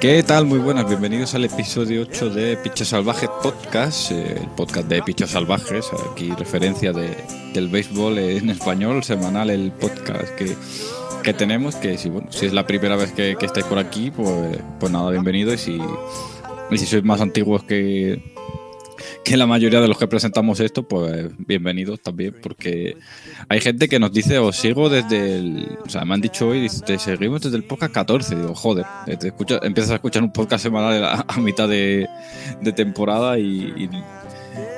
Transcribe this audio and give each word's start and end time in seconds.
¿Qué 0.00 0.22
tal? 0.22 0.46
Muy 0.46 0.58
buenas, 0.58 0.88
bienvenidos 0.88 1.34
al 1.34 1.44
episodio 1.44 2.00
8 2.00 2.30
de 2.30 2.56
Pichos 2.56 2.88
Salvajes 2.88 3.28
Podcast, 3.42 4.10
el 4.12 4.48
podcast 4.56 4.88
de 4.88 5.02
Pichos 5.02 5.28
Salvajes, 5.28 5.90
aquí 6.10 6.30
referencia 6.30 6.94
de, 6.94 7.14
del 7.52 7.68
béisbol 7.68 8.16
en 8.16 8.48
español, 8.48 9.04
semanal, 9.04 9.50
el 9.50 9.72
podcast 9.72 10.34
que, 10.36 10.56
que 11.22 11.34
tenemos, 11.34 11.76
que 11.76 11.98
si, 11.98 12.08
bueno, 12.08 12.32
si 12.32 12.46
es 12.46 12.54
la 12.54 12.66
primera 12.66 12.96
vez 12.96 13.12
que, 13.12 13.36
que 13.38 13.44
estáis 13.44 13.66
por 13.66 13.78
aquí, 13.78 14.10
pues, 14.10 14.58
pues 14.78 14.90
nada, 14.90 15.10
bienvenidos 15.10 15.68
y 15.68 15.76
si, 15.76 15.80
y 16.70 16.78
si 16.78 16.86
sois 16.86 17.04
más 17.04 17.20
antiguos 17.20 17.62
que, 17.64 18.32
que 19.24 19.36
la 19.36 19.46
mayoría 19.46 19.80
de 19.80 19.88
los 19.88 19.98
que 19.98 20.06
presentamos 20.06 20.60
esto, 20.60 20.82
pues 20.82 21.30
bienvenidos 21.38 22.00
también, 22.00 22.34
porque 22.42 22.96
hay 23.48 23.60
gente 23.60 23.88
que 23.88 23.98
nos 23.98 24.12
dice, 24.12 24.38
os 24.38 24.56
sigo 24.56 24.88
desde 24.88 25.36
el. 25.36 25.78
O 25.84 25.88
sea, 25.88 26.04
me 26.04 26.14
han 26.14 26.20
dicho 26.20 26.48
hoy, 26.48 26.60
dice, 26.60 26.82
te 26.82 26.98
seguimos 26.98 27.40
desde 27.42 27.56
el 27.56 27.64
podcast 27.64 27.92
14. 27.92 28.36
Digo, 28.36 28.54
joder, 28.54 28.86
te 29.18 29.28
escucha, 29.28 29.60
empiezas 29.62 29.92
a 29.92 29.94
escuchar 29.96 30.22
un 30.22 30.32
podcast 30.32 30.62
semanal 30.62 31.24
a, 31.26 31.38
mitad 31.38 31.68
de, 31.68 32.08
temporada 32.74 33.38
y, 33.38 33.88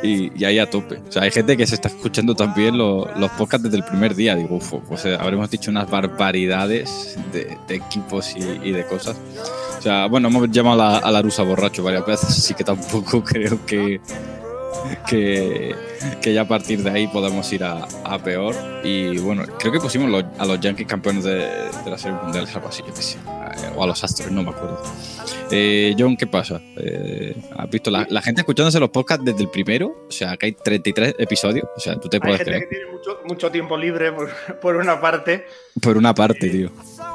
y, 0.03 0.33
y, 0.39 0.45
ahí 0.45 0.58
a 0.58 0.69
tope. 0.69 1.00
O 1.08 1.12
sea, 1.12 1.22
hay 1.22 1.31
gente 1.31 1.56
que 1.56 1.67
se 1.67 1.75
está 1.75 1.89
escuchando 1.89 2.34
también 2.34 2.77
lo, 2.77 3.08
los 3.17 3.31
podcasts 3.33 3.64
desde 3.64 3.78
el 3.78 3.84
primer 3.84 4.14
día. 4.14 4.34
Digo, 4.36 4.56
uf, 4.56 4.75
pues 4.89 5.05
eh, 5.05 5.17
habremos 5.19 5.50
dicho 5.50 5.70
unas 5.70 5.89
barbaridades 5.91 7.19
de, 7.33 7.56
de 7.69 7.75
equipos 7.75 8.34
y, 8.36 8.69
y, 8.69 8.72
de 8.72 8.84
cosas. 8.86 9.17
O 9.78 9.83
sea, 9.83 10.06
bueno, 10.06 10.28
hemos 10.28 10.50
llamado 10.50 10.83
a 10.83 10.98
a 10.98 11.11
la 11.11 11.22
rusa 11.22 11.42
borracho 11.42 11.83
varias 11.83 12.06
veces, 12.06 12.28
así 12.28 12.55
que 12.55 12.64
tampoco 12.64 13.22
creo 13.25 13.64
que 13.67 14.00
que, 15.09 15.75
que, 16.20 16.34
ya 16.34 16.42
a 16.42 16.48
partir 16.48 16.83
de 16.83 16.91
ahí 16.91 17.06
podemos 17.09 17.53
ir 17.53 17.65
a, 17.65 17.87
a, 18.05 18.19
peor. 18.19 18.55
Y 18.84 19.19
bueno, 19.19 19.45
creo 19.59 19.73
que 19.73 19.81
pusimos 19.81 20.11
los, 20.11 20.25
a 20.39 20.47
los 20.47 20.61
Yankees 20.61 20.87
campeones 20.87 21.25
de, 21.25 21.37
de 21.37 21.91
la 21.91 21.98
Serie 21.98 22.19
Mundial, 22.23 22.48
algo 22.55 22.69
así, 22.69 22.83
yo 22.87 22.95
que 22.95 23.03
sé. 23.03 23.19
O 23.77 23.84
a 23.84 23.87
los 23.87 24.03
Astros, 24.03 24.31
no 24.31 24.43
me 24.43 24.50
acuerdo. 24.50 24.83
Eh, 25.50 25.95
John, 25.98 26.17
¿qué 26.17 26.27
pasa? 26.27 26.61
Eh, 26.77 27.37
¿Has 27.56 27.69
visto 27.69 27.91
la, 27.91 28.06
la, 28.09 28.23
gente 28.23 28.41
escuchándose 28.41 28.81
los 28.81 28.91
podcasts 28.91 29.25
desde 29.25 29.43
el 29.43 29.50
primero? 29.50 30.06
O 30.09 30.11
sea, 30.11 30.37
que 30.37 30.47
hay 30.47 30.53
33 30.53 31.17
episodios. 31.19 31.67
O 31.77 31.81
sea, 31.81 31.98
tú 32.00 32.09
te 32.09 32.19
puedes 32.19 32.39
gente 32.39 32.50
creer. 32.50 32.69
que 32.69 32.77
tiene 32.77 32.91
mucho, 32.91 33.20
mucho 33.27 33.50
tiempo 33.50 33.77
libre, 33.77 34.12
por, 34.12 34.31
por, 34.61 34.77
una 34.77 35.00
parte. 35.00 35.47
Por 35.81 35.97
una 35.97 36.15
parte, 36.15 36.48
tío. 36.48 36.70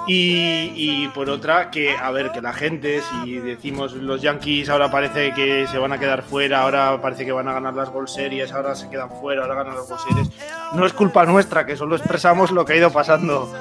Y, 0.07 0.71
y, 0.75 1.09
por 1.09 1.29
otra, 1.29 1.69
que 1.69 1.95
a 1.97 2.09
ver, 2.11 2.31
que 2.31 2.41
la 2.41 2.53
gente, 2.53 3.01
si 3.01 3.39
decimos 3.39 3.93
los 3.93 4.21
Yankees 4.21 4.69
ahora 4.69 4.89
parece 4.89 5.33
que 5.33 5.67
se 5.67 5.77
van 5.77 5.91
a 5.91 5.99
quedar 5.99 6.23
fuera, 6.23 6.61
ahora 6.61 7.01
parece 7.01 7.25
que 7.25 7.33
van 7.33 7.49
a 7.49 7.53
ganar 7.53 7.73
las 7.73 7.89
World 7.89 8.07
Series, 8.07 8.53
ahora 8.53 8.73
se 8.73 8.89
quedan 8.89 9.09
fuera, 9.19 9.41
ahora 9.41 9.55
ganan 9.55 9.75
las 9.75 9.89
World 9.89 10.07
Series, 10.07 10.29
no 10.73 10.85
es 10.85 10.93
culpa 10.93 11.25
nuestra, 11.25 11.65
que 11.65 11.75
solo 11.75 11.97
expresamos 11.97 12.51
lo 12.51 12.63
que 12.63 12.73
ha 12.73 12.77
ido 12.77 12.91
pasando 12.91 13.53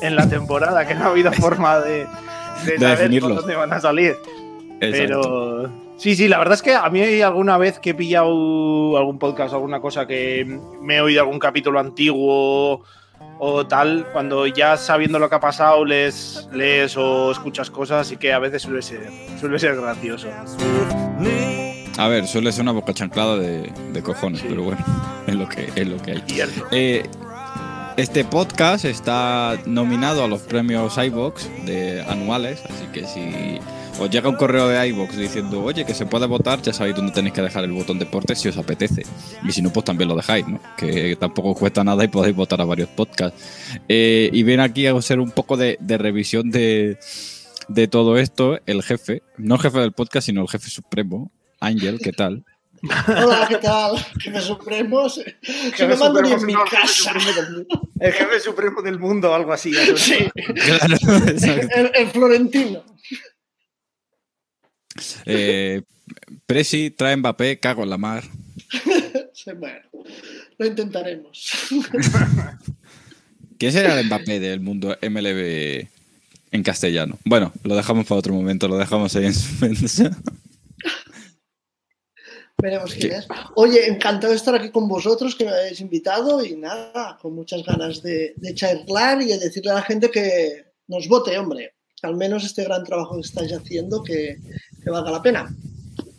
en 0.00 0.16
la 0.16 0.28
temporada, 0.28 0.86
que 0.88 0.96
no 0.96 1.04
ha 1.04 1.10
habido 1.10 1.32
forma 1.32 1.78
de, 1.78 2.08
de, 2.64 2.78
de 2.78 2.78
saber 2.78 3.20
por 3.20 3.36
dónde 3.36 3.54
van 3.54 3.72
a 3.72 3.80
salir. 3.80 4.16
Exacto. 4.80 4.80
Pero 4.80 5.70
sí, 5.98 6.16
sí, 6.16 6.26
la 6.26 6.38
verdad 6.38 6.54
es 6.54 6.62
que 6.62 6.74
a 6.74 6.88
mí 6.90 7.20
alguna 7.20 7.58
vez 7.58 7.78
que 7.78 7.90
he 7.90 7.94
pillado 7.94 8.96
algún 8.96 9.20
podcast 9.20 9.54
alguna 9.54 9.80
cosa 9.80 10.04
que 10.06 10.44
me 10.80 10.96
he 10.96 11.00
oído 11.00 11.20
algún 11.20 11.38
capítulo 11.38 11.78
antiguo 11.78 12.82
o 13.44 13.66
tal, 13.66 14.06
cuando 14.12 14.46
ya 14.46 14.76
sabiendo 14.76 15.18
lo 15.18 15.28
que 15.28 15.34
ha 15.34 15.40
pasado 15.40 15.84
lees, 15.84 16.48
lees 16.52 16.96
o 16.96 17.32
escuchas 17.32 17.70
cosas, 17.70 18.06
así 18.06 18.16
que 18.16 18.32
a 18.32 18.38
veces 18.38 18.62
suele 18.62 18.82
ser, 18.82 19.10
suele 19.40 19.58
ser 19.58 19.74
gracioso. 19.74 20.28
A 21.98 22.06
ver, 22.06 22.28
suele 22.28 22.52
ser 22.52 22.62
una 22.62 22.70
boca 22.70 22.94
chanclada 22.94 23.36
de, 23.38 23.72
de 23.92 24.02
cojones, 24.02 24.42
sí. 24.42 24.46
pero 24.48 24.62
bueno, 24.62 24.84
es 25.26 25.34
lo 25.34 25.48
que, 25.48 25.72
es 25.74 25.88
lo 25.88 26.00
que 26.00 26.12
hay. 26.12 26.24
Eh, 26.70 27.02
este 27.96 28.24
podcast 28.24 28.84
está 28.84 29.58
nominado 29.66 30.22
a 30.22 30.28
los 30.28 30.42
premios 30.42 30.96
iBox 30.96 31.50
de 31.66 32.00
anuales, 32.02 32.62
así 32.66 32.86
que 32.92 33.08
si 33.08 33.58
os 33.98 34.10
llega 34.10 34.28
un 34.28 34.36
correo 34.36 34.68
de 34.68 34.88
iBox 34.88 35.16
diciendo, 35.16 35.62
oye, 35.62 35.84
que 35.84 35.94
se 35.94 36.06
puede 36.06 36.26
votar, 36.26 36.60
ya 36.62 36.72
sabéis 36.72 36.96
dónde 36.96 37.12
tenéis 37.12 37.34
que 37.34 37.42
dejar 37.42 37.64
el 37.64 37.72
botón 37.72 37.98
deporte 37.98 38.34
si 38.34 38.48
os 38.48 38.56
apetece. 38.56 39.02
Y 39.44 39.52
si 39.52 39.62
no, 39.62 39.72
pues 39.72 39.84
también 39.84 40.08
lo 40.08 40.16
dejáis, 40.16 40.46
¿no? 40.46 40.60
Que 40.76 41.16
tampoco 41.16 41.54
cuesta 41.54 41.84
nada 41.84 42.04
y 42.04 42.08
podéis 42.08 42.34
votar 42.34 42.60
a 42.60 42.64
varios 42.64 42.88
podcasts. 42.88 43.78
Eh, 43.88 44.30
y 44.32 44.42
ven 44.42 44.60
aquí 44.60 44.86
a 44.86 44.96
hacer 44.96 45.20
un 45.20 45.30
poco 45.30 45.56
de, 45.56 45.76
de 45.80 45.98
revisión 45.98 46.50
de, 46.50 46.98
de, 47.68 47.88
todo 47.88 48.18
esto, 48.18 48.58
el 48.66 48.82
jefe, 48.82 49.22
no 49.36 49.56
el 49.56 49.60
jefe 49.60 49.78
del 49.78 49.92
podcast, 49.92 50.26
sino 50.26 50.42
el 50.42 50.48
jefe 50.48 50.70
supremo, 50.70 51.30
Ángel, 51.60 51.98
¿qué 52.02 52.12
tal? 52.12 52.44
Hola, 53.06 53.46
¿qué 53.48 53.58
tal? 53.58 53.96
Jefe 54.20 54.40
supremo. 54.40 55.08
Se, 55.08 55.36
me 55.86 55.94
mando 55.94 56.20
ni 56.20 56.32
en 56.32 56.44
mi 56.44 56.54
casa. 56.68 57.12
El 58.00 58.12
jefe 58.12 58.40
supremo 58.40 58.82
del 58.82 58.98
mundo, 58.98 59.32
algo 59.32 59.52
así. 59.52 59.72
Sí. 59.96 60.28
Claro, 60.34 60.96
el, 61.76 61.90
el 61.94 62.08
florentino. 62.08 62.82
Eh, 65.26 65.82
Presi 66.46 66.90
trae 66.90 67.16
Mbappé, 67.16 67.58
cago 67.58 67.82
en 67.82 67.90
la 67.90 67.98
mar. 67.98 68.24
bueno, 69.58 69.80
lo 70.58 70.66
intentaremos. 70.66 71.68
¿Quién 73.58 73.72
será 73.72 73.98
el 73.98 74.06
Mbappé 74.06 74.40
del 74.40 74.60
mundo 74.60 74.96
MLB 75.00 75.86
en 76.50 76.62
castellano? 76.62 77.18
Bueno, 77.24 77.52
lo 77.62 77.76
dejamos 77.76 78.06
para 78.06 78.18
otro 78.18 78.34
momento, 78.34 78.68
lo 78.68 78.76
dejamos 78.76 79.14
ahí 79.16 79.26
en 79.26 79.34
suspenso. 79.34 80.10
Veremos 82.58 82.94
quién 82.94 83.12
es. 83.12 83.26
Oye, 83.56 83.88
encantado 83.88 84.32
de 84.32 84.36
estar 84.36 84.54
aquí 84.54 84.70
con 84.70 84.86
vosotros, 84.88 85.34
que 85.34 85.44
me 85.44 85.50
habéis 85.50 85.80
invitado 85.80 86.44
y 86.44 86.56
nada, 86.56 87.18
con 87.20 87.34
muchas 87.34 87.64
ganas 87.64 88.02
de, 88.02 88.34
de 88.36 88.54
charlar 88.54 89.20
y 89.20 89.26
de 89.26 89.38
decirle 89.38 89.72
a 89.72 89.74
la 89.74 89.82
gente 89.82 90.10
que 90.10 90.66
nos 90.86 91.08
vote, 91.08 91.36
hombre. 91.38 91.74
Al 92.02 92.16
menos 92.16 92.44
este 92.44 92.64
gran 92.64 92.84
trabajo 92.84 93.16
que 93.16 93.22
estáis 93.22 93.52
haciendo 93.52 94.02
que, 94.02 94.38
que 94.82 94.90
valga 94.90 95.10
la 95.10 95.22
pena. 95.22 95.54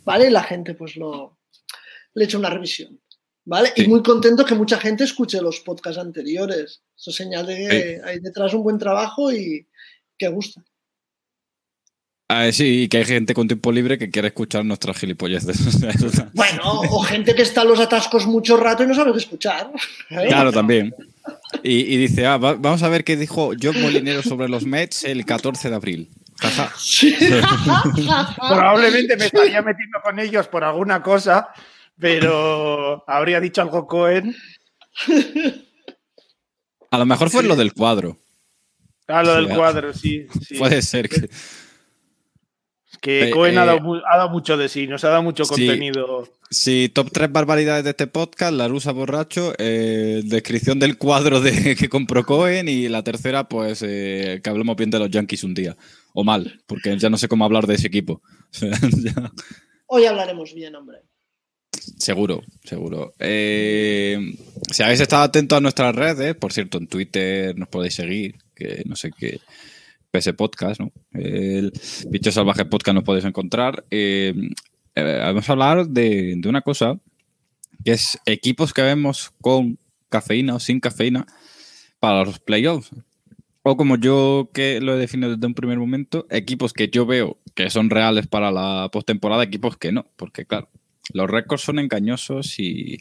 ¿Vale? 0.04 0.28
Y 0.28 0.30
la 0.30 0.42
gente 0.42 0.74
pues 0.74 0.96
lo 0.96 1.38
le 2.14 2.24
echa 2.24 2.38
una 2.38 2.50
revisión. 2.50 3.00
¿Vale? 3.46 3.72
Sí. 3.76 3.84
Y 3.84 3.88
muy 3.88 4.02
contento 4.02 4.44
que 4.44 4.54
mucha 4.54 4.78
gente 4.78 5.04
escuche 5.04 5.40
los 5.42 5.60
podcasts 5.60 5.98
anteriores. 5.98 6.82
Eso 6.96 7.10
señala 7.10 7.48
que 7.48 8.00
sí. 8.00 8.08
hay 8.08 8.20
detrás 8.20 8.54
un 8.54 8.62
buen 8.62 8.78
trabajo 8.78 9.32
y 9.32 9.66
que 10.16 10.28
gusta. 10.28 10.64
Ah, 12.28 12.50
sí, 12.52 12.84
y 12.84 12.88
que 12.88 12.98
hay 12.98 13.04
gente 13.04 13.34
con 13.34 13.46
tiempo 13.46 13.70
libre 13.70 13.98
que 13.98 14.10
quiere 14.10 14.28
escuchar 14.28 14.64
nuestras 14.64 14.96
gilipolleces. 14.98 15.58
bueno, 16.32 16.62
o 16.90 17.00
gente 17.02 17.34
que 17.34 17.42
está 17.42 17.62
en 17.62 17.68
los 17.68 17.80
atascos 17.80 18.26
mucho 18.26 18.56
rato 18.56 18.82
y 18.82 18.86
no 18.86 18.94
sabe 18.94 19.12
qué 19.12 19.18
escuchar. 19.18 19.70
¿eh? 20.08 20.26
Claro, 20.28 20.50
también. 20.50 20.94
Y, 21.62 21.80
y 21.94 21.96
dice, 21.98 22.24
ah, 22.24 22.38
va, 22.38 22.54
vamos 22.54 22.82
a 22.82 22.88
ver 22.88 23.04
qué 23.04 23.18
dijo 23.18 23.52
John 23.60 23.80
Molinero 23.80 24.22
sobre 24.22 24.48
los 24.48 24.64
Mets 24.64 25.04
el 25.04 25.26
14 25.26 25.68
de 25.68 25.74
abril. 25.74 26.10
Sí. 26.76 27.14
Probablemente 28.36 29.16
me 29.16 29.26
estaría 29.26 29.62
metiendo 29.62 30.00
con 30.02 30.18
ellos 30.18 30.48
por 30.48 30.64
alguna 30.64 31.02
cosa, 31.02 31.48
pero 31.98 33.04
habría 33.06 33.40
dicho 33.40 33.62
algo 33.62 33.86
Cohen. 33.86 34.34
A 36.90 36.98
lo 36.98 37.06
mejor 37.06 37.30
fue 37.30 37.42
sí. 37.42 37.48
lo 37.48 37.56
del 37.56 37.72
cuadro. 37.72 38.16
Ah, 39.06 39.22
lo 39.22 39.34
del 39.34 39.48
cuadro, 39.48 39.92
sí. 39.92 40.26
sí. 40.46 40.56
Puede 40.56 40.82
ser 40.82 41.08
que. 41.08 41.28
Que 43.04 43.24
eh, 43.24 43.30
Cohen 43.30 43.56
eh, 43.56 43.58
ha, 43.58 43.66
dado, 43.66 44.02
ha, 44.10 44.16
dado, 44.16 44.30
mucho 44.30 44.56
de 44.56 44.66
sí, 44.66 44.86
nos 44.86 45.04
ha 45.04 45.10
dado 45.10 45.22
mucho 45.22 45.44
sí, 45.44 45.50
contenido. 45.50 46.26
Sí, 46.48 46.88
top 46.88 47.10
3 47.12 47.30
barbaridades 47.30 47.84
de 47.84 47.90
este 47.90 48.06
podcast, 48.06 48.54
la 48.54 48.66
rusa 48.66 48.92
borracho, 48.92 49.52
eh, 49.58 50.22
descripción 50.24 50.78
del 50.78 50.96
cuadro 50.96 51.42
de, 51.42 51.76
que 51.76 51.90
compró 51.90 52.24
Cohen 52.24 52.66
y 52.66 52.88
la 52.88 53.02
tercera, 53.02 53.46
pues 53.46 53.84
eh, 53.86 54.40
que 54.42 54.48
hablemos 54.48 54.74
bien 54.76 54.88
de 54.88 55.00
los 55.00 55.10
Yankees 55.10 55.44
un 55.44 55.52
día. 55.52 55.76
O 56.14 56.24
mal, 56.24 56.62
porque 56.66 56.96
ya 56.96 57.10
no 57.10 57.18
sé 57.18 57.28
cómo 57.28 57.44
hablar 57.44 57.66
de 57.66 57.74
ese 57.74 57.88
equipo. 57.88 58.22
Hoy 59.86 60.06
hablaremos 60.06 60.54
bien, 60.54 60.74
hombre. 60.74 61.00
Seguro, 61.98 62.40
seguro. 62.62 63.12
Eh, 63.18 64.34
si 64.72 64.82
habéis 64.82 65.00
estado 65.00 65.24
atentos 65.24 65.58
a 65.58 65.60
nuestras 65.60 65.94
redes, 65.94 66.34
por 66.36 66.54
cierto, 66.54 66.78
en 66.78 66.86
Twitter 66.86 67.54
nos 67.58 67.68
podéis 67.68 67.96
seguir, 67.96 68.36
que 68.56 68.82
no 68.86 68.96
sé 68.96 69.10
qué. 69.10 69.40
PS 70.14 70.32
Podcast, 70.34 70.80
¿no? 70.80 70.92
El 71.12 71.72
Bicho 72.08 72.30
Salvaje 72.30 72.64
Podcast 72.64 72.94
nos 72.94 73.04
podéis 73.04 73.24
encontrar. 73.24 73.84
Eh, 73.90 74.32
eh, 74.94 75.20
vamos 75.24 75.48
a 75.48 75.52
hablar 75.52 75.88
de, 75.88 76.40
una 76.46 76.62
cosa 76.62 77.00
que 77.84 77.92
es 77.92 78.18
equipos 78.24 78.72
que 78.72 78.82
vemos 78.82 79.32
con 79.40 79.78
cafeína 80.08 80.54
o 80.54 80.60
sin 80.60 80.78
cafeína 80.78 81.26
para 81.98 82.24
los 82.24 82.38
playoffs. 82.38 82.90
O 83.62 83.76
como 83.76 83.96
yo 83.96 84.50
que 84.52 84.80
lo 84.80 84.94
he 84.94 84.98
definido 84.98 85.34
desde 85.34 85.46
un 85.46 85.54
primer 85.54 85.78
momento, 85.78 86.26
equipos 86.30 86.72
que 86.72 86.88
yo 86.88 87.06
veo 87.06 87.38
que 87.54 87.70
son 87.70 87.90
reales 87.90 88.26
para 88.26 88.52
la 88.52 88.90
postemporada, 88.92 89.42
equipos 89.42 89.76
que 89.76 89.90
no, 89.90 90.06
porque 90.16 90.44
claro, 90.44 90.68
los 91.12 91.28
récords 91.28 91.62
son 91.62 91.78
engañosos 91.78 92.58
y, 92.58 92.98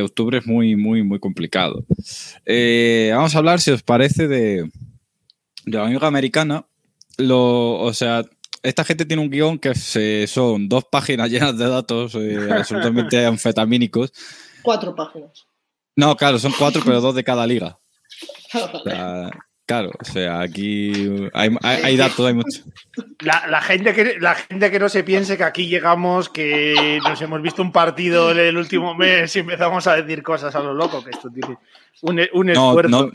octubre 0.00 0.38
es 0.38 0.46
muy, 0.46 0.76
muy, 0.76 1.02
muy 1.02 1.18
complicado. 1.18 1.84
Eh, 2.44 3.10
vamos 3.14 3.34
a 3.34 3.38
hablar, 3.38 3.60
si 3.60 3.72
os 3.72 3.82
parece, 3.82 4.28
de, 4.28 4.70
de 5.66 5.78
la 5.78 6.06
Americana. 6.06 6.64
Lo, 7.18 7.74
o 7.74 7.92
sea, 7.92 8.24
esta 8.62 8.84
gente 8.84 9.04
tiene 9.04 9.22
un 9.22 9.30
guion 9.30 9.58
que 9.58 9.74
son 10.26 10.68
dos 10.68 10.84
páginas 10.84 11.30
llenas 11.30 11.58
de 11.58 11.68
datos 11.68 12.14
eh, 12.14 12.48
absolutamente 12.50 13.24
anfetamínicos. 13.26 14.12
Cuatro 14.62 14.94
páginas. 14.94 15.46
No, 15.94 16.16
claro, 16.16 16.38
son 16.38 16.52
cuatro, 16.58 16.82
pero 16.84 17.00
dos 17.00 17.14
de 17.14 17.24
cada 17.24 17.46
liga. 17.46 17.78
claro, 19.66 19.90
o 19.98 20.04
sea, 20.04 20.40
aquí 20.40 20.92
hay, 21.32 21.96
datos, 21.96 22.26
hay 22.26 22.34
mucho. 22.34 22.64
La, 23.20 23.62
gente 23.62 23.94
que, 23.94 24.20
la 24.20 24.34
gente 24.34 24.70
que 24.70 24.78
no 24.78 24.90
se 24.90 25.04
piense 25.04 25.38
que 25.38 25.44
aquí 25.44 25.68
llegamos, 25.68 26.28
que 26.28 26.98
nos 27.02 27.20
hemos 27.22 27.40
visto 27.40 27.62
un 27.62 27.72
partido 27.72 28.30
en 28.30 28.38
el 28.40 28.56
último 28.58 28.94
mes 28.94 29.34
y 29.36 29.38
empezamos 29.38 29.86
a 29.86 29.96
decir 29.96 30.22
cosas 30.22 30.54
a 30.54 30.60
lo 30.60 30.74
loco, 30.74 31.02
que 31.02 31.10
esto 31.10 31.30
tiene 31.30 31.56
un, 32.02 32.20
un 32.34 32.50
esfuerzo. 32.50 33.10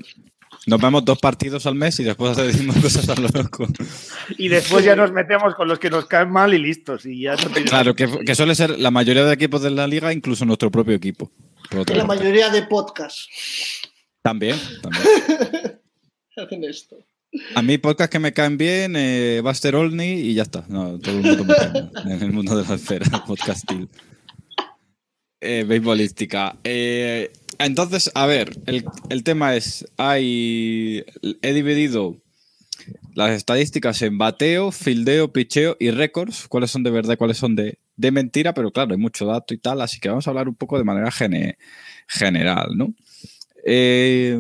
Nos 0.68 0.80
vemos 0.80 1.04
dos 1.04 1.18
partidos 1.18 1.66
al 1.66 1.76
mes 1.76 2.00
y 2.00 2.04
después 2.04 2.38
decimos 2.38 2.78
cosas 2.78 3.10
a 3.10 3.16
lo 3.20 3.28
loco. 3.30 3.68
Y 4.38 4.48
después 4.48 4.86
ya 4.86 4.96
nos 4.96 5.12
metemos 5.12 5.56
con 5.56 5.68
los 5.68 5.80
que 5.80 5.90
nos 5.90 6.06
caen 6.06 6.30
mal 6.30 6.54
y 6.54 6.60
listos. 6.60 7.06
Y 7.06 7.22
ya 7.22 7.36
claro, 7.66 7.96
que, 7.96 8.36
suele 8.36 8.56
ser 8.56 8.80
la 8.80 8.92
mayoría 8.92 9.26
de 9.26 9.34
equipos 9.34 9.62
de 9.62 9.72
la 9.72 9.88
liga, 9.88 10.14
incluso 10.14 10.46
nuestro 10.46 10.70
propio 10.70 10.94
equipo. 10.94 11.32
la 11.94 12.06
mayoría 12.06 12.50
de 12.50 12.64
podcasts. 12.64 13.28
También, 14.22 14.58
también. 14.82 15.04
Hacen 16.38 16.64
esto. 16.64 16.98
A 17.56 17.62
mí 17.62 17.78
podcast 17.78 18.12
que 18.12 18.20
me 18.20 18.34
caen 18.34 18.58
bien, 18.58 18.96
eh, 18.96 19.40
Buster 19.42 19.76
Olney 19.76 20.20
y 20.20 20.34
ya 20.34 20.44
está. 20.44 20.66
No, 20.68 21.00
todo 21.00 21.16
el 21.18 21.24
mundo 21.24 21.46
me 21.46 21.56
cae 21.56 22.14
en 22.14 22.22
el 22.22 22.32
mundo 22.34 22.56
de 22.56 22.68
la 22.68 22.76
esfera 22.76 23.24
podcastil. 23.26 23.88
Eh, 25.40 25.66
beisbolística. 25.68 26.56
Eh, 26.64 27.32
entonces, 27.66 28.12
a 28.14 28.26
ver, 28.26 28.58
el, 28.66 29.24
tema 29.24 29.56
es, 29.56 29.86
hay, 29.98 31.04
he 31.42 31.54
dividido 31.54 32.18
las 33.14 33.32
estadísticas 33.32 34.02
en 34.02 34.18
bateo, 34.18 34.72
fildeo, 34.72 35.32
picheo 35.34 35.78
y 35.80 35.92
récords, 35.92 36.48
cuáles 36.48 36.72
son 36.72 36.84
de 36.84 36.92
verdad, 36.92 37.18
cuáles 37.18 37.38
son 37.38 37.56
de, 37.56 37.78
mentira, 37.98 38.54
pero 38.54 38.72
claro, 38.72 38.94
hay 38.94 38.98
mucho 38.98 39.26
dato 39.26 39.54
y 39.54 39.58
tal, 39.58 39.82
así 39.82 40.00
que 40.00 40.10
vamos 40.10 40.28
a 40.28 40.32
hablar 40.32 40.48
un 40.48 40.56
poco 40.56 40.78
de 40.78 40.84
manera 40.84 41.12
general, 41.12 42.70
¿no? 42.76 42.94
Eh, 43.64 44.40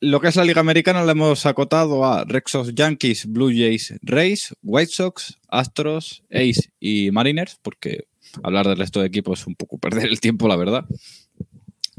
lo 0.00 0.20
que 0.20 0.28
es 0.28 0.36
la 0.36 0.44
Liga 0.44 0.60
Americana 0.60 1.04
lo 1.04 1.10
hemos 1.10 1.46
acotado 1.46 2.04
a 2.04 2.24
Red 2.24 2.42
Sox, 2.46 2.74
Yankees, 2.74 3.26
Blue 3.26 3.50
Jays, 3.50 3.94
Rays, 4.02 4.54
White 4.62 4.92
Sox, 4.92 5.38
Astros, 5.48 6.22
Ace 6.30 6.70
y 6.78 7.10
Mariners, 7.10 7.58
porque 7.62 8.06
hablar 8.42 8.66
del 8.66 8.76
resto 8.76 9.00
de 9.00 9.06
equipos 9.06 9.40
es 9.40 9.46
un 9.46 9.54
poco 9.54 9.78
perder 9.80 10.08
el 10.08 10.20
tiempo, 10.20 10.48
la 10.48 10.56
verdad. 10.56 10.84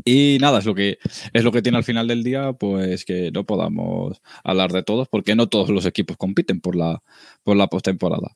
Y 0.07 0.37
nada, 0.39 0.59
es 0.59 0.65
lo 0.65 0.75
que 0.75 0.99
es 1.33 1.43
lo 1.43 1.51
que 1.51 1.63
tiene 1.63 1.79
al 1.79 1.83
final 1.83 2.07
del 2.07 2.23
día, 2.23 2.53
pues 2.53 3.05
que 3.05 3.31
no 3.31 3.43
podamos 3.43 4.21
hablar 4.43 4.71
de 4.71 4.83
todos, 4.83 5.07
porque 5.07 5.35
no 5.35 5.47
todos 5.47 5.69
los 5.69 5.87
equipos 5.87 6.15
compiten 6.15 6.61
por 6.61 6.75
la, 6.75 7.01
por 7.43 7.57
la 7.57 7.67
postemporada. 7.67 8.35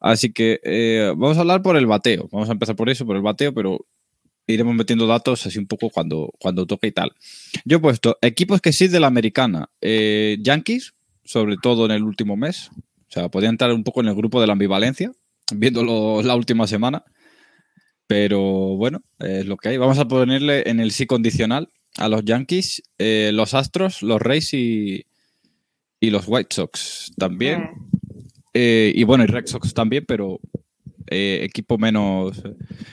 Así 0.00 0.32
que 0.32 0.60
eh, 0.64 1.12
vamos 1.14 1.36
a 1.36 1.40
hablar 1.40 1.60
por 1.60 1.76
el 1.76 1.86
bateo. 1.86 2.26
Vamos 2.32 2.48
a 2.48 2.52
empezar 2.52 2.74
por 2.74 2.88
eso, 2.88 3.04
por 3.04 3.16
el 3.16 3.22
bateo, 3.22 3.52
pero 3.52 3.84
iremos 4.46 4.74
metiendo 4.74 5.06
datos 5.06 5.46
así 5.46 5.58
un 5.58 5.66
poco 5.66 5.90
cuando, 5.90 6.32
cuando 6.38 6.66
toque 6.66 6.86
y 6.86 6.92
tal. 6.92 7.12
Yo 7.66 7.76
he 7.76 7.80
puesto 7.80 8.16
equipos 8.22 8.62
que 8.62 8.72
sí 8.72 8.88
de 8.88 8.98
la 8.98 9.08
americana. 9.08 9.68
Eh, 9.82 10.38
Yankees, 10.40 10.94
sobre 11.22 11.56
todo 11.58 11.84
en 11.84 11.90
el 11.90 12.02
último 12.02 12.34
mes. 12.34 12.70
O 13.08 13.12
sea, 13.12 13.28
podía 13.28 13.50
entrar 13.50 13.72
un 13.74 13.84
poco 13.84 14.00
en 14.00 14.08
el 14.08 14.14
grupo 14.14 14.40
de 14.40 14.46
la 14.46 14.54
ambivalencia, 14.54 15.12
viéndolo 15.54 16.22
la 16.22 16.34
última 16.34 16.66
semana. 16.66 17.04
Pero 18.10 18.40
bueno, 18.74 19.04
es 19.20 19.46
lo 19.46 19.56
que 19.56 19.68
hay. 19.68 19.76
Vamos 19.76 20.00
a 20.00 20.08
ponerle 20.08 20.68
en 20.68 20.80
el 20.80 20.90
sí 20.90 21.06
condicional 21.06 21.68
a 21.96 22.08
los 22.08 22.24
Yankees, 22.24 22.82
eh, 22.98 23.30
los 23.32 23.54
Astros, 23.54 24.02
los 24.02 24.20
Rays 24.20 24.52
y, 24.52 25.06
los 26.00 26.24
White 26.26 26.52
Sox 26.52 27.12
también. 27.16 27.60
Mm. 27.60 27.90
Eh, 28.52 28.92
y 28.96 29.04
bueno, 29.04 29.22
y 29.22 29.28
Red 29.28 29.46
Sox 29.46 29.72
también, 29.74 30.06
pero 30.08 30.40
eh, 31.06 31.42
equipo 31.44 31.78
menos. 31.78 32.42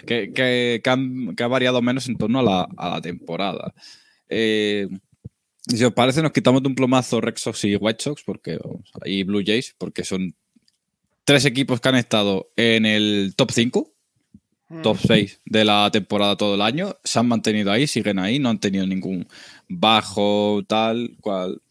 Que, 0.05 0.31
que, 0.31 0.83
ha 0.85 1.47
variado 1.47 1.81
menos 1.81 2.07
en 2.07 2.15
torno 2.15 2.37
a 2.37 2.67
la, 2.77 3.01
temporada. 3.01 3.73
si 4.29 5.83
os 5.83 5.93
parece, 5.95 6.21
nos 6.21 6.31
quitamos 6.31 6.61
de 6.61 6.67
un 6.69 6.75
plomazo 6.75 7.21
Red 7.21 7.37
Sox 7.37 7.63
y 7.63 7.75
White 7.75 8.03
Sox 8.03 8.21
porque, 8.23 8.59
y 9.03 9.23
Blue 9.23 9.41
Jays, 9.43 9.73
porque 9.79 10.03
son 10.03 10.35
tres 11.23 11.43
equipos 11.45 11.81
que 11.81 11.89
han 11.89 11.95
estado 11.95 12.51
en 12.55 12.85
el 12.85 13.33
top 13.35 13.49
5 13.51 13.96
top 14.83 14.97
6 15.05 15.41
de 15.45 15.65
la 15.65 15.89
temporada 15.91 16.35
todo 16.35 16.55
el 16.55 16.61
año. 16.61 16.95
Se 17.03 17.19
han 17.19 17.27
mantenido 17.27 17.71
ahí, 17.71 17.87
siguen 17.87 18.19
ahí, 18.19 18.39
no 18.39 18.49
han 18.49 18.59
tenido 18.59 18.85
ningún 18.85 19.27
bajo, 19.67 20.63
tal 20.67 21.15
cual. 21.21 21.61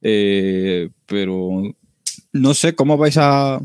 Eh, 0.00 0.90
pero 1.06 1.62
no 2.32 2.54
sé 2.54 2.74
cómo 2.74 2.96
vais 2.96 3.16
a, 3.18 3.60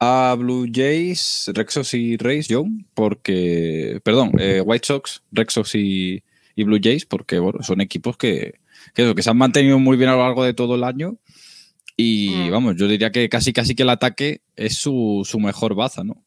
a 0.00 0.36
Blue 0.38 0.66
Jays, 0.72 1.50
Rexos 1.54 1.94
y 1.94 2.16
Rays, 2.16 2.46
John, 2.48 2.86
porque, 2.94 4.00
perdón, 4.02 4.32
eh, 4.38 4.62
White 4.64 4.86
Sox, 4.86 5.22
Rexos 5.32 5.74
y, 5.74 6.22
y, 6.54 6.64
Blue 6.64 6.80
Jays, 6.82 7.06
porque 7.06 7.38
bueno, 7.38 7.62
son 7.62 7.80
equipos 7.80 8.16
que, 8.16 8.60
que, 8.94 9.14
que, 9.14 9.22
se 9.22 9.30
han 9.30 9.38
mantenido 9.38 9.78
muy 9.78 9.96
bien 9.96 10.10
a 10.10 10.16
lo 10.16 10.22
largo 10.22 10.44
de 10.44 10.54
todo 10.54 10.74
el 10.76 10.84
año. 10.84 11.18
Y 11.96 12.30
mm. 12.30 12.50
vamos, 12.50 12.76
yo 12.76 12.88
diría 12.88 13.10
que 13.10 13.28
casi 13.28 13.52
casi 13.52 13.74
que 13.74 13.82
el 13.82 13.90
ataque 13.90 14.42
es 14.54 14.76
su, 14.76 15.22
su 15.24 15.40
mejor 15.40 15.74
baza, 15.74 16.04
¿no? 16.04 16.25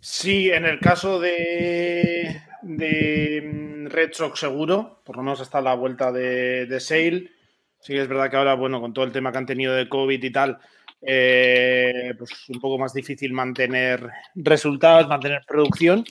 Sí, 0.00 0.50
en 0.50 0.64
el 0.64 0.80
caso 0.80 1.20
de, 1.20 2.40
de 2.62 3.42
mm, 3.44 3.86
Red 3.88 4.12
seguro, 4.34 5.02
por 5.04 5.16
lo 5.16 5.22
menos 5.22 5.40
hasta 5.40 5.60
la 5.60 5.74
vuelta 5.74 6.10
de, 6.10 6.66
de 6.66 6.80
Sale. 6.80 7.30
Sí 7.78 7.96
es 7.96 8.08
verdad 8.08 8.30
que 8.30 8.36
ahora, 8.36 8.54
bueno, 8.54 8.80
con 8.80 8.92
todo 8.92 9.04
el 9.04 9.12
tema 9.12 9.30
que 9.30 9.38
han 9.38 9.46
tenido 9.46 9.74
de 9.74 9.88
COVID 9.88 10.22
y 10.22 10.30
tal, 10.30 10.58
eh, 11.02 12.14
pues 12.18 12.48
un 12.48 12.60
poco 12.60 12.78
más 12.78 12.92
difícil 12.92 13.32
mantener 13.32 14.08
resultados, 14.34 15.08
mantener 15.08 15.42
producción. 15.46 16.04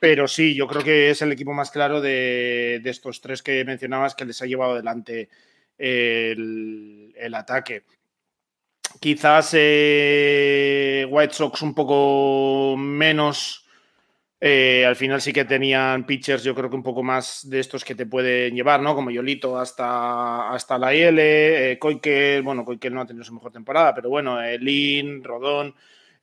Pero 0.00 0.26
sí, 0.26 0.54
yo 0.54 0.66
creo 0.66 0.82
que 0.82 1.10
es 1.10 1.22
el 1.22 1.32
equipo 1.32 1.52
más 1.52 1.70
claro 1.70 2.00
de, 2.00 2.80
estos 2.84 3.20
tres 3.20 3.42
que 3.42 3.64
mencionabas 3.64 4.14
que 4.16 4.24
les 4.24 4.42
ha 4.42 4.46
llevado 4.46 4.72
adelante 4.72 5.28
el, 5.78 7.14
el 7.16 7.34
ataque. 7.34 7.84
Quizás 9.02 9.50
eh, 9.54 11.04
White 11.10 11.34
Sox 11.34 11.60
un 11.62 11.74
poco 11.74 12.76
menos. 12.78 13.66
Eh, 14.40 14.86
al 14.86 14.94
final 14.94 15.20
sí 15.20 15.32
que 15.32 15.44
tenían 15.44 16.06
pitchers, 16.06 16.44
yo 16.44 16.54
creo 16.54 16.70
que 16.70 16.76
un 16.76 16.84
poco 16.84 17.02
más 17.02 17.50
de 17.50 17.58
estos 17.58 17.84
que 17.84 17.96
te 17.96 18.06
pueden 18.06 18.54
llevar, 18.54 18.80
¿no? 18.80 18.94
Como 18.94 19.10
Yolito 19.10 19.58
hasta, 19.58 20.52
hasta 20.52 20.78
la 20.78 20.94
IL, 20.94 21.18
eh, 21.18 21.80
bueno, 22.44 22.64
Koikel 22.64 22.94
no 22.94 23.00
ha 23.00 23.06
tenido 23.06 23.24
su 23.24 23.34
mejor 23.34 23.50
temporada, 23.50 23.92
pero 23.92 24.08
bueno, 24.08 24.40
eh, 24.40 24.56
Lin, 24.60 25.24
Rodón, 25.24 25.74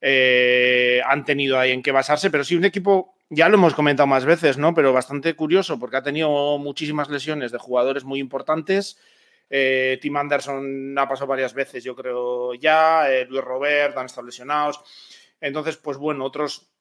han 0.01 1.25
tenido 1.25 1.59
ahí 1.59 1.71
en 1.71 1.83
qué 1.83 1.91
basarse, 1.91 2.31
pero 2.31 2.45
sí 2.45 2.55
un 2.55 2.63
equipo, 2.63 3.15
ya 3.29 3.49
lo 3.49 3.55
hemos 3.55 3.73
comentado 3.73 4.07
más 4.07 4.23
veces, 4.23 4.57
¿no? 4.57 4.73
Pero 4.73 4.93
bastante 4.93 5.33
curioso 5.33 5.77
porque 5.77 5.97
ha 5.97 6.03
tenido 6.03 6.57
muchísimas 6.59 7.09
lesiones 7.09 7.51
de 7.51 7.57
jugadores 7.57 8.05
muy 8.05 8.21
importantes. 8.21 8.97
Eh, 9.49 9.97
Tim 10.01 10.15
Anderson 10.15 10.97
ha 10.97 11.07
pasado 11.07 11.27
varias 11.27 11.53
veces, 11.53 11.83
yo 11.83 11.95
creo, 11.95 12.53
ya. 12.53 13.11
Eh, 13.11 13.25
Luis 13.25 13.43
Robert 13.43 13.97
han 13.97 14.05
estado 14.05 14.27
lesionados. 14.27 14.79
Entonces, 15.41 15.77
pues 15.77 15.97
bueno, 15.97 16.25
otros 16.25 16.71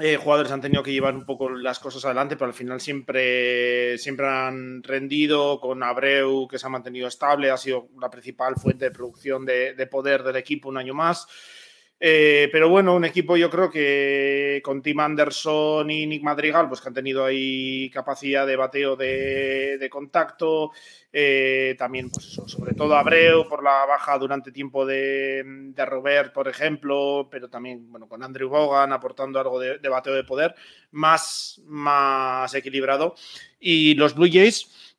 eh, 0.00 0.16
jugadores 0.16 0.50
han 0.50 0.60
tenido 0.60 0.82
que 0.82 0.92
llevar 0.92 1.14
un 1.14 1.24
poco 1.24 1.50
las 1.50 1.78
cosas 1.78 2.04
adelante, 2.04 2.36
pero 2.36 2.48
al 2.48 2.54
final 2.54 2.80
siempre, 2.80 3.96
siempre 3.98 4.26
han 4.26 4.82
rendido 4.82 5.60
con 5.60 5.82
Abreu, 5.82 6.48
que 6.48 6.58
se 6.58 6.66
ha 6.66 6.70
mantenido 6.70 7.06
estable, 7.06 7.50
ha 7.50 7.56
sido 7.56 7.88
la 8.00 8.10
principal 8.10 8.56
fuente 8.56 8.86
de 8.86 8.90
producción 8.90 9.44
de 9.44 9.88
poder 9.90 10.22
del 10.22 10.36
equipo 10.36 10.68
un 10.68 10.78
año 10.78 10.94
más. 10.94 11.28
Eh, 12.06 12.50
pero 12.52 12.68
bueno, 12.68 12.94
un 12.94 13.06
equipo 13.06 13.34
yo 13.34 13.48
creo 13.48 13.70
que 13.70 14.60
con 14.62 14.82
Tim 14.82 15.00
Anderson 15.00 15.90
y 15.90 16.06
Nick 16.06 16.22
Madrigal, 16.22 16.68
pues 16.68 16.82
que 16.82 16.88
han 16.88 16.94
tenido 16.94 17.24
ahí 17.24 17.88
capacidad 17.88 18.46
de 18.46 18.56
bateo 18.56 18.94
de, 18.94 19.88
contacto. 19.90 20.72
Eh, 21.10 21.74
también, 21.78 22.10
pues 22.10 22.26
eso, 22.26 22.46
sobre 22.46 22.74
todo 22.74 22.94
Abreu 22.94 23.48
por 23.48 23.62
la 23.64 23.86
baja 23.86 24.18
durante 24.18 24.52
tiempo 24.52 24.84
de, 24.84 25.72
Robert, 25.86 26.34
por 26.34 26.46
ejemplo, 26.46 27.26
pero 27.30 27.48
también, 27.48 27.90
bueno, 27.90 28.06
con 28.06 28.22
Andrew 28.22 28.50
Bogan 28.50 28.92
aportando 28.92 29.40
algo 29.40 29.58
de, 29.58 29.78
bateo 29.88 30.12
de 30.12 30.24
poder, 30.24 30.54
más, 30.90 31.62
más 31.64 32.52
equilibrado. 32.52 33.14
Y 33.58 33.94
los 33.94 34.14
Blue 34.14 34.28
Jays. 34.30 34.90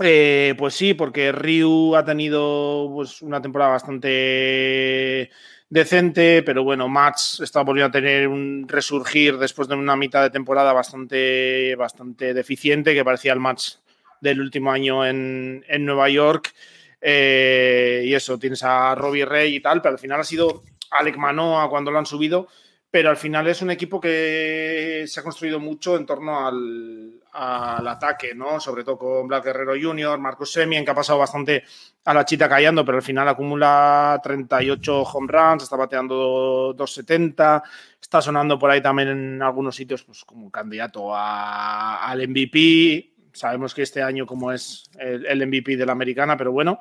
Eh, 0.00 0.54
pues 0.58 0.74
sí, 0.74 0.92
porque 0.92 1.32
Ryu 1.32 1.96
ha 1.96 2.04
tenido 2.04 2.90
pues, 2.94 3.22
una 3.22 3.40
temporada 3.40 3.72
bastante 3.72 5.30
decente, 5.70 6.42
pero 6.42 6.64
bueno, 6.64 6.88
Mats 6.88 7.40
está 7.40 7.62
volviendo 7.62 7.88
a 7.88 8.00
tener 8.00 8.28
un 8.28 8.66
resurgir 8.66 9.38
después 9.38 9.68
de 9.68 9.74
una 9.74 9.96
mitad 9.96 10.22
de 10.22 10.30
temporada 10.30 10.72
bastante, 10.72 11.74
bastante 11.76 12.34
deficiente, 12.34 12.94
que 12.94 13.04
parecía 13.04 13.32
el 13.32 13.40
match 13.40 13.74
del 14.20 14.40
último 14.40 14.72
año 14.72 15.06
en, 15.06 15.64
Nueva 15.80 16.08
York. 16.08 16.54
Eh, 17.00 18.02
y 18.06 18.14
eso, 18.14 18.38
tienes 18.38 18.62
a 18.64 18.94
Robbie 18.94 19.24
Rey 19.24 19.56
y 19.56 19.60
tal, 19.60 19.80
pero 19.80 19.92
al 19.92 20.00
final 20.00 20.20
ha 20.20 20.24
sido 20.24 20.64
Alec 20.90 21.16
Manoa 21.16 21.68
cuando 21.68 21.90
lo 21.90 21.98
han 21.98 22.06
subido, 22.06 22.48
pero 22.90 23.10
al 23.10 23.16
final 23.16 23.46
es 23.46 23.62
un 23.62 23.70
equipo 23.70 24.00
que 24.00 25.04
se 25.06 25.20
ha 25.20 25.22
construido 25.22 25.60
mucho 25.60 25.96
en 25.96 26.06
torno 26.06 26.46
al, 26.46 27.20
ataque, 27.38 28.34
¿no? 28.34 28.60
Sobre 28.60 28.84
todo 28.84 28.98
con 28.98 29.28
Black 29.28 29.44
Guerrero 29.44 29.74
Jr., 29.80 30.18
Marcus 30.18 30.52
Semien, 30.52 30.84
que 30.84 30.90
ha 30.90 30.94
pasado 30.94 31.18
bastante 31.18 31.64
a 32.04 32.14
la 32.14 32.24
chita 32.24 32.48
callando, 32.48 32.84
pero 32.84 32.98
al 32.98 33.02
final 33.02 33.28
acumula 33.28 34.20
38 34.22 35.02
home 35.02 35.28
runs, 35.30 35.62
está 35.62 35.76
bateando 35.76 36.74
270, 36.76 37.62
está 38.00 38.20
sonando 38.20 38.58
por 38.58 38.70
ahí 38.70 38.80
también 38.80 39.08
en 39.08 39.42
algunos 39.42 39.76
sitios 39.76 40.02
pues, 40.04 40.24
como 40.24 40.50
candidato 40.50 41.14
al 41.14 42.28
MVP. 42.28 43.14
Sabemos 43.32 43.74
que 43.74 43.82
este 43.82 44.02
año 44.02 44.26
como 44.26 44.50
es 44.50 44.90
el, 44.98 45.46
MVP 45.46 45.76
de 45.76 45.86
la 45.86 45.92
americana, 45.92 46.36
pero 46.36 46.50
bueno. 46.50 46.78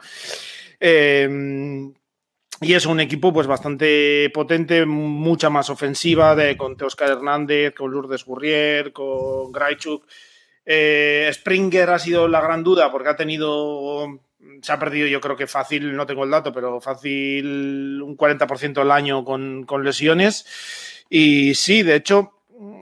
Eh, 0.80 1.92
y 2.60 2.74
es 2.74 2.88
un 2.88 3.00
equipo 3.00 3.32
pues 3.32 3.46
bastante 3.46 4.32
potente, 4.34 4.84
mucha 4.86 5.50
más 5.50 5.70
ofensiva, 5.70 6.36
con 6.58 6.76
Oscar 6.82 7.12
Hernández, 7.12 7.76
con 7.76 7.92
Lourdes 7.92 8.26
Gurrier, 8.26 8.92
con 8.92 9.52
Graichuk. 9.52 10.08
Eh, 10.70 11.30
Springer 11.32 11.90
ha 11.92 11.98
sido 11.98 12.28
la 12.28 12.42
gran 12.42 12.62
duda 12.62 12.92
porque 12.92 13.08
ha 13.08 13.16
tenido, 13.16 14.20
se 14.62 14.72
ha 14.74 14.78
perdido 14.78 15.08
yo 15.08 15.22
creo 15.22 15.38
que 15.38 15.48
fácil, 15.48 15.96
no 15.96 16.06
tengo 16.06 16.26
el 16.26 16.30
dato, 16.30 16.52
pero 16.52 16.82
fácil 16.82 18.02
un 18.02 18.18
40% 18.18 18.82
al 18.82 18.92
año 18.92 19.24
con, 19.24 19.66
lesiones. 19.82 20.46
Y 21.10 21.56
sí, 21.56 21.84
de 21.84 21.96
hecho, 21.96 22.34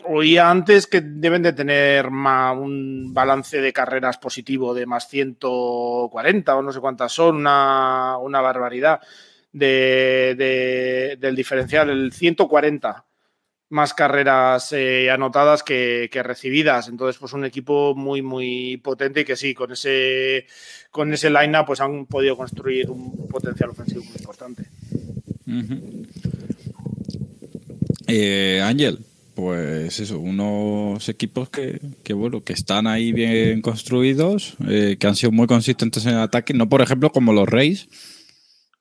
oía 0.03 0.49
antes 0.49 0.87
que 0.87 1.01
deben 1.01 1.43
de 1.43 1.53
tener 1.53 2.07
un 2.07 3.13
balance 3.13 3.61
de 3.61 3.71
carreras 3.71 4.17
positivo 4.17 4.73
de 4.73 4.87
más 4.87 5.07
140 5.07 6.55
o 6.55 6.61
no 6.63 6.71
sé 6.71 6.79
cuántas 6.79 7.11
son, 7.11 7.35
una, 7.35 8.17
una 8.17 8.41
barbaridad 8.41 8.99
de, 9.53 11.15
del 11.19 11.35
diferencial, 11.35 11.91
el 11.91 12.11
140 12.11 13.04
más 13.75 13.93
carreras 13.93 14.71
eh, 14.71 15.11
anotadas 15.11 15.61
que, 15.61 16.09
recibidas. 16.23 16.87
Entonces, 16.87 17.19
pues 17.19 17.33
un 17.33 17.45
equipo 17.45 17.93
muy, 17.93 18.21
muy 18.21 18.77
potente 18.77 19.21
y 19.21 19.25
que 19.25 19.35
sí, 19.35 19.53
con 19.53 19.73
ese, 19.73 20.47
con 20.89 21.13
ese 21.13 21.29
line 21.29 21.57
pues 21.67 21.81
han 21.81 22.05
podido 22.05 22.37
construir 22.37 22.89
un 22.89 23.27
potencial 23.27 23.69
ofensivo 23.69 24.03
muy 24.05 24.15
importante. 24.17 24.63
Eh, 28.07 28.61
Ángel, 28.63 28.99
pues 29.35 29.99
eso, 29.99 30.19
unos 30.19 31.09
equipos 31.09 31.49
que, 31.49 32.13
bueno, 32.13 32.43
que 32.43 32.53
están 32.53 32.87
ahí 32.87 33.11
bien 33.11 33.61
construidos, 33.61 34.55
eh, 34.69 34.95
que 34.97 35.07
han 35.07 35.17
sido 35.17 35.31
muy 35.31 35.47
consistentes 35.47 36.05
en 36.05 36.13
el 36.13 36.19
ataque, 36.19 36.53
no 36.53 36.69
por 36.69 36.81
ejemplo 36.81 37.11
como 37.11 37.33
los 37.33 37.49
Reyes, 37.49 37.89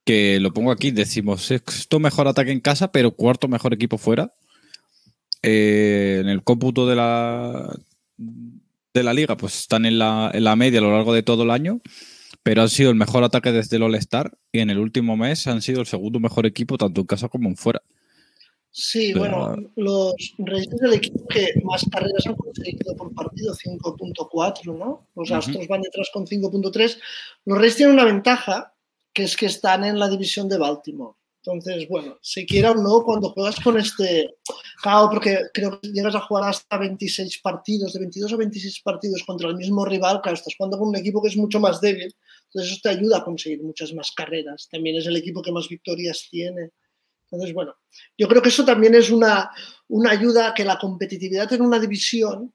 que 0.05 0.39
lo 0.39 0.55
pongo 0.55 0.71
aquí, 0.71 0.93
decimos 0.93 1.47
sexto 1.47 1.99
mejor 1.99 2.29
ataque 2.29 2.53
en 2.53 2.61
casa, 2.61 2.93
pero 2.93 3.11
cuarto 3.11 3.49
mejor 3.49 3.75
equipo 3.75 3.99
fuera. 3.99 4.33
Eh, 5.47 6.19
en 6.21 6.29
el 6.29 6.43
cómputo 6.43 6.87
de 6.87 6.97
la, 6.97 7.77
de 8.17 9.03
la 9.03 9.13
liga, 9.13 9.37
pues 9.37 9.59
están 9.61 9.85
en 9.85 9.99
la, 9.99 10.31
en 10.33 10.45
la 10.45 10.57
media 10.57 10.79
a 10.79 10.83
lo 10.83 10.93
largo 10.93 11.13
de 11.13 11.23
todo 11.23 11.43
el 11.43 11.51
año, 11.51 11.81
pero 12.43 12.63
han 12.63 12.71
sido 12.71 12.91
el 12.91 12.97
mejor 12.97 13.25
ataque 13.25 13.53
desde 13.53 13.77
el 13.77 13.83
All-Star 13.83 14.33
y 14.53 14.61
en 14.61 14.71
el 14.71 14.79
último 14.79 15.17
mes 15.17 15.47
han 15.47 15.61
sido 15.61 15.81
el 15.81 15.87
segundo 15.87 16.19
mejor 16.19 16.47
equipo 16.47 16.79
tanto 16.79 17.03
en 17.03 17.07
casa 17.07 17.29
como 17.29 17.49
en 17.49 17.57
fuera. 17.57 17.83
Sí, 18.71 19.13
bueno, 19.13 19.55
los 19.77 20.15
Reyes 20.39 20.69
del 20.71 20.95
equipo 20.95 21.25
que 21.29 21.53
más 21.63 21.87
carreras 21.93 22.27
han 22.27 22.35
conseguido 22.35 22.97
por 22.97 23.15
partido, 23.15 23.55
5.4, 23.55 24.77
¿no? 24.77 25.07
Los 25.15 25.31
Astros 25.31 25.69
van 25.69 25.83
detrás 25.83 26.11
con 26.13 26.27
5.3. 26.27 26.99
Los 27.45 27.59
Reyes 27.59 27.77
tienen 27.77 27.95
una 27.95 28.05
ventaja 28.05 28.75
que 29.13 29.23
es 29.23 29.37
que 29.37 29.47
están 29.47 29.85
en 29.85 30.01
la 30.01 30.09
división 30.09 30.49
de 30.49 30.59
Baltimore. 30.59 31.15
Entonces, 31.47 31.87
bueno, 31.91 32.17
si 32.23 32.47
quiera 32.47 32.71
o 32.71 32.75
no, 32.75 33.03
cuando 33.05 33.29
juegas 33.29 33.61
con 33.61 33.79
este. 33.79 34.37
Claro, 34.83 35.11
porque 35.11 35.41
creo 35.53 35.79
que 35.79 35.89
llegas 35.89 36.15
a 36.15 36.21
jugar 36.21 36.49
hasta 36.49 36.79
26 36.79 37.41
partidos, 37.43 37.93
de 37.93 38.01
22 38.01 38.33
a 38.33 38.37
26 38.37 38.81
partidos 38.83 39.23
contra 39.25 39.51
el 39.51 39.57
mismo 39.57 39.85
rival, 39.85 40.23
claro, 40.23 40.37
estás 40.37 40.55
jugando 40.57 40.79
con 40.79 40.89
un 40.89 40.97
equipo 40.97 41.21
que 41.21 41.29
es 41.29 41.37
mucho 41.37 41.61
más 41.61 41.83
débil. 41.83 42.15
Entonces, 42.47 42.73
eso 42.73 42.81
te 42.83 42.89
ayuda 42.89 43.19
a 43.19 43.25
conseguir 43.25 43.63
muchas 43.63 43.93
más 43.93 44.11
carreras. 44.13 44.69
También 44.71 44.97
es 44.97 45.07
el 45.07 45.17
equipo 45.17 45.43
que 45.43 45.53
más 45.53 45.69
victorias 45.69 46.29
tiene. 46.31 46.71
Entonces, 47.25 47.53
bueno, 47.53 47.75
yo 48.17 48.27
creo 48.27 48.41
que 48.41 48.49
eso 48.49 48.65
también 48.65 48.95
es 48.95 49.11
una, 49.11 49.51
una 49.89 50.13
ayuda 50.13 50.55
que 50.55 50.65
la 50.65 50.79
competitividad 50.79 51.53
en 51.53 51.61
una 51.61 51.79
división 51.79 52.55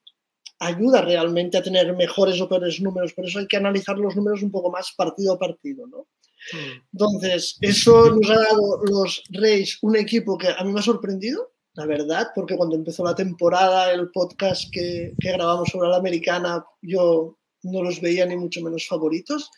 ayuda 0.57 1.03
realmente 1.03 1.59
a 1.59 1.63
tener 1.63 1.95
mejores 1.95 2.41
o 2.41 2.49
peores 2.49 2.81
números. 2.81 3.13
Por 3.13 3.27
eso 3.27 3.37
hay 3.37 3.47
que 3.47 3.57
analizar 3.57 3.99
los 3.99 4.15
números 4.15 4.41
un 4.41 4.51
poco 4.51 4.71
más 4.71 4.93
partido 4.97 5.33
a 5.33 5.39
partido, 5.39 5.85
¿no? 5.85 6.07
Entonces, 6.93 7.57
eso 7.61 8.15
nos 8.15 8.29
ha 8.29 8.35
dado 8.35 8.83
los 8.85 9.23
Reyes 9.29 9.77
un 9.81 9.95
equipo 9.95 10.37
que 10.37 10.47
a 10.47 10.63
mí 10.63 10.71
me 10.71 10.79
ha 10.79 10.83
sorprendido, 10.83 11.51
la 11.73 11.85
verdad, 11.85 12.29
porque 12.35 12.57
cuando 12.57 12.75
empezó 12.75 13.03
la 13.03 13.15
temporada, 13.15 13.91
el 13.91 14.09
podcast 14.11 14.71
que, 14.71 15.13
grabamos 15.17 15.69
sobre 15.69 15.89
la 15.89 15.97
americana, 15.97 16.65
yo 16.81 17.37
no 17.63 17.83
los 17.83 18.01
veía 18.01 18.25
ni 18.25 18.37
mucho 18.37 18.61
menos 18.61 18.87
favoritos 18.87 19.49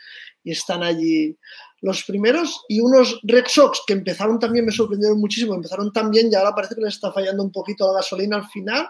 y 0.44 0.52
están 0.52 0.82
allí 0.82 1.38
los 1.82 2.04
primeros 2.04 2.64
y 2.68 2.80
unos 2.80 3.20
Red 3.24 3.46
Sox 3.48 3.82
que 3.86 3.94
empezaron 3.94 4.40
también, 4.40 4.66
me 4.66 4.72
sorprendieron 4.72 5.20
muchísimo, 5.20 5.54
empezaron 5.54 5.94
también 5.94 6.30
y 6.32 6.36
ahora 6.36 6.56
parece 6.56 6.76
que 6.76 6.82
les 6.82 6.96
está 6.96 7.12
fallando 7.12 7.44
un 7.44 7.52
poquito 7.52 7.88
la 7.88 8.00
gasolina 8.00 8.38
al 8.38 8.48
final 8.50 8.88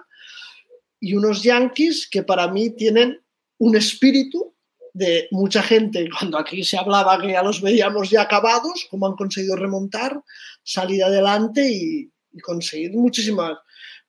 y 1.00 1.16
unos 1.16 1.44
Yankees 1.44 2.08
que 2.10 2.24
para 2.24 2.48
mí 2.48 2.70
tienen 2.70 3.20
un 3.58 3.76
espíritu 3.76 4.56
de 4.94 5.28
mucha 5.32 5.64
gente, 5.64 6.08
cuando 6.20 6.38
aquí 6.38 6.64
se 6.64 6.78
hablaba 6.78 7.20
que 7.20 7.32
ya 7.32 7.44
los 7.44 7.62
veíamos 7.62 8.10
ya 8.10 8.24
acabados, 8.24 8.88
cómo 8.90 9.08
han 9.08 9.16
conseguido 9.16 9.56
remontar, 9.56 10.22
salir 10.64 11.04
adelante 11.04 11.70
y, 11.70 12.12
conseguir 12.42 12.94
muchísimas, 12.94 13.58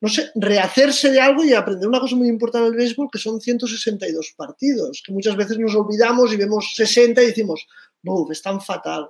no 0.00 0.08
sé, 0.08 0.30
rehacerse 0.36 1.10
de 1.10 1.20
algo 1.20 1.42
y 1.42 1.54
aprender 1.54 1.88
una 1.88 1.98
cosa 1.98 2.14
muy 2.14 2.28
importante 2.28 2.68
en 2.68 2.72
el 2.72 2.78
béisbol, 2.78 3.08
que 3.12 3.18
son 3.18 3.40
162 3.40 4.34
partidos, 4.36 5.02
que 5.04 5.12
muchas 5.12 5.34
veces 5.34 5.58
nos 5.58 5.74
olvidamos 5.74 6.32
y 6.32 6.36
vemos 6.36 6.72
60 6.76 7.20
y 7.20 7.26
decimos, 7.26 7.66
¡buf! 8.00 8.30
Es 8.30 8.40
tan 8.40 8.60
fatal. 8.60 9.08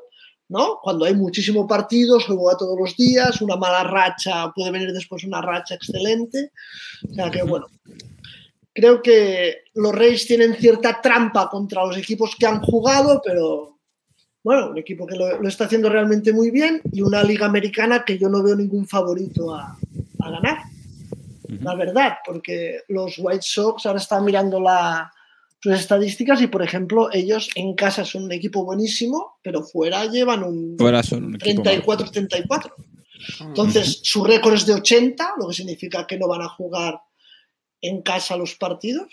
¿no? 0.48 0.78
Cuando 0.82 1.06
hay 1.06 1.14
muchísimo 1.14 1.66
partido, 1.66 2.20
se 2.20 2.26
juega 2.26 2.58
todos 2.58 2.78
los 2.78 2.94
días, 2.94 3.40
una 3.40 3.56
mala 3.56 3.84
racha 3.84 4.52
puede 4.54 4.70
venir 4.70 4.92
después 4.92 5.24
una 5.24 5.40
racha 5.40 5.74
excelente. 5.74 6.52
O 7.10 7.14
sea 7.14 7.30
que, 7.30 7.42
bueno, 7.42 7.66
creo 8.72 9.02
que 9.02 9.64
los 9.74 9.94
Reyes 9.94 10.26
tienen 10.26 10.54
cierta 10.54 11.00
trampa 11.00 11.48
contra 11.48 11.84
los 11.84 11.96
equipos 11.96 12.34
que 12.38 12.46
han 12.46 12.60
jugado, 12.60 13.20
pero 13.24 13.78
bueno, 14.42 14.70
un 14.70 14.78
equipo 14.78 15.06
que 15.06 15.16
lo, 15.16 15.46
está 15.46 15.66
haciendo 15.66 15.88
realmente 15.88 16.32
muy 16.32 16.50
bien 16.50 16.80
y 16.90 17.02
una 17.02 17.22
liga 17.22 17.46
americana 17.46 18.04
que 18.04 18.18
yo 18.18 18.28
no 18.28 18.42
veo 18.42 18.56
ningún 18.56 18.88
favorito 18.88 19.54
a, 19.54 19.78
ganar. 20.18 20.58
La 21.60 21.74
verdad, 21.74 22.14
porque 22.24 22.80
los 22.88 23.16
White 23.18 23.42
Sox 23.42 23.84
ahora 23.84 23.98
están 23.98 24.24
mirando 24.24 24.64
sus 25.60 25.74
estadísticas 25.74 26.40
y, 26.40 26.46
por 26.46 26.62
ejemplo, 26.62 27.10
ellos 27.12 27.50
en 27.56 27.74
casa 27.74 28.04
son 28.04 28.24
un 28.24 28.32
equipo 28.32 28.64
buenísimo, 28.64 29.38
pero 29.42 29.62
fuera 29.62 30.06
llevan 30.06 30.44
un, 30.44 30.78
34-34. 30.78 32.72
Entonces, 33.40 34.00
su 34.02 34.24
récord 34.24 34.54
es 34.54 34.64
de 34.66 34.74
80, 34.74 35.34
lo 35.38 35.48
que 35.48 35.54
significa 35.54 36.06
que 36.06 36.18
no 36.18 36.26
van 36.26 36.42
a 36.42 36.48
jugar 36.48 37.00
en 37.82 38.02
casa 38.02 38.36
los 38.36 38.54
partidos. 38.54 39.12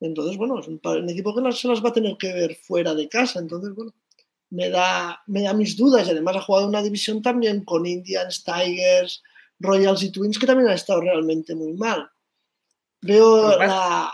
Entonces, 0.00 0.36
bueno, 0.36 0.58
es 0.58 0.66
un, 0.66 0.80
equipo 1.08 1.34
que 1.34 1.52
se 1.52 1.68
las 1.68 1.84
va 1.84 1.90
a 1.90 1.92
tener 1.92 2.16
que 2.16 2.32
ver 2.32 2.56
fuera 2.56 2.94
de 2.94 3.08
casa. 3.08 3.38
Entonces, 3.38 3.74
bueno, 3.74 3.92
me 4.48 4.70
da, 4.70 5.22
me 5.26 5.42
da 5.42 5.52
mis 5.52 5.76
dudas. 5.76 6.08
Y 6.08 6.10
además 6.10 6.36
ha 6.36 6.42
jugado 6.42 6.66
una 6.66 6.82
división 6.82 7.22
también 7.22 7.64
con 7.64 7.86
Indians, 7.86 8.42
Tigers, 8.42 9.22
Royals 9.60 10.02
y 10.02 10.10
Twins, 10.10 10.38
que 10.38 10.46
también 10.46 10.70
ha 10.70 10.74
estado 10.74 11.02
realmente 11.02 11.54
muy 11.54 11.74
mal. 11.74 12.10
Veo 13.02 13.58
la... 13.58 14.12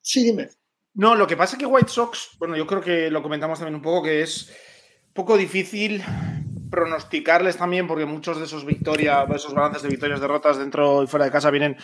Sí, 0.00 0.24
dime. 0.24 0.48
No, 0.94 1.14
lo 1.14 1.26
que 1.26 1.36
pasa 1.36 1.54
es 1.54 1.60
que 1.60 1.66
White 1.66 1.90
Sox, 1.90 2.30
bueno, 2.38 2.56
yo 2.56 2.66
creo 2.66 2.80
que 2.80 3.10
lo 3.10 3.22
comentamos 3.22 3.58
también 3.58 3.76
un 3.76 3.82
poco, 3.82 4.02
que 4.02 4.22
es 4.22 4.48
un 5.08 5.12
poco 5.12 5.36
difícil 5.36 6.02
pronosticarles 6.70 7.56
también, 7.56 7.86
porque 7.86 8.04
muchos 8.04 8.38
de 8.38 8.44
esos 8.44 8.64
victorias, 8.64 9.28
esos 9.34 9.54
balances 9.54 9.82
de 9.82 9.90
victorias, 9.90 10.20
derrotas 10.20 10.58
dentro 10.58 11.02
y 11.02 11.06
fuera 11.06 11.26
de 11.26 11.30
casa 11.30 11.50
vienen 11.50 11.76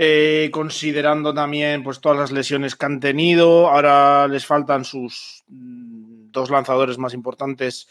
eh, 0.00 0.50
considerando 0.52 1.34
también 1.34 1.82
pues, 1.82 2.00
todas 2.00 2.16
las 2.16 2.30
lesiones 2.30 2.76
que 2.76 2.86
han 2.86 3.00
tenido. 3.00 3.68
Ahora 3.68 4.28
les 4.28 4.46
faltan 4.46 4.84
sus 4.84 5.42
mm, 5.48 6.30
dos 6.30 6.50
lanzadores 6.50 6.98
más 6.98 7.14
importantes, 7.14 7.88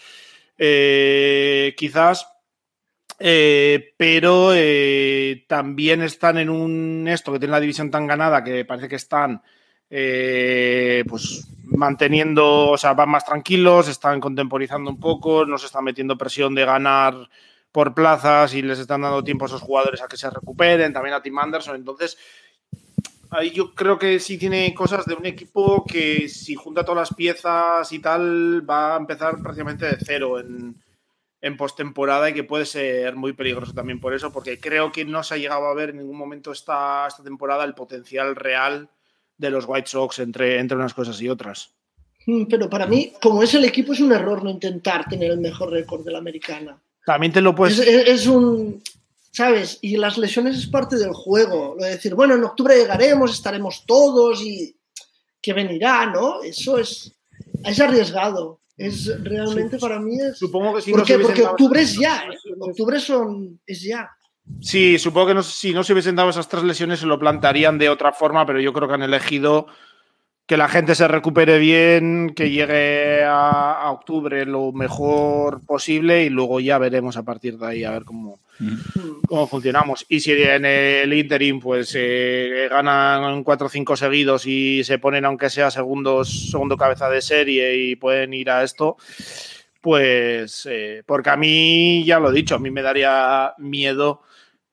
eh, 0.58 1.76
quizás. 1.76 2.26
Eh, 3.20 3.94
pero 3.98 4.52
también 5.48 6.02
están 6.02 6.38
en 6.38 6.50
un 6.50 7.08
esto 7.10 7.34
que 7.34 7.40
tiene 7.40 7.52
la 7.52 7.60
división 7.60 7.92
tan 7.92 8.08
ganada 8.08 8.42
que 8.42 8.64
parece 8.64 8.88
que 8.88 8.96
están 8.96 9.42
pues 9.90 11.46
manteniendo, 11.66 12.70
o 12.70 12.78
sea, 12.78 12.94
van 12.94 13.10
más 13.10 13.26
tranquilos, 13.26 13.90
están 13.90 14.22
contemporizando 14.22 14.90
un 14.90 15.00
poco, 15.00 15.46
no 15.46 15.58
se 15.58 15.66
están 15.66 15.84
metiendo 15.84 16.18
presión 16.18 16.56
de 16.56 16.64
ganar 16.64 17.30
por 17.78 17.94
plazas 17.94 18.56
y 18.56 18.64
les 18.64 18.80
están 18.80 19.02
dando 19.02 19.24
tiempo 19.24 19.46
a 19.46 19.50
esos 19.50 19.62
jugadores 19.62 20.02
a 20.02 20.08
que 20.08 20.18
se 20.18 20.28
recuperen, 20.32 20.92
también 20.92 21.14
a 21.14 21.22
Tim 21.22 21.38
Anderson. 21.38 21.76
Entonces, 21.76 22.18
ahí 23.30 23.52
yo 23.52 23.76
creo 23.76 24.00
que 24.00 24.20
sí 24.20 24.40
tiene 24.40 24.74
cosas 24.74 25.06
de 25.06 25.14
un 25.14 25.28
equipo 25.28 25.86
que 25.86 26.28
si 26.28 26.56
junta 26.56 26.84
todas 26.84 27.08
las 27.08 27.16
piezas 27.16 27.92
y 27.92 28.00
tal, 28.00 28.68
va 28.68 28.96
a 28.96 28.98
empezar 28.98 29.44
prácticamente 29.44 29.86
de 29.86 29.98
cero 30.04 30.40
en, 30.40 30.82
en 31.40 31.56
postemporada 31.56 32.32
y 32.32 32.34
que 32.34 32.44
puede 32.44 32.66
ser 32.66 33.16
muy 33.16 33.34
peligroso 33.34 33.76
también 33.76 34.00
por 34.00 34.16
eso, 34.16 34.34
porque 34.34 34.60
creo 34.60 34.92
que 34.92 35.06
no 35.06 35.22
se 35.22 35.36
ha 35.36 35.38
llegado 35.38 35.68
a 35.68 35.76
ver 35.76 35.92
en 35.92 35.98
ningún 35.98 36.18
momento 36.18 36.52
esta, 36.52 37.06
esta 37.08 37.22
temporada 37.22 37.64
el 37.64 37.76
potencial 37.76 38.36
real 38.36 38.90
de 39.38 39.52
los 39.52 39.66
White 39.68 39.90
Sox 39.90 40.18
entre, 40.18 40.58
entre 40.58 40.78
unas 40.78 40.96
cosas 40.96 41.22
y 41.22 41.30
otras. 41.30 41.76
Mm, 42.26 42.46
pero 42.50 42.72
para 42.72 42.88
mí, 42.88 43.14
como 43.22 43.44
es 43.44 43.54
el 43.54 43.66
equipo, 43.66 43.94
es 43.94 44.00
un 44.00 44.14
error 44.14 44.44
no 44.44 44.50
intentar 44.50 45.08
tener 45.08 45.30
el 45.30 45.40
mejor 45.40 45.70
récord 45.70 46.04
de 46.04 46.12
la 46.14 46.18
americana. 46.18 46.82
También 47.08 47.32
te 47.32 47.40
lo 47.40 47.56
puedes. 47.56 47.80
Es, 47.80 47.88
es, 47.88 48.08
es, 48.10 48.28
un. 48.28 48.84
¿Sabes? 49.32 49.80
Y 49.82 49.96
las 49.96 50.18
lesiones 50.18 50.58
es 50.58 50.68
parte 50.68 50.98
del 50.98 51.14
juego. 51.14 51.76
Lo 51.80 51.86
de 51.86 51.92
decir, 51.92 52.14
bueno, 52.14 52.36
en 52.36 52.44
octubre 52.44 52.76
llegaremos, 52.76 53.32
estaremos 53.32 53.86
todos 53.86 54.42
y 54.42 54.76
que 55.42 55.54
venirá, 55.54 56.08
¿no? 56.08 56.44
Eso 56.44 56.78
es. 56.78 57.14
Es 57.64 57.80
arriesgado. 57.80 58.60
Es 58.76 59.10
realmente 59.24 59.78
para 59.78 60.02
mí 60.02 60.18
es. 60.20 60.38
Supongo 60.38 60.76
que 60.76 60.82
si 60.82 60.92
¿Por 60.92 61.00
no 61.00 61.06
qué? 61.06 61.18
Porque 61.18 61.44
octubre 61.44 61.82
es 61.82 61.98
ya. 61.98 62.26
¿eh? 62.26 62.38
Octubre 62.60 63.00
son, 63.00 63.62
es 63.66 63.82
ya. 63.84 64.12
Sí, 64.62 65.00
supongo 65.00 65.28
que 65.28 65.34
no- 65.36 65.44
si 65.44 65.74
no 65.74 65.86
se 65.86 65.94
hubiesen 65.94 66.18
dado 66.18 66.30
esas 66.30 66.50
tres 66.50 66.64
lesiones 66.64 67.00
se 67.00 67.06
lo 67.06 67.18
plantarían 67.18 67.78
de 67.78 67.88
otra 67.88 68.12
forma, 68.12 68.46
pero 68.46 68.60
yo 68.60 68.74
creo 68.74 68.90
que 68.90 68.96
han 68.96 69.04
elegido 69.04 69.68
que 70.48 70.58
la 70.58 70.68
gente 70.68 70.96
se 70.96 71.08
recupere 71.08 71.60
bien, 71.60 72.34
que 72.36 72.50
llegue 72.50 73.24
a, 73.24 73.74
a 73.74 73.92
octubre 73.92 74.46
lo 74.46 74.72
mejor 74.72 75.62
posible 75.66 76.24
y 76.24 76.30
luego 76.30 76.60
ya 76.60 76.80
veremos 76.80 77.18
a 77.18 77.24
partir 77.24 77.58
de 77.60 77.68
ahí 77.68 77.84
a 77.84 77.92
ver 77.92 78.06
cómo, 78.06 78.40
Mm. 78.60 78.76
cómo 79.28 79.48
funcionamos. 79.48 80.06
Y 80.10 80.20
si 80.20 80.32
en 80.32 80.66
el 80.66 81.14
interim 81.14 81.60
pues 81.60 81.94
eh, 81.96 82.68
ganan 82.70 83.44
cuatro 83.44 83.68
o 83.68 83.70
cinco 83.70 83.96
seguidos 83.96 84.46
y 84.46 84.84
se 84.84 85.00
ponen 85.00 85.26
aunque 85.26 85.50
sea 85.50 85.70
segundos, 85.70 86.50
segundo 86.52 86.78
cabeza 86.78 87.10
de 87.10 87.22
serie 87.22 87.76
y 87.76 87.96
pueden 87.96 88.34
ir 88.34 88.50
a 88.50 88.64
esto, 88.64 88.98
pues 89.82 90.68
eh, 90.70 91.04
porque 91.06 91.30
a 91.30 91.38
mí, 91.38 92.04
ya 92.06 92.20
lo 92.20 92.32
he 92.32 92.34
dicho, 92.34 92.56
a 92.56 92.60
mí 92.60 92.72
me 92.72 92.82
daría 92.82 93.54
miedo, 93.58 94.22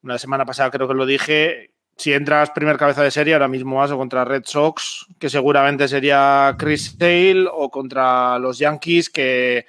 una 0.03 0.19
semana 0.19 0.45
pasada 0.45 0.71
creo 0.71 0.89
que 0.89 0.95
lo 0.95 1.07
dije, 1.07 1.71
si 1.97 2.13
entras 2.13 2.51
primer 2.51 2.77
cabeza 2.77 3.03
de 3.03 3.11
serie, 3.11 3.35
ahora 3.35 3.49
mismo 3.49 3.77
vas 3.77 3.91
o 3.91 3.97
contra 3.97 4.25
Red 4.25 4.45
Sox, 4.47 5.07
que 5.19 5.31
seguramente 5.31 5.87
sería 5.89 6.55
Chris 6.59 6.97
Sale, 6.99 7.47
o 7.51 7.71
contra 7.71 8.39
los 8.39 8.59
Yankees, 8.59 9.11
que 9.11 9.65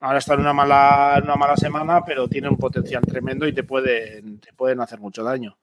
ahora 0.00 0.18
están 0.18 0.36
en 0.36 0.42
una 0.42 0.52
mala, 0.52 1.20
una 1.22 1.36
mala 1.36 1.56
semana, 1.56 2.04
pero 2.04 2.28
tienen 2.28 2.50
un 2.50 2.58
potencial 2.58 3.02
tremendo 3.02 3.46
y 3.46 3.52
te 3.52 3.62
pueden, 3.62 4.38
te 4.38 4.52
pueden 4.52 4.80
hacer 4.80 5.00
mucho 5.00 5.22
daño. 5.22 5.56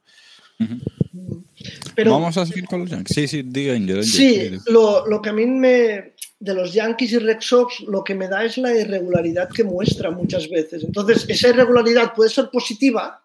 Pero 1.95 2.11
Vamos 2.11 2.37
a 2.37 2.45
seguir 2.45 2.65
con 2.65 2.81
los 2.81 2.89
Yankees. 2.89 3.15
Sí, 3.15 3.27
sí, 3.27 3.43
diga 3.43 3.73
Angel. 3.73 3.97
Angel, 3.97 4.05
sí, 4.05 4.59
lo, 4.67 5.07
lo 5.07 5.21
que 5.21 5.29
a 5.29 5.33
mí 5.33 5.45
me. 5.45 6.13
De 6.39 6.55
los 6.55 6.73
Yankees 6.73 7.11
y 7.11 7.19
Red 7.19 7.37
Sox, 7.39 7.81
lo 7.81 8.03
que 8.03 8.15
me 8.15 8.27
da 8.27 8.43
es 8.43 8.57
la 8.57 8.75
irregularidad 8.75 9.47
que 9.47 9.63
muestra 9.63 10.09
muchas 10.09 10.49
veces. 10.49 10.83
Entonces, 10.83 11.23
esa 11.29 11.49
irregularidad 11.49 12.15
puede 12.15 12.31
ser 12.31 12.49
positiva, 12.49 13.23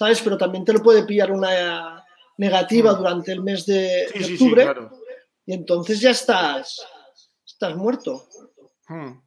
¿sabes? 0.00 0.22
Pero 0.22 0.38
también 0.38 0.64
te 0.64 0.72
lo 0.72 0.82
puede 0.82 1.04
pillar 1.04 1.30
una 1.30 2.02
negativa 2.38 2.94
durante 2.94 3.32
el 3.32 3.42
mes 3.42 3.66
de, 3.66 4.06
Sí, 4.12 4.18
de 4.18 4.24
sí, 4.24 4.36
sí, 4.38 4.44
octubre. 4.44 4.62
claro. 4.64 4.90
Y 5.44 5.52
entonces 5.52 6.00
ya 6.00 6.10
estás. 6.10 6.80
Estás 7.46 7.76
muerto. 7.76 8.24
Hmm. 8.88 9.20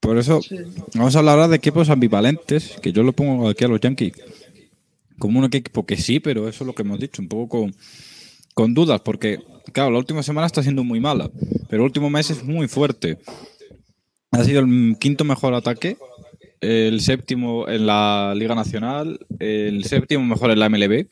Por 0.00 0.18
eso 0.18 0.40
Sí. 0.42 0.56
vamos 0.94 1.14
a 1.14 1.20
hablar 1.20 1.34
ahora 1.36 1.48
de 1.48 1.56
equipos 1.56 1.88
ambivalentes, 1.90 2.76
que 2.82 2.90
yo 2.92 3.04
lo 3.04 3.12
pongo 3.12 3.48
aquí 3.48 3.64
a 3.64 3.68
los 3.68 3.80
Yankees 3.80 4.14
como 5.20 5.38
un 5.38 5.44
equipo 5.44 5.84
que 5.86 5.96
sí, 5.98 6.18
pero 6.18 6.48
eso 6.48 6.64
es 6.64 6.66
lo 6.66 6.74
que 6.74 6.82
hemos 6.82 6.98
dicho, 6.98 7.20
un 7.22 7.28
poco 7.28 7.60
con, 7.60 7.76
con 8.54 8.72
dudas, 8.74 9.00
porque 9.02 9.38
claro, 9.72 9.90
la 9.90 9.98
última 9.98 10.22
semana 10.22 10.46
está 10.46 10.62
siendo 10.62 10.82
muy 10.82 10.98
mala, 10.98 11.30
pero 11.68 11.82
el 11.82 11.86
último 11.86 12.08
mes 12.10 12.30
es 12.30 12.42
muy 12.42 12.66
fuerte. 12.68 13.18
Ha 14.32 14.42
sido 14.44 14.60
el 14.62 14.96
quinto 14.98 15.24
mejor 15.24 15.52
ataque, 15.54 15.98
el 16.60 17.00
séptimo 17.00 17.68
en 17.68 17.86
la 17.86 18.34
Liga 18.36 18.54
Nacional, 18.54 19.18
el 19.38 19.84
séptimo 19.84 20.24
mejor 20.24 20.50
en 20.50 20.58
la 20.58 20.68
MLB. 20.68 21.06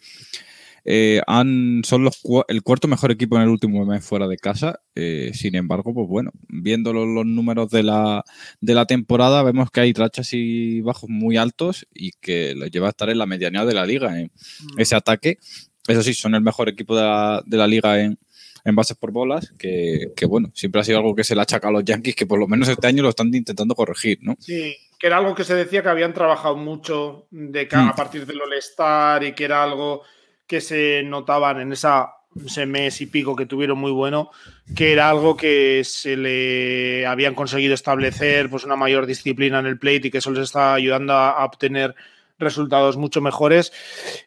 Eh, 0.90 1.20
han, 1.26 1.82
son 1.84 2.02
los, 2.02 2.22
el 2.48 2.62
cuarto 2.62 2.88
mejor 2.88 3.10
equipo 3.10 3.36
en 3.36 3.42
el 3.42 3.48
último 3.50 3.84
mes 3.84 4.02
fuera 4.02 4.26
de 4.26 4.38
casa. 4.38 4.80
eh, 4.94 5.32
sin 5.34 5.54
embargo, 5.54 5.92
pues 5.92 6.08
bueno, 6.08 6.30
viendo 6.48 6.94
los, 6.94 7.06
los 7.06 7.26
números 7.26 7.70
de 7.70 7.82
la, 7.82 8.24
de 8.60 8.74
la 8.74 8.86
temporada, 8.86 9.42
vemos 9.42 9.70
que 9.70 9.80
hay 9.80 9.92
rachas 9.92 10.30
y 10.32 10.80
bajos 10.80 11.10
muy 11.10 11.36
altos 11.36 11.86
y 11.92 12.12
que 12.20 12.54
les 12.54 12.70
lleva 12.70 12.86
a 12.86 12.90
estar 12.90 13.10
en 13.10 13.18
la 13.18 13.26
medianía 13.26 13.66
de 13.66 13.74
la 13.74 13.84
liga 13.84 14.18
en 14.18 14.32
ese 14.78 14.94
ataque. 14.96 15.38
Eso 15.86 16.02
sí, 16.02 16.14
son 16.14 16.34
el 16.34 16.40
mejor 16.40 16.70
equipo 16.70 16.96
de 16.96 17.02
la, 17.02 17.42
de 17.44 17.56
la 17.58 17.66
liga 17.66 18.00
en, 18.00 18.18
en 18.64 18.76
bases 18.76 18.96
por 18.96 19.12
bolas, 19.12 19.52
que, 19.58 20.12
que, 20.16 20.24
bueno, 20.24 20.50
siempre 20.54 20.80
ha 20.80 20.84
sido 20.84 20.98
algo 20.98 21.14
que 21.14 21.24
se 21.24 21.34
le 21.34 21.42
achaca 21.42 21.68
a 21.68 21.72
los 21.72 21.84
Yankees, 21.84 22.14
que 22.14 22.26
por 22.26 22.38
lo 22.38 22.48
menos 22.48 22.68
este 22.68 22.86
año 22.86 23.02
lo 23.02 23.10
están 23.10 23.34
intentando 23.34 23.74
corregir, 23.74 24.18
¿no? 24.22 24.36
Sí, 24.38 24.74
que 24.98 25.06
era 25.06 25.18
algo 25.18 25.34
que 25.34 25.44
se 25.44 25.54
decía 25.54 25.82
que 25.82 25.88
habían 25.88 26.12
trabajado 26.12 26.56
mucho 26.56 27.26
de 27.30 27.68
Mm. 27.70 27.88
a 27.88 27.94
partir 27.94 28.26
del 28.26 28.40
All-Star 28.40 29.22
y 29.22 29.32
que 29.32 29.44
era 29.44 29.62
algo 29.62 30.02
que 30.46 30.60
se 30.60 31.02
notaban 31.04 31.60
en 31.60 31.72
esa, 31.72 32.14
ese 32.44 32.66
mes 32.66 33.00
y 33.00 33.06
pico 33.06 33.36
que 33.36 33.46
tuvieron 33.46 33.78
muy 33.78 33.92
bueno, 33.92 34.30
que 34.74 34.92
era 34.92 35.08
algo 35.08 35.36
que 35.36 35.82
se 35.84 36.16
le 36.16 37.06
habían 37.06 37.34
conseguido 37.34 37.74
establecer 37.74 38.50
pues 38.50 38.64
una 38.64 38.76
mayor 38.76 39.06
disciplina 39.06 39.60
en 39.60 39.66
el 39.66 39.78
plate 39.78 40.08
y 40.08 40.10
que 40.10 40.18
eso 40.18 40.30
les 40.30 40.44
está 40.44 40.74
ayudando 40.74 41.12
a, 41.12 41.44
obtener 41.44 41.94
resultados 42.38 42.96
mucho 42.96 43.20
mejores. 43.20 43.72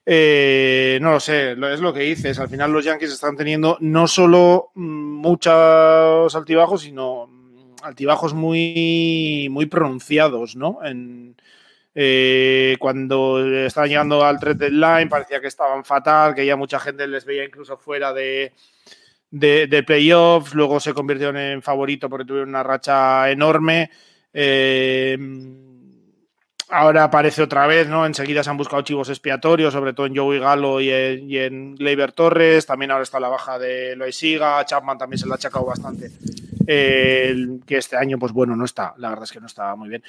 Eh, 0.06 1.00
no 1.02 1.12
lo 1.12 1.20
sé, 1.20 1.54
es 1.54 1.80
lo 1.80 1.94
que 1.94 2.02
dices. 2.02 2.40
Al 2.40 2.50
final 2.50 2.72
los 2.72 2.86
Yankees 2.86 3.12
están 3.12 3.36
teniendo 3.36 3.78
no 3.82 4.08
solo 4.08 4.72
mm, 4.76 5.22
muchos 5.22 6.36
altibajos, 6.36 6.82
sino 6.82 7.41
altibajos 7.84 8.34
muy, 8.34 9.48
muy 9.52 9.66
pronunciados, 9.66 10.56
¿no? 10.56 10.80
En, 10.84 11.36
eh, 11.94 12.78
cuando 12.80 13.46
estaban 13.66 13.90
llegando 13.90 14.24
al 14.24 14.40
trade 14.40 14.70
deadline 14.70 15.10
parecía 15.10 15.42
que 15.42 15.48
estaban 15.48 15.84
fatal, 15.84 16.34
que 16.34 16.46
ya 16.46 16.56
mucha 16.56 16.80
gente 16.80 17.06
les 17.06 17.26
veía 17.26 17.44
incluso 17.44 17.78
fuera 17.78 18.14
de, 18.14 18.54
de, 19.30 19.84
playoffs, 19.84 20.54
luego 20.54 20.80
se 20.80 20.94
convirtieron 20.94 21.38
en 21.38 21.62
favorito 21.62 22.10
porque 22.10 22.26
tuvieron 22.26 22.50
una 22.50 22.64
racha 22.64 23.30
enorme. 23.30 23.90
Eh, 24.34 25.18
ahora 26.70 27.04
aparece 27.04 27.42
otra 27.42 27.68
vez, 27.68 27.90
¿no? 27.90 28.06
Enseguida 28.06 28.44
se 28.44 28.50
han 28.50 28.58
buscado 28.58 28.82
chivos 28.84 29.10
expiatorios, 29.10 29.74
sobre 29.74 29.94
todo 29.94 30.06
en 30.06 30.16
Joey 30.16 30.40
Galo 30.40 30.80
y 30.80 30.90
en, 30.90 31.30
y 31.30 31.38
en 31.38 31.76
Gleyber 31.76 32.14
Torres. 32.14 32.66
También 32.66 32.92
ahora 32.92 33.04
está 33.04 33.20
la 33.20 33.28
baja 33.28 33.60
de 33.60 33.98
Loisiga. 33.98 34.64
Chapman 34.66 34.98
también 34.98 35.20
se 35.20 35.28
lo 35.28 35.34
ha 35.34 35.36
achacado 35.36 35.66
bastante. 35.66 36.10
Que 36.66 37.58
este 37.68 37.98
año, 37.98 38.18
pues 38.20 38.32
bueno, 38.32 38.56
no 38.56 38.66
está. 38.66 38.94
La 38.98 39.10
verdad 39.10 39.26
es 39.26 39.32
que 39.32 39.40
no 39.40 39.48
está 39.48 39.76
muy 39.76 39.90
bien. 39.90 40.04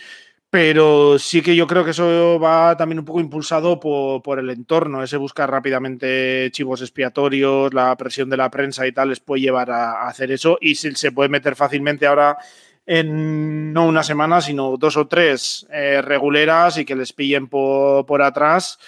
Pero 0.51 1.19
sí 1.19 1.41
que 1.41 1.57
yo 1.57 1.67
creo 1.67 1.83
que 1.83 1.93
eso 1.93 2.39
va 2.39 2.77
también 2.77 2.99
un 2.99 3.07
poco 3.07 3.21
impulsado 3.21 3.81
por, 3.81 4.39
el 4.39 4.51
entorno. 4.51 5.03
Ese 5.03 5.17
buscar 5.17 5.51
rápidamente 5.51 6.51
chivos 6.53 6.83
expiatorios, 6.83 7.73
la 7.73 7.97
presión 7.97 8.29
de 8.29 8.37
la 8.37 8.51
prensa 8.51 8.87
y 8.87 8.93
tal, 8.93 9.09
les 9.09 9.21
puede 9.21 9.41
llevar 9.41 9.71
a, 9.71 10.07
hacer 10.07 10.31
eso. 10.31 10.59
Y 10.61 10.75
se, 10.75 10.95
se 10.95 11.11
puede 11.11 11.31
meter 11.31 11.57
fácilmente 11.57 12.07
ahora 12.07 12.37
en 12.85 13.73
no 13.73 13.87
una 13.87 14.03
semana, 14.03 14.41
sino 14.41 14.77
dos 14.77 14.97
o 14.97 15.07
tres 15.07 15.67
eh, 15.71 16.03
reguleras 16.03 16.77
y 16.79 16.85
que 16.85 16.97
les 16.97 17.13
pillen 17.13 17.49
por, 17.49 18.05
por 18.05 18.21
atrás 18.23 18.79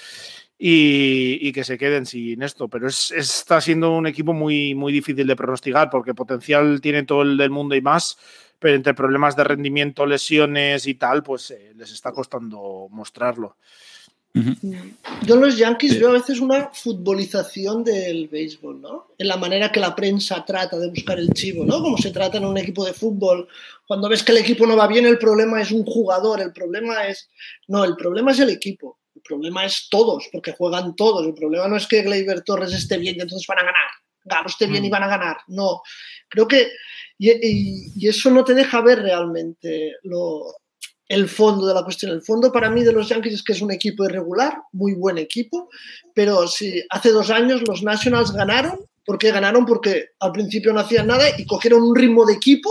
y, 0.67 1.47
y 1.47 1.53
que 1.53 1.63
se 1.63 1.77
queden 1.77 2.07
sin 2.07 2.43
esto. 2.43 2.69
Pero 2.69 2.89
es, 2.89 3.11
está 3.11 3.61
siendo 3.61 3.95
un 3.95 4.07
equipo 4.07 4.33
muy, 4.33 4.75
muy 4.75 4.95
difícil 4.95 5.27
de 5.27 5.37
pronosticar 5.37 5.91
porque 5.91 6.15
potencial 6.15 6.81
tiene 6.81 7.03
todo 7.03 7.21
el 7.21 7.37
del 7.37 7.51
mundo 7.51 7.75
y 7.75 7.83
más, 7.83 8.17
pero 8.59 8.75
entre 8.75 8.95
problemas 8.95 9.37
de 9.37 9.45
rendimiento, 9.45 10.07
lesiones 10.07 10.87
y 10.87 10.95
tal, 10.95 11.23
pues 11.23 11.51
eh, 11.51 11.73
les 11.77 11.93
está 11.93 12.13
costando 12.13 12.89
mostrarlo. 12.91 13.59
Yo 14.33 15.35
en 15.35 15.41
los 15.43 15.59
Yankees 15.59 16.01
veo 16.01 16.09
a 16.09 16.15
veces 16.15 16.41
una 16.41 16.71
futbolización 16.73 17.85
del 17.85 18.29
béisbol, 18.29 18.81
¿no? 18.81 19.09
En 19.19 19.29
la 19.29 19.37
manera 19.37 19.71
que 19.71 19.81
la 19.81 19.95
prensa 19.95 20.47
trata 20.47 20.79
de 20.79 20.89
buscar 20.89 21.19
el 21.19 21.29
chivo, 21.35 21.67
¿no? 21.67 21.83
Como 21.83 21.99
se 21.99 22.11
trata 22.11 22.39
en 22.39 22.47
un 22.47 22.57
equipo 22.57 22.87
de 22.87 22.95
fútbol. 22.95 23.47
Cuando 23.87 24.09
ves 24.09 24.25
que 24.25 24.33
el 24.33 24.39
equipo 24.39 24.67
no 24.67 24.79
va 24.79 24.89
bien, 24.89 25.05
el 25.05 25.19
problema 25.19 25.61
es 25.61 25.71
un 25.71 25.85
jugador, 25.85 26.41
el 26.41 26.53
problema 26.53 27.07
es... 27.07 27.29
No, 27.69 27.85
el 27.85 27.97
problema 27.97 28.33
es 28.33 28.41
el 28.41 28.49
equipo. 28.49 28.99
El 29.25 29.29
problema 29.29 29.65
es 29.65 29.89
todos, 29.91 30.29
porque 30.31 30.53
juegan 30.53 30.95
todos. 30.97 31.27
El 31.27 31.33
problema 31.35 31.67
no 31.67 31.77
es 31.77 31.87
que 31.87 32.03
Gleyber 32.03 32.43
Torres 32.43 32.75
esté 32.75 32.99
bien 32.99 33.17
y 33.17 33.21
entonces 33.23 33.47
van 33.47 33.59
a 33.59 33.63
ganar. 33.63 33.91
Galo 34.25 34.47
esté 34.49 34.67
bien 34.67 34.85
y 34.85 34.91
van 34.91 35.03
a 35.03 35.09
ganar. 35.09 35.37
No. 35.49 35.81
Creo 36.29 36.47
que... 36.47 36.69
Y, 37.19 37.31
y- 37.31 37.93
y 37.97 38.09
eso 38.09 38.31
no 38.31 38.45
te 38.45 38.53
deja 38.55 38.81
ver 38.83 39.01
realmente 39.01 39.93
lo, 40.03 40.43
el 41.09 41.29
fondo 41.29 41.67
de 41.67 41.73
la 41.75 41.85
cuestión. 41.85 42.13
El 42.13 42.23
fondo 42.23 42.53
para 42.53 42.69
mí 42.71 42.83
de 42.85 42.93
los 42.93 43.09
Yankees 43.09 43.35
es 43.35 43.43
que 43.43 43.53
es 43.53 43.63
un 43.63 43.71
equipo 43.71 44.05
irregular, 44.05 44.59
muy 44.73 44.95
buen 44.95 45.17
equipo, 45.17 45.71
pero 46.15 46.47
si 46.49 46.83
hace 46.91 47.11
dos 47.11 47.31
años 47.31 47.63
los 47.67 47.83
Nationals 47.83 48.33
ganaron, 48.33 48.79
¿por 49.07 49.17
qué 49.19 49.31
ganaron? 49.31 49.65
Porque 49.65 50.09
al 50.21 50.33
principio 50.33 50.73
no 50.73 50.81
hacían 50.81 51.07
nada 51.07 51.25
y 51.39 51.47
cogieron 51.47 51.83
un 51.83 51.95
ritmo 51.95 52.27
de 52.27 52.35
equipo 52.35 52.69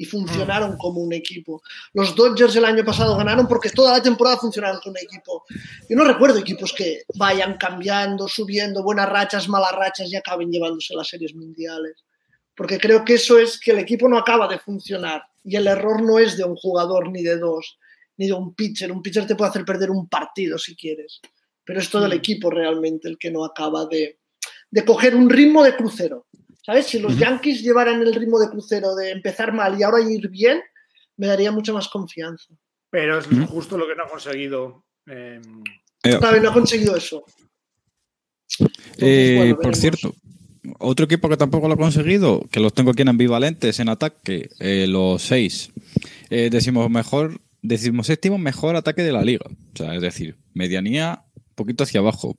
y 0.00 0.06
funcionaron 0.06 0.78
como 0.78 1.00
un 1.02 1.12
equipo. 1.12 1.60
Los 1.92 2.14
Dodgers 2.16 2.56
el 2.56 2.64
año 2.64 2.82
pasado 2.86 3.18
ganaron 3.18 3.46
porque 3.46 3.68
toda 3.68 3.92
la 3.98 4.02
temporada 4.02 4.38
funcionaron 4.38 4.80
como 4.80 4.92
un 4.92 5.04
equipo. 5.04 5.44
Yo 5.90 5.94
no 5.94 6.04
recuerdo 6.04 6.38
equipos 6.38 6.72
que 6.72 7.02
vayan 7.16 7.58
cambiando, 7.58 8.26
subiendo, 8.26 8.82
buenas 8.82 9.10
rachas, 9.10 9.46
malas 9.46 9.72
rachas 9.72 10.10
y 10.10 10.16
acaben 10.16 10.50
llevándose 10.50 10.94
las 10.94 11.06
series 11.06 11.34
mundiales. 11.34 12.02
Porque 12.56 12.78
creo 12.78 13.04
que 13.04 13.14
eso 13.14 13.38
es 13.38 13.60
que 13.60 13.72
el 13.72 13.78
equipo 13.80 14.08
no 14.08 14.16
acaba 14.16 14.48
de 14.48 14.58
funcionar 14.58 15.22
y 15.44 15.56
el 15.56 15.66
error 15.66 16.00
no 16.02 16.18
es 16.18 16.34
de 16.38 16.44
un 16.44 16.56
jugador 16.56 17.10
ni 17.10 17.22
de 17.22 17.36
dos. 17.36 17.76
ni 18.16 18.26
de 18.26 18.32
un 18.34 18.54
pitcher. 18.54 18.90
Un 18.92 19.02
pitcher 19.02 19.26
te 19.26 19.34
puede 19.34 19.50
hacer 19.50 19.64
perder 19.66 19.90
un 19.90 20.08
partido 20.08 20.56
si 20.58 20.74
quieres, 20.76 21.20
pero 21.64 21.78
es 21.80 21.90
todo 21.90 22.04
el 22.06 22.12
Mm. 22.12 22.20
equipo 22.20 22.50
realmente 22.50 23.06
el 23.08 23.16
que 23.18 23.30
no 23.30 23.44
acaba 23.44 23.84
de, 23.84 24.18
de 24.70 24.84
coger 24.84 25.14
un 25.14 25.28
ritmo 25.28 25.62
de 25.62 25.74
crucero. 25.74 26.26
¿Sabes? 26.62 26.86
Si 26.86 26.98
los. 26.98 27.16
Yankees 27.18 27.62
llevaran 27.62 28.00
el 28.02 28.14
ritmo 28.14 28.38
de 28.38 28.50
crucero 28.50 28.94
de 28.94 29.10
empezar 29.10 29.52
mal 29.52 29.78
y 29.78 29.82
ahora 29.82 30.00
ir 30.02 30.28
bien, 30.28 30.60
me 31.16 31.26
daría 31.26 31.52
mucha 31.52 31.72
más 31.72 31.88
confianza. 31.88 32.54
Pero 32.90 33.18
es 33.18 33.26
justo 33.48 33.78
lo 33.78 33.86
que 33.86 33.94
no 33.94 34.04
ha 34.04 34.08
conseguido. 34.08 34.84
eh, 35.06 35.40
Eh, 36.02 36.18
no 36.20 36.50
ha 36.50 36.52
conseguido 36.52 36.96
eso. 36.96 37.24
Entonces, 38.58 38.98
Eh, 38.98 39.34
bueno, 39.36 39.58
por 39.58 39.76
cierto, 39.76 40.14
otro 40.78 41.04
equipo 41.04 41.28
que 41.28 41.36
tampoco 41.36 41.68
lo 41.68 41.74
ha 41.74 41.78
conseguido, 41.78 42.42
que 42.50 42.60
los 42.60 42.72
tengo 42.74 42.90
aquí 42.90 43.02
en 43.02 43.08
ambivalentes 43.08 43.80
en 43.80 43.88
ataque, 43.88 44.48
eh, 44.58 44.86
los 44.88 45.22
seis. 45.22 45.70
Eh, 46.30 46.48
decimos 46.50 46.90
mejor, 46.90 47.40
decimos 47.62 48.06
séptimo 48.06 48.38
mejor 48.38 48.76
ataque 48.76 49.02
de 49.02 49.12
la 49.12 49.22
liga. 49.22 49.46
O 49.48 49.76
sea, 49.76 49.94
es 49.94 50.02
decir, 50.02 50.36
medianía 50.54 51.24
un 51.34 51.54
poquito 51.54 51.84
hacia 51.84 52.00
abajo. 52.00 52.36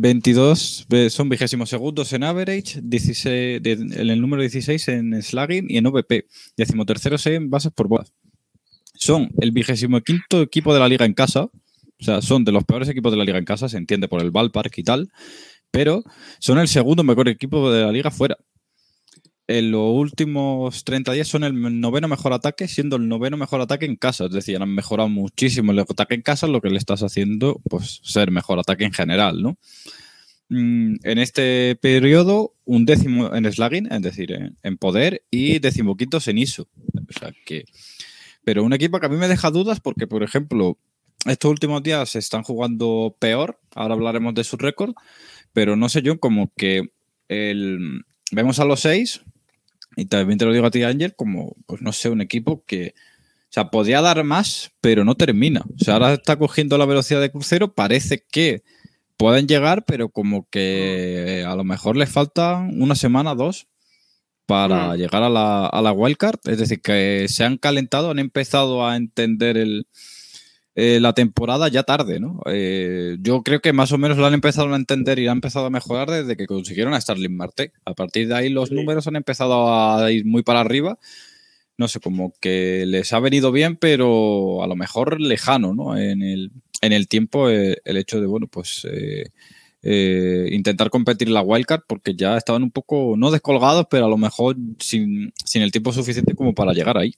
22 0.00 0.86
eh, 0.90 1.10
son 1.10 1.28
vigésimos 1.28 1.68
segundos 1.70 2.12
en 2.12 2.22
average, 2.24 2.80
16, 2.82 3.62
de- 3.62 3.72
en 3.72 4.10
el 4.10 4.20
número 4.20 4.42
16 4.42 4.88
en 4.88 5.22
slugging 5.22 5.66
y 5.68 5.78
en 5.78 5.86
OVP. 5.86 6.26
Décimo 6.56 6.84
tercero 6.86 7.16
en 7.26 7.50
bases 7.50 7.72
por 7.72 7.88
bolas. 7.88 8.12
Son 8.94 9.30
el 9.40 9.52
vigésimo 9.52 10.00
quinto 10.00 10.40
equipo 10.42 10.72
de 10.72 10.80
la 10.80 10.88
liga 10.88 11.04
en 11.04 11.14
casa. 11.14 11.44
O 11.44 12.04
sea, 12.04 12.20
son 12.22 12.44
de 12.44 12.52
los 12.52 12.64
peores 12.64 12.88
equipos 12.88 13.10
de 13.12 13.18
la 13.18 13.24
liga 13.24 13.38
en 13.38 13.44
casa, 13.44 13.68
se 13.68 13.78
entiende 13.78 14.06
por 14.08 14.20
el 14.22 14.30
ballpark 14.30 14.72
y 14.78 14.82
tal 14.82 15.08
pero 15.72 16.02
son 16.38 16.58
el 16.58 16.68
segundo 16.68 17.04
mejor 17.04 17.28
equipo 17.28 17.70
de 17.70 17.82
la 17.82 17.92
liga 17.92 18.10
fuera. 18.10 18.38
En 19.48 19.70
los 19.70 19.92
últimos 19.92 20.82
30 20.84 21.12
días 21.12 21.28
son 21.28 21.44
el 21.44 21.80
noveno 21.80 22.08
mejor 22.08 22.32
ataque, 22.32 22.66
siendo 22.66 22.96
el 22.96 23.06
noveno 23.06 23.36
mejor 23.36 23.60
ataque 23.60 23.86
en 23.86 23.96
casa. 23.96 24.26
Es 24.26 24.32
decir, 24.32 24.60
han 24.60 24.74
mejorado 24.74 25.08
muchísimo 25.08 25.72
el 25.72 25.78
ataque 25.78 26.14
en 26.14 26.22
casa, 26.22 26.46
lo 26.46 26.60
que 26.60 26.70
le 26.70 26.78
estás 26.78 27.02
haciendo, 27.02 27.60
pues, 27.68 28.00
ser 28.02 28.30
mejor 28.30 28.58
ataque 28.58 28.84
en 28.84 28.92
general, 28.92 29.42
¿no? 29.42 29.56
Mm, 30.48 30.96
En 31.02 31.18
este 31.18 31.76
periodo, 31.80 32.54
un 32.64 32.86
décimo 32.86 33.34
en 33.34 33.50
slugging, 33.52 33.92
es 33.92 34.02
decir, 34.02 34.54
en, 34.62 34.76
poder, 34.78 35.22
y 35.30 35.58
decimoquintos 35.60 36.26
en 36.28 36.38
ISO. 36.38 36.68
O 37.08 37.18
sea 37.18 37.32
que. 37.44 37.64
Pero 38.44 38.64
un 38.64 38.72
equipo 38.72 39.00
que 39.00 39.06
a 39.06 39.08
mí 39.08 39.16
me 39.16 39.28
deja 39.28 39.50
dudas 39.50 39.80
porque, 39.80 40.06
por 40.06 40.22
ejemplo, 40.22 40.78
estos 41.26 41.50
últimos 41.50 41.82
días 41.82 42.10
se 42.10 42.18
están 42.20 42.42
jugando 42.42 43.16
peor. 43.18 43.60
Ahora 43.74 43.94
hablaremos 43.94 44.34
de 44.34 44.44
su 44.44 44.56
récord 44.56 44.94
pero 45.56 45.74
no 45.74 45.88
sé 45.88 46.02
yo, 46.02 46.20
como 46.20 46.52
que 46.54 46.90
el, 47.28 48.04
vemos 48.30 48.60
a 48.60 48.66
los 48.66 48.80
seis, 48.80 49.22
y 49.96 50.04
también 50.06 50.38
te 50.38 50.44
lo 50.44 50.52
digo 50.52 50.66
a 50.66 50.70
ti, 50.70 50.82
Ángel, 50.82 51.14
como, 51.16 51.56
pues 51.66 51.80
no 51.82 51.92
sé, 51.92 52.10
un 52.10 52.20
equipo 52.20 52.62
que, 52.66 52.94
o 52.96 53.48
sea, 53.50 53.70
podría 53.70 54.00
dar 54.02 54.22
más, 54.24 54.70
pero 54.80 55.04
no 55.04 55.14
termina. 55.14 55.64
O 55.74 55.82
sea, 55.82 55.94
ahora 55.94 56.12
está 56.12 56.36
cogiendo 56.36 56.76
la 56.78 56.84
velocidad 56.86 57.20
de 57.20 57.30
crucero, 57.30 57.72
parece 57.74 58.24
que 58.30 58.62
pueden 59.16 59.48
llegar, 59.48 59.84
pero 59.86 60.10
como 60.10 60.46
que 60.50 61.44
a 61.46 61.56
lo 61.56 61.64
mejor 61.64 61.96
les 61.96 62.10
falta 62.10 62.58
una 62.58 62.94
semana, 62.94 63.34
dos, 63.34 63.66
para 64.44 64.92
Mm. 64.92 64.96
llegar 64.98 65.22
a 65.22 65.28
la, 65.30 65.66
a 65.66 65.82
la 65.82 65.92
wildcard. 65.92 66.38
Es 66.44 66.58
decir, 66.58 66.80
que 66.82 67.26
se 67.28 67.44
han 67.44 67.56
calentado, 67.56 68.10
han 68.10 68.18
empezado 68.18 68.86
a 68.86 68.94
entender 68.96 69.56
el, 69.56 69.86
eh, 70.76 71.00
la 71.00 71.14
temporada 71.14 71.68
ya 71.68 71.82
tarde, 71.82 72.20
¿no? 72.20 72.40
Eh, 72.46 73.16
yo 73.20 73.42
creo 73.42 73.60
que 73.60 73.72
más 73.72 73.90
o 73.92 73.98
menos 73.98 74.18
lo 74.18 74.26
han 74.26 74.34
empezado 74.34 74.72
a 74.72 74.76
entender 74.76 75.18
y 75.18 75.26
han 75.26 75.38
empezado 75.38 75.66
a 75.66 75.70
mejorar 75.70 76.10
desde 76.10 76.36
que 76.36 76.46
consiguieron 76.46 76.94
a 76.94 77.00
Starling 77.00 77.34
Marte. 77.36 77.72
A 77.84 77.94
partir 77.94 78.28
de 78.28 78.34
ahí 78.34 78.50
los 78.50 78.68
Sí. 78.68 78.74
números 78.74 79.06
han 79.06 79.16
empezado 79.16 79.72
a 79.74 80.12
ir 80.12 80.24
muy 80.26 80.42
para 80.42 80.60
arriba. 80.60 80.98
No 81.78 81.88
sé, 81.88 81.98
como 82.00 82.32
que 82.40 82.84
les 82.86 83.12
ha 83.12 83.20
venido 83.20 83.52
bien, 83.52 83.76
pero 83.76 84.62
a 84.62 84.66
lo 84.66 84.76
mejor 84.76 85.20
lejano, 85.20 85.74
¿no? 85.74 85.96
En 85.98 86.22
el, 86.22 86.50
en 86.82 86.92
el 86.92 87.08
tiempo 87.08 87.50
eh, 87.50 87.78
el 87.84 87.96
hecho 87.96 88.20
de, 88.20 88.26
bueno, 88.26 88.46
pues 88.46 88.86
eh, 89.82 90.48
intentar 90.52 90.90
competir 90.90 91.28
la 91.28 91.42
wildcard 91.42 91.82
porque 91.86 92.14
ya 92.16 92.36
estaban 92.36 92.62
un 92.62 92.70
poco, 92.70 93.14
no 93.16 93.30
descolgados, 93.30 93.86
pero 93.90 94.06
a 94.06 94.08
lo 94.08 94.16
mejor 94.16 94.56
sin, 94.78 95.32
sin 95.44 95.62
el 95.62 95.70
tiempo 95.70 95.92
suficiente 95.92 96.34
como 96.34 96.54
para 96.54 96.72
llegar 96.72 96.98
ahí. 96.98 97.14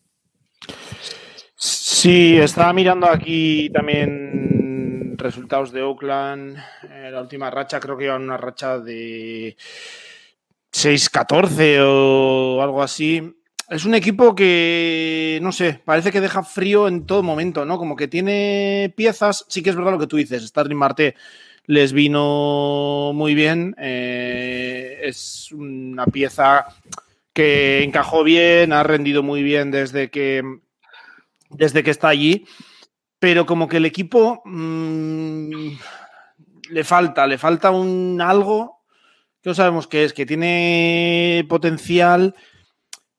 Sí, 1.60 2.36
estaba 2.38 2.72
mirando 2.72 3.10
aquí 3.10 3.68
también 3.70 5.16
resultados 5.18 5.72
de 5.72 5.82
Oakland. 5.82 6.56
Eh, 6.88 7.10
la 7.10 7.20
última 7.20 7.50
racha, 7.50 7.80
creo 7.80 7.96
que 7.98 8.04
iban 8.04 8.22
una 8.22 8.36
racha 8.36 8.78
de 8.78 9.56
6-14 10.70 11.80
o 11.82 12.62
algo 12.62 12.80
así. 12.80 13.34
Es 13.68 13.84
un 13.84 13.96
equipo 13.96 14.36
que, 14.36 15.40
no 15.42 15.50
sé, 15.50 15.80
parece 15.84 16.12
que 16.12 16.20
deja 16.20 16.44
frío 16.44 16.86
en 16.86 17.06
todo 17.06 17.24
momento, 17.24 17.64
¿no? 17.64 17.76
Como 17.76 17.96
que 17.96 18.06
tiene 18.06 18.94
piezas. 18.96 19.44
Sí 19.48 19.60
que 19.60 19.70
es 19.70 19.76
verdad 19.76 19.90
lo 19.92 19.98
que 19.98 20.06
tú 20.06 20.16
dices. 20.16 20.46
Starling 20.46 20.78
Marte 20.78 21.16
les 21.66 21.92
vino 21.92 23.10
muy 23.14 23.34
bien. 23.34 23.74
eh, 23.78 25.00
es 25.02 25.50
una 25.50 26.06
pieza 26.06 26.66
que 27.32 27.82
encajó 27.82 28.22
bien, 28.22 28.72
ha 28.72 28.84
rendido 28.84 29.24
muy 29.24 29.42
bien 29.42 29.72
desde 29.72 30.08
que 30.08 30.60
desde 31.50 31.82
que 31.82 31.90
está 31.90 32.08
allí, 32.08 32.46
pero 33.18 33.46
como 33.46 33.68
que 33.68 33.78
el 33.78 33.86
equipo 33.86 34.42
mmm, 34.44 35.72
le 36.70 36.84
falta, 36.84 37.26
le 37.26 37.38
falta 37.38 37.70
un 37.70 38.20
algo 38.20 38.78
que 39.42 39.50
no 39.50 39.54
sabemos 39.54 39.86
qué 39.86 40.04
es, 40.04 40.12
que 40.12 40.26
tiene 40.26 41.46
potencial, 41.48 42.34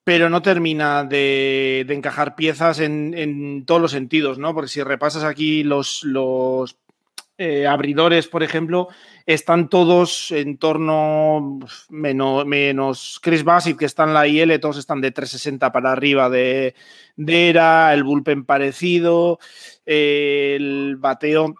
pero 0.03 0.29
no 0.29 0.41
termina 0.41 1.03
de, 1.03 1.85
de 1.87 1.93
encajar 1.93 2.35
piezas 2.35 2.79
en, 2.79 3.13
en, 3.15 3.65
todos 3.65 3.81
los 3.81 3.91
sentidos, 3.91 4.37
¿no? 4.37 4.53
Porque 4.53 4.69
si 4.69 4.81
repasas 4.83 5.23
aquí 5.23 5.63
los, 5.63 6.03
los 6.03 6.77
eh, 7.37 7.67
abridores, 7.67 8.27
por 8.27 8.43
ejemplo, 8.43 8.89
están 9.33 9.69
todos 9.69 10.31
en 10.31 10.57
torno 10.57 11.59
menos, 11.89 12.47
menos 12.47 13.19
Chris 13.21 13.43
Bassett, 13.43 13.77
que 13.77 13.85
está 13.85 14.03
en 14.05 14.15
la 14.15 14.27
IL, 14.27 14.59
todos 14.59 14.77
están 14.77 15.01
de 15.01 15.11
360 15.11 15.71
para 15.71 15.91
arriba 15.91 16.31
de, 16.31 16.73
de 17.15 17.49
era, 17.49 17.93
el 17.93 18.03
bullpen 18.03 18.43
parecido, 18.43 19.37
el 19.85 20.95
bateo 20.97 21.53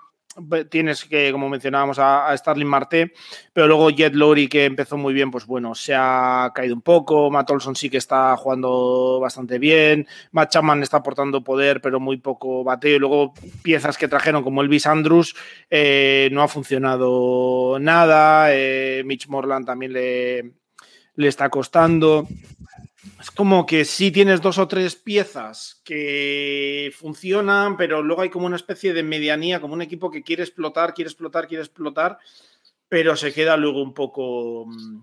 tienes 0.69 1.05
que, 1.05 1.31
como 1.31 1.49
mencionábamos, 1.49 1.99
a, 1.99 2.29
a, 2.29 2.37
Starling 2.37 2.67
Marte, 2.67 3.13
pero 3.53 3.67
luego 3.67 3.89
Jet 3.89 4.13
Lowry, 4.13 4.47
que 4.47 4.65
empezó 4.65 4.97
muy 4.97 5.13
bien, 5.13 5.31
pues 5.31 5.45
bueno, 5.45 5.75
se 5.75 5.93
ha 5.95 6.51
caído 6.53 6.75
un 6.75 6.81
poco. 6.81 7.29
Matt 7.29 7.49
Olson 7.51 7.75
sí 7.75 7.89
que 7.89 7.97
está 7.97 8.35
jugando 8.37 9.19
bastante 9.19 9.59
bien. 9.59 10.07
Matt 10.31 10.51
Chapman 10.51 10.83
está 10.83 10.97
aportando 10.97 11.43
poder, 11.43 11.81
pero 11.81 11.99
muy 11.99 12.17
poco 12.17 12.63
bateo. 12.63 12.95
Y 12.95 12.99
luego 12.99 13.33
piezas 13.61 13.97
que 13.97 14.07
trajeron, 14.07 14.43
como 14.43 14.61
Elvis 14.61 14.87
Andrews, 14.87 15.35
eh, 15.69 16.29
no 16.31 16.41
ha 16.41 16.47
funcionado 16.47 17.77
nada. 17.79 18.53
Eh, 18.53 19.03
Mitch 19.05 19.27
Morland 19.27 19.65
también 19.65 19.93
le, 19.93 20.53
le 21.15 21.27
está 21.27 21.49
costando. 21.49 22.27
Es 23.19 23.31
como 23.31 23.65
que 23.65 23.85
sí 23.85 24.11
tienes 24.11 24.41
dos 24.41 24.57
o 24.57 24.67
tres 24.67 24.95
piezas 24.95 25.81
que 25.83 26.91
funcionan, 26.97 27.77
pero 27.77 28.01
luego 28.01 28.21
hay 28.21 28.29
como 28.29 28.45
una 28.45 28.55
especie 28.55 28.93
de 28.93 29.03
medianía, 29.03 29.61
como 29.61 29.73
un 29.73 29.81
equipo 29.81 30.11
que 30.11 30.23
quiere 30.23 30.43
explotar, 30.43 30.93
quiere 30.93 31.09
explotar, 31.09 31.47
quiere 31.47 31.63
explotar, 31.63 32.17
pero 32.87 33.15
se 33.15 33.33
queda 33.33 33.57
luego 33.57 33.81
un 33.81 33.93
poco 33.93 34.65
mmm, 34.67 35.01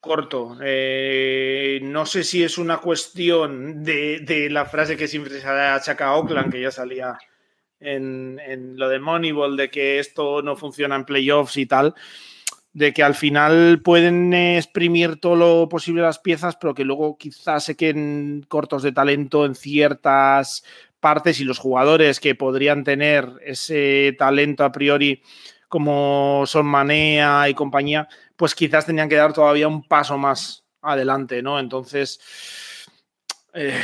corto. 0.00 0.56
Eh, 0.62 1.80
no 1.82 2.06
sé 2.06 2.24
si 2.24 2.42
es 2.42 2.58
una 2.58 2.78
cuestión 2.78 3.82
de, 3.84 4.48
la 4.50 4.64
frase 4.64 4.96
que 4.96 5.08
siempre 5.08 5.40
se 5.40 5.46
achaca 5.46 6.08
a 6.08 6.16
Oakland, 6.16 6.52
que 6.52 6.60
ya 6.60 6.70
salía 6.70 7.18
en 7.80 8.76
lo 8.76 8.88
de 8.88 9.00
Moneyball, 9.00 9.56
de 9.56 9.70
que 9.70 9.98
esto 9.98 10.40
no 10.42 10.56
funciona 10.56 10.94
en 10.94 11.04
playoffs 11.04 11.56
y 11.56 11.66
tal 11.66 11.94
de 12.72 12.92
que 12.92 13.02
al 13.02 13.14
final 13.14 13.80
pueden 13.82 14.32
exprimir 14.32 15.20
todo 15.20 15.36
lo 15.36 15.68
posible 15.68 16.02
las 16.02 16.18
piezas, 16.18 16.56
pero 16.56 16.74
que 16.74 16.84
luego 16.84 17.18
quizás 17.18 17.64
se 17.64 17.76
queden 17.76 18.44
cortos 18.48 18.82
de 18.82 18.92
talento 18.92 19.44
en 19.44 19.54
ciertas 19.54 20.64
partes 21.00 21.40
y 21.40 21.44
los 21.44 21.58
jugadores 21.58 22.20
que 22.20 22.34
podrían 22.34 22.84
tener 22.84 23.28
ese 23.44 24.14
talento 24.18 24.64
a 24.64 24.72
priori 24.72 25.22
como 25.68 26.44
son 26.46 26.66
Manea 26.66 27.48
y 27.48 27.54
compañía, 27.54 28.06
pues 28.36 28.54
quizás 28.54 28.86
tenían 28.86 29.08
que 29.08 29.16
dar 29.16 29.32
todavía 29.32 29.68
un 29.68 29.82
paso 29.82 30.18
más 30.18 30.64
adelante, 30.82 31.42
¿no? 31.42 31.58
Entonces, 31.58 32.20
eh, 33.54 33.80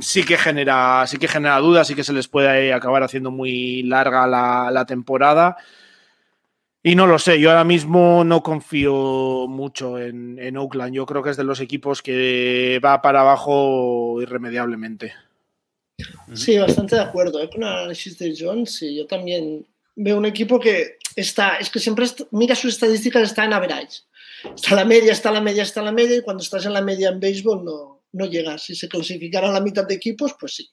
sí 0.00 0.24
que 0.24 0.38
genera, 0.38 1.04
sí 1.06 1.18
que 1.18 1.28
genera 1.28 1.58
dudas, 1.58 1.88
sí 1.88 1.94
que 1.94 2.04
se 2.04 2.12
les 2.12 2.28
puede 2.28 2.72
acabar 2.72 3.02
haciendo 3.02 3.30
muy 3.30 3.82
larga 3.82 4.26
la, 4.26 4.70
la 4.70 4.86
temporada. 4.86 5.56
Y 6.86 6.96
no 6.96 7.06
lo 7.06 7.18
sé, 7.18 7.40
yo 7.40 7.48
ahora 7.48 7.64
mismo 7.64 8.24
no 8.24 8.42
confío 8.42 9.46
mucho 9.48 9.98
en, 9.98 10.38
en, 10.38 10.58
Oakland. 10.58 10.94
Yo 10.94 11.06
creo 11.06 11.22
que 11.22 11.30
es 11.30 11.36
de 11.38 11.42
los 11.42 11.60
equipos 11.60 12.02
que 12.02 12.78
va 12.84 13.00
para 13.00 13.22
abajo 13.22 14.20
irremediablemente. 14.20 15.14
Sí, 16.34 16.58
bastante 16.58 16.96
de 16.96 17.00
acuerdo 17.00 17.42
¿eh? 17.42 17.48
con 17.48 17.62
el 17.62 17.68
análisis 17.70 18.18
de 18.18 18.36
John. 18.38 18.66
Sí, 18.66 18.94
yo 18.94 19.06
también 19.06 19.66
veo 19.96 20.18
un 20.18 20.26
equipo 20.26 20.60
que 20.60 20.98
está, 21.16 21.56
es 21.56 21.70
que 21.70 21.78
siempre 21.78 22.04
está, 22.04 22.24
mira 22.32 22.54
sus 22.54 22.74
estadísticas, 22.74 23.22
está 23.22 23.46
en 23.46 23.54
average. 23.54 24.02
Está 24.54 24.74
la 24.74 24.84
media, 24.84 25.12
está 25.12 25.32
la 25.32 25.40
media, 25.40 25.62
está 25.62 25.80
la 25.80 25.92
media, 25.92 26.18
y 26.18 26.22
cuando 26.22 26.42
estás 26.42 26.66
en 26.66 26.74
la 26.74 26.82
media 26.82 27.08
en 27.08 27.18
béisbol 27.18 27.64
no, 27.64 28.02
no 28.12 28.26
llegas. 28.26 28.62
Si 28.62 28.74
se 28.74 28.90
clasificaran 28.90 29.54
la 29.54 29.60
mitad 29.62 29.86
de 29.86 29.94
equipos, 29.94 30.34
pues 30.38 30.56
sí. 30.56 30.68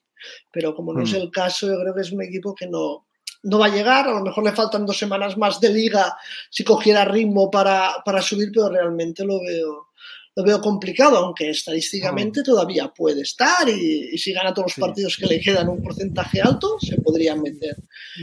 Pero 0.52 0.76
como 0.76 0.92
no 0.94 1.04
es 1.04 1.14
el 1.14 1.32
caso, 1.32 1.68
yo 1.68 1.80
creo 1.80 1.96
que 1.96 2.02
es 2.02 2.12
un 2.12 2.22
equipo 2.22 2.54
que 2.54 2.68
no, 2.68 3.08
no 3.44 3.60
va 3.60 3.68
a 3.68 3.76
llegar, 3.76 4.08
a 4.08 4.12
lo 4.14 4.22
mejor 4.22 4.44
le 4.44 4.52
faltan 4.52 4.86
dos 4.86 4.98
semanas 4.98 5.38
más 5.38 5.60
de 5.60 5.70
liga 5.70 6.16
si 6.50 6.64
cogiera 6.64 7.06
ritmo 7.06 7.50
para, 7.50 7.96
para 8.06 8.22
subir, 8.22 8.52
pero 8.54 8.70
realmente 8.70 9.26
lo 9.26 9.40
veo, 9.40 9.88
lo 10.36 10.44
veo 10.44 10.62
complicado, 10.62 11.18
aunque 11.18 11.50
estadísticamente 11.50 12.44
todavía 12.44 12.90
puede 12.90 13.22
estar 13.22 13.68
y, 13.68 14.18
si 14.18 14.32
gana 14.32 14.54
todos 14.54 14.78
los 14.78 14.88
partidos 14.88 15.18
que 15.18 15.26
le 15.26 15.40
quedan 15.40 15.70
un 15.70 15.82
porcentaje 15.82 16.42
alto, 16.42 16.78
se 16.80 16.98
podrían 17.02 17.42
meter. 17.42 17.76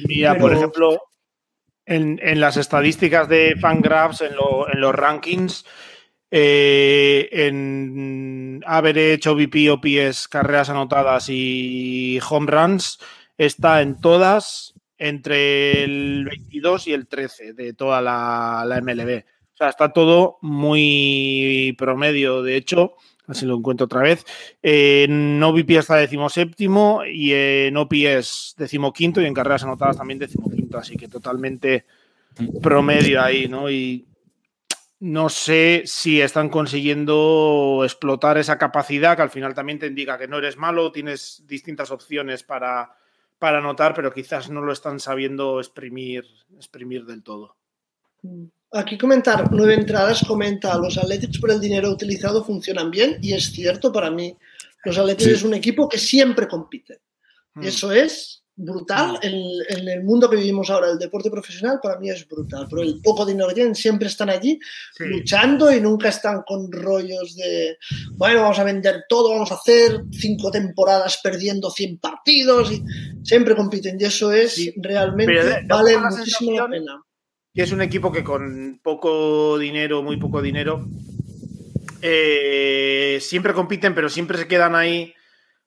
Mira, 0.06 0.38
por 0.38 0.52
ejemplo, 0.52 1.02
en, 1.84 2.20
en, 2.22 2.40
las 2.40 2.56
estadísticas 2.56 3.28
de 3.28 3.56
Fangraphs, 3.60 4.20
en, 4.20 4.36
lo, 4.36 4.72
en 4.72 4.80
los 4.80 4.94
rankings, 4.94 5.64
eh, 6.30 7.28
en 7.32 8.62
average, 8.66 9.28
OVP, 9.28 9.70
OPS, 9.70 10.28
carreras 10.28 10.68
anotadas 10.68 11.26
y 11.28 12.20
home 12.28 12.50
runs, 12.50 12.98
está 13.36 13.82
en 13.82 14.00
todas 14.00 14.77
entre 14.98 15.84
el 15.84 16.24
22 16.24 16.88
y 16.88 16.92
el 16.92 17.06
13 17.06 17.52
de 17.52 17.72
toda 17.72 18.02
la, 18.02 18.80
MLB. 18.82 19.24
O 19.54 19.56
sea, 19.56 19.68
está 19.68 19.92
todo 19.92 20.38
muy 20.42 21.74
promedio. 21.78 22.42
De 22.42 22.56
hecho, 22.56 22.94
así 23.26 23.46
lo 23.46 23.56
encuentro 23.56 23.86
otra 23.86 24.02
vez. 24.02 24.24
En 24.62 25.42
OVP 25.42 25.76
está 25.76 25.96
decimoséptimo 25.96 27.04
y 27.04 27.32
en 27.32 27.76
OPS 27.76 28.56
decimoquinto 28.58 29.20
y 29.20 29.26
en 29.26 29.34
carreras 29.34 29.64
anotadas 29.64 29.96
también 29.96 30.18
decimoquinto. 30.18 30.78
Así 30.78 30.96
que 30.96 31.08
totalmente 31.08 31.86
promedio 32.62 33.22
ahí, 33.22 33.48
¿no? 33.48 33.70
Y 33.70 34.06
no 35.00 35.28
sé 35.28 35.82
si 35.86 36.20
están 36.20 36.48
consiguiendo 36.48 37.82
explotar 37.84 38.36
esa 38.36 38.58
capacidad 38.58 39.14
que 39.16 39.22
al 39.22 39.30
final 39.30 39.54
también 39.54 39.78
te 39.78 39.86
indica 39.86 40.18
que 40.18 40.26
no 40.26 40.38
eres 40.38 40.56
malo, 40.56 40.90
tienes 40.90 41.44
distintas 41.46 41.92
opciones 41.92 42.42
para, 42.42 42.96
para 43.38 43.58
anotar, 43.58 43.94
pero 43.94 44.12
quizás 44.12 44.50
no 44.50 44.60
lo 44.60 44.72
están 44.72 45.00
sabiendo 45.00 45.60
exprimir, 45.60 46.24
exprimir 46.56 47.04
del 47.04 47.22
todo. 47.22 47.56
Aquí 48.72 48.98
comentar, 48.98 49.50
nueve 49.52 49.74
entradas, 49.74 50.24
comenta, 50.26 50.76
los 50.76 50.98
Athletics 50.98 51.38
por 51.38 51.50
el 51.50 51.60
dinero 51.60 51.90
utilizado 51.90 52.44
funcionan 52.44 52.90
bien 52.90 53.18
y 53.22 53.32
es 53.32 53.52
cierto 53.52 53.92
para 53.92 54.10
mí. 54.10 54.36
Los 54.84 54.98
Athletics 54.98 55.30
es 55.30 55.42
un 55.42 55.54
equipo 55.54 55.88
que 55.88 55.98
siempre 55.98 56.48
compite. 56.48 57.00
Mm. 57.54 57.62
Eso 57.64 57.92
es 57.92 58.37
brutal. 58.58 59.18
En, 59.22 59.88
el 59.88 60.04
mundo 60.04 60.28
que 60.28 60.36
vivimos 60.36 60.68
ahora, 60.68 60.90
el 60.90 60.98
deporte 60.98 61.30
profesional, 61.30 61.78
para 61.82 61.98
mí 61.98 62.10
es 62.10 62.28
brutal. 62.28 62.66
Pero 62.68 62.82
el 62.82 63.00
poco 63.00 63.24
dinero 63.24 63.48
que 63.48 63.54
tienen, 63.54 63.74
siempre 63.74 64.08
están 64.08 64.28
allí 64.28 64.58
luchando 64.98 65.72
y 65.72 65.80
nunca 65.80 66.08
están 66.08 66.42
con 66.42 66.70
rollos 66.70 67.36
de, 67.36 67.78
bueno, 68.16 68.42
vamos 68.42 68.58
a 68.58 68.64
vender 68.64 69.04
todo, 69.08 69.30
vamos 69.30 69.50
a 69.52 69.54
hacer 69.54 70.02
cinco 70.10 70.50
temporadas 70.50 71.20
perdiendo 71.22 71.70
100 71.70 71.98
partidos. 71.98 72.72
Y 72.72 72.82
siempre 73.22 73.54
compiten 73.54 73.96
y 73.98 74.04
eso 74.04 74.32
es 74.32 74.72
realmente, 74.76 75.62
vale 75.66 75.96
muchísimo 75.96 76.52
la 76.52 76.68
pena. 76.68 77.02
Que 77.54 77.62
es 77.62 77.72
un 77.72 77.80
equipo 77.80 78.12
que 78.12 78.22
con 78.22 78.80
poco 78.82 79.58
dinero, 79.58 80.02
muy 80.02 80.16
poco 80.16 80.42
dinero, 80.42 80.86
eh, 82.02 83.18
siempre 83.20 83.54
compiten, 83.54 83.94
pero 83.94 84.08
siempre 84.08 84.38
se 84.38 84.46
quedan 84.46 84.74
ahí, 84.74 85.12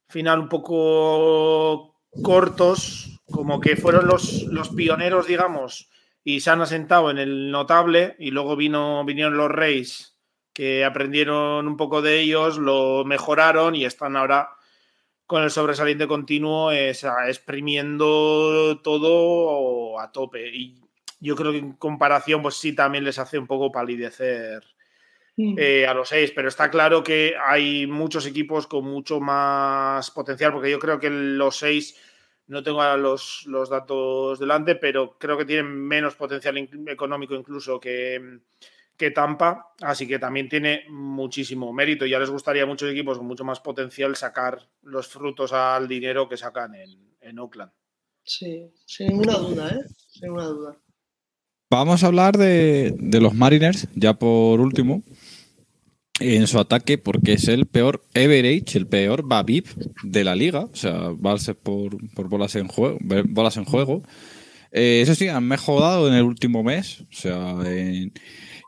final 0.07 0.39
un 0.39 0.49
poco 0.49 1.90
cortos, 2.23 3.21
como 3.29 3.61
que 3.61 3.75
fueron 3.75 4.07
los, 4.07 4.43
los 4.43 4.69
pioneros, 4.69 5.27
digamos, 5.27 5.89
y 6.23 6.41
se 6.41 6.49
han 6.49 6.61
asentado 6.61 7.09
en 7.09 7.17
el 7.17 7.51
notable, 7.51 8.15
y 8.19 8.31
luego 8.31 8.55
vino, 8.55 9.03
vinieron 9.05 9.37
los 9.37 9.49
Reyes, 9.49 10.17
que 10.53 10.85
aprendieron 10.85 11.67
un 11.67 11.77
poco 11.77 12.01
de 12.01 12.19
ellos, 12.19 12.57
lo 12.57 13.05
mejoraron 13.05 13.75
y 13.75 13.85
están 13.85 14.17
ahora 14.17 14.49
con 15.25 15.43
el 15.43 15.49
sobresaliente 15.49 16.07
continuo 16.07 16.71
es, 16.71 17.05
exprimiendo 17.25 18.81
todo 18.83 19.97
a 19.97 20.11
tope. 20.11 20.49
Y 20.53 20.81
yo 21.21 21.37
creo 21.37 21.53
que 21.53 21.59
en 21.59 21.71
comparación, 21.73 22.41
pues 22.41 22.55
sí, 22.55 22.75
también 22.75 23.05
les 23.05 23.17
hace 23.17 23.39
un 23.39 23.47
poco 23.47 23.71
palidecer 23.71 24.61
eh, 25.57 25.85
a 25.87 25.93
los 25.93 26.09
seis, 26.09 26.31
pero 26.35 26.47
está 26.47 26.69
claro 26.69 27.03
que 27.03 27.33
hay 27.43 27.87
muchos 27.87 28.25
equipos 28.25 28.67
con 28.67 28.85
mucho 28.85 29.19
más 29.19 30.11
potencial, 30.11 30.51
porque 30.53 30.71
yo 30.71 30.79
creo 30.79 30.99
que 30.99 31.09
los 31.09 31.57
seis, 31.57 31.95
no 32.47 32.63
tengo 32.63 32.83
los, 32.97 33.43
los 33.45 33.69
datos 33.69 34.39
delante, 34.39 34.75
pero 34.75 35.17
creo 35.17 35.37
que 35.37 35.45
tienen 35.45 35.67
menos 35.67 36.15
potencial 36.15 36.57
económico 36.87 37.35
incluso 37.35 37.79
que, 37.79 38.39
que 38.97 39.11
Tampa, 39.11 39.73
así 39.81 40.07
que 40.07 40.19
también 40.19 40.49
tiene 40.49 40.83
muchísimo 40.89 41.71
mérito. 41.73 42.05
Ya 42.05 42.19
les 42.19 42.29
gustaría 42.29 42.63
a 42.63 42.67
muchos 42.67 42.91
equipos 42.91 43.17
con 43.17 43.27
mucho 43.27 43.43
más 43.43 43.59
potencial 43.59 44.15
sacar 44.15 44.67
los 44.83 45.07
frutos 45.07 45.53
al 45.53 45.87
dinero 45.87 46.27
que 46.27 46.37
sacan 46.37 46.75
en, 46.75 47.15
en 47.21 47.39
Oakland. 47.39 47.71
Sí, 48.23 48.71
sin 48.85 49.07
ninguna 49.07 49.37
duda, 49.37 49.69
¿eh? 49.69 49.85
Sin 50.07 50.23
ninguna 50.23 50.45
duda. 50.45 50.77
Vamos 51.71 52.03
a 52.03 52.07
hablar 52.07 52.37
de, 52.37 52.93
de 52.97 53.21
los 53.21 53.33
Mariners, 53.33 53.87
ya 53.95 54.13
por 54.13 54.59
último 54.59 55.03
en 56.21 56.47
su 56.47 56.59
ataque 56.59 56.97
porque 56.97 57.33
es 57.33 57.47
el 57.47 57.65
peor 57.65 58.03
average, 58.13 58.77
el 58.77 58.87
peor 58.87 59.27
Babip 59.27 59.67
de 60.03 60.23
la 60.23 60.35
liga, 60.35 60.61
o 60.61 60.75
sea, 60.75 61.09
valse 61.17 61.55
por, 61.55 61.97
por 62.13 62.29
bolas 62.29 62.55
en 62.55 62.67
juego, 62.67 62.97
bolas 63.29 63.57
en 63.57 63.65
juego. 63.65 64.03
Eh, 64.71 65.01
eso 65.01 65.15
sí, 65.15 65.27
han 65.27 65.47
mejorado 65.47 66.07
en 66.07 66.13
el 66.13 66.23
último 66.23 66.63
mes, 66.63 67.01
o 67.01 67.05
sea, 67.15 67.55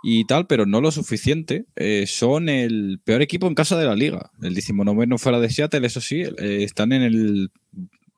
y 0.05 0.25
tal, 0.25 0.47
pero 0.47 0.65
no 0.65 0.81
lo 0.81 0.91
suficiente. 0.91 1.65
Eh, 1.77 2.05
son 2.07 2.49
el 2.49 2.99
peor 3.03 3.21
equipo 3.21 3.47
en 3.47 3.55
casa 3.55 3.77
de 3.77 3.85
la 3.85 3.95
liga. 3.95 4.31
El 4.41 4.53
19 4.53 5.17
fuera 5.17 5.39
de 5.39 5.49
Seattle, 5.49 5.87
eso 5.87 6.01
sí, 6.01 6.21
eh, 6.21 6.63
están 6.63 6.91
en 6.91 7.03
el 7.03 7.51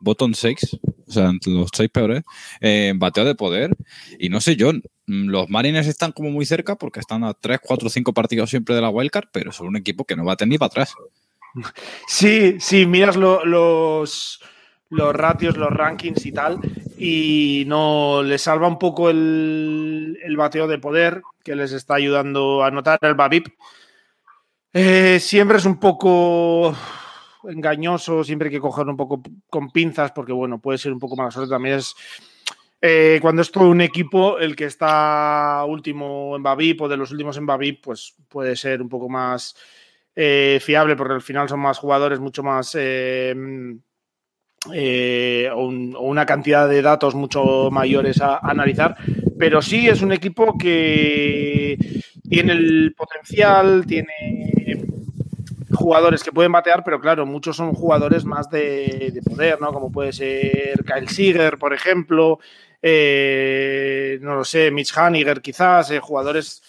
bottom 0.05 0.33
6, 0.33 0.79
o 1.07 1.11
sea, 1.11 1.33
los 1.47 1.69
seis 1.73 1.89
peores, 1.89 2.23
en 2.61 2.97
bateo 2.97 3.25
de 3.25 3.35
poder. 3.35 3.75
Y 4.17 4.29
no 4.29 4.39
sé, 4.39 4.55
John, 4.57 4.81
Mm, 5.07 5.29
los 5.29 5.49
Marines 5.49 5.87
están 5.87 6.11
como 6.11 6.31
muy 6.31 6.45
cerca 6.45 6.75
porque 6.75 6.99
están 6.99 7.23
a 7.23 7.33
3, 7.33 7.59
4, 7.61 7.89
5 7.89 8.13
partidos 8.13 8.49
siempre 8.49 8.75
de 8.75 8.81
la 8.81 8.89
wildcard, 8.89 9.27
pero 9.31 9.51
son 9.51 9.67
un 9.67 9.75
equipo 9.75 10.05
que 10.05 10.15
no 10.15 10.25
va 10.25 10.33
a 10.33 10.37
tener 10.37 10.59
para 10.59 10.67
atrás. 10.67 10.95
Sí, 12.07 12.57
sí, 12.59 12.85
miras 12.85 13.15
los, 13.15 14.41
los 14.89 15.15
ratios, 15.15 15.57
los 15.57 15.69
rankings 15.69 16.25
y 16.25 16.31
tal, 16.31 16.59
y 16.97 17.63
no 17.67 18.23
les 18.23 18.41
salva 18.41 18.67
un 18.67 18.77
poco 18.77 19.09
el, 19.09 20.35
bateo 20.37 20.67
de 20.67 20.79
poder 20.79 21.21
que 21.43 21.55
les 21.55 21.71
está 21.71 21.95
ayudando 21.95 22.63
a 22.63 22.71
notar 22.71 22.99
el 23.01 23.15
Babip. 23.15 23.47
Eh, 24.73 25.19
siempre 25.21 25.57
es 25.57 25.65
un 25.65 25.79
poco 25.79 26.75
engañoso, 27.49 28.23
siempre 28.23 28.47
hay 28.49 28.55
que 28.55 28.59
coger 28.59 28.87
un 28.87 28.97
poco 28.97 29.21
con 29.49 29.69
pinzas 29.71 30.11
porque, 30.11 30.33
bueno, 30.33 30.59
puede 30.59 30.77
ser 30.77 30.91
un 30.91 30.99
poco 30.99 31.15
mala 31.15 31.31
suerte. 31.31 31.51
También 31.51 31.77
es 31.77 31.95
eh, 32.81 33.17
cuando 33.19 33.41
es 33.41 33.51
todo 33.51 33.69
un 33.69 33.81
equipo, 33.81 34.37
el 34.37 34.55
que 34.55 34.65
está 34.65 35.63
último 35.67 36.35
en 36.35 36.43
Babip 36.43 36.81
o 36.81 36.87
de 36.87 36.97
los 36.97 37.09
últimos 37.11 37.35
en 37.37 37.47
Babip, 37.47 37.83
pues 37.83 38.15
puede 38.27 38.55
ser 38.55 38.81
un 38.81 38.89
poco 38.89 39.09
más 39.09 39.55
eh, 40.15 40.59
fiable 40.61 40.95
porque 40.95 41.15
al 41.15 41.21
final 41.21 41.49
son 41.49 41.61
más 41.61 41.79
jugadores, 41.79 42.19
mucho 42.19 42.43
más... 42.43 42.75
Eh, 42.75 43.33
o, 45.53 45.67
una 45.67 46.25
cantidad 46.25 46.67
de 46.67 46.81
datos 46.81 47.13
mucho 47.13 47.69
mayores 47.71 48.21
a, 48.21 48.37
analizar, 48.37 48.95
pero 49.37 49.61
sí 49.61 49.87
es 49.87 50.01
un 50.01 50.11
equipo 50.11 50.57
que 50.57 51.77
tiene 52.27 52.53
el 52.53 52.93
potencial, 52.95 53.85
tiene 53.85 54.13
jugadores 55.75 56.23
que 56.23 56.31
pueden 56.31 56.51
batear, 56.51 56.83
pero 56.83 56.99
claro, 56.99 57.25
muchos 57.25 57.55
son 57.55 57.73
jugadores 57.73 58.25
más 58.25 58.49
de, 58.49 59.11
de 59.13 59.21
poder, 59.21 59.61
¿no? 59.61 59.71
Como 59.71 59.91
puede 59.91 60.13
ser 60.13 60.83
Kyle 60.83 61.09
Seager, 61.09 61.57
por 61.57 61.73
ejemplo, 61.73 62.39
eh, 62.81 64.19
no 64.21 64.35
lo 64.35 64.45
sé, 64.45 64.69
Mitch 64.69 64.95
Haniger 64.95 65.41
quizás, 65.41 65.89
eh, 65.89 65.99
jugadores 65.99 66.61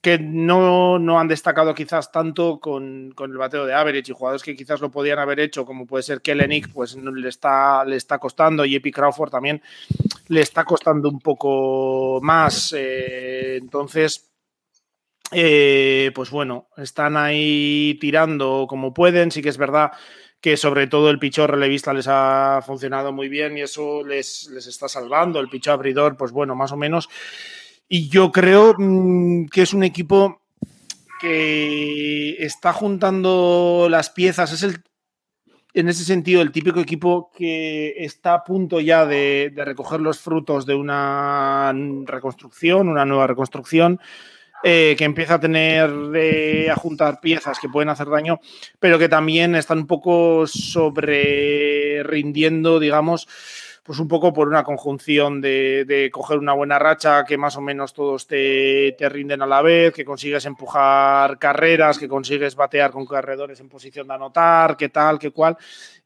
que 0.00 0.18
no, 0.18 0.96
han 1.20 1.28
destacado 1.28 1.74
quizás 1.74 2.10
tanto 2.10 2.58
con, 2.58 3.14
el 3.18 3.36
bateo 3.36 3.66
de 3.66 3.74
average 3.74 4.10
y 4.10 4.14
jugadores 4.14 4.42
que 4.42 4.56
quizás 4.56 4.80
lo 4.80 4.90
podían 4.90 5.18
haber 5.18 5.40
hecho, 5.40 5.66
como 5.66 5.86
puede 5.86 6.02
ser 6.02 6.22
Kellenick, 6.22 6.72
pues 6.72 6.96
le 6.96 7.28
está, 7.28 7.84
le 7.84 7.96
está 7.96 8.18
costando 8.18 8.64
y 8.64 8.76
Epi 8.76 8.90
Crawford 8.90 9.30
también 9.30 9.60
le 10.28 10.40
está 10.40 10.64
costando 10.64 11.10
un 11.10 11.20
poco 11.20 12.20
más. 12.22 12.74
Eh, 12.74 13.58
entonces, 13.60 14.29
pues 15.30 16.30
bueno, 16.30 16.68
están 16.76 17.16
ahí 17.16 17.96
tirando 18.00 18.66
como 18.68 18.92
pueden, 18.92 19.30
sí 19.30 19.42
que 19.42 19.48
es 19.48 19.58
verdad 19.58 19.92
que 20.40 20.56
sobre 20.56 20.86
todo 20.86 21.10
el 21.10 21.18
pichón 21.18 21.48
relevista 21.48 21.92
les 21.92 22.06
ha 22.08 22.62
funcionado 22.66 23.12
muy 23.12 23.28
bien 23.28 23.58
y 23.58 23.62
eso 23.62 24.02
les, 24.04 24.48
les 24.48 24.66
está 24.66 24.88
salvando. 24.88 25.38
El 25.38 25.50
pichón 25.50 25.74
abridor, 25.74 26.16
pues 26.16 26.32
bueno, 26.32 26.54
más 26.54 26.72
o 26.72 26.76
menos. 26.76 27.08
Y 27.88 28.08
yo 28.08 28.32
creo 28.32 28.74
mm, 28.78 29.46
que 29.46 29.62
es 29.62 29.74
un 29.74 29.82
equipo 29.82 30.40
que 31.20 32.36
está 32.42 32.72
juntando 32.72 33.88
las 33.90 34.08
piezas. 34.08 34.52
Es 34.52 34.62
el, 34.62 34.82
en 35.74 35.88
ese 35.88 36.04
sentido, 36.04 36.40
el 36.40 36.52
típico 36.52 36.80
equipo 36.80 37.30
que 37.36 37.94
está 37.98 38.34
a 38.34 38.44
punto 38.44 38.80
ya 38.80 39.04
de, 39.04 39.52
recoger 39.54 40.00
los 40.00 40.18
frutos 40.20 40.66
de 40.66 40.74
una 40.74 41.72
reconstrucción, 42.06 42.88
una 42.88 43.04
nueva 43.04 43.26
reconstrucción. 43.26 44.00
Eh, 44.62 44.94
que 44.98 45.04
empieza 45.04 45.34
a 45.34 45.40
tener, 45.40 45.90
a 46.70 46.74
juntar 46.76 47.20
piezas 47.20 47.58
que 47.58 47.68
pueden 47.68 47.88
hacer 47.88 48.08
daño, 48.08 48.40
pero 48.78 48.98
que 48.98 49.08
también 49.08 49.54
están 49.54 49.78
un 49.78 49.86
poco 49.86 50.46
sobre 50.46 52.02
rindiendo, 52.02 52.78
digamos, 52.78 53.26
pues 53.82 53.98
un 53.98 54.08
poco 54.08 54.32
por 54.32 54.46
una 54.46 54.62
conjunción 54.62 55.40
de, 55.40 56.10
coger 56.12 56.38
una 56.38 56.52
buena 56.52 56.78
racha, 56.78 57.24
que 57.24 57.38
más 57.38 57.56
o 57.56 57.60
menos 57.60 57.92
todos 57.92 58.26
te, 58.26 58.94
te, 58.96 59.08
rinden 59.08 59.42
a 59.42 59.46
la 59.46 59.62
vez, 59.62 59.92
que 59.92 60.04
consigues 60.04 60.44
empujar 60.44 61.38
carreras, 61.38 61.98
que 61.98 62.06
consigues 62.06 62.54
batear 62.54 62.90
con 62.90 63.06
corredores 63.06 63.58
en 63.60 63.68
posición 63.68 64.06
de 64.06 64.14
anotar, 64.14 64.76
qué 64.76 64.90
tal, 64.90 65.18
qué 65.18 65.30
cual, 65.30 65.56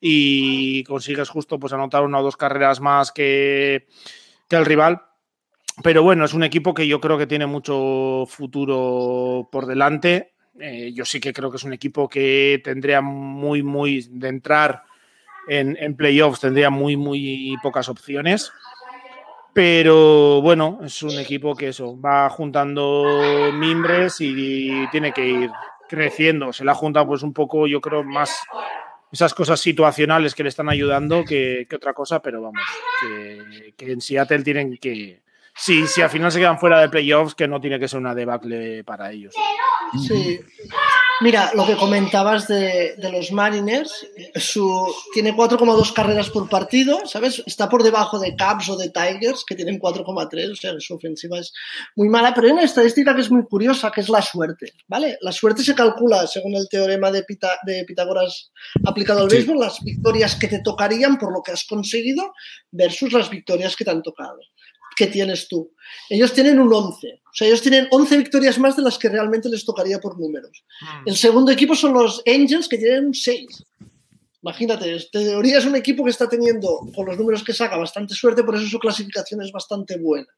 y 0.01 0.85
consigues 0.85 1.29
justo 1.29 1.59
pues 1.59 1.73
anotar 1.73 2.05
una 2.05 2.21
o 2.21 2.23
dos 2.23 2.37
carreras 2.37 2.81
más 2.81 3.13
que, 3.13 3.87
que 4.49 4.57
el 4.57 4.65
rival 4.65 5.03
pero 5.83 6.03
bueno, 6.03 6.25
es 6.25 6.35
un 6.35 6.45
equipo 6.45 6.73
que 6.73 6.87
yo 6.87 7.01
creo 7.01 7.19
que 7.19 7.27
tiene 7.27 7.47
mucho 7.47 8.25
futuro 8.29 9.49
por 9.51 9.67
delante. 9.67 10.35
Eh, 10.61 10.93
yo 10.95 11.05
sí 11.05 11.19
que 11.19 11.33
creo 11.33 11.51
que 11.51 11.57
es 11.57 11.65
un 11.65 11.73
equipo 11.73 12.09
que 12.09 12.61
tendría 12.63 13.01
muy, 13.01 13.63
muy 13.63 14.07
de 14.11 14.29
entrar 14.29 14.85
en, 15.49 15.97
playoffs, 15.97 16.41
tendría 16.41 16.71
muy, 16.71 16.97
muy 16.97 17.57
pocas 17.63 17.89
opciones. 17.89 18.53
Pero 19.53 20.41
bueno, 20.43 20.81
es 20.83 21.03
un 21.03 21.19
equipo 21.19 21.55
que 21.55 21.69
eso, 21.69 22.01
va 22.01 22.29
juntando 22.29 23.53
mimbres 23.53 24.17
y 24.21 24.89
tiene 24.89 25.13
que 25.13 25.27
ir 25.27 25.51
creciendo. 25.89 26.53
Se 26.53 26.65
la 26.65 26.75
junta 26.75 27.07
pues 27.07 27.23
un 27.23 27.33
poco, 27.33 27.67
yo 27.67 27.81
creo, 27.81 28.05
más 28.05 28.37
esas 29.13 29.35
cosas 29.35 29.61
situacionales 29.61 30.35
que 30.35 30.43
le 30.43 30.49
están 30.49 30.69
ayudando 30.69 31.25
que, 31.25 31.69
otra 31.75 31.93
cosa, 31.93 32.21
pero 32.21 32.43
vamos, 32.43 32.63
que, 33.01 33.75
que 33.77 33.93
en 33.93 34.01
Seattle 34.01 34.43
tienen 34.43 34.77
que, 34.77 35.24
Sí, 35.57 35.87
si 35.87 36.03
al 36.03 36.11
final 36.11 36.33
se 36.33 36.41
quedan 36.41 36.59
fuera 36.59 36.81
de 36.81 36.89
playoffs, 36.89 37.35
que 37.35 37.47
no 37.47 37.61
tiene 37.61 37.79
que 37.79 37.87
ser 37.87 38.01
una 38.01 38.15
debacle 38.15 38.83
para 38.83 39.13
ellos. 39.13 39.35
Sí. 40.07 40.41
Mira, 41.21 41.53
lo 41.55 41.65
que 41.65 41.77
comentabas 41.77 42.49
de, 42.49 42.97
los 42.99 43.31
Mariners, 43.31 44.05
su, 44.35 44.93
tiene 45.13 45.33
4,2 45.33 45.93
carreras 45.93 46.29
por 46.29 46.49
partido, 46.49 47.07
¿sabes? 47.07 47.41
Está 47.47 47.69
por 47.69 47.85
debajo 47.85 48.19
de 48.19 48.35
Cubs 48.37 48.69
o 48.69 48.77
de 48.77 48.91
Tigers, 48.91 49.45
que 49.47 49.55
tienen 49.55 49.79
4,3, 49.79 50.51
o 50.51 50.57
sea, 50.57 50.73
su 50.81 50.95
ofensiva 50.95 51.39
es 51.39 51.53
muy 51.95 52.09
mala, 52.09 52.35
pero 52.35 52.49
hay 52.49 52.53
una 52.53 52.65
estadística 52.65 53.15
que 53.15 53.21
es 53.21 53.31
muy 53.31 53.45
curiosa, 53.45 53.93
que 53.93 54.01
es 54.01 54.09
la 54.09 54.23
suerte, 54.23 54.73
¿vale? 54.89 55.17
La 55.21 55.31
suerte 55.31 55.63
se 55.63 55.77
calcula 55.77 56.27
según 56.27 56.57
el 56.57 56.69
teorema 56.69 57.13
de, 57.13 57.25
de 57.65 57.85
Pitágoras 57.85 58.51
aplicado 58.85 59.21
al 59.21 59.29
béisbol, 59.29 59.61
las 59.61 59.81
victorias 59.85 60.35
que 60.35 60.49
te 60.49 60.63
tocarían 60.63 61.17
por 61.17 61.33
lo 61.33 61.43
que 61.43 61.53
has 61.53 61.65
conseguido 61.65 62.33
versus 62.73 63.13
las 63.13 63.31
victorias 63.31 63.77
que 63.77 63.85
te 63.85 63.93
han 63.93 64.03
tocado 64.03 64.37
que 64.97 65.07
tienes 65.07 65.49
tú. 65.49 65.73
Ellos 66.09 66.33
tienen 66.33 66.61
un 66.61 66.73
11. 66.73 67.23
O 67.25 67.37
sea, 67.37 67.49
ellos 67.49 67.63
tienen 67.63 67.89
11 67.91 68.19
victorias 68.19 68.59
más 68.59 68.77
de 68.77 68.83
las 68.83 68.99
que 68.99 69.09
realmente 69.09 69.49
les 69.49 69.65
tocaría 69.65 70.01
por 70.01 70.19
números. 70.19 70.65
Hmm. 70.81 71.09
El 71.09 71.17
segundo 71.17 71.51
equipo 71.51 71.75
son 71.75 71.95
los 71.95 72.23
Angels, 72.27 72.69
que 72.69 72.79
tienen 72.79 73.07
un 73.07 73.15
6. 73.15 73.47
Imagínate, 74.43 74.97
teoría 75.11 75.59
es 75.59 75.65
un 75.65 75.75
equipo 75.75 76.05
que 76.05 76.11
está 76.11 76.29
teniendo, 76.29 76.81
con 76.95 77.07
los 77.07 77.17
números 77.17 77.43
que 77.43 77.55
saca, 77.55 77.79
bastante 77.79 78.15
suerte, 78.15 78.45
por 78.45 78.55
eso 78.55 78.67
su 78.67 78.79
clasificación 78.79 79.41
es 79.41 79.51
bastante 79.51 79.99
buena, 79.99 80.29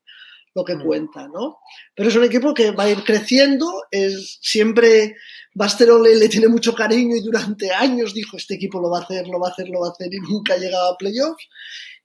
lo 0.54 0.64
que 0.64 0.76
hmm. 0.76 0.84
cuenta, 0.84 1.28
¿no? 1.28 1.58
Pero 1.94 2.08
es 2.08 2.16
un 2.16 2.24
equipo 2.24 2.54
que 2.54 2.70
va 2.70 2.84
a 2.84 2.90
ir 2.90 3.02
creciendo, 3.02 3.82
es 3.90 4.38
siempre 4.40 5.16
Basterole 5.54 6.14
le 6.14 6.28
tiene 6.28 6.48
mucho 6.48 6.74
cariño 6.74 7.16
y 7.16 7.20
durante 7.20 7.72
años 7.72 8.14
dijo, 8.14 8.36
este 8.36 8.54
equipo 8.54 8.80
lo 8.80 8.90
va 8.90 8.98
a 8.98 9.02
hacer, 9.02 9.26
lo 9.26 9.40
va 9.40 9.48
a 9.48 9.50
hacer, 9.50 9.68
lo 9.68 9.80
va 9.80 9.88
a 9.88 9.90
hacer 9.90 10.12
y 10.12 10.20
nunca 10.20 10.54
ha 10.54 10.58
llegado 10.58 10.92
a 10.92 10.98
playoffs 10.98 11.48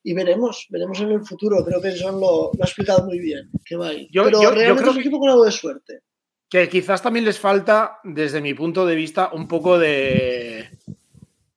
y 0.03 0.13
veremos, 0.13 0.67
veremos 0.69 0.99
en 1.01 1.11
el 1.11 1.25
futuro. 1.25 1.63
Creo 1.63 1.81
que 1.81 1.95
John 1.99 2.19
lo, 2.19 2.51
ha 2.51 2.65
explicado 2.65 3.05
muy 3.05 3.19
bien. 3.19 3.49
Que 3.63 3.75
va 3.75 3.91
Yo, 3.93 4.23
Pero 4.23 4.39
realmente 4.39 4.81
creo 4.81 4.91
es 4.91 4.95
un 4.95 5.01
equipo 5.01 5.19
con 5.19 5.29
algo 5.29 5.45
de 5.45 5.51
suerte. 5.51 6.01
Que 6.49 6.67
quizás 6.67 7.01
también 7.01 7.25
les 7.25 7.39
falta, 7.39 7.99
desde 8.03 8.41
mi 8.41 8.53
punto 8.53 8.85
de 8.85 8.95
vista, 8.95 9.29
un 9.33 9.47
poco 9.47 9.77
de, 9.79 10.69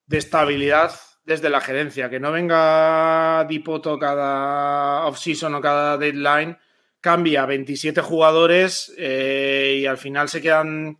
de 0.07 0.19
estabilidad 0.19 0.93
desde 1.25 1.51
la 1.51 1.61
gerencia. 1.61 2.11
Que 2.11 2.21
no 2.21 2.31
venga 2.33 3.45
Dipoto 3.49 3.99
cada 3.99 5.07
off-season 5.07 5.55
o 5.55 5.61
cada 5.61 5.97
deadline, 5.97 6.57
cambia 7.01 7.47
27 7.47 8.01
jugadores 8.03 8.93
eh, 8.97 9.79
y 9.81 9.87
al 9.87 9.99
final 9.99 10.29
se 10.29 10.41
quedan 10.41 10.99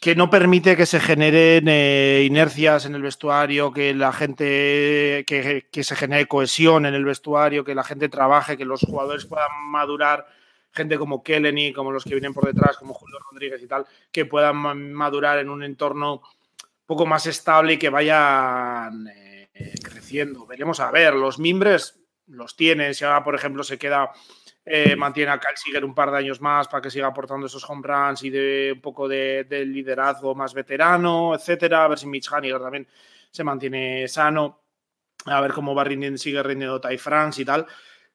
que 0.00 0.14
no 0.14 0.30
permite 0.30 0.76
que 0.76 0.86
se 0.86 0.98
generen 0.98 1.68
eh, 1.68 2.24
inercias 2.26 2.86
en 2.86 2.94
el 2.94 3.02
vestuario, 3.02 3.70
que 3.70 3.92
la 3.92 4.12
gente, 4.14 5.24
que, 5.26 5.84
se 5.84 5.94
genere 5.94 6.26
cohesión 6.26 6.86
en 6.86 6.94
el 6.94 7.04
vestuario, 7.04 7.64
que 7.64 7.74
la 7.74 7.84
gente 7.84 8.08
trabaje, 8.08 8.56
que 8.56 8.64
los 8.64 8.80
jugadores 8.80 9.26
puedan 9.26 9.50
madurar, 9.66 10.26
gente 10.72 10.96
como 10.96 11.22
Kelleny, 11.22 11.74
como 11.74 11.92
los 11.92 12.04
que 12.04 12.14
vienen 12.14 12.32
por 12.32 12.46
detrás, 12.46 12.78
como 12.78 12.94
Julio 12.94 13.18
Rodríguez 13.30 13.62
y 13.62 13.66
tal, 13.66 13.86
que 14.10 14.24
puedan 14.24 14.56
madurar 14.94 15.38
en 15.38 15.50
un 15.50 15.62
entorno 15.62 16.14
un 16.14 16.86
poco 16.86 17.04
más 17.04 17.26
estable 17.26 17.74
y 17.74 17.78
que 17.78 17.90
vayan 17.90 19.06
eh, 19.06 19.50
creciendo. 19.82 20.46
Veremos 20.46 20.80
a 20.80 20.90
ver, 20.90 21.12
los 21.12 21.38
mimbres 21.38 22.00
los 22.26 22.56
tienen, 22.56 22.94
si 22.94 23.04
ahora 23.04 23.22
por 23.22 23.34
ejemplo 23.34 23.62
se 23.64 23.76
queda 23.78 24.10
eh, 24.64 24.94
mantiene 24.94 25.32
a 25.32 25.40
Kyle 25.40 25.84
un 25.84 25.94
par 25.94 26.10
de 26.10 26.18
años 26.18 26.40
más 26.40 26.68
para 26.68 26.82
que 26.82 26.90
siga 26.90 27.06
aportando 27.06 27.46
esos 27.46 27.68
home 27.68 27.82
runs 27.82 28.22
y 28.22 28.30
de 28.30 28.72
un 28.74 28.80
poco 28.80 29.08
de, 29.08 29.46
liderazgo 29.66 30.34
más 30.34 30.52
veterano, 30.54 31.34
etcétera. 31.34 31.84
A 31.84 31.88
ver 31.88 31.98
si 31.98 32.06
Mitch 32.06 32.30
Haniger 32.32 32.60
también 32.60 32.86
se 33.30 33.44
mantiene 33.44 34.06
sano. 34.08 34.60
A 35.26 35.40
ver 35.40 35.52
cómo 35.52 35.74
va 35.74 35.84
rindiendo, 35.84 36.18
sigue 36.18 36.42
rindiendo 36.42 36.80
Ty 36.80 36.98
France 36.98 37.42
y 37.42 37.44
tal. 37.44 37.66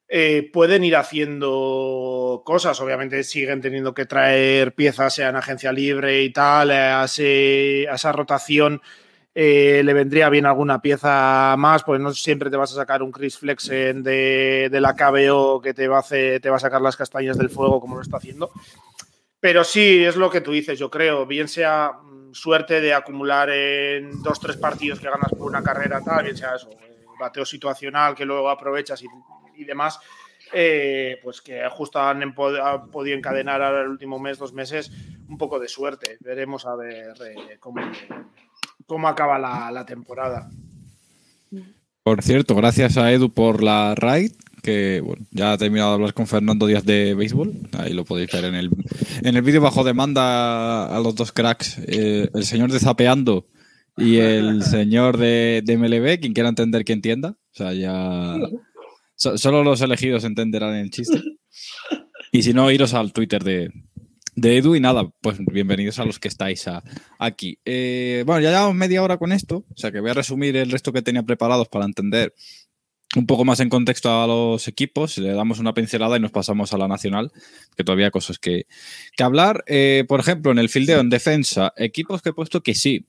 Eh, 0.08 0.50
pueden 0.54 0.84
ir 0.84 0.96
haciendo 0.96 2.44
cosas. 2.46 2.80
Obviamente 2.80 3.24
siguen 3.24 3.62
teniendo 3.62 3.94
que 3.94 4.06
traer 4.06 4.74
piezas, 4.76 5.16
sea 5.16 5.30
en 5.30 5.36
agencia 5.36 5.72
libre 5.72 6.22
y 6.24 6.32
tal, 6.32 6.72
a 6.72 7.06
esa 7.06 8.12
rotación 8.12 8.82
eh, 9.38 9.82
le 9.84 9.94
vendría 9.94 10.30
bien 10.30 10.46
alguna 10.46 10.82
pieza 10.82 11.56
más, 11.58 11.84
pues 11.84 12.00
no 12.00 12.14
siempre 12.14 12.50
te 12.50 12.56
vas 12.56 12.72
a 12.72 12.76
sacar 12.76 13.04
un 13.04 13.12
Chris 13.12 13.38
Flexen 13.38 14.02
de, 14.02 14.70
la 14.72 14.96
KBO 14.96 15.62
que 15.62 15.74
te 15.74 15.90
va, 15.90 16.00
a 16.00 16.04
te 16.04 16.50
va 16.50 16.56
a 16.56 16.60
sacar 16.60 16.82
las 16.82 16.96
castañas 16.96 17.38
del 17.38 17.50
fuego 17.50 17.82
como 17.82 17.96
lo 17.96 18.02
está 18.02 18.16
haciendo. 18.16 18.50
Pero 19.42 19.66
sí, 19.66 20.06
es 20.06 20.16
lo 20.16 20.30
que 20.30 20.40
tú 20.40 20.54
dices, 20.54 20.80
yo 20.80 20.90
creo. 20.90 21.26
Bien 21.26 21.50
sea 21.50 21.92
mm, 21.92 22.34
suerte 22.34 22.80
de 22.80 22.94
acumular 22.94 23.50
en 23.50 24.24
dos, 24.24 24.40
tres 24.40 24.56
partidos 24.56 25.02
que 25.02 25.10
ganas 25.10 25.30
por 25.38 25.50
una 25.50 25.62
carrera, 25.62 26.02
tal, 26.02 26.24
bien 26.24 26.38
sea 26.38 26.56
eso, 26.56 26.70
eh, 26.72 27.04
bateo 27.20 27.44
situacional 27.46 28.16
que 28.16 28.24
luego 28.24 28.50
aprovechas 28.50 29.04
y, 29.04 29.66
demás. 29.66 30.00
Eh, 30.54 31.20
pues 31.22 31.42
que 31.42 31.68
justo 31.70 32.00
han, 32.00 32.34
podido 32.34 33.18
encadenar 33.18 33.62
ahora 33.62 33.82
el 33.82 33.90
último 33.90 34.18
mes, 34.18 34.38
dos 34.38 34.54
meses, 34.54 34.90
un 35.28 35.38
poco 35.38 35.60
de 35.60 35.68
suerte. 35.68 36.18
Veremos 36.22 36.66
a 36.66 36.76
ver 36.76 37.14
cómo, 37.60 37.82
cómo 38.86 39.08
acaba 39.08 39.40
la, 39.72 39.86
temporada. 39.86 40.50
Por 42.04 42.22
cierto, 42.22 42.56
gracias 42.56 42.98
a 42.98 43.12
Edu 43.12 43.32
por 43.32 43.64
la 43.64 43.96
raid, 43.96 44.32
que 44.62 45.02
bueno, 45.02 45.26
ya 45.32 45.54
ha 45.54 45.58
terminado 45.58 45.92
de 45.92 45.96
hablar 45.96 46.14
con 46.14 46.28
Fernando 46.28 46.68
Díaz 46.68 46.86
de 46.86 47.16
béisbol. 47.16 47.54
Ahí 47.74 47.94
lo 47.94 48.06
podéis 48.06 48.32
ver 48.32 48.46
en 48.46 48.56
el, 48.56 48.70
en 49.24 49.36
el 49.36 49.42
vídeo 49.42 49.62
bajo 49.62 49.84
demanda 49.84 50.96
a 50.96 51.00
los 51.00 51.16
dos 51.16 51.32
cracks, 51.32 51.80
eh, 51.88 52.30
el 52.34 52.46
señor 52.46 52.72
de 52.72 52.80
Zapeando 52.80 53.48
y 53.98 54.18
el 54.18 54.64
señor 54.64 55.18
de, 55.18 55.62
de 55.64 55.78
MLB, 55.78 56.20
quien 56.20 56.34
quiera 56.34 56.50
entender 56.50 56.86
que 56.86 56.94
entienda. 56.94 57.30
O 57.30 57.56
sea, 57.58 57.74
ya 57.74 58.38
solo 59.16 59.64
los 59.64 59.82
elegidos 59.82 60.24
entenderán 60.24 60.76
el 60.76 60.92
chiste. 60.92 61.22
Y 62.32 62.44
si 62.44 62.54
no, 62.54 62.70
iros 62.70 62.94
al 62.94 63.14
Twitter 63.14 63.42
de, 63.46 63.72
de 64.36 64.58
Edu 64.58 64.76
y 64.76 64.82
nada, 64.82 65.10
pues 65.22 65.38
bienvenidos 65.40 65.98
a 66.00 66.06
los 66.06 66.20
que 66.20 66.28
estáis 66.28 66.66
aquí. 67.18 67.58
Eh, 67.64 68.24
bueno, 68.26 68.42
ya 68.42 68.50
llevamos 68.50 68.76
media 68.76 69.02
hora 69.02 69.18
con 69.18 69.32
esto, 69.32 69.66
o 69.70 69.78
sea 69.78 69.92
que 69.92 70.02
voy 70.02 70.12
a 70.12 70.14
resumir 70.14 70.58
el 70.58 70.70
resto 70.70 70.92
que 70.92 71.02
tenía 71.02 71.24
preparados 71.24 71.70
para 71.70 71.86
entender 71.86 72.34
un 73.16 73.26
poco 73.28 73.46
más 73.46 73.62
en 73.62 73.70
contexto 73.70 74.12
a 74.12 74.28
los 74.28 74.68
equipos, 74.68 75.18
le 75.20 75.32
damos 75.32 75.60
una 75.60 75.74
pincelada 75.74 76.18
y 76.18 76.20
nos 76.20 76.32
pasamos 76.32 76.74
a 76.74 76.78
la 76.78 76.90
nacional, 76.90 77.32
que 77.78 77.86
todavía 77.86 78.08
hay 78.08 78.12
cosas 78.12 78.38
que, 78.38 78.68
hablar. 79.20 79.64
Eh, 79.68 80.04
por 80.06 80.20
ejemplo, 80.20 80.52
en 80.52 80.60
el 80.60 80.68
fildeo, 80.68 81.00
en 81.00 81.10
defensa, 81.10 81.72
equipos 81.78 82.22
que 82.22 82.30
he 82.30 82.34
puesto 82.34 82.62
que 82.62 82.76
sí. 82.76 83.08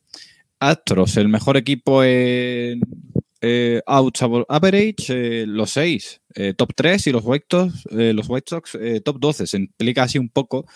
Astros, 0.61 1.17
el 1.17 1.29
mejor 1.29 1.57
equipo 1.57 2.05
en 2.05 2.81
eh, 3.41 3.83
average, 3.87 5.45
los 5.47 5.71
seis, 5.71 6.23
top 6.57 6.73
3 6.75 7.07
y 7.09 7.13
los 7.13 7.23
White 7.25 7.47
Sox, 7.51 7.85
los 7.91 8.29
White 8.29 8.47
Sox 8.49 8.79
top 9.05 9.19
12. 9.19 9.47
Se 9.47 9.57
implica 9.57 10.05
así 10.05 10.19
un 10.19 10.29
poco 10.29 10.67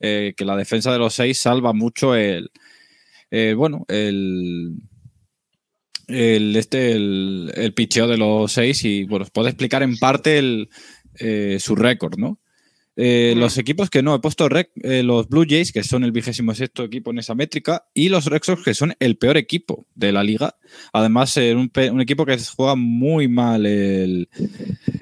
eh, 0.00 0.34
que 0.36 0.44
la 0.44 0.56
defensa 0.56 0.92
de 0.92 0.98
los 0.98 1.14
seis 1.14 1.38
salva 1.38 1.72
mucho 1.72 2.14
el, 2.14 2.50
bueno, 3.56 3.84
el, 3.88 4.76
el, 6.06 6.56
este, 6.56 6.92
el, 6.92 7.52
el 7.54 7.74
picheo 7.74 8.06
de 8.06 8.18
los 8.18 8.52
seis 8.52 8.84
y 8.84 9.04
bueno, 9.04 9.26
puede 9.32 9.50
explicar 9.50 9.82
en 9.82 9.96
parte 9.98 10.38
el, 10.38 10.68
eh, 11.18 11.58
su 11.60 11.74
récord, 11.74 12.18
¿no? 12.18 12.38
Eh, 12.96 13.34
los 13.36 13.58
equipos 13.58 13.90
que 13.90 14.02
no, 14.02 14.14
he 14.14 14.20
puesto 14.20 14.48
los 14.48 15.28
Blue 15.28 15.46
Jays, 15.48 15.72
que 15.72 15.82
son 15.82 16.04
el 16.04 16.12
vigésimo 16.12 16.54
sexto 16.54 16.82
equipo 16.84 17.10
en 17.10 17.18
esa 17.18 17.34
métrica, 17.34 17.84
y 17.94 18.08
los 18.08 18.26
Red 18.26 18.42
Sox, 18.42 18.62
que 18.62 18.74
son 18.74 18.94
el 18.98 19.16
peor 19.16 19.36
equipo 19.36 19.86
de 19.94 20.12
la 20.12 20.24
liga. 20.24 20.56
Además, 20.92 21.36
un, 21.36 21.70
un, 21.92 22.00
equipo 22.00 22.24
que 22.24 22.38
juega 22.56 22.74
muy 22.74 23.28
mal 23.28 23.66
el, 23.66 24.28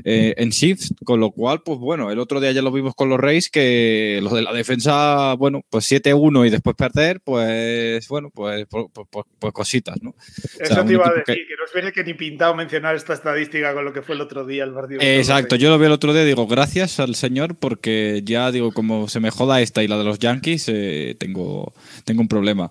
eh, 0.05 0.35
en 0.37 0.51
shift, 0.51 0.93
con 1.05 1.21
lo 1.21 1.31
cual, 1.31 1.63
pues 1.65 1.79
bueno, 1.79 2.11
el 2.11 2.19
otro 2.19 2.41
día 2.41 2.53
ya 2.53 2.63
lo 2.63 2.71
vimos 2.73 2.95
con 2.95 3.09
los 3.09 3.19
Reyes, 3.19 3.49
que 3.49 4.21
los 4.23 4.33
de 4.33 4.43
la 4.43 4.53
defensa, 4.53 5.35
bueno, 5.35 5.63
pues 5.71 5.91
7-1 5.91 6.47
y 6.47 6.51
después 6.51 6.77
perder, 6.77 7.21
pues 7.23 8.07
bueno, 8.09 8.31
pues, 8.31 8.67
pues, 8.69 8.87
pues, 8.93 9.27
pues 9.39 9.53
cositas, 9.53 9.97
¿no? 10.03 10.15
Eso 10.59 10.85
te 10.85 10.93
iba 10.93 11.09
a 11.09 11.11
decir, 11.11 11.25
que... 11.25 11.47
que 11.47 11.55
no 11.59 11.65
viene 11.75 11.93
que 11.93 12.05
ni 12.05 12.15
pintado 12.15 12.55
mencionar 12.55 12.95
esta 12.97 13.15
estadística 13.15 13.75
con 13.75 13.85
lo 13.85 13.93
que 13.93 14.03
fue 14.03 14.15
el 14.15 14.21
otro 14.21 14.45
día 14.47 14.65
el 14.65 14.73
partido. 14.73 15.01
Exacto, 15.03 15.57
yo 15.57 15.71
lo 15.71 15.79
vi 15.79 15.87
el 15.87 15.93
otro 15.93 16.13
día 16.13 16.23
y 16.23 16.27
digo, 16.27 16.47
gracias 16.47 17.01
al 17.01 17.15
señor, 17.15 17.57
porque 17.57 17.84
ya 18.25 18.51
digo, 18.51 18.73
como 18.73 19.09
se 19.09 19.21
me 19.21 19.31
joda 19.31 19.61
esta 19.61 19.83
y 19.83 19.89
la 19.89 19.99
de 19.99 20.05
los 20.05 20.19
Yankees, 20.19 20.69
eh, 20.69 21.17
tengo, 21.19 21.73
tengo 22.05 22.21
un 22.21 22.29
problema. 22.29 22.71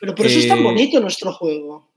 Pero 0.00 0.14
por 0.14 0.26
eso 0.26 0.38
es 0.38 0.48
tan 0.48 0.58
eh, 0.58 0.62
bonito 0.62 1.00
nuestro 1.00 1.32
juego. 1.32 1.90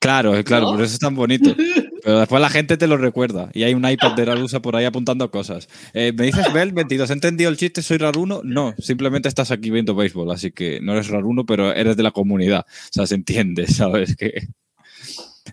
Claro, 0.00 0.42
claro, 0.44 0.70
por 0.70 0.82
eso 0.82 0.94
es 0.94 0.98
tan 0.98 1.14
bonito. 1.14 1.54
Pero 2.02 2.20
después 2.20 2.40
la 2.40 2.48
gente 2.48 2.78
te 2.78 2.86
lo 2.86 2.96
recuerda 2.96 3.50
y 3.52 3.64
hay 3.64 3.74
un 3.74 3.88
iPad 3.88 4.12
de 4.12 4.24
Rarusa 4.24 4.60
por 4.60 4.74
ahí 4.74 4.86
apuntando 4.86 5.30
cosas. 5.30 5.68
Eh, 5.92 6.12
¿Me 6.16 6.24
dices, 6.24 6.50
Bel, 6.52 6.72
22, 6.72 7.10
¿he 7.10 7.12
entendido 7.12 7.50
el 7.50 7.58
chiste? 7.58 7.82
¿Soy 7.82 7.98
raruno? 7.98 8.40
No, 8.42 8.74
simplemente 8.78 9.28
estás 9.28 9.50
aquí 9.50 9.70
viendo 9.70 9.94
béisbol, 9.94 10.30
así 10.30 10.50
que 10.50 10.80
no 10.80 10.92
eres 10.92 11.08
raruno, 11.08 11.44
pero 11.44 11.72
eres 11.74 11.98
de 11.98 12.02
la 12.02 12.10
comunidad. 12.10 12.64
O 12.66 12.92
sea, 12.92 13.06
se 13.06 13.14
entiende, 13.16 13.66
¿sabes? 13.68 14.16
Que... 14.16 14.48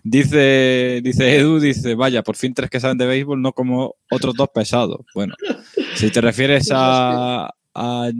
Dice, 0.04 1.00
dice 1.02 1.36
Edu, 1.36 1.60
dice, 1.60 1.94
vaya, 1.94 2.22
por 2.22 2.36
fin 2.36 2.54
tres 2.54 2.70
que 2.70 2.80
saben 2.80 2.98
de 2.98 3.06
béisbol, 3.06 3.42
no 3.42 3.52
como 3.52 3.96
otros 4.10 4.34
dos 4.34 4.48
pesados. 4.54 5.00
Bueno, 5.14 5.34
si 5.94 6.10
te 6.10 6.20
refieres 6.20 6.70
a, 6.74 7.50
a, 7.74 8.10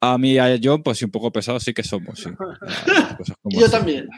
a 0.00 0.18
mí 0.18 0.32
y 0.32 0.38
a 0.38 0.58
John, 0.62 0.82
pues 0.82 0.98
sí, 0.98 1.04
un 1.04 1.10
poco 1.10 1.32
pesados 1.32 1.62
sí 1.62 1.72
que 1.72 1.82
somos. 1.82 2.20
Sí. 2.20 2.30
Yo 3.44 3.70
también. 3.70 4.08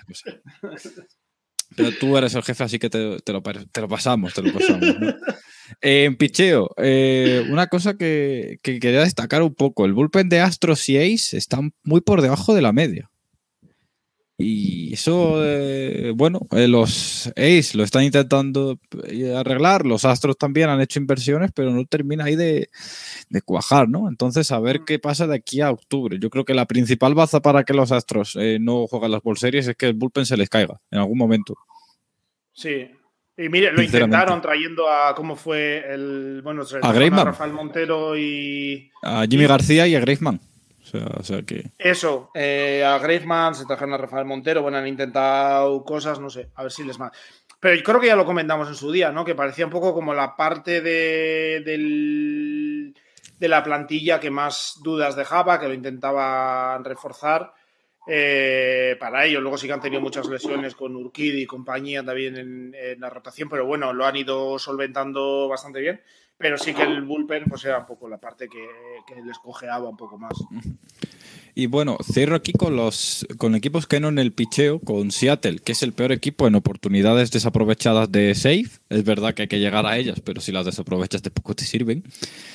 Pero 1.77 1.91
tú 1.99 2.17
eres 2.17 2.35
el 2.35 2.43
jefe, 2.43 2.65
así 2.65 2.79
que 2.79 2.91
te, 2.91 2.99
lo, 3.33 3.43
pasamos, 3.89 4.35
te 4.35 4.43
lo 4.43 4.53
pasamos. 4.53 4.85
en 5.81 6.17
picheo, 6.17 6.71
eh, 6.79 7.47
una 7.51 7.67
cosa 7.67 7.97
que, 7.97 8.59
quería 8.63 9.01
destacar 9.01 9.43
un 9.43 9.55
poco, 9.55 9.85
el 9.85 9.93
bullpen 9.93 10.29
de 10.29 10.41
Astros 10.41 10.89
y 10.89 10.97
Ace 10.97 11.37
están 11.37 11.73
muy 11.83 12.01
por 12.01 12.23
debajo 12.23 12.55
de 12.55 12.63
la 12.63 12.73
media. 12.73 13.11
Y 14.41 14.95
eso, 14.95 15.45
eh, 15.45 16.13
bueno, 16.15 16.43
eh, 16.53 16.69
los 16.69 17.27
Ace 17.37 17.71
lo 17.75 17.83
están 17.83 18.05
intentando 18.05 18.79
arreglar, 19.37 19.85
los 19.85 20.05
Astros 20.05 20.39
también 20.39 20.69
han 20.69 20.81
hecho 20.81 21.01
inversiones, 21.01 21.51
pero 21.53 21.73
no 21.73 21.85
termina 21.87 22.25
ahí 22.25 22.37
de, 22.37 22.71
cuajar, 23.45 23.89
¿no? 23.89 24.09
Entonces, 24.09 24.53
a 24.53 24.61
ver 24.61 24.83
qué 24.87 25.01
pasa 25.01 25.27
de 25.27 25.35
aquí 25.35 25.61
a 25.61 25.73
octubre. 25.73 26.19
Yo 26.21 26.31
creo 26.31 26.45
que 26.45 26.55
la 26.55 26.67
principal 26.67 27.15
baza 27.15 27.41
para 27.41 27.65
que 27.65 27.75
los 27.75 27.91
Astros 27.91 28.39
no 28.61 28.87
jueguen 28.87 29.11
las 29.11 29.23
bolseries 29.23 29.67
es 29.67 29.77
que 29.77 29.87
el 29.87 29.95
bullpen 29.95 30.25
se 30.25 30.37
les 30.37 30.49
caiga 30.49 30.81
en 30.93 31.01
algún 31.01 31.19
momento. 31.19 31.57
Sí. 32.53 32.89
Y 33.37 33.49
mire, 33.49 33.73
lo 33.73 33.81
intentaron 33.81 34.43
trayendo 34.43 34.91
a 34.91 35.15
cómo 35.15 35.37
fue 35.37 35.85
el. 35.89 36.43
Bueno, 36.43 36.65
a, 36.83 36.93
Rafael 36.93 37.53
Montero 37.53 38.19
y. 38.19 38.91
A 39.01 39.27
Jimmy 39.31 39.47
García 39.47 39.87
y 39.87 39.95
a 39.95 40.01
Graceman. 40.01 40.41
Sea, 40.91 41.43
que... 41.43 41.71
Eso, 41.79 42.31
eh, 42.35 42.85
a 42.85 42.99
Graceman, 42.99 43.55
se 43.55 43.67
trajeron 43.67 43.95
a 43.95 43.99
Rafael 43.99 44.25
Montero, 44.25 44.63
bueno, 44.63 44.79
han 44.79 44.87
intentado 44.87 45.85
cosas, 45.85 46.19
no 46.21 46.31
sé, 46.31 46.49
a 46.55 46.63
ver 46.63 46.73
si 46.73 46.85
les 46.85 46.99
más. 46.99 47.13
Pero 47.61 47.75
yo 47.75 47.83
creo 47.83 48.01
que 48.01 48.07
ya 48.07 48.17
lo 48.17 48.25
comentamos 48.25 48.69
en 48.69 48.75
su 48.75 48.91
día, 48.91 49.11
¿no? 49.11 49.25
Que 49.25 49.35
parecía 49.35 49.67
un 49.67 49.73
poco 49.73 49.93
como 49.93 50.15
la 50.15 50.37
parte 50.37 50.81
de, 50.81 51.63
de 53.39 53.49
la 53.49 53.63
plantilla 53.63 54.21
que 54.21 54.31
más 54.31 54.81
dudas 54.83 55.17
dejaba, 55.17 55.59
que 55.59 55.69
lo 55.69 55.75
intentaban 55.75 56.85
reforzar. 56.85 57.53
Eh, 58.11 58.97
para 58.99 59.27
ellos. 59.27 59.43
Luego 59.43 59.59
sí 59.59 59.67
que 59.67 59.75
han 59.75 59.83
tenido 59.83 60.01
muchas 60.01 60.27
lesiones 60.29 60.75
con 60.75 60.97
Urquidi 60.97 61.43
y 61.43 61.47
compañía 61.47 62.03
también 62.03 62.73
en, 62.73 63.01
la 63.01 63.11
rotación, 63.11 63.51
pero 63.51 63.67
bueno, 63.67 63.93
lo 63.93 64.07
han 64.07 64.17
ido 64.17 64.59
solventando 64.59 65.47
bastante 65.47 65.81
bien. 65.81 66.01
Pero 66.39 66.57
sí 66.57 66.73
que 66.73 66.83
el 66.83 67.03
bullpen 67.03 67.45
pues 67.49 67.65
era 67.65 67.79
un 67.79 67.87
poco 67.87 68.09
la 68.09 68.19
parte 68.19 68.49
que, 68.49 68.69
que 69.07 69.21
les 69.23 69.39
cojeaba 69.39 69.89
un 69.89 69.97
poco 69.97 70.19
más. 70.19 70.35
Y 71.59 71.67
bueno, 71.67 71.99
cierro 72.05 72.37
aquí 72.37 72.53
con 72.53 72.77
los 72.77 73.27
con 73.37 73.57
equipos 73.57 73.89
que 73.89 73.99
no 73.99 74.07
en 74.07 74.21
el 74.21 74.33
picheo, 74.33 74.79
con 74.79 75.11
Seattle, 75.11 75.59
que 75.59 75.73
es 75.73 75.83
el 75.83 75.93
peor 75.93 76.13
equipo 76.13 76.47
en 76.47 76.55
oportunidades 76.55 77.33
desaprovechadas 77.33 78.13
de 78.13 78.37
save. 78.37 78.69
Es 78.89 79.03
verdad 79.03 79.35
que 79.35 79.43
hay 79.43 79.49
que 79.49 79.59
llegar 79.59 79.85
a 79.85 79.97
ellas, 79.99 80.21
pero 80.21 80.41
si 80.41 80.53
las 80.53 80.67
desaprovechas 80.67 81.25
de 81.25 81.33
poco 81.33 81.57
te 81.57 81.65
sirven. 81.65 82.05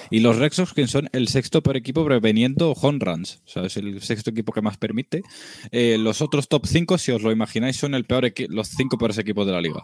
Y 0.10 0.22
los 0.22 0.38
Red 0.38 0.54
que 0.74 0.88
son 0.88 1.10
el 1.12 1.28
sexto 1.28 1.62
peor 1.62 1.76
equipo 1.76 2.06
preveniendo 2.06 2.72
home 2.72 3.00
runs. 3.02 3.42
O 3.46 3.50
sea, 3.50 3.66
es 3.66 3.76
el 3.76 4.02
sexto 4.02 4.30
equipo 4.30 4.54
que 4.54 4.62
más 4.62 4.78
permite. 4.78 5.24
Eh, 5.72 5.98
los 6.00 6.22
otros 6.22 6.48
top 6.48 6.66
5, 6.66 6.98
si 6.98 7.12
os 7.12 7.22
lo 7.22 7.34
imagináis, 7.34 7.76
son 7.76 7.96
el 7.96 8.06
peor 8.06 8.32
los 8.48 8.70
cinco 8.70 8.98
peores 8.98 9.18
equipos 9.18 9.46
de 9.46 9.52
la 9.52 9.60
liga. 9.60 9.82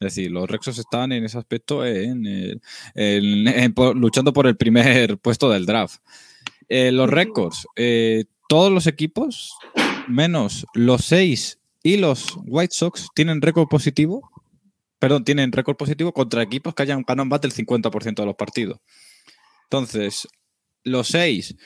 Es 0.00 0.14
decir, 0.14 0.30
los 0.30 0.48
Rexos 0.48 0.78
están 0.78 1.10
en 1.10 1.24
ese 1.24 1.38
aspecto 1.38 1.84
en, 1.84 2.60
luchando 3.94 4.32
por 4.32 4.46
el 4.46 4.56
primer 4.56 5.18
puesto 5.22 5.50
del 5.50 5.66
draft. 5.66 6.00
Eh, 6.68 6.92
los 6.92 7.10
récords, 7.10 7.66
eh, 7.76 8.24
todos 8.48 8.70
los 8.70 8.86
equipos, 8.86 9.54
menos 10.06 10.66
los 10.74 11.04
seis 11.04 11.58
y 11.82 11.96
los 11.96 12.36
White 12.46 12.74
Sox, 12.74 13.08
tienen 13.14 13.42
récord 13.42 13.68
positivo. 13.68 14.30
Perdón, 14.98 15.24
tienen 15.24 15.52
récord 15.52 15.76
positivo 15.76 16.12
contra 16.12 16.42
equipos 16.42 16.74
que 16.74 16.82
hayan 16.82 17.02
ganado 17.06 17.26
más 17.26 17.40
del 17.40 17.52
50% 17.52 18.14
de 18.14 18.26
los 18.26 18.36
partidos. 18.36 18.78
Entonces, 19.64 20.28
los 20.84 21.08
seis. 21.08 21.56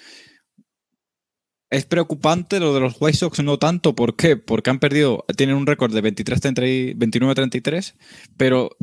Es 1.73 1.87
preocupante 1.87 2.61
lo 2.61 2.75
de 2.75 2.81
los 2.81 2.97
White 3.01 3.17
Sox, 3.17 3.43
no 3.43 3.59
tanto. 3.59 3.95
¿Por 3.95 4.15
qué? 4.15 4.37
Porque 4.37 4.69
han 4.69 4.79
perdido, 4.79 5.25
tienen 5.39 5.57
un 5.57 5.67
récord 5.67 5.91
de 5.91 6.03
29-33, 6.03 7.95
pero 8.37 8.77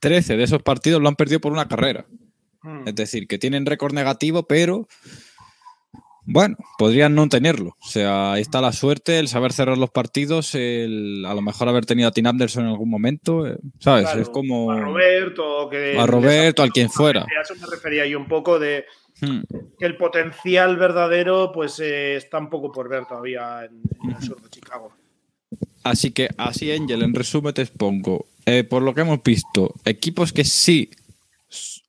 13 0.00 0.36
de 0.36 0.42
esos 0.42 0.60
partidos 0.64 1.00
lo 1.00 1.06
han 1.08 1.14
perdido 1.14 1.40
por 1.40 1.52
una 1.52 1.68
carrera. 1.68 2.06
Hmm. 2.62 2.88
Es 2.88 2.96
decir, 2.96 3.28
que 3.28 3.38
tienen 3.38 3.64
récord 3.64 3.94
negativo, 3.94 4.42
pero 4.42 4.88
bueno, 6.24 6.56
podrían 6.78 7.14
no 7.14 7.28
tenerlo. 7.28 7.76
O 7.80 7.88
sea, 7.88 8.32
ahí 8.32 8.42
está 8.42 8.60
la 8.60 8.72
suerte, 8.72 9.20
el 9.20 9.28
saber 9.28 9.52
cerrar 9.52 9.78
los 9.78 9.90
partidos, 9.90 10.56
el 10.56 11.24
a 11.28 11.32
lo 11.32 11.42
mejor 11.42 11.68
haber 11.68 11.86
tenido 11.86 12.08
a 12.08 12.12
Tim 12.12 12.26
Anderson 12.26 12.64
en 12.64 12.70
algún 12.70 12.90
momento, 12.90 13.46
eh, 13.46 13.56
¿sabes? 13.78 14.12
es 14.16 14.28
como. 14.30 14.72
A 14.72 14.80
Roberto, 14.80 15.68
que 15.70 15.96
a 15.96 16.06
Roberto, 16.06 16.64
al 16.64 16.72
quien 16.72 16.90
fuera. 16.90 17.22
A 17.22 17.42
eso 17.42 17.54
me 17.54 17.68
refería 17.68 18.04
yo 18.04 18.18
un 18.18 18.26
poco 18.26 18.58
de 18.58 18.84
hmm. 19.20 19.40
que 19.78 19.86
el 19.86 19.96
potencial 19.96 20.76
verdadero, 20.76 21.52
pues 21.52 21.80
eh, 21.80 22.16
está 22.16 22.38
un 22.38 22.50
poco 22.50 22.72
por 22.72 22.88
ver 22.88 23.06
todavía 23.06 23.64
en, 23.64 23.82
el 24.10 24.22
sur 24.22 24.40
de 24.40 24.48
Chicago. 24.50 24.92
Así 25.84 26.10
que, 26.10 26.28
así, 26.36 26.70
Angel, 26.72 27.02
en 27.02 27.14
resumen 27.14 27.54
te 27.54 27.62
expongo. 27.62 28.26
Eh, 28.46 28.64
por 28.64 28.82
lo 28.82 28.94
que 28.94 29.02
hemos 29.02 29.22
visto, 29.22 29.74
equipos 29.84 30.32
que 30.32 30.44
sí 30.44 30.90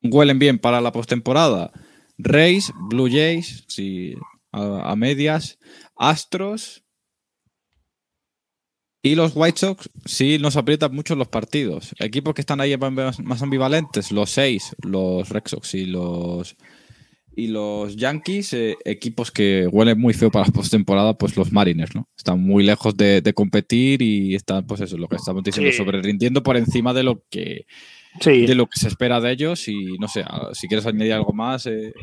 huelen 0.01 0.39
bien 0.39 0.59
para 0.59 0.79
la 0.79 0.91
postemporada 0.91 1.71
Rays, 2.19 2.73
Blue 2.75 3.09
Jays, 3.09 3.63
sí, 3.67 4.13
a, 4.51 4.95
medias, 4.95 5.57
Astros 5.95 6.83
y 9.01 9.15
los 9.15 9.31
White 9.33 9.57
Sox 9.57 9.89
sí 10.05 10.37
nos 10.37 10.57
aprietan 10.57 10.93
mucho 10.93 11.15
los 11.15 11.29
partidos. 11.29 11.95
Equipos 11.97 12.33
que 12.33 12.41
están 12.41 12.59
ahí 12.59 12.75
más, 12.77 13.41
ambivalentes, 13.41 14.11
los 14.11 14.31
seis, 14.31 14.75
los 14.83 15.29
Red 15.29 15.43
Sox 15.45 15.73
y 15.75 15.85
los 15.85 16.57
y 17.35 17.47
los 17.47 17.95
Yankees, 17.95 18.53
eh, 18.53 18.77
equipos 18.85 19.31
que 19.31 19.67
huelen 19.71 19.99
muy 19.99 20.13
feo 20.13 20.31
para 20.31 20.45
la 20.45 20.51
postemporada, 20.51 21.17
pues 21.17 21.37
los 21.37 21.51
Mariners, 21.51 21.95
¿no? 21.95 22.09
Están 22.17 22.41
muy 22.41 22.63
lejos 22.63 22.97
de, 22.97 23.33
competir 23.33 24.01
y 24.01 24.35
están, 24.35 24.65
pues 24.67 24.81
eso, 24.81 24.97
lo 24.97 25.07
que 25.07 25.15
estamos 25.15 25.43
diciendo, 25.43 25.71
sobre 25.71 26.01
rindiendo 26.01 26.43
por 26.43 26.57
encima 26.57 26.93
de 26.93 27.03
lo 27.03 27.23
que 27.29 27.65
de 28.25 28.55
lo 28.55 28.65
que 28.65 28.79
se 28.79 28.87
espera 28.87 29.21
de 29.21 29.31
ellos 29.31 29.67
y 29.67 29.97
no 29.99 30.07
sé, 30.07 30.25
si 30.53 30.67
quieres 30.67 30.85
añadir 30.85 31.13
algo 31.13 31.31
más 31.31 31.67
eh, 31.67 31.93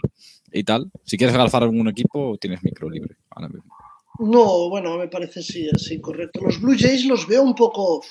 y 0.53 0.65
tal, 0.65 0.91
si 1.05 1.19
quieres 1.19 1.37
alzar 1.37 1.63
algún 1.63 1.89
equipo, 1.89 2.39
tienes 2.41 2.63
micro 2.63 2.89
libre 2.89 3.17
ahora 3.31 3.49
mismo. 3.49 3.75
No, 4.19 4.71
bueno, 4.71 4.97
me 4.97 5.09
parece 5.09 5.43
sí, 5.43 5.69
así 5.75 6.01
correcto. 6.01 6.41
Los 6.41 6.61
Blue 6.61 6.77
Jays 6.79 7.05
los 7.05 7.27
veo 7.27 7.43
un 7.43 7.55
poco. 7.55 8.03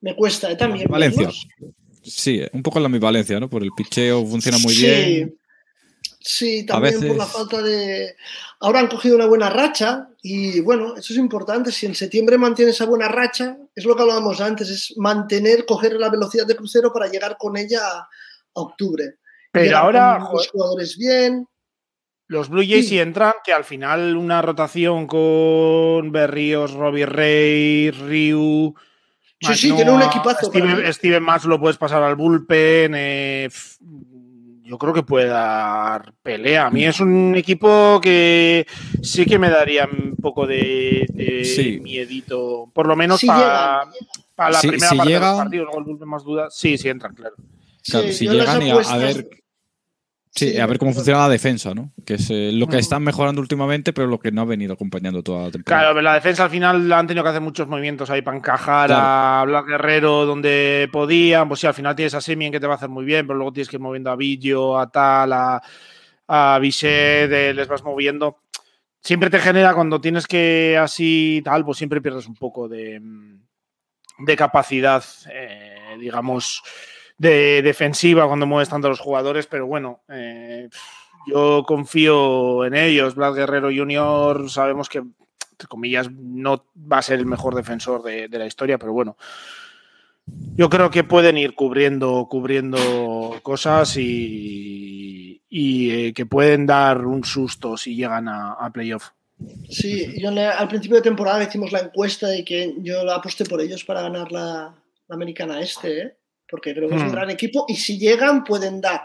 Me 0.00 0.14
cuesta 0.14 0.50
¿eh? 0.52 0.56
también. 0.56 0.86
Valencia. 0.88 1.30
Sí, 2.02 2.40
un 2.52 2.62
poco 2.62 2.78
la 2.78 2.88
mi 2.88 3.00
Valencia, 3.00 3.40
¿no? 3.40 3.50
Por 3.50 3.64
el 3.64 3.70
picheo 3.76 4.24
funciona 4.24 4.58
muy 4.58 4.76
bien. 4.76 5.36
Sí, 6.28 6.66
también 6.66 6.98
por 7.06 7.16
la 7.16 7.24
falta 7.24 7.62
de... 7.62 8.16
Ahora 8.58 8.80
han 8.80 8.88
cogido 8.88 9.14
una 9.14 9.26
buena 9.26 9.48
racha 9.48 10.08
y 10.20 10.58
bueno, 10.58 10.96
eso 10.96 11.12
es 11.12 11.18
importante. 11.20 11.70
Si 11.70 11.86
en 11.86 11.94
septiembre 11.94 12.36
mantiene 12.36 12.72
esa 12.72 12.84
buena 12.84 13.06
racha, 13.06 13.56
es 13.72 13.84
lo 13.84 13.94
que 13.94 14.02
hablábamos 14.02 14.40
antes, 14.40 14.68
es 14.68 14.94
mantener, 14.96 15.64
coger 15.64 15.92
la 15.92 16.10
velocidad 16.10 16.44
de 16.44 16.56
crucero 16.56 16.92
para 16.92 17.06
llegar 17.06 17.36
con 17.38 17.56
ella 17.56 17.78
a, 17.80 18.08
octubre. 18.54 19.18
Pero 19.52 19.78
ahora... 19.78 20.18
Los 20.18 20.48
jugadores 20.48 20.98
bien. 20.98 21.46
Los 22.26 22.48
Blue 22.48 22.64
Jays 22.66 22.88
sí. 22.88 22.98
entran, 22.98 23.34
que 23.44 23.52
al 23.52 23.62
final 23.62 24.16
una 24.16 24.42
rotación 24.42 25.06
con 25.06 26.10
Berríos, 26.10 26.72
Robbie 26.72 27.06
Rey, 27.06 27.90
Ryu... 27.92 28.74
Sí, 29.38 29.54
sí, 29.54 29.72
tiene 29.72 29.92
un 29.92 30.02
equipazo. 30.02 30.46
Steven, 30.46 30.92
Steven 30.92 31.24
lo 31.44 31.60
puedes 31.60 31.76
pasar 31.76 32.02
al 32.02 32.16
bullpen. 32.16 32.94
Eh, 32.96 33.48
yo 34.66 34.78
creo 34.78 34.92
que 34.92 35.02
puede 35.02 35.28
dar 35.28 36.12
pelea. 36.22 36.66
A 36.66 36.70
mí 36.70 36.84
es 36.84 36.98
un 37.00 37.34
equipo 37.36 38.00
que 38.02 38.66
sí 39.00 39.24
que 39.24 39.38
me 39.38 39.48
daría 39.48 39.86
un 39.86 40.16
poco 40.16 40.46
de, 40.46 41.06
miedito, 41.82 42.68
por 42.74 42.86
lo 42.88 42.96
menos 42.96 43.22
para, 43.24 43.84
la 44.36 44.60
primera 44.60 44.90
parte 44.90 45.12
de 45.12 45.20
los 45.20 45.36
partidos, 45.36 45.68
luego 45.72 46.06
más 46.06 46.24
dudas. 46.24 46.54
Sí, 46.56 46.76
sí 46.76 46.88
entran, 46.88 47.14
claro. 47.14 47.36
Claro, 47.88 48.08
Sí, 48.08 48.12
si 48.12 48.28
llegan 48.28 48.62
y 48.62 48.70
a, 48.70 48.96
ver. 48.96 49.28
Sí, 50.36 50.58
a 50.60 50.66
ver 50.66 50.78
cómo 50.78 50.92
funciona 50.92 51.20
la 51.20 51.28
defensa, 51.30 51.74
¿no? 51.74 51.92
Que 52.04 52.14
es 52.14 52.28
eh, 52.30 52.50
lo 52.52 52.66
que 52.66 52.76
Mm. 52.76 52.80
están 52.80 53.02
mejorando 53.02 53.40
últimamente, 53.40 53.94
pero 53.94 54.06
lo 54.06 54.18
que 54.18 54.30
no 54.30 54.42
ha 54.42 54.44
venido 54.44 54.74
acompañando 54.74 55.22
toda 55.22 55.44
la 55.44 55.50
temporada. 55.50 55.80
Claro, 55.82 55.94
pero 55.94 56.02
la 56.02 56.12
defensa 56.14 56.44
al 56.44 56.50
final 56.50 56.92
han 56.92 57.06
tenido 57.06 57.24
que 57.24 57.30
hacer 57.30 57.40
muchos 57.40 57.66
movimientos 57.66 58.10
ahí 58.10 58.20
para 58.20 58.36
encajar 58.36 58.88
Claro. 58.88 59.02
a 59.02 59.44
Black 59.46 59.66
Guerrero 59.66 60.26
donde 60.26 60.88
podían. 60.92 61.48
Pues 61.48 61.60
sí, 61.60 61.66
al 61.66 61.72
final 61.74 61.96
tienes 61.96 62.12
a 62.14 62.20
Semien 62.20 62.52
que 62.52 62.60
te 62.60 62.66
va 62.66 62.74
a 62.74 62.76
hacer 62.76 62.90
muy 62.90 63.06
bien, 63.06 63.26
pero 63.26 63.38
luego 63.38 63.52
tienes 63.54 63.68
que 63.70 63.76
ir 63.76 63.80
moviendo 63.80 64.10
a 64.10 64.16
Villo, 64.16 64.78
a 64.78 64.90
Tal, 64.90 65.32
a, 65.32 65.62
a 66.28 66.58
Bichette, 66.60 67.32
eh, 67.32 67.54
les 67.54 67.66
vas 67.66 67.82
moviendo. 67.82 68.36
Siempre 69.00 69.30
te 69.30 69.38
genera 69.38 69.72
cuando 69.72 70.00
tienes 70.02 70.26
que 70.26 70.76
así 70.78 71.40
tal, 71.44 71.64
pues 71.64 71.78
siempre 71.78 72.02
pierdes 72.02 72.26
un 72.26 72.34
poco 72.34 72.68
de, 72.68 73.00
de 74.18 74.36
capacidad, 74.36 75.02
eh, 75.32 75.96
digamos, 75.98 76.62
de 77.18 77.62
defensiva 77.62 78.26
cuando 78.26 78.46
mueves 78.46 78.68
tanto 78.68 78.88
a 78.88 78.90
los 78.90 79.00
jugadores, 79.00 79.46
pero 79.46 79.66
bueno, 79.66 80.02
eh, 80.08 80.68
yo 81.26 81.64
confío 81.66 82.64
en 82.64 82.74
ellos. 82.74 83.14
Vlad 83.14 83.34
Guerrero 83.34 83.68
Jr. 83.74 84.50
sabemos 84.50 84.88
que, 84.88 84.98
entre 84.98 85.68
comillas, 85.68 86.10
no 86.10 86.66
va 86.76 86.98
a 86.98 87.02
ser 87.02 87.18
el 87.18 87.26
mejor 87.26 87.54
defensor 87.54 88.02
de, 88.02 88.28
de 88.28 88.38
la 88.38 88.46
historia, 88.46 88.78
pero 88.78 88.92
bueno. 88.92 89.16
Yo 90.56 90.68
creo 90.68 90.90
que 90.90 91.04
pueden 91.04 91.38
ir 91.38 91.54
cubriendo, 91.54 92.26
cubriendo 92.28 93.38
cosas 93.42 93.96
y, 93.96 95.40
y, 95.48 95.90
eh, 95.90 96.12
que 96.12 96.26
pueden 96.26 96.66
dar 96.66 97.06
un 97.06 97.22
susto 97.24 97.76
si 97.76 97.94
llegan 97.94 98.26
a, 98.26 98.54
a 98.54 98.70
playoff. 98.70 99.10
Sí, 99.68 100.20
yo 100.20 100.30
al 100.30 100.68
principio 100.68 100.96
de 100.96 101.02
temporada 101.02 101.44
hicimos 101.44 101.70
la 101.70 101.80
encuesta 101.80 102.34
y 102.34 102.44
que 102.44 102.74
yo 102.78 103.04
la 103.04 103.16
aposté 103.16 103.44
por 103.44 103.60
ellos 103.60 103.84
para 103.84 104.02
ganar 104.02 104.32
la, 104.32 104.74
la 105.06 105.14
americana 105.14 105.60
este, 105.60 106.00
¿eh? 106.00 106.16
Porque 106.48 106.74
creo 106.74 106.88
que 106.88 106.94
es 106.96 107.02
un 107.02 107.08
Hmm. 107.08 107.12
gran 107.12 107.30
equipo 107.30 107.64
y 107.68 107.76
si 107.76 107.98
llegan 107.98 108.44
pueden 108.44 108.80
dar, 108.80 109.02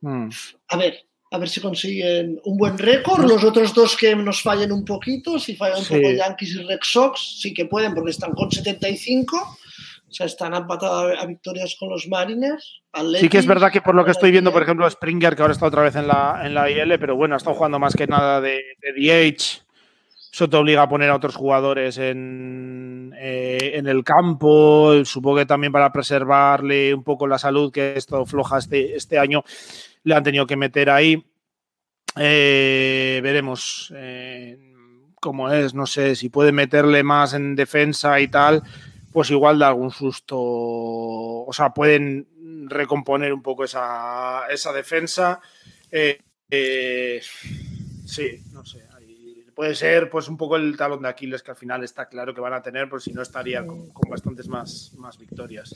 Mm. 0.00 0.28
a 0.68 0.76
ver, 0.76 1.06
a 1.30 1.38
ver 1.38 1.48
si 1.48 1.60
consiguen 1.60 2.38
un 2.44 2.56
buen 2.56 2.78
récord, 2.78 3.24
los 3.28 3.42
otros 3.42 3.74
dos 3.74 3.96
que 3.96 4.14
nos 4.14 4.42
fallen 4.42 4.70
un 4.72 4.84
poquito, 4.84 5.38
si 5.38 5.56
fallan 5.56 5.78
un 5.78 5.86
poco 5.86 6.10
Yankees 6.10 6.50
y 6.56 6.62
Red 6.62 6.80
Sox, 6.82 7.40
sí 7.40 7.52
que 7.54 7.64
pueden 7.66 7.94
porque 7.94 8.10
están 8.10 8.32
con 8.32 8.50
75, 8.50 9.36
o 10.08 10.12
sea, 10.12 10.26
están 10.26 10.54
empatados 10.54 11.18
a, 11.18 11.26
victorias 11.26 11.76
con 11.78 11.88
los 11.88 12.06
Mariners. 12.08 12.82
Sí 13.18 13.28
que 13.28 13.38
es 13.38 13.46
verdad 13.46 13.72
que 13.72 13.80
por 13.80 13.94
lo 13.94 14.04
que 14.04 14.12
estoy 14.12 14.30
viendo, 14.30 14.52
por 14.52 14.62
ejemplo, 14.62 14.88
Springer, 14.88 15.34
que 15.34 15.42
ahora 15.42 15.52
está 15.54 15.66
otra 15.66 15.82
vez 15.82 15.96
en 15.96 16.06
la, 16.06 16.42
en 16.44 16.54
la 16.54 16.70
IL, 16.70 16.98
pero 17.00 17.16
bueno, 17.16 17.34
ha 17.34 17.38
estado 17.38 17.56
jugando 17.56 17.78
más 17.78 17.94
que 17.94 18.06
nada 18.06 18.40
de, 18.40 18.62
de 18.80 18.92
DH. 18.94 19.65
Eso 20.36 20.50
te 20.50 20.58
obliga 20.58 20.82
a 20.82 20.88
poner 20.90 21.08
a 21.08 21.16
otros 21.16 21.34
jugadores 21.34 21.96
en, 21.96 23.14
eh, 23.16 23.70
en 23.72 23.86
el 23.86 24.04
campo. 24.04 25.02
Supongo 25.06 25.38
que 25.38 25.46
también 25.46 25.72
para 25.72 25.90
preservarle 25.90 26.92
un 26.92 27.02
poco 27.02 27.26
la 27.26 27.38
salud, 27.38 27.72
que 27.72 27.80
ha 27.80 27.94
estado 27.94 28.26
floja 28.26 28.58
este, 28.58 28.96
este 28.96 29.18
año, 29.18 29.44
le 30.02 30.14
han 30.14 30.22
tenido 30.22 30.46
que 30.46 30.56
meter 30.56 30.90
ahí. 30.90 31.24
Eh, 32.18 33.18
veremos 33.22 33.90
eh, 33.96 34.58
cómo 35.18 35.50
es, 35.50 35.72
no 35.72 35.86
sé, 35.86 36.14
si 36.14 36.28
puede 36.28 36.52
meterle 36.52 37.02
más 37.02 37.32
en 37.32 37.56
defensa 37.56 38.20
y 38.20 38.28
tal, 38.28 38.62
pues 39.14 39.30
igual 39.30 39.58
da 39.58 39.68
algún 39.68 39.90
susto. 39.90 40.36
O 40.38 41.50
sea, 41.54 41.70
pueden 41.70 42.66
recomponer 42.68 43.32
un 43.32 43.40
poco 43.40 43.64
esa, 43.64 44.46
esa 44.50 44.70
defensa. 44.74 45.40
Sí, 48.04 48.44
no 48.52 48.62
sé. 48.66 48.85
Puede 49.56 49.74
ser 49.74 50.08
pues 50.10 50.28
un 50.28 50.36
poco 50.36 50.54
el 50.56 50.76
talón 50.76 51.02
de 51.02 51.08
Aquiles 51.08 51.42
que 51.42 51.50
al 51.50 51.56
final 51.56 51.82
está 51.82 52.08
claro 52.08 52.32
que 52.34 52.40
van 52.42 52.52
a 52.52 52.62
tener, 52.62 52.88
pues 52.88 53.02
si 53.04 53.12
no 53.12 53.22
estarían 53.22 53.66
con, 53.66 53.88
con 53.90 54.08
bastantes 54.10 54.46
más, 54.46 54.92
más 54.98 55.16
victorias. 55.18 55.74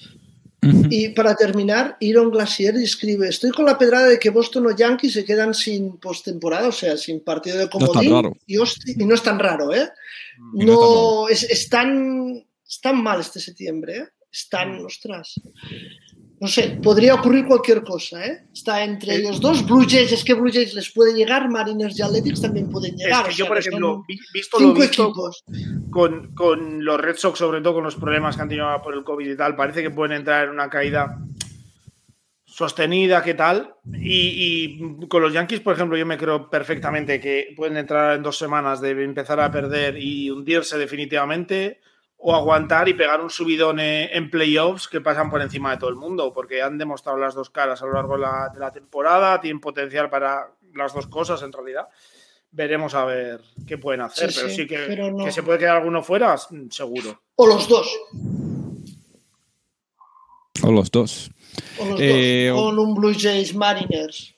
Y 0.91 1.09
para 1.09 1.35
terminar, 1.35 1.97
Iron 2.01 2.31
Glacier 2.31 2.77
escribe: 2.77 3.27
Estoy 3.27 3.51
con 3.51 3.65
la 3.65 3.79
pedrada 3.79 4.07
de 4.09 4.19
que 4.19 4.29
Boston 4.29 4.67
o 4.67 4.77
Yankees 4.77 5.15
se 5.15 5.25
quedan 5.25 5.55
sin 5.55 5.97
postemporada, 5.97 6.69
o 6.69 6.73
sea, 6.73 6.99
sin 6.99 7.25
partido 7.25 7.57
de 7.57 7.71
comodín. 7.71 8.13
raro. 8.13 8.37
y, 8.47 8.57
hosti- 8.59 8.95
y 9.01 9.07
no 9.07 9.15
es 9.15 9.23
tan 9.23 9.39
raro, 9.39 9.73
¿eh? 9.75 9.89
Y 10.55 10.67
no 10.67 10.73
es 10.75 10.79
tan 10.79 10.87
No, 10.91 11.29
es, 11.31 11.43
es 11.45 11.69
tan, 11.71 12.47
es 12.69 12.81
tan 12.83 13.03
mal 13.03 13.21
este 13.21 13.41
septiembre, 13.41 13.97
¿eh? 13.97 14.09
Están, 14.31 14.85
ostras. 14.85 15.41
No 16.41 16.49
sé, 16.49 16.79
podría 16.83 17.15
ocurrir 17.17 17.45
cualquier 17.47 17.83
cosa, 17.83 18.25
¿eh? 18.25 18.47
Está 18.51 18.83
entre 18.83 19.17
ellos 19.17 19.43
dos. 19.43 19.67
Blue 19.67 19.85
Jays, 19.87 20.11
es 20.11 20.25
que 20.25 20.33
Blue 20.33 20.51
Jays 20.51 20.73
les 20.75 20.91
puede 20.91 21.13
llegar, 21.13 21.51
Mariners 21.51 21.99
y 21.99 22.03
Athletics 22.03 22.41
también 22.41 22.71
pueden 22.71 22.95
Es 22.95 23.01
llegar. 23.03 23.25
que 23.25 23.29
o 23.29 23.33
yo, 23.33 23.37
sea, 23.45 23.47
por 23.49 23.57
que 23.63 23.69
ejemplo, 23.69 24.05
vi- 24.09 24.19
visto 24.33 24.59
lo 24.59 24.73
visto 24.73 25.13
con, 25.91 26.35
con 26.35 26.83
los 26.83 26.99
Red 26.99 27.17
Sox, 27.17 27.39
sobre 27.39 27.61
todo 27.61 27.75
con 27.75 27.85
los 27.85 27.97
problemas 27.97 28.37
que 28.37 28.43
han 28.43 28.49
tenido 28.49 28.67
por 28.83 28.95
el 28.95 29.05
COVID 29.05 29.31
y 29.31 29.37
tal, 29.37 29.55
parece 29.55 29.83
que 29.83 29.91
pueden 29.91 30.17
entrar 30.17 30.45
en 30.45 30.51
una 30.51 30.71
caída 30.71 31.19
sostenida, 32.47 33.23
¿qué 33.23 33.35
tal? 33.35 33.75
Y, 33.93 34.81
y 35.03 35.07
con 35.09 35.23
los 35.23 35.33
Yankees, 35.33 35.61
por 35.61 35.75
ejemplo, 35.75 35.97
yo 35.97 36.05
me 36.07 36.17
creo 36.19 36.51
perfectamente 36.51 37.21
que 37.21 37.53
pueden 37.57 37.77
entrar 37.77 38.17
en 38.17 38.23
dos 38.23 38.37
semanas 38.39 38.81
de 38.81 38.91
empezar 38.91 39.41
a 39.41 39.51
perder 39.51 39.97
y 39.99 40.31
hundirse 40.31 40.77
definitivamente 40.79 41.81
o 42.23 42.35
aguantar 42.35 42.87
y 42.89 42.95
pegar 42.95 43.21
un 43.23 43.31
subidón 43.31 43.81
eh, 43.81 44.11
en 44.17 44.31
playoffs 44.31 44.89
que 44.89 45.01
pasan 45.01 45.31
por 45.31 45.41
encima 45.41 45.71
de 45.71 45.79
todo 45.79 45.89
el 45.91 45.97
mundo, 45.97 46.33
porque 46.35 46.61
han 46.63 46.77
demostrado 46.77 47.17
las 47.19 47.35
dos 47.35 47.49
caras 47.51 47.81
a 47.83 47.87
lo 47.87 47.95
largo 47.95 48.15
de 48.17 48.21
la, 48.21 48.51
de 48.53 48.61
la 48.61 48.71
temporada, 48.73 49.41
tienen 49.41 49.61
potencial 49.61 50.11
para 50.11 50.53
las 50.75 50.93
dos 50.93 51.07
cosas 51.07 51.43
en 51.43 51.53
realidad. 51.53 51.89
Veremos 52.53 52.95
a 52.95 53.05
ver 53.05 53.41
qué 53.67 53.79
pueden 53.79 54.01
hacer, 54.03 54.31
Sí, 54.33 54.37
pero 54.41 54.49
sí, 54.51 54.57
sí 54.57 54.67
que, 54.67 54.79
pero 54.87 55.11
no. 55.11 55.25
que 55.25 55.33
se 55.33 55.43
puede 55.43 55.61
quedar 55.61 55.77
alguno 55.77 56.03
fuera, 56.03 56.35
mm, 56.51 56.69
seguro. 56.71 57.23
O 57.37 57.47
los 57.47 57.67
dos. 57.69 57.89
O 60.63 60.71
los 60.73 60.91
dos. 60.91 61.31
O 61.79 61.85
los 61.87 62.01
Eh, 62.03 62.49
dos. 62.51 62.61
o- 62.61 62.65
Con 62.67 62.79
un 62.79 62.95
Blue 62.95 63.15
Jays 63.19 63.55
Mariners. 63.55 64.35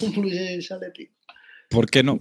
Un 0.00 0.12
Blue 0.12 0.30
Jays 0.30 0.70
Athletics. 0.70 1.12
¿Por 1.70 1.90
qué 1.90 2.02
no? 2.04 2.18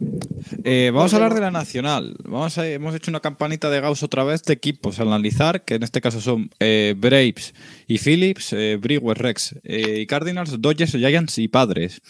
Eh, 0.63 0.89
vamos 0.93 1.11
¿Por 1.11 1.21
a 1.21 1.25
hablar 1.25 1.35
de 1.35 1.41
la 1.41 1.51
nacional. 1.51 2.15
Vamos 2.23 2.57
a- 2.57 2.67
hemos 2.67 2.95
hecho 2.95 3.11
una 3.11 3.19
campanita 3.19 3.69
de 3.69 3.81
Gauss 3.81 4.01
otra 4.01 4.23
vez 4.23 4.41
de 4.43 4.53
equipos 4.53 4.99
a 4.99 5.03
analizar, 5.03 5.63
que 5.63 5.75
en 5.75 5.83
este 5.83 6.01
caso 6.01 6.21
son 6.21 6.49
eh, 6.59 6.95
Braves 6.97 7.53
y 7.87 7.99
Phillips, 7.99 8.53
eh, 8.53 8.77
Brewers, 8.81 9.19
Rex 9.19 9.55
eh, 9.63 9.99
y 9.99 10.07
Cardinals, 10.07 10.59
Dodgers, 10.59 10.91
Giants 10.93 11.37
y 11.37 11.47
Padres. 11.49 12.01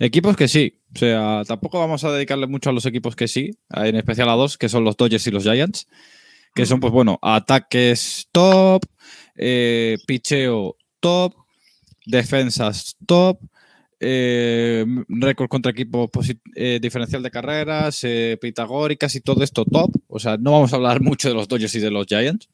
Equipos 0.00 0.36
que 0.36 0.48
sí. 0.48 0.78
O 0.94 0.98
sea, 0.98 1.42
tampoco 1.46 1.78
vamos 1.78 2.02
a 2.02 2.10
dedicarle 2.10 2.48
mucho 2.48 2.70
a 2.70 2.72
los 2.72 2.84
equipos 2.86 3.14
que 3.14 3.28
sí, 3.28 3.50
en 3.72 3.94
especial 3.94 4.28
a 4.28 4.32
dos, 4.32 4.58
que 4.58 4.68
son 4.68 4.82
los 4.82 4.96
Dodgers 4.96 5.24
y 5.28 5.30
los 5.30 5.44
Giants, 5.44 5.86
que 6.54 6.66
son, 6.66 6.80
pues 6.80 6.92
bueno, 6.92 7.20
ataques 7.22 8.26
top, 8.32 8.82
picheo 10.06 10.76
top, 10.98 11.34
defensas 12.06 12.96
top, 13.06 13.38
eh, 14.00 14.84
récord 15.08 15.48
contra 15.48 15.72
equipos 15.72 16.08
posi- 16.10 16.40
eh, 16.54 16.78
diferencial 16.80 17.22
de 17.22 17.30
carreras, 17.30 18.00
eh, 18.02 18.38
pitagóricas 18.40 19.14
y 19.14 19.20
todo 19.20 19.44
esto 19.44 19.64
top. 19.64 19.90
O 20.08 20.18
sea, 20.18 20.36
no 20.38 20.52
vamos 20.52 20.72
a 20.72 20.76
hablar 20.76 21.00
mucho 21.02 21.28
de 21.28 21.34
los 21.34 21.46
Dodgers 21.48 21.74
y 21.74 21.80
de 21.80 21.90
los 21.90 22.06
Giants, 22.06 22.48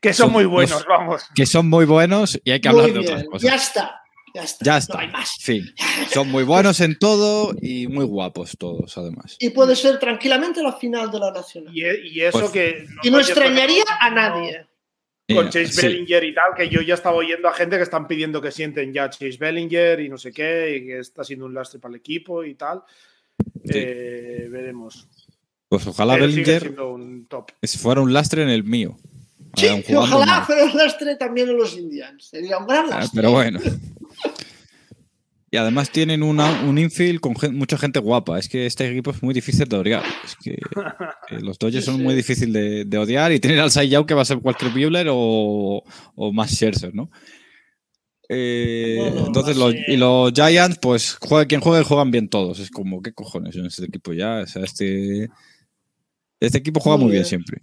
Que 0.00 0.12
son 0.12 0.26
Son 0.26 0.32
muy 0.32 0.44
los- 0.44 0.52
buenos, 0.52 0.84
vamos. 0.88 1.22
que 1.34 1.46
son 1.46 1.68
muy 1.68 1.84
buenos 1.84 2.40
y 2.44 2.50
hay 2.50 2.60
que 2.60 2.70
Muy 2.70 2.80
hablar 2.80 2.94
de 2.94 3.00
otras 3.00 3.24
cosas. 3.24 3.42
Ya 3.50 3.54
está. 3.56 3.98
Ya 4.34 4.42
está. 4.44 4.64
Ya 4.64 4.72
No 4.72 4.78
está. 4.78 4.98
hay 5.00 5.08
más. 5.10 5.30
Fin. 5.42 5.62
Son 6.10 6.26
muy 6.30 6.42
buenos 6.42 6.80
en 6.80 6.98
todo 6.98 7.54
y 7.60 7.86
muy 7.86 8.06
guapos 8.06 8.56
todos, 8.58 8.96
además. 8.96 9.36
Y 9.38 9.50
puede 9.50 9.76
ser 9.76 9.98
tranquilamente 9.98 10.62
la 10.62 10.72
final 10.72 11.10
de 11.10 11.18
la 11.18 11.30
Nacional. 11.32 11.70
Y, 11.76 11.82
y 12.16 12.22
eso 12.22 12.38
Pues- 12.40 12.50
que. 12.50 12.86
Y 13.02 13.10
no 13.10 13.20
extrañaría 13.20 13.84
a 14.00 14.08
nadie. 14.10 14.64
Con 15.34 15.46
Chase 15.50 15.66
sí. 15.72 15.86
Bellinger 15.86 16.24
y 16.24 16.34
tal, 16.34 16.54
que 16.56 16.68
yo 16.68 16.80
ya 16.80 16.94
estaba 16.94 17.16
oyendo 17.16 17.48
a 17.48 17.52
gente 17.54 17.76
que 17.76 17.82
están 17.82 18.06
pidiendo 18.06 18.40
que 18.40 18.50
sienten 18.50 18.92
ya 18.92 19.10
Chase 19.10 19.36
Bellinger 19.38 20.00
y 20.00 20.08
no 20.08 20.18
sé 20.18 20.32
qué, 20.32 20.76
y 20.76 20.86
que 20.86 20.98
está 20.98 21.24
siendo 21.24 21.46
un 21.46 21.54
lastre 21.54 21.80
para 21.80 21.92
el 21.94 22.00
equipo 22.00 22.44
y 22.44 22.54
tal. 22.54 22.82
Eh, 23.64 24.48
veremos. 24.50 25.08
Pues 25.68 25.86
ojalá 25.86 26.14
Pero 26.14 26.26
Bellinger 26.26 26.60
siendo 26.62 26.92
un 26.92 27.26
top. 27.26 27.50
si 27.62 27.78
fuera 27.78 28.00
un 28.00 28.12
lastre 28.12 28.42
en 28.42 28.48
el 28.50 28.64
mío. 28.64 28.96
Sí, 29.54 29.66
ojalá 29.94 30.42
fuera 30.46 30.64
un 30.64 30.76
lastre 30.76 31.16
también 31.16 31.48
en 31.50 31.56
los 31.58 31.76
Indians. 31.76 32.24
Sería 32.24 32.58
un 32.58 32.66
gran 32.66 32.86
Ah, 32.86 33.00
lastre. 33.00 33.16
Pero 33.20 33.32
bueno. 33.32 33.60
Y 35.54 35.58
además 35.58 35.90
tienen 35.90 36.22
una- 36.22 36.62
un 36.62 36.78
infield 36.78 37.20
con 37.20 37.36
gen- 37.36 37.54
mucha 37.56 37.76
gente 37.76 38.00
guapa. 38.00 38.38
Es 38.38 38.48
que 38.48 38.64
este 38.64 38.88
equipo 38.90 39.10
es 39.10 39.22
muy 39.22 39.34
difícil 39.34 39.68
de 39.68 39.76
odiar. 39.76 40.02
Es 40.24 40.34
que 40.42 40.52
eh, 41.30 41.40
los 41.40 41.58
Dodgers 41.58 41.84
Sí, 41.84 41.90
son 41.90 41.98
sí. 41.98 42.02
muy 42.04 42.14
difíciles 42.14 42.52
de, 42.54 42.84
de 42.86 42.98
odiar 42.98 43.30
y 43.32 43.38
tienen 43.38 43.60
al 43.60 43.70
Young 43.70 44.06
que 44.06 44.14
va 44.14 44.22
a 44.22 44.24
ser 44.24 44.38
cualquier 44.38 44.72
Buehler 44.72 45.08
o, 45.10 45.84
o 46.16 46.32
más 46.32 46.50
Scherzer, 46.52 46.94
¿no? 46.94 47.10
Eh, 48.30 49.12
entonces, 49.26 49.56
los, 49.58 49.74
eh. 49.74 49.84
y 49.88 49.96
los 49.98 50.32
Giants, 50.32 50.78
pues 50.80 51.16
juegue 51.20 51.46
quien 51.48 51.60
juegue, 51.60 51.84
juegan 51.84 52.10
bien 52.10 52.28
todos. 52.30 52.58
Es 52.58 52.70
como, 52.70 53.02
¿qué 53.02 53.12
cojones 53.12 53.54
en 53.56 53.66
este 53.66 53.84
equipo 53.84 54.14
ya? 54.14 54.40
O 54.40 54.46
sea, 54.46 54.64
este, 54.64 55.28
este 56.40 56.58
equipo 56.58 56.80
juega 56.80 56.96
Muy 56.96 57.04
muy 57.06 57.12
bien 57.12 57.22
bien. 57.24 57.28
siempre. 57.28 57.62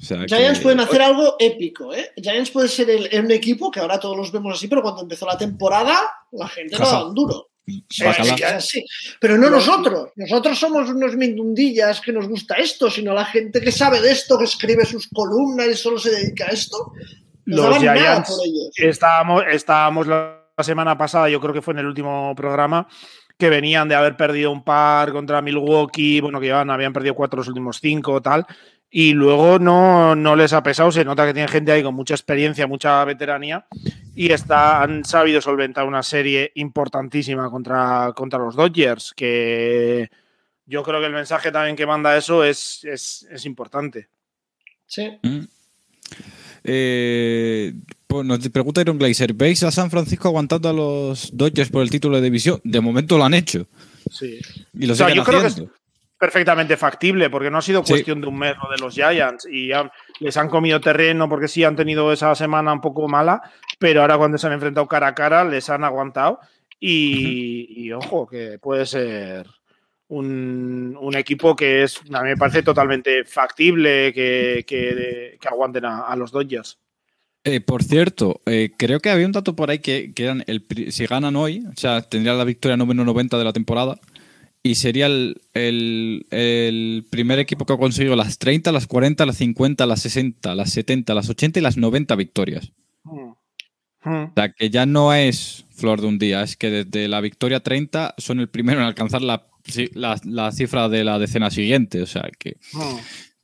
O 0.00 0.02
sea, 0.02 0.24
Giants 0.26 0.58
que- 0.58 0.62
pueden 0.62 0.80
hacer 0.80 1.02
algo 1.02 1.36
épico, 1.38 1.92
¿eh? 1.94 2.10
Giants 2.16 2.50
puede 2.50 2.68
ser 2.68 2.88
el, 2.88 3.08
un 3.22 3.30
equipo 3.30 3.70
que 3.70 3.80
ahora 3.80 4.00
todos 4.00 4.16
los 4.16 4.32
vemos 4.32 4.54
así, 4.54 4.66
pero 4.66 4.82
cuando 4.82 5.02
empezó 5.02 5.26
la 5.26 5.36
temporada, 5.36 5.94
la 6.32 6.48
gente 6.48 6.76
Jaja. 6.76 6.90
daba 6.90 7.08
un 7.08 7.14
duro. 7.14 7.46
Sí, 7.88 8.02
Bacala. 8.02 8.58
Pero 9.20 9.36
no 9.38 9.48
nosotros. 9.50 10.08
Nosotros 10.16 10.58
somos 10.58 10.88
unos 10.90 11.14
mindundillas 11.16 12.00
que 12.00 12.12
nos 12.12 12.26
gusta 12.28 12.54
esto, 12.56 12.90
sino 12.90 13.12
la 13.14 13.24
gente 13.26 13.60
que 13.60 13.70
sabe 13.70 14.00
de 14.00 14.10
esto, 14.10 14.38
que 14.38 14.44
escribe 14.44 14.84
sus 14.84 15.06
columnas 15.08 15.68
y 15.68 15.74
solo 15.74 15.98
se 15.98 16.10
dedica 16.10 16.46
a 16.46 16.48
esto. 16.48 16.92
No 17.44 17.68
Los 17.68 17.78
Giants 17.78 18.28
por 18.30 18.46
ellos. 18.46 18.70
estábamos, 18.76 19.44
estábamos 19.50 20.06
la 20.06 20.44
semana 20.62 20.96
pasada, 20.98 21.28
yo 21.28 21.40
creo 21.40 21.52
que 21.52 21.62
fue 21.62 21.74
en 21.74 21.80
el 21.80 21.86
último 21.86 22.34
programa, 22.34 22.88
que 23.38 23.48
venían 23.50 23.88
de 23.88 23.94
haber 23.94 24.16
perdido 24.16 24.50
un 24.50 24.64
par 24.64 25.12
contra 25.12 25.40
Milwaukee, 25.42 26.20
bueno, 26.20 26.40
que 26.40 26.48
ya 26.48 26.60
habían 26.62 26.92
perdido 26.92 27.14
cuatro 27.14 27.38
los 27.38 27.48
últimos 27.48 27.78
cinco, 27.80 28.20
tal, 28.20 28.46
y 28.90 29.12
luego 29.12 29.58
no, 29.58 30.16
no 30.16 30.34
les 30.34 30.52
ha 30.52 30.62
pesado, 30.62 30.90
se 30.90 31.04
nota 31.04 31.24
que 31.24 31.32
tiene 31.32 31.48
gente 31.48 31.70
ahí 31.70 31.82
con 31.82 31.94
mucha 31.94 32.14
experiencia, 32.14 32.66
mucha 32.66 33.04
veteranía, 33.04 33.66
y 34.16 34.32
está, 34.32 34.82
han 34.82 35.04
sabido 35.04 35.40
solventar 35.40 35.86
una 35.86 36.02
serie 36.02 36.50
importantísima 36.56 37.48
contra, 37.50 38.12
contra 38.14 38.40
los 38.40 38.56
Dodgers, 38.56 39.12
que 39.14 40.10
yo 40.66 40.82
creo 40.82 41.00
que 41.00 41.06
el 41.06 41.12
mensaje 41.12 41.52
también 41.52 41.76
que 41.76 41.86
manda 41.86 42.16
eso 42.16 42.42
es, 42.42 42.84
es, 42.84 43.26
es 43.30 43.46
importante. 43.46 44.08
Sí. 44.86 45.18
Mm. 45.22 45.40
Eh, 46.64 47.72
pues 48.06 48.26
nos 48.26 48.48
pregunta 48.48 48.80
Iron 48.80 48.98
Glazer, 48.98 49.32
¿veis 49.34 49.62
a 49.62 49.70
San 49.70 49.90
Francisco 49.90 50.28
aguantando 50.28 50.68
a 50.68 50.72
los 50.72 51.30
Dodgers 51.32 51.70
por 51.70 51.82
el 51.82 51.90
título 51.90 52.16
de 52.16 52.22
división? 52.22 52.60
De 52.64 52.80
momento 52.80 53.16
lo 53.16 53.24
han 53.24 53.34
hecho. 53.34 53.66
Sí. 54.10 54.40
Y 54.74 54.86
lo 54.86 54.94
O 54.94 54.96
sea, 54.96 55.14
yo 55.14 55.22
creo 55.22 55.42
que. 55.42 55.79
Perfectamente 56.20 56.76
factible, 56.76 57.30
porque 57.30 57.50
no 57.50 57.58
ha 57.58 57.62
sido 57.62 57.82
Sí. 57.84 57.94
cuestión 57.94 58.20
de 58.20 58.26
un 58.28 58.38
mes 58.38 58.54
lo 58.62 58.70
de 58.70 58.76
los 58.78 58.94
Giants 58.94 59.48
y 59.50 59.70
les 60.20 60.36
han 60.36 60.48
comido 60.50 60.78
terreno 60.80 61.28
porque 61.30 61.48
sí 61.48 61.64
han 61.64 61.74
tenido 61.76 62.12
esa 62.12 62.34
semana 62.34 62.72
un 62.74 62.82
poco 62.82 63.08
mala, 63.08 63.40
pero 63.78 64.02
ahora 64.02 64.18
cuando 64.18 64.36
se 64.36 64.46
han 64.46 64.52
enfrentado 64.52 64.86
cara 64.86 65.08
a 65.08 65.14
cara 65.14 65.44
les 65.44 65.70
han 65.70 65.82
aguantado 65.82 66.38
y, 66.78 67.66
y 67.74 67.90
ojo, 67.92 68.26
que 68.26 68.58
puede 68.60 68.84
ser 68.86 69.46
un, 70.08 70.96
un 71.00 71.16
equipo 71.16 71.56
que 71.56 71.84
es, 71.84 72.00
a 72.12 72.22
mí 72.22 72.28
me 72.30 72.36
parece 72.36 72.62
totalmente 72.62 73.24
factible 73.24 74.12
que, 74.12 74.64
que- 74.66 75.38
que 75.40 75.48
aguanten 75.48 75.84
a, 75.86 76.00
a 76.06 76.16
los 76.16 76.32
Dodgers. 76.32 76.78
Eh, 77.44 77.62
por 77.62 77.82
cierto, 77.82 78.42
eh, 78.44 78.72
creo 78.76 79.00
que 79.00 79.08
había 79.08 79.24
un 79.24 79.32
dato 79.32 79.56
por 79.56 79.70
ahí 79.70 79.78
que, 79.78 80.12
que 80.14 80.24
eran 80.24 80.44
el, 80.46 80.66
si 80.90 81.06
ganan 81.06 81.36
hoy, 81.36 81.64
o 81.66 81.72
sea, 81.80 82.02
tendrían 82.02 82.36
la 82.36 82.44
victoria 82.44 82.76
número 82.76 83.02
90 83.02 83.38
de 83.38 83.44
la 83.44 83.52
temporada 83.54 83.98
y 84.62 84.74
sería 84.74 85.06
el, 85.06 85.40
el- 85.54 86.26
el 86.30 87.06
primer 87.10 87.38
equipo 87.38 87.64
que 87.66 87.72
ha 87.72 87.78
conseguido 87.78 88.16
las 88.16 88.38
30, 88.38 88.72
las 88.72 88.86
40, 88.86 89.24
las 89.26 89.36
50, 89.38 89.86
las 89.86 90.00
60, 90.02 90.54
las 90.54 90.70
70, 90.70 91.14
las 91.14 91.28
80 91.30 91.58
y 91.58 91.62
las 91.62 91.76
90 91.76 92.14
victorias. 92.16 92.72
Hmm. 93.04 93.32
Hmm. 94.02 94.24
O 94.24 94.32
sea, 94.34 94.52
que 94.52 94.70
ya 94.70 94.86
no 94.86 95.12
es 95.14 95.64
flor 95.74 96.00
de 96.00 96.06
un 96.06 96.18
día, 96.18 96.42
es 96.42 96.56
que 96.56 96.70
desde 96.70 97.08
la 97.08 97.20
victoria 97.20 97.60
30 97.60 98.14
son 98.18 98.40
el 98.40 98.48
primero 98.48 98.80
en 98.80 98.86
alcanzar 98.86 99.22
la, 99.22 99.46
la- 99.94 100.20
la 100.24 100.52
cifra 100.52 100.88
de 100.88 101.04
la 101.04 101.18
decena 101.18 101.50
siguiente. 101.50 102.02
O 102.02 102.06
sea, 102.06 102.30
que 102.38 102.56
Hmm. 102.72 102.96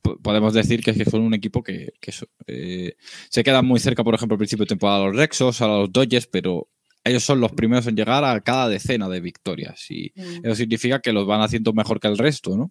po- 0.02 0.18
podemos 0.18 0.54
decir 0.54 0.82
que, 0.82 0.90
es 0.92 0.96
que 0.98 1.04
son 1.04 1.22
un 1.22 1.34
equipo 1.34 1.62
que, 1.62 1.92
que 2.00 2.12
eh, 2.46 2.96
se 3.30 3.42
queda 3.44 3.62
muy 3.62 3.80
cerca, 3.80 4.04
por 4.04 4.14
ejemplo, 4.14 4.34
al 4.34 4.38
principio 4.38 4.64
de 4.64 4.68
temporada 4.68 5.02
a 5.02 5.06
los 5.08 5.16
Rexos, 5.16 5.60
a 5.62 5.66
los 5.66 5.92
Dodgers, 5.92 6.26
pero 6.26 6.68
ellos 7.08 7.24
son 7.24 7.40
los 7.40 7.52
primeros 7.52 7.86
en 7.86 7.96
llegar 7.96 8.24
a 8.24 8.40
cada 8.40 8.68
decena 8.68 9.08
de 9.08 9.20
victorias. 9.20 9.90
Y 9.90 10.12
Mm. 10.14 10.44
eso 10.46 10.54
significa 10.54 11.00
que 11.00 11.12
los 11.12 11.26
van 11.26 11.40
haciendo 11.40 11.72
mejor 11.72 12.00
que 12.00 12.08
el 12.08 12.18
resto, 12.18 12.56
¿no? 12.56 12.70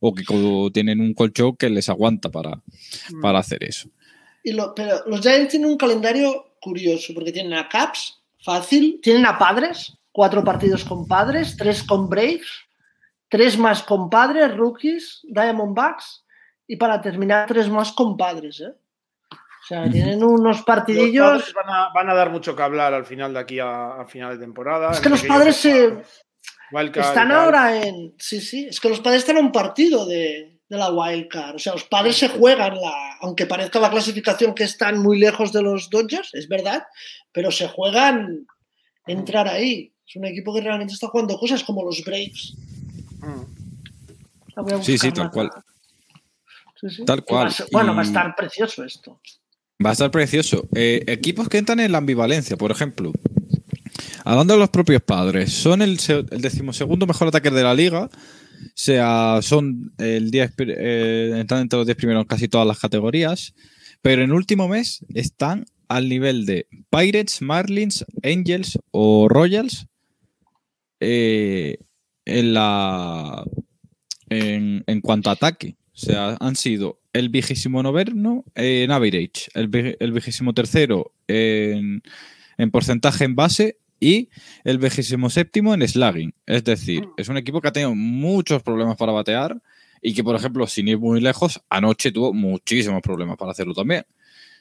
O 0.00 0.14
que 0.14 0.24
tienen 0.72 1.00
un 1.00 1.12
colchón 1.14 1.56
que 1.56 1.68
les 1.70 1.88
aguanta 1.88 2.30
para, 2.30 2.56
Hmm. 3.10 3.20
para 3.20 3.38
hacer 3.40 3.62
eso. 3.64 3.88
Y 4.42 4.52
lo- 4.52 4.74
pero 4.74 5.02
los 5.06 5.20
Giants 5.20 5.50
tienen 5.50 5.70
un 5.70 5.76
calendario 5.76 6.54
curioso, 6.60 7.12
porque 7.14 7.32
tienen 7.32 7.52
a 7.54 7.68
Caps, 7.68 8.20
fácil, 8.42 8.98
tienen 9.02 9.26
a 9.26 9.38
Padres, 9.38 9.92
cuatro 10.12 10.42
partidos 10.42 10.84
con 10.84 11.06
Padres, 11.06 11.56
tres 11.56 11.82
con 11.82 12.08
Braves, 12.08 12.46
tres 13.28 13.58
más 13.58 13.82
con 13.82 14.08
Padres, 14.08 14.56
Rookies, 14.56 15.20
Diamondbacks, 15.28 16.24
y 16.66 16.76
para 16.76 17.00
terminar 17.00 17.46
tres 17.46 17.68
más 17.68 17.92
con 17.92 18.16
Padres, 18.16 18.60
¿eh? 18.60 18.72
O 19.62 19.66
sea, 19.66 19.88
tienen 19.90 20.22
unos 20.24 20.56
Los 20.58 20.64
partidillos... 20.64 21.52
van 21.54 21.68
a, 21.68 21.88
van 21.94 22.08
a 22.10 22.14
dar 22.14 22.30
mucho 22.30 22.56
que 22.56 22.62
hablar 22.62 22.92
al 22.94 23.04
final 23.04 23.32
de 23.34 23.40
aquí 23.40 23.58
a, 23.60 24.00
a 24.00 24.06
final 24.06 24.32
de 24.36 24.44
temporada. 24.44 24.90
Es 24.92 25.00
que 25.00 25.08
los 25.10 25.22
padres 25.22 25.56
se- 25.56 26.02
Wildcard 26.72 27.04
Están 27.06 27.32
ahora 27.32 27.82
en. 27.84 28.14
Sí, 28.18 28.40
sí. 28.40 28.66
Es 28.70 28.80
que 28.80 28.88
los 28.88 29.00
padres 29.00 29.20
están 29.22 29.36
en 29.38 29.46
un 29.46 29.52
partido 29.52 30.06
de, 30.06 30.60
de 30.68 30.76
la 30.76 30.90
wildcard. 30.90 31.56
O 31.56 31.58
sea, 31.58 31.72
los 31.72 31.84
padres 31.84 32.16
se 32.16 32.28
juegan 32.28 32.76
la. 32.80 33.16
Aunque 33.20 33.46
parezca 33.46 33.80
la 33.80 33.90
clasificación 33.90 34.54
que 34.54 34.64
están 34.64 34.98
muy 34.98 35.18
lejos 35.18 35.52
de 35.52 35.62
los 35.62 35.90
Dodgers, 35.90 36.32
es 36.34 36.48
verdad, 36.48 36.84
pero 37.32 37.50
se 37.50 37.68
juegan 37.68 38.46
entrar 39.06 39.48
ahí. 39.48 39.92
Es 40.06 40.14
un 40.16 40.24
equipo 40.26 40.54
que 40.54 40.60
realmente 40.60 40.94
está 40.94 41.08
jugando 41.08 41.36
cosas 41.38 41.62
como 41.64 41.84
los 41.84 42.02
Braves. 42.04 42.54
A 44.56 44.82
Sí, 44.82 44.96
sí, 44.98 45.12
tal 45.12 45.30
cual. 45.30 45.50
Sí, 46.80 46.88
sí. 46.90 47.04
Tal 47.04 47.20
va 47.20 47.24
cual. 47.24 47.52
ser- 47.52 47.66
bueno, 47.72 47.94
va 47.94 48.00
a 48.00 48.04
estar 48.04 48.34
precioso 48.34 48.84
esto. 48.84 49.20
Va 49.84 49.90
a 49.90 49.92
estar 49.92 50.10
precioso. 50.10 50.68
Eh, 50.74 51.04
equipos 51.06 51.48
que 51.48 51.58
entran 51.58 51.80
en 51.80 51.92
la 51.92 51.98
ambivalencia, 51.98 52.56
por 52.56 52.70
ejemplo. 52.70 53.12
Hablando 54.24 54.54
de 54.54 54.60
los 54.60 54.68
propios 54.70 55.02
padres, 55.02 55.52
son 55.52 55.80
el, 55.82 55.98
se- 55.98 56.24
el 56.30 56.40
decimosegundo 56.42 57.06
mejor 57.06 57.28
ataque 57.28 57.50
de 57.50 57.62
la 57.62 57.74
liga. 57.74 58.04
O 58.12 58.72
sea, 58.74 59.38
son 59.42 59.92
el 59.98 60.30
10, 60.30 60.52
pri- 60.52 60.74
eh, 60.76 61.32
entran 61.38 61.62
entre 61.62 61.78
los 61.78 61.86
10 61.86 61.96
primeros 61.96 62.22
en 62.22 62.28
casi 62.28 62.48
todas 62.48 62.66
las 62.66 62.78
categorías. 62.78 63.54
Pero 64.02 64.22
en 64.22 64.32
último 64.32 64.68
mes 64.68 65.04
están 65.14 65.64
al 65.88 66.08
nivel 66.08 66.44
de 66.46 66.66
Pirates, 66.90 67.40
Marlins, 67.42 68.04
Angels 68.22 68.78
o 68.90 69.28
Royals 69.28 69.86
eh, 71.00 71.78
en, 72.26 72.54
la, 72.54 73.44
en, 74.28 74.84
en 74.86 75.00
cuanto 75.00 75.30
a 75.30 75.34
ataque. 75.34 75.76
O 75.94 75.98
sea, 75.98 76.36
han 76.40 76.56
sido 76.56 76.99
el 77.12 77.28
vigésimo 77.28 77.82
noveno 77.82 78.44
en 78.54 78.90
average, 78.90 79.48
el, 79.54 79.68
vi- 79.68 79.96
el 79.98 80.12
vigésimo 80.12 80.52
tercero 80.54 81.12
en, 81.28 82.02
en 82.58 82.70
porcentaje 82.70 83.24
en 83.24 83.34
base 83.36 83.78
y 83.98 84.28
el 84.64 84.78
vigésimo 84.78 85.28
séptimo 85.30 85.74
en 85.74 85.86
slugging. 85.86 86.32
Es 86.46 86.64
decir, 86.64 87.06
es 87.16 87.28
un 87.28 87.36
equipo 87.36 87.60
que 87.60 87.68
ha 87.68 87.72
tenido 87.72 87.94
muchos 87.94 88.62
problemas 88.62 88.96
para 88.96 89.12
batear 89.12 89.60
y 90.00 90.14
que, 90.14 90.24
por 90.24 90.34
ejemplo, 90.36 90.66
sin 90.66 90.88
ir 90.88 90.98
muy 90.98 91.20
lejos, 91.20 91.60
anoche 91.68 92.10
tuvo 92.12 92.32
muchísimos 92.32 93.02
problemas 93.02 93.36
para 93.36 93.50
hacerlo 93.52 93.74
también. 93.74 94.04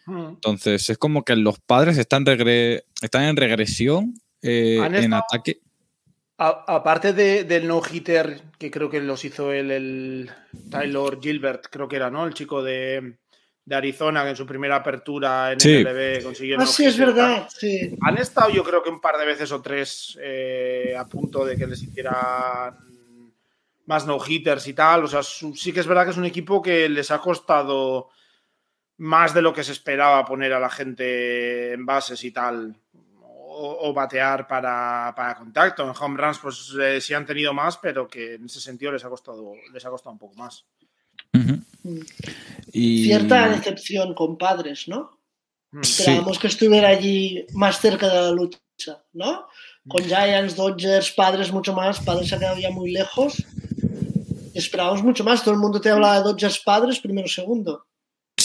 Hmm. 0.05 0.29
Entonces, 0.29 0.89
es 0.89 0.97
como 0.97 1.23
que 1.23 1.35
los 1.35 1.59
padres 1.59 1.97
están, 1.97 2.25
regre- 2.25 2.83
están 3.01 3.23
en 3.23 3.37
regresión 3.37 4.15
eh, 4.41 4.77
en 4.83 4.95
estado- 5.03 5.23
ataque. 5.29 5.59
A- 6.39 6.63
aparte 6.67 7.13
de- 7.13 7.43
del 7.43 7.67
no-hitter, 7.67 8.41
que 8.57 8.71
creo 8.71 8.89
que 8.89 9.01
los 9.01 9.23
hizo 9.25 9.51
el, 9.51 9.69
el 9.71 10.31
Taylor 10.71 11.19
Gilbert, 11.21 11.65
creo 11.69 11.87
que 11.87 11.97
era, 11.97 12.09
¿no? 12.09 12.25
El 12.25 12.33
chico 12.33 12.63
de, 12.63 13.17
de 13.65 13.75
Arizona, 13.75 14.23
que 14.23 14.29
en 14.29 14.35
su 14.37 14.45
primera 14.45 14.77
apertura 14.77 15.51
en 15.51 15.59
Sí. 15.59 15.83
MLB 15.83 16.23
consiguió 16.23 16.55
el 16.55 16.61
Ah, 16.61 16.65
sí, 16.65 16.85
es 16.85 16.97
verdad. 16.97 17.47
Sí. 17.55 17.93
Han 18.01 18.17
estado 18.17 18.49
yo 18.51 18.63
creo 18.63 18.81
que 18.81 18.89
un 18.89 19.01
par 19.01 19.17
de 19.17 19.25
veces 19.25 19.51
o 19.51 19.61
tres 19.61 20.17
eh, 20.21 20.95
a 20.97 21.05
punto 21.07 21.45
de 21.45 21.57
que 21.57 21.67
les 21.67 21.83
hicieran 21.83 22.75
más 23.85 24.05
no-hitters 24.05 24.65
y 24.67 24.73
tal. 24.73 25.03
O 25.03 25.07
sea, 25.07 25.23
su- 25.23 25.55
sí 25.55 25.73
que 25.73 25.81
es 25.81 25.87
verdad 25.87 26.05
que 26.05 26.11
es 26.11 26.17
un 26.17 26.25
equipo 26.25 26.61
que 26.61 26.87
les 26.87 27.11
ha 27.11 27.19
costado 27.19 28.09
más 28.97 29.33
de 29.33 29.41
lo 29.41 29.53
que 29.53 29.63
se 29.63 29.71
esperaba 29.71 30.25
poner 30.25 30.53
a 30.53 30.59
la 30.59 30.69
gente 30.69 31.73
en 31.73 31.85
bases 31.85 32.23
y 32.23 32.31
tal. 32.31 32.75
O, 33.61 33.89
o 33.89 33.93
batear 33.93 34.47
para, 34.47 35.13
para 35.17 35.35
contacto. 35.35 35.83
En 35.83 35.93
home 35.99 36.17
runs, 36.17 36.39
pues 36.39 36.73
eh, 36.81 37.01
sí 37.01 37.13
han 37.13 37.25
tenido 37.25 37.53
más, 37.53 37.77
pero 37.77 38.07
que 38.07 38.35
en 38.35 38.45
ese 38.45 38.61
sentido 38.61 38.91
les 38.93 39.03
ha 39.03 39.09
costado, 39.09 39.51
les 39.73 39.85
ha 39.85 39.89
costado 39.89 40.13
un 40.13 40.19
poco 40.19 40.35
más. 40.35 40.65
Y- 42.71 43.03
Cierta 43.05 43.49
decepción 43.49 44.13
con 44.13 44.37
padres, 44.37 44.87
¿no? 44.87 45.19
Mm. 45.71 45.83
Sí. 45.83 46.01
Esperábamos 46.03 46.39
que 46.39 46.47
estuviera 46.47 46.87
allí 46.89 47.45
más 47.53 47.79
cerca 47.79 48.07
de 48.07 48.21
la 48.21 48.31
lucha, 48.31 48.59
¿no? 49.13 49.47
Con 49.87 50.03
Giants, 50.03 50.55
Dodgers, 50.55 51.11
Padres 51.11 51.51
mucho 51.51 51.73
más, 51.73 51.99
Padres 51.99 52.29
se 52.29 52.35
ha 52.35 52.39
quedado 52.39 52.57
ya 52.59 52.69
muy 52.71 52.91
lejos. 52.91 53.43
Esperábamos 54.53 55.03
mucho 55.03 55.23
más, 55.23 55.43
todo 55.43 55.53
el 55.53 55.59
mundo 55.59 55.81
te 55.81 55.89
habla 55.89 56.15
de 56.15 56.23
Dodgers, 56.23 56.59
Padres, 56.59 56.99
primero, 56.99 57.27
segundo. 57.27 57.87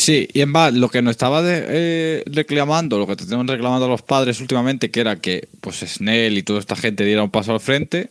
Sí, 0.05 0.29
y 0.35 0.43
en 0.43 0.55
va, 0.55 0.71
lo 0.71 0.91
que 0.91 1.01
nos 1.01 1.13
estaba 1.13 1.41
de- 1.43 1.65
eh, 1.67 2.23
reclamando, 2.27 2.99
lo 2.99 3.07
que 3.07 3.17
te 3.17 3.23
estaban 3.25 3.49
reclamando 3.49 3.89
los 3.89 4.03
padres 4.03 4.39
últimamente, 4.43 4.91
que 4.91 5.01
era 5.01 5.17
que 5.17 5.49
pues 5.63 5.77
Snell 5.81 6.37
y 6.37 6.43
toda 6.43 6.61
esta 6.61 6.77
gente 6.77 7.07
diera 7.07 7.23
un 7.23 7.31
paso 7.31 7.53
al 7.53 7.61
frente, 7.61 8.11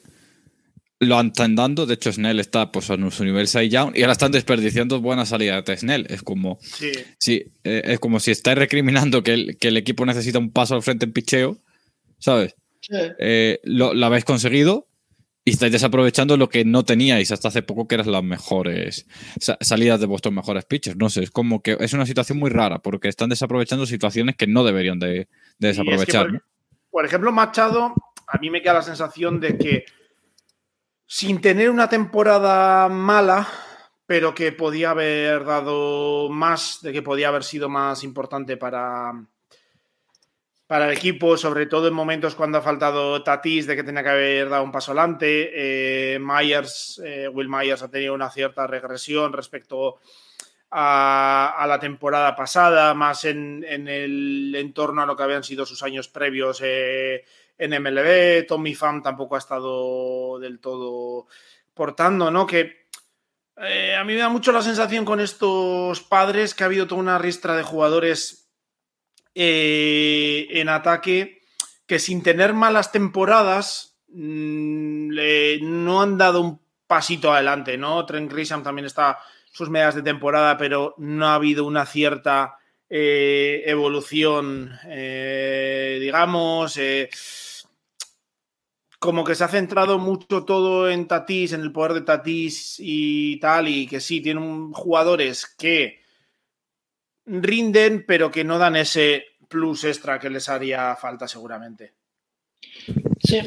lo 1.00 1.22
están 1.22 1.56
dando. 1.56 1.86
De 1.86 1.94
hecho, 1.94 2.12
Snell 2.12 2.40
está 2.40 2.72
pues, 2.72 2.90
en 2.90 3.12
su 3.12 3.24
nivel 3.26 3.48
side 3.48 3.70
down 3.70 3.94
y 3.96 4.02
ahora 4.02 4.14
están 4.14 4.32
desperdiciando 4.32 5.02
buena 5.02 5.28
salida 5.28 5.62
de 5.62 5.78
Snell. 5.78 6.08
Es 6.10 6.24
como, 6.24 6.58
Sí. 6.62 6.92
sí, 7.20 7.44
eh, 7.64 7.82
es 7.86 8.00
como 8.00 8.20
si 8.20 8.32
estáis 8.32 8.58
recriminando 8.58 9.22
que 9.22 9.34
el, 9.36 9.58
que 9.60 9.68
el 9.68 9.78
equipo 9.78 10.04
necesita 10.06 10.40
un 10.40 10.50
paso 10.52 10.74
al 10.74 10.82
frente 10.82 11.06
en 11.06 11.14
picheo, 11.14 11.58
¿sabes? 12.18 12.56
Sí. 12.82 12.96
Eh, 13.20 13.60
lo, 13.66 13.94
lo 13.94 14.06
habéis 14.08 14.26
conseguido 14.26 14.88
y 15.46 15.52
estáis 15.52 15.72
desaprovechando 15.74 16.38
lo 16.38 16.48
que 16.48 16.64
no 16.64 16.84
teníais 16.84 17.32
hasta 17.32 17.50
hace 17.50 17.64
poco, 17.64 17.88
que 17.88 17.96
eran 17.96 18.12
las 18.12 18.24
mejores 18.24 19.06
sa- 19.40 19.58
salidas 19.60 20.00
de 20.00 20.06
vuestros 20.06 20.34
mejores 20.34 20.64
pitchers. 20.66 20.96
No 20.98 21.10
sé, 21.10 21.24
es 21.24 21.32
como 21.32 21.62
que 21.62 21.76
es 21.80 21.94
una 21.94 22.06
situación 22.06 22.38
muy 22.40 22.50
rara 22.50 22.80
porque 22.80 23.10
están 23.10 23.30
desaprovechando 23.30 23.86
situaciones 23.86 24.36
que 24.38 24.48
no 24.48 24.64
deberían 24.64 25.00
de, 25.00 25.08
de 25.08 25.68
Y 25.68 25.68
es 25.68 25.76
que, 25.78 25.84
desaprovechar. 25.84 26.28
por, 26.30 26.44
por 26.92 27.06
ejemplo, 27.06 27.32
Machado, 27.32 27.94
a 28.28 28.38
mí 28.40 28.50
me 28.50 28.62
queda 28.62 28.74
la 28.76 28.82
sensación 28.84 29.40
de 29.42 29.58
que 29.58 29.86
sin 31.06 31.42
tener 31.42 31.70
una 31.70 31.90
temporada 31.90 32.88
mala, 32.90 33.48
pero 34.06 34.34
que 34.34 34.52
podía 34.52 34.92
haber 34.92 35.44
dado 35.44 36.30
más, 36.30 36.80
de 36.82 36.94
que 36.94 37.02
podía 37.02 37.28
haber 37.28 37.44
sido 37.44 37.68
más 37.70 38.04
importante 38.04 38.58
para, 38.58 39.12
para 40.74 40.88
el 40.88 40.98
equipo, 40.98 41.38
sobre 41.38 41.68
todo 41.68 41.88
en 41.88 41.94
momentos 41.94 42.34
cuando 42.34 42.58
ha 42.58 42.62
faltado 42.64 43.22
Tatis, 43.22 43.68
de 43.68 43.76
que 43.76 43.84
tenía 43.84 44.02
que 44.02 44.10
haber 44.10 44.50
dado 44.50 44.64
un 44.64 44.72
paso 44.72 44.92
adelante. 44.92 45.52
Eh, 45.54 46.18
Myers, 46.20 47.00
eh, 47.06 47.28
Will 47.28 47.48
Myers 47.48 47.84
ha 47.84 47.92
tenido 47.92 48.16
una 48.16 48.32
cierta 48.32 48.66
regresión 48.66 49.34
respecto 49.34 50.00
a, 50.72 51.64
la 51.68 51.80
temporada 51.80 52.36
pasada, 52.36 52.96
más 52.96 53.24
en, 53.26 53.64
el 53.64 54.56
entorno 54.56 55.04
a 55.04 55.06
lo 55.06 55.16
que 55.16 55.22
habían 55.22 55.44
sido 55.44 55.64
sus 55.68 55.84
años 55.84 56.08
previos 56.08 56.60
eh, 56.64 57.24
en 57.56 57.80
MLB. 57.80 58.48
Tommy 58.48 58.74
Pham 58.74 59.04
tampoco 59.04 59.36
ha 59.36 59.38
estado 59.38 60.40
del 60.40 60.60
todo 60.60 61.28
portando, 61.76 62.32
¿no? 62.32 62.48
Que 62.48 62.88
a 63.56 64.04
mí 64.04 64.14
me 64.14 64.20
da 64.20 64.30
mucho 64.30 64.52
la 64.52 64.64
sensación 64.64 65.06
con 65.06 65.20
estos 65.20 66.02
padres 66.02 66.56
que 66.56 66.64
ha 66.64 66.66
habido 66.66 66.88
toda 66.88 67.00
una 67.00 67.20
ristra 67.20 67.56
de 67.56 67.62
jugadores 67.62 68.43
eh, 69.36 70.48
en 70.52 70.70
ataque 70.70 71.42
que 71.86 72.00
sin 72.00 72.24
tener 72.24 72.54
malas 72.54 72.92
temporadas 72.92 73.98
mm, 74.10 75.16
no 75.62 76.02
han 76.02 76.18
dado 76.18 76.42
un 76.42 76.62
pasito 76.88 77.32
adelante, 77.32 77.78
¿no? 77.78 78.06
Trent 78.06 78.32
Grisham 78.32 78.64
también 78.64 78.86
está 78.86 79.20
sus 79.52 79.70
medias 79.70 79.96
de 79.96 80.02
temporada, 80.02 80.58
pero 80.58 80.96
no 80.98 81.28
ha 81.28 81.36
habido 81.36 81.66
una 81.66 81.86
cierta 81.86 82.58
eh, 82.90 83.64
evolución, 83.66 84.72
eh, 84.86 85.98
digamos, 86.00 86.80
como 89.00 89.24
que 89.24 89.36
se 89.36 89.44
ha 89.44 89.50
centrado 89.50 90.00
mucho 90.00 90.46
todo 90.46 90.90
en 90.90 91.08
Tatis, 91.08 91.54
en 91.54 91.62
el 91.62 91.72
poder 91.72 91.94
de 91.94 92.02
Tatis 92.02 92.76
y 92.80 93.38
tal, 93.40 93.68
y 93.68 93.88
que 93.88 94.00
sí, 94.00 94.22
tienen 94.22 94.72
jugadores 94.72 95.46
que 95.46 96.03
rinden, 97.26 98.06
pero 98.08 98.32
que 98.32 98.44
no 98.44 98.58
dan 98.58 98.76
ese 98.76 99.26
plus 99.48 99.84
extra 99.84 100.20
que 100.20 100.30
les 100.30 100.50
haría 100.50 100.96
falta 100.96 101.28
seguramente. 101.28 101.94
Sí. 103.24 103.40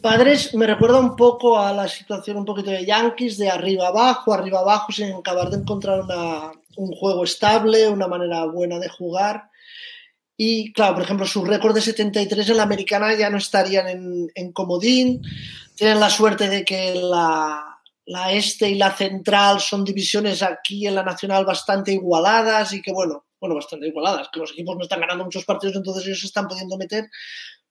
Padres 0.00 0.54
me 0.54 0.66
recuerda 0.66 0.98
un 0.98 1.14
poco 1.14 1.58
a 1.58 1.72
la 1.72 1.86
situación 1.86 2.38
un 2.38 2.46
poquito 2.46 2.70
de 2.70 2.86
Yankees, 2.86 3.36
de 3.36 3.50
arriba 3.50 3.88
abajo, 3.88 4.32
arriba 4.32 4.60
abajo, 4.60 4.92
sin 4.92 5.12
acabar 5.12 5.50
de 5.50 5.58
encontrar 5.58 6.04
un 6.76 6.92
juego 6.92 7.24
estable, 7.24 7.88
una 7.88 8.08
manera 8.08 8.46
buena 8.46 8.78
de 8.78 8.88
jugar. 8.88 9.50
Y 10.38 10.72
claro, 10.72 10.94
por 10.94 11.02
ejemplo, 11.02 11.26
su 11.26 11.44
récord 11.44 11.74
de 11.74 11.82
73 11.82 12.48
en 12.48 12.56
la 12.56 12.62
americana 12.62 13.14
ya 13.14 13.28
no 13.28 13.36
estarían 13.36 13.88
en, 13.88 14.30
en 14.34 14.52
comodín. 14.52 15.20
Tienen 15.74 16.00
la 16.00 16.08
suerte 16.08 16.48
de 16.48 16.64
que 16.64 16.94
la, 16.94 17.69
la 18.06 18.32
este 18.32 18.68
y 18.70 18.74
la 18.74 18.90
central 18.90 19.60
son 19.60 19.84
divisiones 19.84 20.42
aquí 20.42 20.86
en 20.86 20.94
la 20.94 21.02
nacional 21.02 21.44
bastante 21.44 21.92
igualadas 21.92 22.72
y 22.72 22.82
que, 22.82 22.92
bueno, 22.92 23.24
bueno, 23.40 23.54
bastante 23.54 23.88
igualadas, 23.88 24.28
que 24.32 24.40
los 24.40 24.52
equipos 24.52 24.76
no 24.76 24.82
están 24.82 25.00
ganando 25.00 25.24
muchos 25.24 25.44
partidos, 25.44 25.76
entonces 25.76 26.06
ellos 26.06 26.20
se 26.20 26.26
están 26.26 26.46
pudiendo 26.46 26.76
meter. 26.76 27.06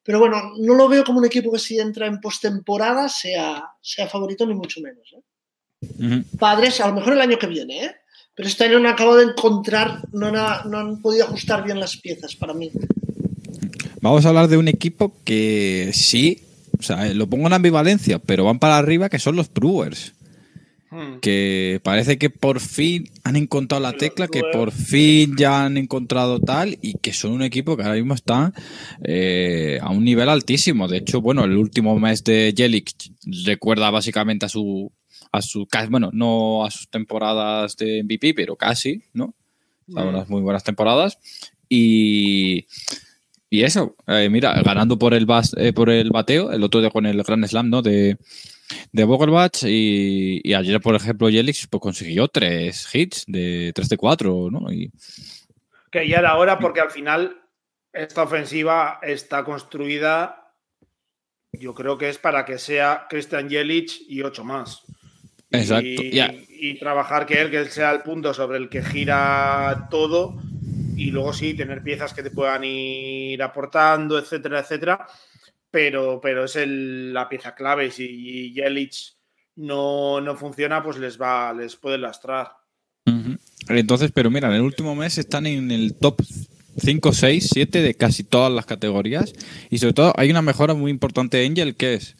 Pero 0.03 0.19
bueno, 0.19 0.53
no 0.57 0.73
lo 0.73 0.87
veo 0.87 1.03
como 1.03 1.19
un 1.19 1.25
equipo 1.25 1.51
que 1.51 1.59
si 1.59 1.77
entra 1.77 2.07
en 2.07 2.19
postemporada 2.19 3.09
sea, 3.09 3.63
sea 3.81 4.07
favorito, 4.07 4.45
ni 4.47 4.55
mucho 4.55 4.81
menos. 4.81 5.13
¿eh? 5.13 6.23
Padres, 6.39 6.81
a 6.81 6.87
lo 6.87 6.95
mejor 6.95 7.13
el 7.13 7.21
año 7.21 7.37
que 7.37 7.47
viene, 7.47 7.85
¿eh? 7.85 7.95
pero 8.33 8.47
este 8.47 8.63
año 8.63 8.79
no 8.79 8.89
acabo 8.89 9.15
de 9.15 9.25
encontrar, 9.25 10.01
no, 10.13 10.31
no 10.31 10.77
han 10.77 11.01
podido 11.01 11.25
ajustar 11.25 11.63
bien 11.63 11.79
las 11.79 11.97
piezas 11.97 12.35
para 12.35 12.53
mí. 12.53 12.71
Vamos 14.01 14.25
a 14.25 14.29
hablar 14.29 14.47
de 14.47 14.57
un 14.57 14.69
equipo 14.69 15.13
que 15.25 15.91
sí, 15.93 16.41
o 16.79 16.81
sea, 16.81 17.13
lo 17.13 17.27
pongo 17.27 17.47
en 17.47 17.53
ambivalencia, 17.53 18.17
pero 18.17 18.45
van 18.45 18.59
para 18.59 18.77
arriba, 18.77 19.09
que 19.09 19.19
son 19.19 19.35
los 19.35 19.53
Brewers. 19.53 20.13
Hmm. 20.91 21.19
que 21.21 21.79
parece 21.83 22.17
que 22.17 22.31
por 22.31 22.59
fin 22.59 23.07
han 23.23 23.35
encontrado 23.35 23.83
la 23.83 23.93
tecla, 23.93 24.27
que 24.27 24.41
por 24.51 24.71
fin 24.71 25.35
ya 25.37 25.65
han 25.65 25.77
encontrado 25.77 26.39
tal 26.39 26.79
y 26.81 26.95
que 26.95 27.13
son 27.13 27.33
un 27.33 27.43
equipo 27.43 27.77
que 27.77 27.83
ahora 27.83 27.93
mismo 27.93 28.15
está 28.15 28.53
eh, 29.03 29.77
a 29.81 29.91
un 29.91 30.03
nivel 30.03 30.29
altísimo. 30.29 30.87
De 30.87 30.97
hecho, 30.97 31.21
bueno, 31.21 31.43
el 31.43 31.55
último 31.57 31.99
mes 31.99 32.23
de 32.23 32.55
Jelic 32.57 32.91
recuerda 33.45 33.91
básicamente 33.91 34.47
a 34.47 34.49
su, 34.49 34.91
a 35.31 35.43
su, 35.43 35.67
bueno, 35.89 36.09
no 36.11 36.65
a 36.65 36.71
sus 36.71 36.89
temporadas 36.89 37.77
de 37.77 38.03
MVP, 38.03 38.33
pero 38.33 38.55
casi, 38.55 39.03
¿no? 39.13 39.35
A 39.95 40.03
unas 40.03 40.27
muy 40.27 40.41
buenas 40.41 40.63
temporadas. 40.63 41.19
Y, 41.67 42.65
y 43.51 43.61
eso, 43.61 43.95
eh, 44.07 44.27
mira, 44.31 44.59
ganando 44.63 44.97
por 44.97 45.13
el, 45.13 45.27
eh, 45.57 45.71
por 45.71 45.91
el 45.91 46.09
bateo, 46.09 46.51
el 46.51 46.63
otro 46.63 46.81
día 46.81 46.89
con 46.89 47.05
el 47.05 47.21
Grand 47.21 47.45
Slam, 47.45 47.69
¿no? 47.69 47.83
De, 47.83 48.17
de 48.91 49.03
Vogelbach 49.03 49.63
y, 49.63 50.53
ayer, 50.53 50.79
por 50.81 50.95
ejemplo, 50.95 51.29
Yelix 51.29 51.67
pues, 51.67 51.81
consiguió 51.81 52.27
tres 52.27 52.87
hits 52.93 53.25
de 53.27 53.71
3 53.73 53.89
de 53.89 53.97
4, 53.97 54.49
¿no? 54.51 54.71
Y... 54.71 54.91
Que 55.91 56.07
ya 56.07 56.19
era 56.19 56.37
hora 56.37 56.59
porque 56.59 56.81
al 56.81 56.91
final 56.91 57.41
esta 57.93 58.23
ofensiva 58.23 58.99
está 59.01 59.43
construida, 59.43 60.53
yo 61.51 61.73
creo 61.73 61.97
que 61.97 62.09
es 62.09 62.17
para 62.19 62.45
que 62.45 62.59
sea 62.59 63.07
Christian 63.09 63.49
Jelic 63.49 63.91
y 64.07 64.21
ocho 64.21 64.43
más. 64.43 64.83
Exacto. 65.49 66.03
Y, 66.61 66.77
trabajar 66.77 67.25
que 67.25 67.41
él, 67.41 67.49
que 67.49 67.57
él 67.57 67.69
sea 67.69 67.91
el 67.91 68.01
punto 68.01 68.33
sobre 68.33 68.57
el 68.57 68.69
que 68.69 68.83
gira 68.83 69.87
todo 69.89 70.39
y 70.95 71.09
luego 71.09 71.33
sí, 71.33 71.53
tener 71.53 71.81
piezas 71.81 72.13
que 72.13 72.21
te 72.21 72.29
puedan 72.29 72.63
ir 72.65 73.41
aportando, 73.41 74.19
etcétera, 74.19 74.59
etcétera 74.59 75.07
pero, 75.71 76.19
pero 76.21 76.45
es 76.45 76.57
la 76.65 77.29
pieza 77.29 77.55
clave. 77.55 77.91
Si 77.91 78.53
Yelich 78.53 79.15
no, 79.55 80.21
no 80.21 80.35
funciona, 80.35 80.83
pues 80.83 80.97
les 80.97 81.19
va, 81.19 81.53
les 81.53 81.75
puede 81.75 81.97
lastrar. 81.97 82.53
Entonces, 83.67 84.11
pero 84.11 84.29
mira, 84.31 84.47
en 84.49 84.55
el 84.55 84.61
último 84.61 84.95
mes 84.95 85.17
están 85.17 85.45
en 85.45 85.71
el 85.71 85.95
top 85.95 86.21
5, 86.77 87.13
6, 87.13 87.49
7 87.53 87.81
de 87.81 87.93
casi 87.93 88.23
todas 88.23 88.51
las 88.51 88.65
categorías. 88.65 89.33
Y 89.69 89.79
sobre 89.79 89.93
todo 89.93 90.13
hay 90.15 90.29
una 90.31 90.41
mejora 90.41 90.73
muy 90.73 90.91
importante 90.91 91.37
de 91.37 91.45
Angel, 91.45 91.75
que 91.75 91.95
es 91.95 92.15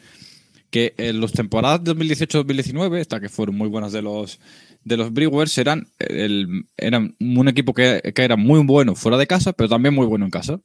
que 0.69 0.93
en 0.97 1.19
las 1.19 1.31
temporadas 1.31 1.81
2018-2019, 1.81 3.01
hasta 3.01 3.19
que 3.19 3.29
fueron 3.29 3.55
muy 3.55 3.69
buenas 3.69 3.91
de 3.91 4.03
los 4.03 4.39
de 4.83 4.97
los 4.97 5.11
Brewers, 5.11 5.57
eran, 5.57 5.87
el, 5.99 6.65
eran 6.77 7.15
un 7.19 7.47
equipo 7.47 7.73
que, 7.73 8.13
que, 8.15 8.23
era 8.23 8.37
muy 8.37 8.63
bueno 8.63 8.95
fuera 8.95 9.17
de 9.17 9.27
casa, 9.27 9.51
pero 9.51 9.67
también 9.67 9.93
muy 9.93 10.05
bueno 10.05 10.25
en 10.25 10.31
casa. 10.31 10.61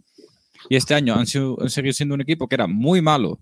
Y 0.68 0.76
este 0.76 0.94
año 0.94 1.14
han, 1.14 1.26
sido, 1.26 1.56
seguido 1.68 1.92
siendo 1.92 2.14
un 2.14 2.20
equipo 2.20 2.48
que 2.48 2.54
era 2.54 2.66
muy 2.66 3.02
malo 3.02 3.40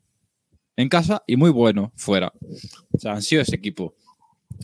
en 0.76 0.88
casa 0.88 1.22
y 1.26 1.36
muy 1.36 1.50
bueno 1.50 1.92
fuera. 1.96 2.32
O 2.92 2.98
sea, 2.98 3.12
han 3.12 3.22
sido 3.22 3.42
ese 3.42 3.56
equipo. 3.56 3.94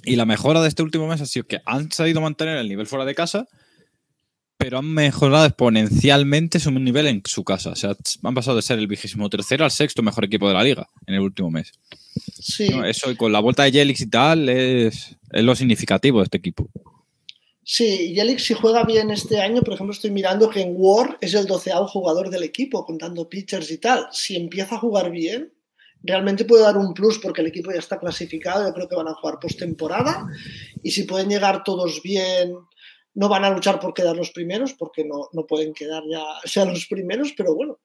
Y 0.04 0.16
la 0.16 0.24
mejora 0.24 0.60
de 0.62 0.68
este 0.68 0.82
último 0.82 1.06
mes 1.06 1.20
ha 1.20 1.26
sido 1.26 1.46
que 1.46 1.60
han 1.66 1.90
sabido 1.92 2.20
mantener 2.20 2.58
el 2.58 2.68
nivel 2.68 2.86
fuera 2.86 3.04
de 3.04 3.14
casa, 3.14 3.46
pero 4.56 4.78
han 4.78 4.92
mejorado 4.92 5.46
exponencialmente 5.46 6.58
su 6.58 6.70
nivel 6.72 7.06
en 7.06 7.22
su 7.24 7.44
casa. 7.44 7.70
O 7.70 7.76
sea, 7.76 7.96
han 8.22 8.34
pasado 8.34 8.56
de 8.56 8.62
ser 8.62 8.78
el 8.78 8.86
vigésimo 8.86 9.30
tercero 9.30 9.64
al 9.64 9.70
sexto 9.70 10.02
mejor 10.02 10.24
equipo 10.24 10.48
de 10.48 10.54
la 10.54 10.64
liga 10.64 10.88
en 11.06 11.14
el 11.14 11.20
último 11.20 11.50
mes. 11.50 11.72
Sí. 12.40 12.68
Eso 12.84 13.10
y 13.10 13.16
con 13.16 13.32
la 13.32 13.40
vuelta 13.40 13.62
de 13.64 13.72
Jelix 13.72 14.00
y 14.00 14.10
tal 14.10 14.48
es, 14.48 15.16
es 15.30 15.44
lo 15.44 15.54
significativo 15.54 16.18
de 16.18 16.24
este 16.24 16.38
equipo. 16.38 16.68
Sí, 17.70 18.14
Yelich 18.14 18.40
si 18.40 18.54
juega 18.54 18.82
bien 18.84 19.10
este 19.10 19.42
año, 19.42 19.60
por 19.60 19.74
ejemplo, 19.74 19.92
estoy 19.92 20.10
mirando 20.10 20.48
que 20.48 20.62
en 20.62 20.72
War 20.74 21.18
es 21.20 21.34
el 21.34 21.44
doceavo 21.44 21.86
jugador 21.86 22.30
del 22.30 22.42
equipo, 22.42 22.86
contando 22.86 23.28
pitchers 23.28 23.70
y 23.70 23.76
tal. 23.76 24.08
Si 24.10 24.36
empieza 24.36 24.76
a 24.76 24.78
jugar 24.78 25.10
bien, 25.10 25.52
realmente 26.02 26.46
puede 26.46 26.62
dar 26.62 26.78
un 26.78 26.94
plus 26.94 27.18
porque 27.18 27.42
el 27.42 27.48
equipo 27.48 27.70
ya 27.70 27.78
está 27.78 27.98
clasificado, 27.98 28.66
yo 28.66 28.72
creo 28.72 28.88
que 28.88 28.96
van 28.96 29.08
a 29.08 29.14
jugar 29.14 29.38
postemporada 29.38 30.26
y 30.82 30.92
si 30.92 31.02
pueden 31.02 31.28
llegar 31.28 31.62
todos 31.62 32.00
bien, 32.02 32.54
no 33.12 33.28
van 33.28 33.44
a 33.44 33.50
luchar 33.50 33.78
por 33.78 33.92
quedar 33.92 34.16
los 34.16 34.30
primeros 34.30 34.72
porque 34.72 35.04
no, 35.04 35.28
no 35.34 35.46
pueden 35.46 35.74
quedar 35.74 36.04
ya 36.10 36.24
sean 36.46 36.70
los 36.70 36.86
primeros, 36.86 37.34
pero 37.36 37.54
bueno, 37.54 37.80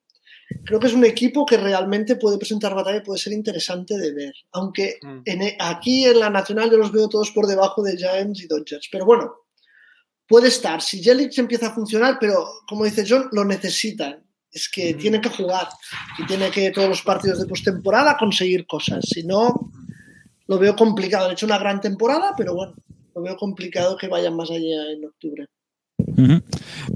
creo 0.64 0.80
que 0.80 0.88
es 0.88 0.94
un 0.94 1.04
equipo 1.04 1.46
que 1.46 1.58
realmente 1.58 2.16
puede 2.16 2.38
presentar 2.38 2.74
batalla 2.74 3.00
y 3.00 3.04
puede 3.04 3.20
ser 3.20 3.34
interesante 3.34 3.98
de 3.98 4.14
ver. 4.14 4.34
Aunque 4.54 4.98
mm. 5.02 5.24
en, 5.26 5.42
aquí 5.60 6.06
en 6.06 6.22
la 6.22 6.30
Nacional 6.30 6.72
yo 6.72 6.78
los 6.78 6.94
veo 6.94 7.10
todos 7.10 7.32
por 7.32 7.48
debajo 7.48 7.84
de 7.84 7.98
Giants 7.98 8.42
y 8.42 8.48
Dodgers, 8.48 8.88
pero 8.90 9.04
bueno, 9.04 9.43
puede 10.28 10.48
estar. 10.48 10.82
Si 10.82 11.02
Jelic 11.02 11.38
empieza 11.38 11.68
a 11.68 11.74
funcionar, 11.74 12.18
pero 12.20 12.46
como 12.68 12.86
dice 12.86 13.06
John, 13.08 13.30
lo 13.32 13.46
necesitan. 13.46 14.24
Es 14.52 14.70
que 14.70 14.94
tiene 14.94 15.20
que 15.20 15.30
jugar 15.30 15.68
y 16.20 16.26
tiene 16.28 16.52
que 16.52 16.70
todos 16.72 16.88
los 16.88 17.02
partidos 17.02 17.40
de 17.40 17.48
postemporada 17.48 18.18
conseguir 18.18 18.68
cosas. 18.68 19.04
Si 19.08 19.24
no, 19.24 19.72
lo 20.48 20.60
veo 20.60 20.76
complicado. 20.76 21.26
Han 21.26 21.32
hecho 21.32 21.48
una 21.48 21.58
gran 21.58 21.82
temporada, 21.82 22.34
pero 22.38 22.54
bueno, 22.54 22.76
lo 23.16 23.22
veo 23.22 23.36
complicado 23.36 23.98
que 23.98 24.08
vayan 24.08 24.36
más 24.36 24.52
allá 24.52 24.92
en 24.92 25.06
octubre. 25.06 25.48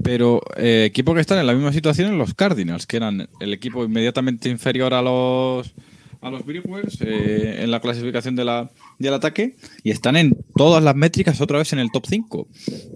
Pero 0.04 0.40
eh, 0.56 0.84
equipo 0.86 1.14
que 1.14 1.20
están 1.20 1.38
en 1.38 1.46
la 1.46 1.54
misma 1.54 1.72
situación 1.72 2.12
en 2.12 2.18
los 2.18 2.34
Cardinals, 2.34 2.86
que 2.86 2.98
eran 2.98 3.28
el 3.40 3.52
equipo 3.52 3.84
inmediatamente 3.84 4.48
inferior 4.48 4.94
a 4.94 5.02
los 5.02 5.74
a 6.20 6.30
los 6.30 6.44
Brewers 6.44 7.00
eh, 7.00 7.62
en 7.62 7.70
la 7.70 7.80
clasificación 7.80 8.34
de 8.34 8.44
la, 8.44 8.70
del 8.98 9.14
ataque 9.14 9.56
y 9.82 9.90
están 9.90 10.16
en 10.16 10.36
todas 10.56 10.82
las 10.82 10.94
métricas 10.94 11.40
otra 11.40 11.58
vez 11.58 11.72
en 11.72 11.78
el 11.78 11.90
top 11.90 12.06
5. 12.06 12.38
O 12.38 12.48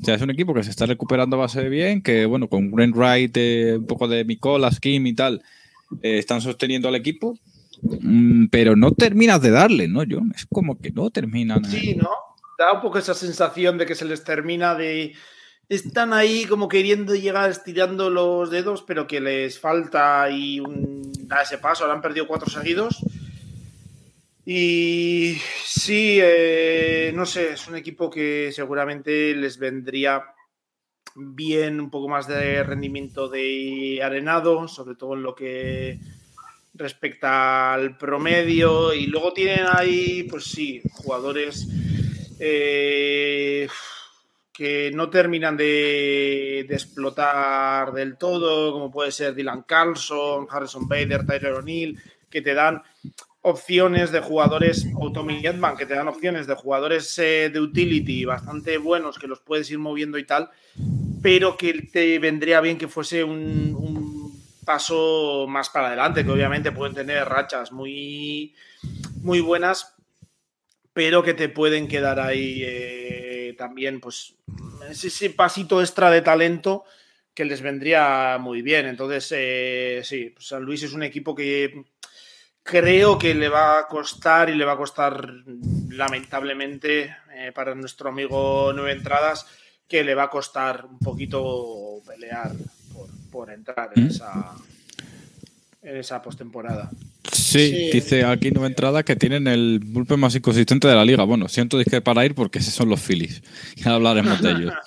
sea, 0.05 0.15
es 0.15 0.23
un 0.23 0.31
equipo 0.31 0.55
que 0.55 0.65
se 0.65 0.71
está 0.71 0.87
recuperando 0.87 1.39
base 1.39 1.63
de 1.63 1.69
bien, 1.69 2.03
que 2.03 2.27
bueno, 2.27 2.49
con 2.49 2.71
Grant 2.71 2.95
Wright, 2.95 3.37
eh, 3.37 3.77
un 3.79 3.87
poco 3.87 4.09
de 4.09 4.25
Mikolas, 4.25 4.81
Kim 4.81 5.07
y 5.07 5.15
tal, 5.15 5.43
eh, 6.03 6.19
están 6.19 6.41
sosteniendo 6.41 6.89
al 6.89 6.97
equipo, 6.97 7.39
mm, 7.83 8.47
pero 8.47 8.77
no 8.77 8.93
terminas 8.93 9.41
de 9.41 9.51
darle, 9.51 9.89
¿no? 9.89 10.03
Yo, 10.03 10.21
es 10.35 10.47
como 10.47 10.79
que 10.79 10.91
no 10.91 11.11
terminan. 11.11 11.65
Sí, 11.65 11.95
¿no? 11.95 12.11
Da 12.59 12.73
un 12.73 12.81
poco 12.81 12.99
esa 12.99 13.15
sensación 13.15 13.79
de 13.79 13.87
que 13.87 13.95
se 13.95 14.05
les 14.05 14.25
termina 14.25 14.75
de 14.75 15.15
están 15.69 16.13
ahí 16.13 16.45
como 16.45 16.69
queriendo 16.69 17.15
llegar 17.15 17.49
estirando 17.49 18.11
los 18.11 18.51
dedos, 18.51 18.83
pero 18.83 19.07
que 19.07 19.21
les 19.21 19.59
falta 19.59 20.29
y 20.31 20.61
un, 20.61 21.11
dar 21.27 21.45
ese 21.45 21.59
paso. 21.59 21.85
Ahora 21.85 21.95
han 21.95 22.03
perdido 22.03 22.27
cuatro 22.27 22.51
seguidos. 22.51 23.03
Y 24.45 25.37
sí, 25.65 26.19
eh, 26.21 27.13
no 27.15 27.25
sé, 27.25 27.53
es 27.53 27.69
un 27.69 27.77
equipo 27.77 28.11
que 28.11 28.51
seguramente 28.53 29.35
les 29.35 29.57
vendría 29.59 30.25
bien 31.15 31.81
un 31.81 31.91
poco 31.91 32.09
más 32.09 32.27
de 32.27 32.63
rendimiento 32.65 33.29
de 33.29 34.01
arenado, 34.03 34.67
sobre 34.67 34.97
todo 34.97 35.15
en 35.15 35.23
lo 35.23 35.35
que 35.35 36.01
respecta 36.75 37.73
al 37.73 37.97
promedio. 37.97 38.93
Y 38.93 39.07
luego 39.07 39.33
tienen 39.33 39.67
ahí, 39.71 40.25
pues 40.25 40.45
sí, 40.45 40.83
jugadores 40.91 41.69
eh, 42.41 43.69
que 44.53 44.91
no 44.93 45.09
terminan 45.09 45.57
de, 45.57 46.67
de, 46.69 46.75
explotar 46.75 47.93
del 47.93 48.17
todo, 48.19 48.73
como 48.73 48.91
puede 48.91 49.13
ser 49.13 49.35
Dylan 49.35 49.63
Carlson, 49.63 50.49
Harrison 50.51 50.89
Bader, 50.89 51.25
Tyler 51.25 51.53
O'Neill, 51.53 51.97
que 52.29 52.43
te 52.43 52.55
dan 52.55 52.83
opciones 53.43 54.13
de 54.13 54.21
jugadores, 54.21 54.87
o 54.97 55.13
Tommy 55.13 55.45
Edman, 55.45 55.77
que 55.77 55.87
te 55.87 55.95
dan 55.95 56.09
opciones 56.09 56.47
de 56.47 56.55
jugadores 56.55 57.19
eh, 57.19 57.51
de 57.53 57.61
utility 57.61 58.25
bastante 58.25 58.79
buenos 58.79 59.19
que 59.19 59.27
los 59.27 59.41
puedes 59.41 59.71
ir 59.71 59.79
moviendo 59.79 60.17
y 60.17 60.25
tal, 60.25 60.51
pero 61.23 61.57
que 61.57 61.73
te 61.93 62.19
vendría 62.21 62.61
bien 62.61 62.79
que 62.79 62.89
fuese 62.89 63.25
un, 63.25 63.75
un 63.77 64.43
paso 64.65 65.47
más 65.49 65.71
para 65.71 65.89
adelante, 65.89 66.25
que 66.25 66.31
obviamente 66.31 66.73
pueden 66.73 66.95
tener 66.95 67.29
rachas 67.29 67.73
muy, 67.73 68.55
muy 69.23 69.41
buenas, 69.41 69.95
pero 70.93 71.23
que 71.23 71.35
te 71.35 71.49
pueden 71.49 71.89
quedar 71.89 72.21
ahí 72.21 72.63
eh, 72.65 73.55
también, 73.59 74.01
pues, 74.01 74.35
ese 74.89 75.31
pasito 75.31 75.81
extra 75.81 76.11
de 76.11 76.23
talento 76.23 76.85
que 77.35 77.45
les 77.45 77.63
vendría 77.63 78.39
muy 78.39 78.63
bien. 78.63 78.87
Entonces, 78.87 79.33
eh, 79.35 80.01
sí, 80.05 80.31
pues 80.35 80.47
San 80.49 80.63
Luis 80.63 80.83
es 80.83 80.93
un 80.93 81.03
equipo 81.03 81.35
que 81.35 81.85
creo 82.63 83.19
que 83.19 83.35
le 83.35 83.49
va 83.49 83.79
a 83.79 83.87
costar 83.87 84.51
y 84.51 84.55
le 84.55 84.65
va 84.65 84.73
a 84.73 84.77
costar 84.77 85.29
lamentablemente 85.91 87.15
eh, 87.35 87.53
para 87.55 87.75
nuestro 87.75 88.09
amigo 88.11 88.73
Nueve 88.75 88.93
Entradas, 88.93 89.47
que 89.89 90.05
le 90.05 90.15
va 90.15 90.25
a 90.25 90.31
costar 90.31 90.85
un 90.87 90.99
poquito 90.99 92.01
pelear 92.07 92.53
por, 92.93 93.09
por 93.31 93.51
entrar 93.51 93.91
en 93.97 94.05
¿Mm? 94.05 94.09
esa, 94.09 94.53
en 95.83 95.97
esa 95.97 96.23
postemporada. 96.23 96.91
Sí, 97.33 97.71
Sí. 97.71 97.91
dice 97.93 98.25
aquí 98.25 98.51
Nueva 98.51 98.67
Entrada 98.69 99.03
que 99.03 99.17
tienen 99.17 99.47
el 99.47 99.81
bullpen 99.85 100.21
más 100.21 100.35
inconsistente 100.35 100.89
de 100.89 100.95
la 100.95 101.05
liga. 101.05 101.25
Bueno, 101.25 101.49
siento 101.49 101.79
disque 101.79 102.01
para 102.01 102.25
ir 102.25 102.35
porque 102.35 102.59
esos 102.61 102.75
son 102.75 102.89
los 102.89 103.01
Phillies. 103.01 103.43
Ya 103.77 103.95
hablaremos 103.95 104.41
de 104.41 104.51
ellos. 104.51 104.75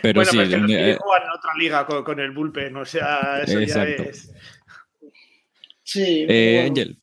Pero 0.00 0.20
bueno, 0.22 0.30
sí, 0.30 0.36
pero 0.36 0.46
es 0.46 0.50
que 0.50 0.58
los 0.58 0.70
eh, 0.70 0.96
juegan 1.00 1.22
en 1.24 1.30
otra 1.36 1.54
liga 1.58 1.84
con, 1.86 2.04
con 2.04 2.20
el 2.20 2.30
bullpen, 2.30 2.76
o 2.76 2.84
sea, 2.84 3.42
eso 3.44 3.58
Exacto. 3.58 4.04
ya 4.04 4.10
es. 4.10 4.30
Sí. 5.88 6.26
eh, 6.28 6.58
bueno. 6.60 6.68
Angel. 6.68 6.98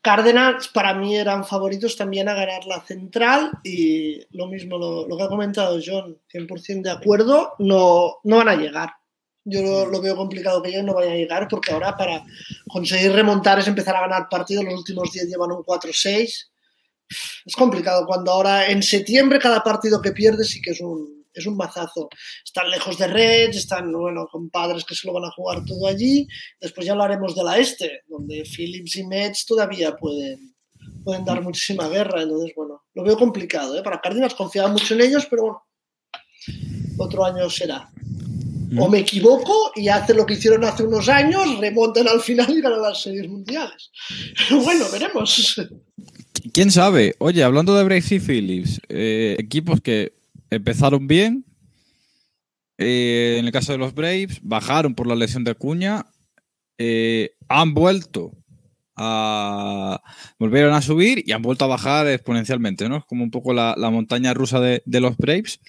Cárdenas 0.00 0.68
para 0.68 0.94
mí 0.94 1.16
eran 1.16 1.44
favoritos 1.44 1.96
también 1.96 2.28
a 2.28 2.34
ganar 2.34 2.64
la 2.64 2.80
central 2.80 3.50
y 3.64 4.20
lo 4.30 4.46
mismo 4.46 4.78
lo, 4.78 5.08
lo 5.08 5.16
que 5.16 5.24
ha 5.24 5.28
comentado 5.28 5.80
John, 5.84 6.16
100% 6.32 6.82
de 6.82 6.90
acuerdo, 6.92 7.54
no, 7.58 8.18
no 8.22 8.36
van 8.36 8.48
a 8.50 8.54
llegar. 8.54 8.90
Yo 9.44 9.62
lo, 9.62 9.86
lo 9.86 10.00
veo 10.00 10.14
complicado 10.14 10.62
que 10.62 10.68
ellos 10.68 10.84
no 10.84 10.94
vayan 10.94 11.14
a 11.14 11.16
llegar 11.16 11.48
porque 11.48 11.72
ahora 11.72 11.96
para 11.96 12.24
conseguir 12.68 13.10
remontar 13.12 13.58
es 13.58 13.66
empezar 13.66 13.96
a 13.96 14.02
ganar 14.02 14.28
partidos, 14.30 14.64
los 14.64 14.74
últimos 14.74 15.10
10 15.10 15.26
llevan 15.26 15.50
un 15.50 15.64
4-6. 15.64 16.46
Es 17.46 17.56
complicado 17.56 18.06
cuando 18.06 18.30
ahora 18.30 18.68
en 18.70 18.82
septiembre 18.82 19.40
cada 19.40 19.64
partido 19.64 20.00
que 20.00 20.12
pierdes 20.12 20.50
sí 20.50 20.62
que 20.62 20.70
es 20.70 20.80
un, 20.80 21.17
es 21.40 21.46
un 21.46 21.56
mazazo. 21.56 22.08
Están 22.44 22.70
lejos 22.70 22.98
de 22.98 23.06
Reds, 23.06 23.56
están 23.56 23.92
bueno, 23.92 24.26
con 24.30 24.50
padres 24.50 24.84
que 24.84 24.94
se 24.94 25.06
lo 25.06 25.12
van 25.12 25.24
a 25.24 25.30
jugar 25.30 25.64
todo 25.64 25.86
allí. 25.86 26.26
Después 26.60 26.86
ya 26.86 26.92
hablaremos 26.92 27.34
de 27.34 27.44
la 27.44 27.58
este, 27.58 28.02
donde 28.08 28.44
Phillips 28.44 28.96
y 28.96 29.06
Mets 29.06 29.46
todavía 29.46 29.96
pueden, 29.96 30.54
pueden 31.04 31.24
dar 31.24 31.42
muchísima 31.42 31.88
guerra. 31.88 32.22
Entonces, 32.22 32.52
bueno, 32.56 32.82
lo 32.94 33.02
veo 33.02 33.16
complicado. 33.16 33.78
¿eh? 33.78 33.82
Para 33.82 34.00
Cárdenas 34.00 34.34
confiaba 34.34 34.68
mucho 34.68 34.94
en 34.94 35.02
ellos, 35.02 35.26
pero 35.28 35.42
bueno, 35.42 35.62
otro 36.98 37.24
año 37.24 37.48
será. 37.50 37.90
O 38.76 38.88
me 38.88 38.98
equivoco 38.98 39.72
y 39.76 39.88
hacen 39.88 40.16
lo 40.16 40.26
que 40.26 40.34
hicieron 40.34 40.62
hace 40.64 40.82
unos 40.82 41.08
años, 41.08 41.58
remontan 41.58 42.06
al 42.06 42.20
final 42.20 42.50
y 42.50 42.60
ganan 42.60 42.82
las 42.82 43.02
series 43.02 43.28
mundiales. 43.28 43.90
Bueno, 44.50 44.84
veremos. 44.92 45.56
¿Quién 46.52 46.70
sabe? 46.70 47.14
Oye, 47.18 47.42
hablando 47.42 47.74
de 47.76 47.84
Braves 47.84 48.12
y 48.12 48.20
Phillips, 48.20 48.80
eh, 48.88 49.36
equipos 49.38 49.80
que 49.80 50.12
empezaron 50.50 51.06
bien. 51.06 51.44
eh, 52.78 53.36
en 53.38 53.46
el 53.46 53.52
caso 53.52 53.72
de 53.72 53.78
los 53.78 53.94
Braves, 53.94 54.38
bajaron 54.42 54.94
por 54.94 55.06
la 55.06 55.16
lesión 55.16 55.44
de 55.44 55.52
Acuña. 55.52 56.06
eh, 56.78 57.32
han 57.48 57.74
vuelto 57.74 58.32
a. 58.96 60.00
Volvieron 60.38 60.74
a 60.74 60.82
subir 60.82 61.22
y 61.26 61.32
han 61.32 61.42
vuelto 61.42 61.64
a 61.64 61.68
bajar 61.68 62.06
exponencialmente, 62.08 62.88
¿no? 62.88 62.98
Es 62.98 63.04
como 63.06 63.24
un 63.24 63.30
poco 63.30 63.52
la, 63.52 63.74
la 63.76 63.90
montaña 63.90 64.34
rusa 64.34 64.60
de, 64.60 64.82
de 64.86 65.00
los 65.00 65.16
Braves. 65.16 65.60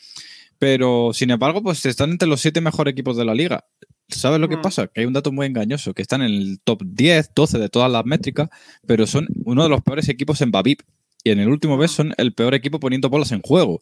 Pero, 0.60 1.12
sin 1.14 1.32
embargo, 1.32 1.64
pues 1.64 1.86
están 1.86 2.12
entre 2.12 2.28
los 2.28 2.42
siete 2.42 2.62
mejores 2.62 2.92
equipos 2.92 3.16
de 3.18 3.26
la 3.26 3.34
liga. 3.34 3.66
¿Sabes 4.10 4.40
lo 4.40 4.50
que 4.50 4.58
Mm. 4.58 4.62
pasa? 4.62 4.88
Que 4.88 5.02
hay 5.02 5.06
un 5.08 5.14
dato 5.14 5.32
muy 5.32 5.48
engañoso, 5.48 5.94
que 5.94 6.02
están 6.02 6.22
en 6.22 6.32
el 6.32 6.60
top 6.64 6.82
10, 6.86 7.32
12 7.36 7.58
de 7.60 7.70
todas 7.70 7.92
las 7.92 8.06
métricas, 8.06 8.50
pero 8.86 9.08
son 9.08 9.28
uno 9.46 9.64
de 9.64 9.70
los 9.70 9.82
peores 9.82 10.10
equipos 10.10 10.42
en 10.42 10.52
Babip. 10.52 10.82
Y 11.24 11.32
en 11.32 11.40
el 11.40 11.50
último 11.50 11.78
mes 11.78 11.92
son 11.92 12.14
el 12.18 12.34
peor 12.34 12.54
equipo 12.56 12.80
poniendo 12.80 13.10
bolas 13.10 13.32
en 13.32 13.42
juego. 13.42 13.82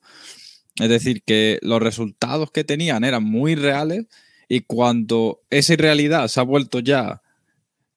Es 0.80 0.90
decir, 0.90 1.24
que 1.24 1.60
los 1.62 1.82
resultados 1.82 2.52
que 2.52 2.64
tenían 2.64 3.04
eran 3.04 3.24
muy 3.24 3.56
reales 3.56 4.06
y 4.48 4.62
cuando 4.62 5.42
esa 5.50 5.74
irrealidad 5.74 6.28
se 6.28 6.40
ha 6.40 6.44
vuelto 6.44 6.80
ya 6.80 7.22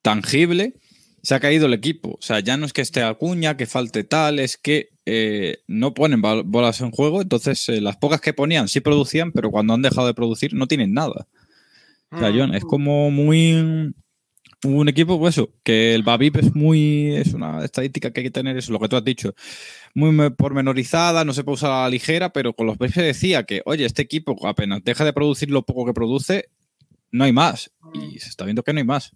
tangible, 0.03 0.74
se 1.22 1.35
ha 1.35 1.41
caído 1.41 1.66
el 1.66 1.74
equipo. 1.74 2.11
O 2.18 2.22
sea, 2.22 2.41
ya 2.41 2.57
no 2.57 2.66
es 2.66 2.72
que 2.72 2.81
esté 2.81 3.03
Acuña, 3.03 3.57
que 3.57 3.66
falte 3.66 4.05
tal, 4.05 4.39
es 4.39 4.57
que 4.57 4.91
eh, 5.05 5.59
no 5.66 5.95
ponen 5.95 6.22
bolas 6.22 6.81
en 6.81 6.91
juego. 6.91 7.20
Entonces, 7.20 7.68
eh, 7.68 7.81
las 7.81 7.97
pocas 7.97 8.20
que 8.20 8.33
ponían 8.33 8.68
sí 8.68 8.81
producían, 8.81 9.33
pero 9.33 9.51
cuando 9.51 9.74
han 9.74 9.83
dejado 9.83 10.07
de 10.07 10.14
producir 10.14 10.55
no 10.55 10.66
tienen 10.66 10.95
nada. 10.95 11.26
O 12.12 12.18
sea, 12.18 12.33
John, 12.35 12.55
es 12.57 12.64
como 12.64 13.11
muy 13.12 13.95
un 14.64 14.89
equipo, 14.89 15.18
pues 15.18 15.37
eso, 15.37 15.51
que 15.62 15.95
el 15.95 16.03
Babip 16.03 16.37
es 16.37 16.55
muy, 16.55 17.14
es 17.14 17.33
una 17.35 17.64
estadística 17.64 18.12
que 18.12 18.20
hay 18.20 18.24
que 18.24 18.31
tener, 18.31 18.57
eso, 18.57 18.72
lo 18.72 18.78
que 18.78 18.89
tú 18.89 18.97
has 18.97 19.05
dicho, 19.05 19.35
muy 19.95 20.12
me- 20.12 20.30
pormenorizada, 20.30 21.24
no 21.24 21.32
se 21.32 21.45
puede 21.45 21.55
usar 21.55 21.70
a 21.72 21.82
la 21.82 21.88
ligera, 21.88 22.32
pero 22.32 22.53
con 22.53 22.66
los 22.66 22.78
Braves 22.78 22.95
se 22.95 23.03
decía 23.03 23.45
que, 23.45 23.62
oye, 23.64 23.84
este 23.84 24.03
equipo 24.03 24.36
apenas 24.47 24.82
deja 24.84 25.05
de 25.05 25.12
producir 25.12 25.51
lo 25.51 25.62
poco 25.62 25.84
que 25.86 25.93
produce, 25.93 26.49
no 27.11 27.24
hay 27.24 27.32
más. 27.32 27.70
Y 27.93 28.18
se 28.20 28.28
está 28.28 28.45
viendo 28.45 28.62
que 28.62 28.72
no 28.72 28.78
hay 28.78 28.84
más. 28.86 29.12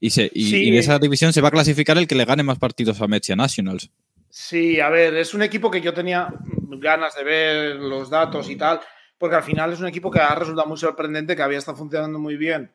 Y, 0.00 0.10
se, 0.10 0.30
y, 0.34 0.50
Sí. 0.50 0.64
y 0.64 0.68
en 0.68 0.74
esa 0.74 0.98
división 0.98 1.32
se 1.32 1.40
va 1.40 1.48
a 1.48 1.52
clasificar 1.52 1.96
el 1.98 2.06
que 2.08 2.14
le 2.14 2.24
gane 2.24 2.42
más 2.42 2.58
partidos 2.58 3.00
a 3.00 3.06
Mets 3.06 3.28
y 3.28 3.32
a 3.32 3.36
Nationals. 3.36 3.90
Sí, 4.30 4.80
a 4.80 4.88
ver, 4.88 5.14
es 5.16 5.34
un 5.34 5.42
equipo 5.42 5.70
que 5.70 5.80
yo 5.80 5.92
tenía 5.92 6.32
ganas 6.78 7.14
de 7.16 7.24
ver 7.24 7.76
los 7.76 8.08
datos 8.10 8.48
y 8.48 8.56
tal, 8.56 8.80
porque 9.18 9.36
al 9.36 9.42
final 9.42 9.72
es 9.72 9.80
un 9.80 9.88
equipo 9.88 10.10
que 10.10 10.20
ha 10.20 10.34
resultado 10.34 10.66
muy 10.68 10.78
sorprendente, 10.78 11.36
que 11.36 11.42
había 11.42 11.58
estado 11.58 11.76
funcionando 11.76 12.18
muy 12.18 12.36
bien 12.36 12.70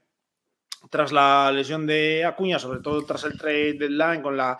tras 0.91 1.11
la 1.11 1.51
lesión 1.51 1.87
de 1.87 2.23
Acuña, 2.25 2.59
sobre 2.59 2.79
todo 2.79 3.03
tras 3.05 3.23
el 3.23 3.37
trade 3.39 3.73
deadline, 3.73 4.21
con 4.21 4.37
la 4.37 4.57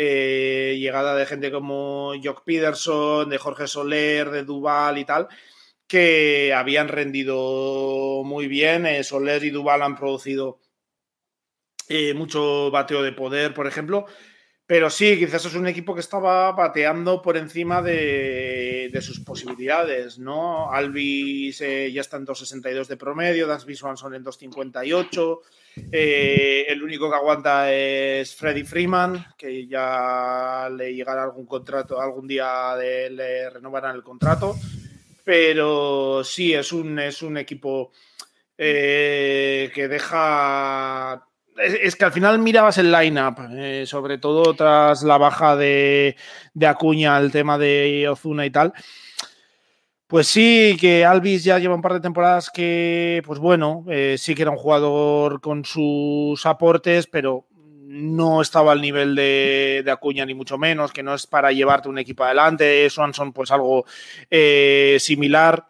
eh, 0.00 0.76
llegada 0.78 1.16
de 1.16 1.26
gente 1.26 1.50
como 1.50 2.12
Jock 2.22 2.44
Peterson, 2.44 3.28
de 3.28 3.36
Jorge 3.36 3.66
Soler, 3.66 4.30
de 4.30 4.44
Duval 4.44 4.96
y 4.96 5.04
tal, 5.04 5.26
que 5.88 6.54
habían 6.54 6.86
rendido 6.86 8.22
muy 8.24 8.46
bien. 8.46 8.86
Eh, 8.86 9.02
Soler 9.02 9.42
y 9.42 9.50
Duval 9.50 9.82
han 9.82 9.96
producido 9.96 10.60
eh, 11.88 12.14
mucho 12.14 12.70
bateo 12.70 13.02
de 13.02 13.10
poder, 13.10 13.54
por 13.54 13.66
ejemplo. 13.66 14.06
Pero 14.68 14.90
sí, 14.90 15.18
quizás 15.18 15.46
es 15.46 15.54
un 15.54 15.66
equipo 15.66 15.94
que 15.94 16.02
estaba 16.02 16.52
bateando 16.52 17.22
por 17.22 17.38
encima 17.38 17.80
de, 17.80 18.90
sus 19.00 19.20
posibilidades, 19.20 20.18
¿no? 20.18 20.70
Alvis 20.70 21.62
eh, 21.62 21.90
ya 21.90 22.02
está 22.02 22.18
en 22.18 22.26
2.62 22.26 22.86
de 22.86 22.98
promedio, 22.98 23.46
Dansby 23.46 23.74
Swanson 23.74 24.14
en 24.14 24.22
2.58. 24.22 25.38
Eh, 25.90 26.66
el 26.68 26.82
único 26.82 27.08
que 27.08 27.16
aguanta 27.16 27.72
es 27.72 28.34
Freddy 28.34 28.64
Freeman, 28.64 29.28
que 29.38 29.66
ya 29.66 30.68
le 30.70 30.94
llegará 30.94 31.22
algún 31.22 31.46
contrato, 31.46 31.98
algún 31.98 32.28
día 32.28 32.76
le 32.76 33.48
renovarán 33.48 33.96
el 33.96 34.02
contrato. 34.02 34.54
Pero 35.24 36.22
sí, 36.22 36.52
es 36.52 36.74
un, 36.74 36.98
es 36.98 37.22
un 37.22 37.38
equipo 37.38 37.90
eh, 38.58 39.70
que 39.74 39.88
deja 39.88 41.26
es, 41.58 41.96
que 41.96 42.04
al 42.04 42.12
final 42.12 42.38
mirabas 42.38 42.78
el 42.78 42.92
line-up, 42.92 43.36
eh, 43.52 43.84
sobre 43.86 44.18
todo 44.18 44.54
tras 44.54 45.02
la 45.02 45.18
baja 45.18 45.56
de, 45.56 46.16
Acuña, 46.66 47.18
el 47.18 47.30
tema 47.30 47.58
de 47.58 48.08
Ozuna 48.08 48.46
y 48.46 48.50
tal. 48.50 48.72
Pues 50.06 50.26
sí, 50.26 50.76
que 50.80 51.04
Alvis 51.04 51.44
ya 51.44 51.58
lleva 51.58 51.74
un 51.74 51.82
par 51.82 51.92
de 51.92 52.00
temporadas 52.00 52.50
que, 52.50 53.22
pues 53.26 53.38
bueno, 53.38 53.84
eh, 53.88 54.16
sí 54.18 54.34
que 54.34 54.42
era 54.42 54.50
un 54.50 54.56
jugador 54.56 55.40
con 55.40 55.64
sus 55.64 56.46
aportes, 56.46 57.06
pero 57.06 57.46
no 57.88 58.40
estaba 58.40 58.72
al 58.72 58.80
nivel 58.80 59.14
de, 59.14 59.82
de 59.84 59.90
Acuña 59.90 60.24
ni 60.24 60.34
mucho 60.34 60.56
menos, 60.56 60.92
que 60.92 61.02
no 61.02 61.14
es 61.14 61.26
para 61.26 61.52
llevarte 61.52 61.88
un 61.88 61.98
equipo 61.98 62.24
adelante. 62.24 62.88
Swanson, 62.88 63.32
pues 63.32 63.50
algo 63.50 63.84
eh, 64.30 64.96
similar. 65.00 65.66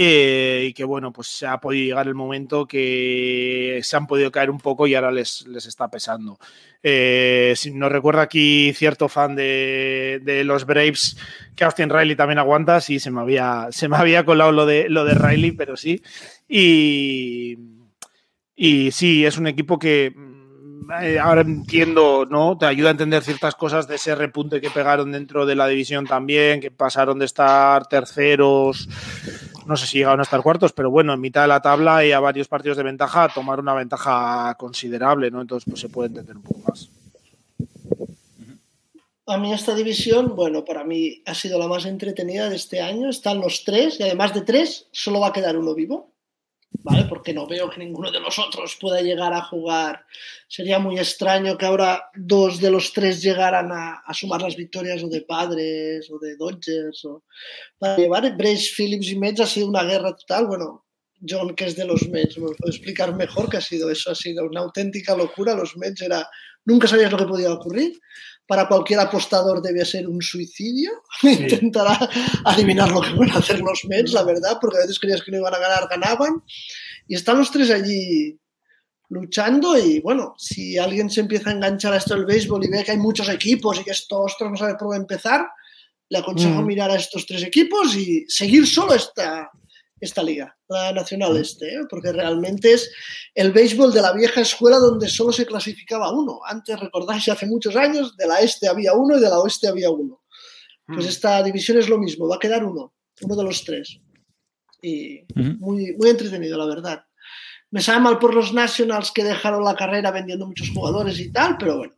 Eh, 0.00 0.66
y 0.68 0.72
que 0.74 0.84
bueno, 0.84 1.12
pues 1.12 1.26
se 1.26 1.44
ha 1.44 1.58
podido 1.58 1.84
llegar 1.84 2.06
el 2.06 2.14
momento 2.14 2.66
que 2.66 3.80
se 3.82 3.96
han 3.96 4.06
podido 4.06 4.30
caer 4.30 4.48
un 4.48 4.60
poco 4.60 4.86
y 4.86 4.94
ahora 4.94 5.10
les, 5.10 5.44
les 5.48 5.66
está 5.66 5.90
pesando. 5.90 6.38
Eh, 6.84 7.54
si 7.56 7.72
nos 7.72 7.90
recuerda 7.90 8.22
aquí 8.22 8.72
cierto 8.74 9.08
fan 9.08 9.34
de, 9.34 10.20
de, 10.22 10.44
los 10.44 10.66
Braves 10.66 11.16
que 11.56 11.64
Austin 11.64 11.90
Riley 11.90 12.14
también 12.14 12.38
aguanta, 12.38 12.80
sí, 12.80 13.00
se 13.00 13.10
me 13.10 13.20
había, 13.20 13.66
se 13.72 13.88
me 13.88 13.96
había 13.96 14.24
colado 14.24 14.52
lo 14.52 14.66
de, 14.66 14.88
lo 14.88 15.04
de 15.04 15.14
Riley, 15.14 15.50
pero 15.50 15.76
sí. 15.76 16.00
Y, 16.48 17.58
y 18.54 18.92
sí, 18.92 19.26
es 19.26 19.36
un 19.36 19.48
equipo 19.48 19.80
que 19.80 20.14
eh, 21.02 21.18
ahora 21.18 21.42
entiendo, 21.42 22.24
¿no? 22.24 22.56
Te 22.56 22.64
ayuda 22.64 22.88
a 22.88 22.92
entender 22.92 23.22
ciertas 23.22 23.54
cosas 23.54 23.86
de 23.88 23.96
ese 23.96 24.14
repunte 24.14 24.60
que 24.60 24.70
pegaron 24.70 25.12
dentro 25.12 25.44
de 25.44 25.54
la 25.54 25.66
división 25.66 26.06
también, 26.06 26.60
que 26.60 26.70
pasaron 26.70 27.18
de 27.18 27.26
estar 27.26 27.86
terceros, 27.86 28.88
no 29.68 29.76
sé 29.76 29.86
si 29.86 29.98
llegaron 29.98 30.20
a 30.20 30.22
estar 30.22 30.42
cuartos, 30.42 30.72
pero 30.72 30.90
bueno, 30.90 31.12
en 31.12 31.20
mitad 31.20 31.42
de 31.42 31.48
la 31.48 31.60
tabla 31.60 32.04
y 32.04 32.12
a 32.12 32.20
varios 32.20 32.48
partidos 32.48 32.78
de 32.78 32.82
ventaja, 32.82 33.28
tomar 33.28 33.60
una 33.60 33.74
ventaja 33.74 34.54
considerable, 34.58 35.30
¿no? 35.30 35.42
Entonces, 35.42 35.68
pues 35.68 35.80
se 35.80 35.90
puede 35.90 36.08
entender 36.08 36.36
un 36.36 36.42
poco 36.42 36.60
más. 36.70 36.88
A 39.26 39.36
mí 39.36 39.52
esta 39.52 39.74
división, 39.74 40.34
bueno, 40.34 40.64
para 40.64 40.84
mí 40.84 41.22
ha 41.26 41.34
sido 41.34 41.58
la 41.58 41.68
más 41.68 41.84
entretenida 41.84 42.48
de 42.48 42.56
este 42.56 42.80
año. 42.80 43.10
Están 43.10 43.40
los 43.40 43.62
tres 43.64 44.00
y 44.00 44.04
además 44.04 44.32
de 44.32 44.40
tres, 44.40 44.86
solo 44.90 45.20
va 45.20 45.28
a 45.28 45.32
quedar 45.34 45.58
uno 45.58 45.74
vivo. 45.74 46.10
¿Vale? 46.70 47.04
Porque 47.08 47.32
no 47.32 47.46
veo 47.46 47.70
que 47.70 47.78
ninguno 47.78 48.10
de 48.10 48.20
los 48.20 48.38
otros 48.38 48.76
pueda 48.80 49.00
llegar 49.00 49.32
a 49.32 49.42
jugar. 49.42 50.04
Sería 50.46 50.78
muy 50.78 50.98
extraño 50.98 51.56
que 51.56 51.66
ahora 51.66 52.10
dos 52.14 52.60
de 52.60 52.70
los 52.70 52.92
tres 52.92 53.22
llegaran 53.22 53.70
a, 53.72 54.02
sumar 54.12 54.42
las 54.42 54.56
victorias 54.56 55.02
o 55.02 55.08
de 55.08 55.22
Padres 55.22 56.10
o 56.10 56.18
de 56.18 56.36
Dodgers. 56.36 57.04
O... 57.04 57.24
Para 57.78 57.96
llevar 57.96 58.36
Brace, 58.36 58.70
Phillips 58.76 59.10
y 59.10 59.16
Mets 59.16 59.40
ha 59.40 59.46
sido 59.46 59.68
una 59.68 59.84
guerra 59.84 60.14
total. 60.14 60.46
Bueno, 60.46 60.86
John, 61.28 61.54
que 61.54 61.66
es 61.66 61.76
de 61.76 61.84
los 61.84 62.08
Mets, 62.08 62.38
me 62.38 62.54
puede 62.54 62.76
explicar 62.76 63.14
mejor 63.14 63.48
qué 63.50 63.58
ha 63.58 63.62
sido 63.62 63.90
eso. 63.90 64.10
Ha 64.10 64.14
sido 64.14 64.44
una 64.44 64.60
auténtica 64.60 65.16
locura. 65.16 65.54
Los 65.54 65.76
Mets 65.76 66.02
era... 66.02 66.28
Nunca 66.64 66.86
sabías 66.86 67.10
lo 67.10 67.18
que 67.18 67.24
podía 67.24 67.52
ocurrir 67.52 67.98
para 68.48 68.66
cualquier 68.66 68.98
apostador 68.98 69.60
debe 69.60 69.84
ser 69.84 70.08
un 70.08 70.20
suicidio. 70.20 70.90
Sí. 71.20 71.30
Intentará 71.30 72.08
adivinar 72.44 72.90
lo 72.90 73.00
que 73.00 73.12
van 73.12 73.30
a 73.32 73.38
hacer 73.38 73.60
los 73.60 73.84
Mets, 73.84 74.12
la 74.12 74.22
verdad, 74.22 74.58
porque 74.60 74.78
a 74.78 74.80
veces 74.82 75.00
creías 75.00 75.22
que 75.22 75.32
no 75.32 75.38
iban 75.38 75.52
a 75.52 75.58
ganar, 75.58 75.88
ganaban. 75.90 76.42
Y 77.08 77.16
están 77.16 77.38
los 77.38 77.50
tres 77.50 77.70
allí 77.70 78.38
luchando 79.10 79.76
y 79.76 80.00
bueno, 80.00 80.34
si 80.38 80.78
alguien 80.78 81.10
se 81.10 81.20
empieza 81.20 81.50
a 81.50 81.54
enganchar 81.54 81.92
a 81.92 81.96
esto 81.96 82.14
del 82.14 82.26
béisbol 82.26 82.64
y 82.64 82.70
ve 82.70 82.84
que 82.84 82.92
hay 82.92 82.98
muchos 82.98 83.28
equipos 83.28 83.80
y 83.80 83.84
que 83.84 83.90
esto, 83.90 84.20
ostras, 84.20 84.50
no 84.50 84.56
sabe 84.56 84.74
por 84.74 84.88
dónde 84.88 84.98
empezar, 84.98 85.46
le 86.08 86.18
aconsejo 86.18 86.62
mm. 86.62 86.66
mirar 86.66 86.90
a 86.90 86.96
estos 86.96 87.26
tres 87.26 87.42
equipos 87.42 87.94
y 87.96 88.24
seguir 88.28 88.66
solo 88.66 88.94
esta, 88.94 89.50
esta 90.00 90.22
liga, 90.22 90.56
la 90.68 90.92
Nacional 90.92 91.36
Este, 91.36 91.74
¿eh? 91.74 91.80
porque 91.88 92.12
realmente 92.12 92.72
es 92.72 92.90
el 93.34 93.52
béisbol 93.52 93.92
de 93.92 94.02
la 94.02 94.12
vieja 94.12 94.40
escuela 94.40 94.78
donde 94.78 95.08
solo 95.08 95.32
se 95.32 95.46
clasificaba 95.46 96.12
uno. 96.12 96.40
Antes, 96.44 96.78
recordáis, 96.78 97.28
hace 97.28 97.46
muchos 97.46 97.74
años, 97.76 98.16
de 98.16 98.26
la 98.26 98.40
Este 98.40 98.68
había 98.68 98.94
uno 98.94 99.16
y 99.16 99.20
de 99.20 99.28
la 99.28 99.40
Oeste 99.40 99.68
había 99.68 99.90
uno. 99.90 100.22
Pues 100.86 101.04
mm. 101.04 101.08
esta 101.08 101.42
división 101.42 101.78
es 101.78 101.88
lo 101.88 101.98
mismo, 101.98 102.28
va 102.28 102.36
a 102.36 102.40
quedar 102.40 102.64
uno, 102.64 102.94
uno 103.22 103.36
de 103.36 103.44
los 103.44 103.64
tres. 103.64 104.00
Y 104.80 105.24
muy, 105.34 105.94
muy 105.98 106.10
entretenido, 106.10 106.56
la 106.56 106.66
verdad. 106.66 107.04
Me 107.70 107.82
sabe 107.82 108.00
mal 108.00 108.18
por 108.18 108.34
los 108.34 108.54
Nationals 108.54 109.10
que 109.12 109.24
dejaron 109.24 109.64
la 109.64 109.74
carrera 109.74 110.10
vendiendo 110.10 110.46
muchos 110.46 110.70
jugadores 110.70 111.18
y 111.20 111.30
tal, 111.30 111.56
pero 111.58 111.76
bueno, 111.78 111.94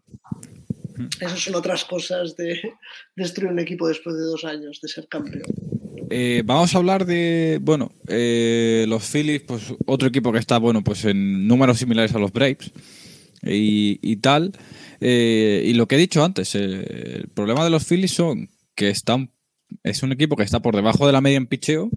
esas 1.21 1.39
son 1.39 1.55
otras 1.55 1.85
cosas 1.85 2.35
de 2.37 2.61
destruir 3.17 3.53
un 3.53 3.61
equipo 3.61 3.87
después 3.87 4.17
de 4.17 4.23
dos 4.23 4.45
años 4.45 4.81
de 4.81 4.89
ser 4.89 5.07
campeón. 5.09 5.80
Eh, 6.11 6.43
vamos 6.45 6.75
a 6.75 6.79
hablar 6.79 7.07
de, 7.07 7.61
bueno, 7.63 7.93
eh, 8.09 8.85
los 8.89 9.05
Phillies, 9.05 9.43
pues 9.43 9.73
otro 9.87 10.09
equipo 10.09 10.33
que 10.33 10.41
está, 10.41 10.59
bueno, 10.59 10.83
pues 10.83 11.05
en 11.05 11.47
números 11.47 11.79
similares 11.79 12.15
a 12.15 12.19
los 12.19 12.33
Braves 12.33 12.73
y, 13.43 13.99
y 14.03 14.17
tal. 14.17 14.53
Eh, 15.01 15.63
y 15.67 15.75
lo 15.75 15.87
que 15.87 15.95
he 15.95 15.99
dicho 15.99 16.25
antes, 16.25 16.55
eh, 16.55 17.21
el 17.21 17.29
problema 17.29 17.65
de 17.65 17.71
los 17.71 17.87
Phillies 17.87 18.13
son 18.13 18.51
que 18.75 18.91
están, 18.91 19.31
es 19.83 20.03
un 20.03 20.13
equipo 20.13 20.37
que 20.37 20.43
está 20.43 20.61
por 20.61 20.75
debajo 20.75 21.07
de 21.07 21.13
la 21.13 21.21
media 21.21 21.37
en 21.37 21.47
picheo, 21.47 21.91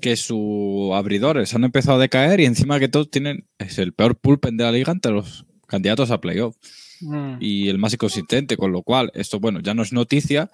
que 0.00 0.16
sus 0.16 0.92
abridores 0.92 1.54
han 1.54 1.64
empezado 1.64 1.96
a 1.96 2.00
decaer 2.00 2.40
y 2.40 2.44
encima 2.44 2.78
que 2.78 2.88
todos 2.88 3.10
tienen, 3.10 3.48
es 3.58 3.78
el 3.78 3.94
peor 3.94 4.16
pulpen 4.16 4.56
de 4.56 4.64
la 4.64 4.72
liga 4.72 4.92
entre 4.92 5.12
los 5.12 5.46
candidatos 5.66 6.10
a 6.10 6.20
playoff. 6.20 6.56
Mm. 7.00 7.36
Y 7.40 7.68
el 7.68 7.78
más 7.78 7.94
inconsistente, 7.94 8.56
con 8.56 8.72
lo 8.72 8.82
cual, 8.82 9.10
esto, 9.14 9.40
bueno, 9.40 9.60
ya 9.60 9.74
no 9.74 9.82
es 9.82 9.92
noticia, 9.92 10.50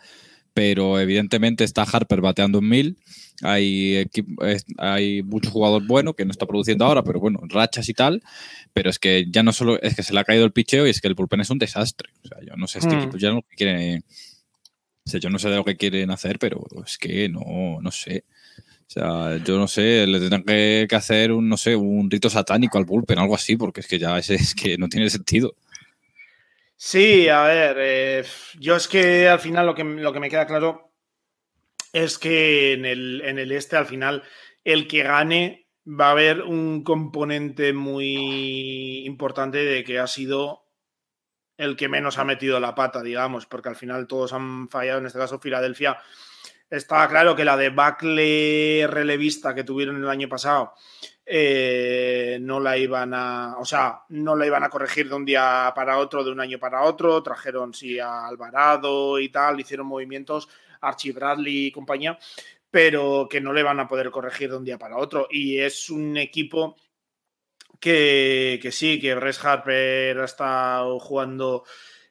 pero 0.55 1.01
evidentemente 1.01 1.65
está 1.65 1.83
Harper 1.83 2.21
bateando 2.21 2.59
un 2.59 2.69
mil. 2.69 2.99
Hay, 3.43 4.09
hay 4.79 5.23
mucho 5.23 5.51
jugador 5.51 5.85
bueno 5.87 6.15
que 6.15 6.25
no 6.25 6.31
está 6.31 6.47
produciendo 6.47 6.85
ahora, 6.85 7.03
pero 7.03 7.19
bueno, 7.19 7.41
rachas 7.49 7.89
y 7.89 7.95
tal. 7.95 8.23
Pero 8.73 8.91
es 8.91 8.99
que 8.99 9.27
ya 9.29 9.43
no 9.43 9.53
solo 9.53 9.81
es 9.81 9.97
que 9.97 10.03
se 10.03 10.13
le 10.13 10.21
ha 10.21 10.25
caído 10.25 10.45
el 10.45 10.53
picheo 10.53 10.87
y 10.87 10.91
es 10.91 11.01
que 11.01 11.09
el 11.09 11.15
bullpen 11.15 11.41
es 11.41 11.51
un 11.51 11.59
desastre. 11.59 12.11
O 12.25 12.29
sea, 12.29 12.39
yo 12.41 12.57
no 12.57 12.67
sé, 12.67 12.79
este 12.79 12.95
mm. 12.95 12.99
equipo 12.99 13.17
ya 13.17 13.31
no 13.31 13.43
quiere. 13.43 14.03
O 15.05 15.11
sea, 15.11 15.19
yo 15.19 15.31
no 15.31 15.39
sé 15.39 15.49
de 15.49 15.57
lo 15.57 15.65
que 15.65 15.77
quieren 15.77 16.11
hacer, 16.11 16.39
pero 16.39 16.65
es 16.87 16.99
que 16.99 17.29
no, 17.29 17.81
no 17.81 17.91
sé. 17.91 18.25
O 18.87 18.93
sea, 18.93 19.43
yo 19.43 19.59
no 19.59 19.67
sé, 19.67 20.07
le 20.07 20.21
tendrán 20.21 20.45
que, 20.45 20.87
que, 20.89 20.97
hacer 20.97 21.33
un, 21.33 21.49
no 21.49 21.57
sé, 21.57 21.75
un 21.75 22.11
rito 22.11 22.29
satánico 22.29 22.77
al 22.77 22.85
bullpen, 22.85 23.19
algo 23.19 23.35
así, 23.35 23.57
porque 23.57 23.81
es 23.81 23.89
que 23.89 23.99
ya 23.99 24.19
es, 24.19 24.29
es 24.31 24.55
que 24.55 24.77
no 24.77 24.89
tiene 24.89 25.09
sentido. 25.09 25.57
Sí, 26.85 27.29
a 27.29 27.43
ver, 27.45 27.77
eh, 27.79 28.25
yo 28.59 28.75
es 28.75 28.89
que 28.89 29.29
al 29.29 29.39
final 29.39 29.67
lo 29.67 29.75
que, 29.77 29.85
lo 29.85 30.13
que 30.13 30.19
me 30.19 30.29
queda 30.29 30.49
claro 30.49 30.91
es 31.93 32.19
que 32.19 32.73
en 32.73 32.85
el, 32.85 33.23
en 33.25 33.39
el 33.39 33.53
este 33.53 33.77
al 33.77 33.87
final 33.87 34.25
el 34.65 34.89
que 34.89 35.05
gane 35.05 35.69
va 35.87 36.09
a 36.09 36.11
haber 36.11 36.43
un 36.43 36.83
componente 36.83 37.73
muy 37.73 39.07
importante 39.07 39.59
de 39.59 39.85
que 39.85 40.01
ha 40.01 40.09
sido 40.09 40.67
el 41.57 41.77
que 41.77 41.89
menos 41.89 42.19
ha 42.19 42.25
metido 42.25 42.59
la 42.59 42.75
pata, 42.75 43.01
digamos, 43.01 43.47
porque 43.47 43.69
al 43.69 43.77
final 43.77 44.09
todos 44.09 44.33
han 44.33 44.69
fallado, 44.69 44.99
en 44.99 45.07
este 45.07 45.21
caso 45.21 45.39
Filadelfia. 45.39 45.99
Estaba 46.69 47.09
claro 47.09 47.37
que 47.37 47.45
la 47.45 47.57
debacle 47.57 48.89
relevista 48.89 49.55
que 49.55 49.63
tuvieron 49.63 50.03
el 50.03 50.11
año 50.11 50.29
pasado 50.29 50.75
eh, 51.25 52.39
no 52.41 52.59
la 52.61 52.77
iban 52.77 53.15
a, 53.15 53.57
o 53.59 53.65
sea, 53.65 54.03
no 54.11 54.35
la 54.35 54.47
iban 54.47 54.65
a 54.65 54.69
corregir 54.69 55.09
de 55.09 55.15
un 55.15 55.25
día 55.25 55.73
para 55.75 55.99
otro, 55.99 56.25
de 56.25 56.33
un 56.33 56.41
año 56.41 56.59
para 56.59 56.83
otro, 56.83 57.23
trajeron 57.23 57.75
sí 57.75 57.99
a 57.99 58.27
Alvarado 58.27 59.19
y 59.19 59.29
tal, 59.29 59.61
hicieron 59.61 59.87
movimientos, 59.87 60.49
Archie 60.81 61.13
Bradley 61.13 61.67
y 61.67 61.73
compañía, 61.73 62.19
pero 62.71 63.29
que 63.31 63.41
no 63.41 63.53
le 63.53 63.63
van 63.63 63.81
a 63.81 63.89
poder 63.89 64.11
corregir 64.11 64.51
de 64.51 64.57
un 64.57 64.65
día 64.65 64.79
para 64.79 64.97
otro. 64.97 65.29
Y 65.31 65.59
es 65.59 65.91
un 65.91 66.17
equipo 66.17 66.77
que, 67.79 68.59
que 68.63 68.73
sí, 68.73 69.01
que 69.01 69.15
Bryce 69.15 69.47
Harper 69.47 70.19
ha 70.19 70.25
estado 70.25 70.99
jugando 70.99 71.65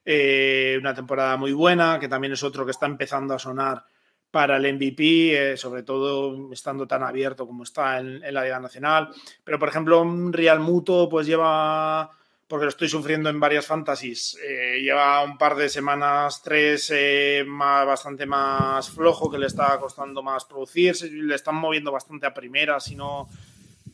eh, 0.06 0.78
una 0.80 0.94
temporada 0.94 1.38
muy 1.38 1.54
buena, 1.54 2.00
que 2.00 2.08
también 2.08 2.34
es 2.34 2.44
otro 2.44 2.66
que 2.66 2.72
está 2.72 2.86
empezando 2.86 3.34
a 3.34 3.40
sonar 3.40 3.86
para 4.32 4.56
el 4.58 4.74
MVP, 4.74 5.52
eh, 5.52 5.58
sobre 5.58 5.84
todo 5.84 6.52
estando 6.54 6.88
tan 6.88 7.04
abierto 7.04 7.46
como 7.46 7.64
está 7.64 8.00
en, 8.00 8.24
en, 8.24 8.34
la 8.34 8.44
Liga 8.44 8.60
Nacional. 8.60 9.10
Pero, 9.44 9.60
por 9.60 9.70
ejemplo, 9.70 10.02
un 10.02 10.32
Real 10.32 10.62
Muto 10.62 11.10
pues 11.10 11.28
lleva, 11.28 12.10
porque 12.48 12.66
lo 12.66 12.70
estoy 12.70 12.88
sufriendo 12.88 13.30
en 13.30 13.40
varias 13.40 13.66
fantasies, 13.66 14.38
eh, 14.46 14.80
lleva 14.82 15.24
un 15.24 15.38
par 15.38 15.56
de 15.56 15.68
semanas, 15.68 16.42
tres, 16.42 16.92
eh, 16.96 17.44
más, 17.46 17.86
bastante 17.86 18.26
más 18.26 18.90
flojo, 18.90 19.30
que 19.30 19.38
le 19.38 19.48
está 19.48 19.78
costando 19.80 20.24
más 20.24 20.46
producir, 20.46 20.96
le 21.12 21.36
están 21.36 21.56
moviendo 21.56 21.92
bastante 21.92 22.26
a 22.26 22.34
primera, 22.34 22.80
si 22.80 22.96
no, 22.96 23.28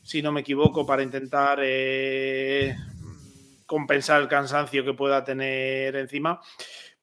si 0.04 0.22
no 0.22 0.32
me 0.32 0.42
equivoco, 0.42 0.86
para 0.86 1.02
intentar 1.02 1.60
eh, 1.64 2.76
compensar 3.66 4.22
el 4.22 4.28
cansancio 4.28 4.86
que 4.86 4.94
pueda 4.94 5.24
tener 5.24 5.96
encima 5.96 6.42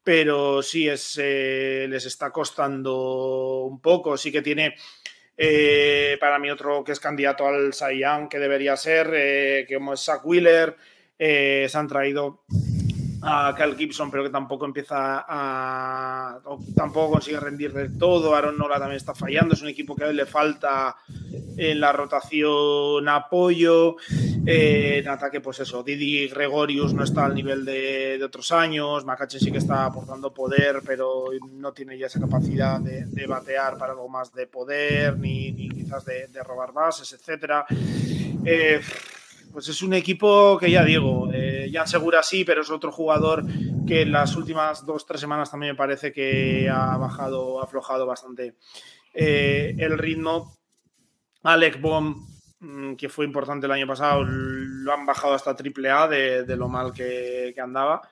pero 0.05 0.63
sí 0.63 0.89
es, 0.89 1.19
eh, 1.21 1.87
les 1.89 2.05
está 2.07 2.31
costando 2.31 3.65
un 3.65 3.81
poco. 3.81 4.17
Sí 4.17 4.31
que 4.31 4.43
tiene 4.43 4.77
eh, 5.37 6.17
para 6.21 6.39
mí 6.39 6.51
otro 6.51 6.85
que 6.85 6.93
es 6.93 7.01
candidato 7.01 7.47
al 7.47 7.75
Saiyan 7.75 8.29
que 8.29 8.39
debería 8.39 8.77
ser, 8.77 9.11
eh, 9.15 9.65
que 9.67 9.75
como 9.75 9.95
es 9.95 10.05
Zach 10.05 10.25
Wheeler, 10.25 10.77
eh, 11.19 11.67
se 11.69 11.79
han 11.79 11.89
traído 11.89 12.45
a 13.25 13.55
Cal 13.57 13.77
Gibson, 13.77 14.11
pero 14.11 14.23
que 14.23 14.31
tampoco 14.31 14.67
empieza 14.67 15.25
a. 15.27 16.39
tampoco 16.77 17.13
consigue 17.13 17.41
rendir 17.41 17.73
del 17.73 17.97
todo. 17.97 18.35
Aaron 18.35 18.59
Nola 18.59 18.79
también 18.79 18.97
está 18.97 19.15
fallando. 19.15 19.55
Es 19.55 19.63
un 19.63 19.69
equipo 19.69 19.97
que 19.97 20.05
a 20.05 20.09
él 20.09 20.17
le 20.17 20.27
falta 20.27 20.97
en 21.57 21.81
la 21.81 21.93
rotación 21.93 23.09
apoyo. 23.09 23.97
Eh, 24.47 24.99
en 24.99 25.09
ataque, 25.09 25.41
pues 25.41 25.61
eso. 25.61 25.83
Didi 25.83 26.29
Gregorius 26.29 26.93
no 26.93 27.05
está 27.05 27.25
al 27.25 27.35
nivel 27.35 27.65
de, 27.65 28.19
de 28.19 28.25
otros 28.25 28.53
años. 28.53 29.05
Macache 29.05 29.39
sí 29.39 29.51
que 29.51 29.59
está 29.59 29.87
aportando 29.87 30.35
poder, 30.35 30.83
pero 30.85 31.27
no 31.53 31.73
tiene 31.73 31.97
ya 31.97 32.07
esa 32.07 32.21
capacidad 32.21 32.79
de, 32.79 33.07
de 33.07 33.27
batear 33.27 33.79
para 33.79 33.93
algo 33.93 34.09
más 34.09 34.33
de 34.35 34.47
poder, 34.47 35.19
ni, 35.19 35.55
quizás 35.71 36.05
de, 36.05 36.27
de, 36.29 36.43
robar 36.43 36.73
bases, 36.73 37.13
etcétera. 37.13 37.65
Eh, 38.45 38.81
pues 39.55 39.69
es 39.69 39.83
un 39.83 39.95
equipo 39.95 40.59
que 40.59 40.69
ya 40.69 40.85
digo, 40.85 41.31
eh, 41.33 41.54
ya 41.71 41.83
asegura 41.83 42.23
sí, 42.23 42.45
pero 42.45 42.63
es 42.63 42.71
otro 42.71 42.93
jugador 42.93 43.45
que 43.87 44.03
en 44.03 44.13
las 44.13 44.37
últimas 44.37 44.85
dos, 44.85 45.07
tres 45.07 45.21
semanas 45.21 45.51
también 45.51 45.73
me 45.73 45.77
parece 45.77 46.13
que 46.13 46.69
ha 46.71 46.97
bajado, 46.97 47.61
ha 47.61 47.65
aflojado 47.65 48.07
bastante 48.07 48.57
eh, 49.13 49.75
el 49.79 49.99
ritmo. 49.99 50.57
Alec 51.43 51.81
Bomb, 51.81 52.27
mm, 52.61 52.95
que 52.95 53.09
fue 53.09 53.27
importante 53.27 53.67
el 53.67 53.73
año 53.73 53.87
pasado, 53.87 54.25
lo 54.25 54.93
han 54.93 55.07
bajado 55.07 55.35
hasta 55.35 55.55
triple 55.57 55.91
A 55.91 56.09
de, 56.09 56.57
lo 56.57 56.69
mal 56.69 56.93
que, 56.93 57.53
que 57.55 57.61
andaba. 57.61 58.03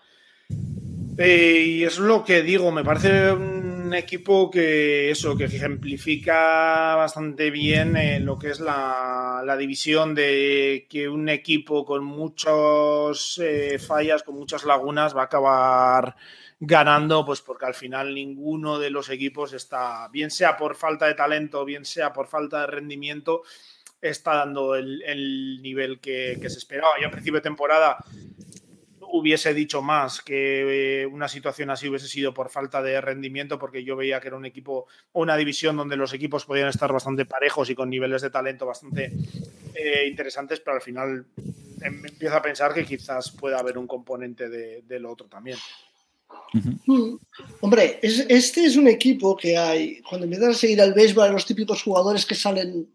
Eh, 1.18 1.64
y 1.66 1.84
es 1.84 1.98
lo 1.98 2.24
que 2.24 2.42
digo, 2.42 2.70
me 2.72 2.84
parece 2.84 3.32
un 3.32 3.61
equipo 3.94 4.50
que 4.50 5.10
eso, 5.10 5.36
que 5.36 5.44
ejemplifica 5.44 6.94
bastante 6.96 7.50
bien 7.50 7.96
eh, 7.96 8.20
lo 8.20 8.38
que 8.38 8.50
es 8.50 8.60
la, 8.60 9.42
la, 9.44 9.56
división 9.56 10.14
de 10.14 10.86
que 10.88 11.08
un 11.08 11.28
equipo 11.28 11.84
con 11.84 12.04
muchas 12.04 13.38
eh, 13.38 13.78
fallas, 13.78 14.22
con 14.22 14.36
muchas 14.36 14.64
lagunas, 14.64 15.16
va 15.16 15.22
a 15.22 15.24
acabar 15.24 16.16
ganando, 16.60 17.24
pues 17.24 17.40
porque 17.40 17.66
al 17.66 17.74
final 17.74 18.14
ninguno 18.14 18.78
de 18.78 18.90
los 18.90 19.10
equipos 19.10 19.52
está, 19.52 20.08
bien 20.08 20.30
sea 20.30 20.56
por 20.56 20.76
falta 20.76 21.06
de 21.06 21.14
talento, 21.14 21.64
bien 21.64 21.84
sea 21.84 22.12
por 22.12 22.28
falta 22.28 22.60
de 22.60 22.66
rendimiento, 22.68 23.42
está 24.00 24.36
dando 24.36 24.74
el, 24.74 25.02
el 25.02 25.60
nivel 25.62 25.98
que, 25.98 26.38
que, 26.40 26.50
se 26.50 26.58
esperaba. 26.58 26.94
Yo 27.00 27.08
a 27.08 27.10
principio 27.10 27.38
de 27.38 27.42
temporada 27.42 27.96
hubiese 29.12 29.52
dicho 29.52 29.82
más 29.82 30.22
que 30.22 31.02
eh, 31.02 31.06
una 31.06 31.28
situación 31.28 31.68
así 31.68 31.86
hubiese 31.86 32.08
sido 32.08 32.32
por 32.32 32.48
falta 32.48 32.82
de 32.82 32.98
rendimiento, 33.00 33.58
porque 33.58 33.84
yo 33.84 33.94
veía 33.94 34.20
que 34.20 34.28
era 34.28 34.36
un 34.38 34.46
equipo 34.46 34.86
una 35.12 35.36
división 35.36 35.76
donde 35.76 35.96
los 35.96 36.14
equipos 36.14 36.46
podían 36.46 36.68
estar 36.68 36.90
bastante 36.90 37.26
parejos 37.26 37.68
y 37.68 37.74
con 37.74 37.90
niveles 37.90 38.22
de 38.22 38.30
talento 38.30 38.64
bastante 38.64 39.12
eh, 39.74 40.06
interesantes, 40.08 40.60
pero 40.60 40.76
al 40.76 40.82
final 40.82 41.26
em, 41.82 42.06
empiezo 42.06 42.36
a 42.36 42.42
pensar 42.42 42.72
que 42.72 42.86
quizás 42.86 43.30
pueda 43.32 43.58
haber 43.58 43.76
un 43.76 43.86
componente 43.86 44.48
de, 44.48 44.98
lo 44.98 45.12
otro 45.12 45.26
también. 45.26 45.58
Hombre, 47.60 47.98
es, 48.00 48.24
este 48.30 48.64
es 48.64 48.76
un 48.76 48.88
equipo 48.88 49.36
que 49.36 49.58
hay, 49.58 50.00
cuando 50.00 50.24
empiezas 50.24 50.56
a 50.56 50.58
seguir 50.58 50.80
al 50.80 50.94
béisbol, 50.94 51.32
los 51.32 51.44
típicos 51.44 51.82
jugadores 51.82 52.24
que 52.24 52.34
salen 52.34 52.88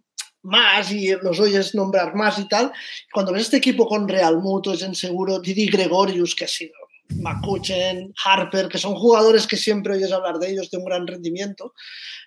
más 0.43 0.91
y 0.91 1.11
los 1.21 1.39
oyes 1.39 1.75
nombrar 1.75 2.15
más 2.15 2.39
y 2.39 2.47
tal. 2.47 2.71
Cuando 3.11 3.33
ves 3.33 3.43
este 3.43 3.57
equipo 3.57 3.87
con 3.87 4.07
Real 4.07 4.37
Muto, 4.37 4.73
es 4.73 4.85
seguro, 4.97 5.39
Didi 5.39 5.67
Gregorius, 5.67 6.35
que 6.35 6.45
ha 6.45 6.47
sido 6.47 6.73
McCutchen, 7.09 8.13
Harper, 8.23 8.67
que 8.67 8.77
son 8.77 8.95
jugadores 8.95 9.47
que 9.47 9.57
siempre 9.57 9.93
oyes 9.93 10.11
hablar 10.11 10.39
de 10.39 10.51
ellos 10.51 10.69
de 10.69 10.77
un 10.77 10.85
gran 10.85 11.07
rendimiento. 11.07 11.73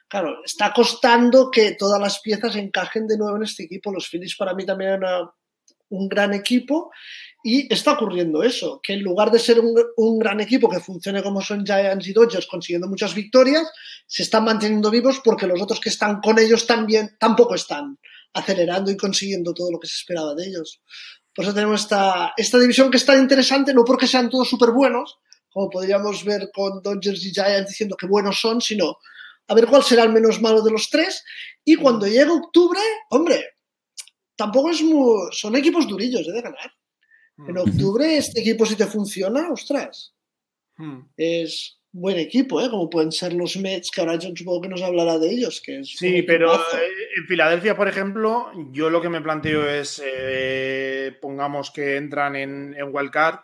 Claro, 0.08 0.44
está 0.44 0.72
costando 0.72 1.50
que 1.50 1.72
todas 1.72 2.00
las 2.00 2.20
piezas 2.20 2.56
encajen 2.56 3.06
de 3.06 3.18
nuevo 3.18 3.36
en 3.36 3.44
este 3.44 3.64
equipo. 3.64 3.92
Los 3.92 4.08
Phillies 4.08 4.36
para 4.36 4.54
mí 4.54 4.64
también 4.64 4.92
eran 4.92 5.28
un 5.90 6.08
gran 6.08 6.32
equipo 6.32 6.90
y 7.42 7.72
está 7.72 7.92
ocurriendo 7.92 8.42
eso, 8.42 8.80
que 8.82 8.92
en 8.92 9.02
lugar 9.02 9.30
de 9.30 9.38
ser 9.38 9.60
un, 9.60 9.74
un, 9.96 10.18
gran 10.18 10.40
equipo 10.40 10.68
que 10.68 10.80
funcione 10.80 11.22
como 11.22 11.40
son 11.40 11.64
Giants 11.64 12.06
y 12.06 12.12
Dodgers 12.12 12.46
consiguiendo 12.46 12.88
muchas 12.88 13.14
victorias, 13.14 13.66
se 14.06 14.22
están 14.22 14.44
manteniendo 14.44 14.90
vivos 14.90 15.20
porque 15.24 15.46
los 15.46 15.60
otros 15.60 15.80
que 15.80 15.88
están 15.88 16.20
con 16.20 16.38
ellos 16.38 16.66
también 16.66 17.16
tampoco 17.18 17.54
están 17.54 17.98
acelerando 18.34 18.90
y 18.90 18.96
consiguiendo 18.96 19.54
todo 19.54 19.70
lo 19.70 19.78
que 19.78 19.88
se 19.88 19.96
esperaba 19.96 20.34
de 20.34 20.46
ellos. 20.46 20.82
Por 21.34 21.44
eso 21.44 21.54
tenemos 21.54 21.82
esta, 21.82 22.32
esta 22.36 22.58
división 22.58 22.90
que 22.90 22.96
es 22.96 23.06
tan 23.06 23.18
interesante, 23.20 23.72
no 23.72 23.84
porque 23.84 24.06
sean 24.06 24.28
todos 24.28 24.48
súper 24.48 24.70
buenos, 24.70 25.18
como 25.48 25.70
podríamos 25.70 26.24
ver 26.24 26.50
con 26.52 26.82
Dodgers 26.82 27.24
y 27.24 27.32
Giants 27.32 27.68
diciendo 27.68 27.96
que 27.96 28.06
buenos 28.06 28.40
son, 28.40 28.60
sino 28.60 28.98
a 29.48 29.54
ver 29.54 29.66
cuál 29.66 29.82
será 29.82 30.04
el 30.04 30.12
menos 30.12 30.40
malo 30.40 30.62
de 30.62 30.70
los 30.70 30.90
tres. 30.90 31.24
Y 31.64 31.76
cuando 31.76 32.06
llegue 32.06 32.30
octubre, 32.30 32.80
hombre, 33.10 33.56
tampoco 34.36 34.70
es 34.70 34.82
muy, 34.82 35.28
son 35.32 35.56
equipos 35.56 35.86
durillos 35.88 36.26
¿eh? 36.28 36.32
de 36.32 36.42
ganar. 36.42 36.72
En 37.46 37.58
octubre, 37.58 38.16
este 38.16 38.40
equipo, 38.40 38.66
si 38.66 38.76
te 38.76 38.86
funciona, 38.86 39.50
ostras, 39.50 40.14
hmm. 40.76 41.00
es 41.16 41.80
buen 41.92 42.18
equipo, 42.18 42.60
¿eh? 42.60 42.70
como 42.70 42.88
pueden 42.88 43.10
ser 43.10 43.32
los 43.32 43.56
Mets, 43.56 43.90
que 43.90 44.00
ahora 44.00 44.16
yo 44.16 44.30
supongo 44.34 44.62
que 44.62 44.68
nos 44.68 44.82
hablará 44.82 45.18
de 45.18 45.30
ellos. 45.30 45.60
Que 45.60 45.80
es 45.80 45.96
sí, 45.96 46.22
pero 46.22 46.52
en 46.54 47.26
Filadelfia, 47.26 47.76
por 47.76 47.88
ejemplo, 47.88 48.50
yo 48.72 48.90
lo 48.90 49.00
que 49.00 49.08
me 49.08 49.20
planteo 49.20 49.68
es, 49.68 50.00
eh, 50.04 51.16
pongamos 51.20 51.70
que 51.70 51.96
entran 51.96 52.36
en, 52.36 52.74
en 52.76 52.94
Wildcard, 52.94 53.40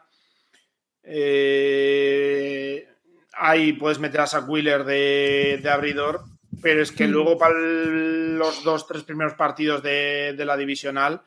eh, 1.02 2.86
ahí 3.34 3.72
puedes 3.74 3.98
meter 3.98 4.20
a 4.20 4.26
Zach 4.26 4.48
Wheeler 4.48 4.84
de, 4.84 5.60
de 5.62 5.70
abridor, 5.70 6.24
pero 6.62 6.82
es 6.82 6.92
que 6.92 7.06
hmm. 7.06 7.10
luego 7.10 7.38
para 7.38 7.54
los 7.58 8.62
dos, 8.62 8.86
tres 8.86 9.02
primeros 9.02 9.34
partidos 9.34 9.82
de, 9.82 10.34
de 10.36 10.44
la 10.44 10.56
divisional 10.56 11.22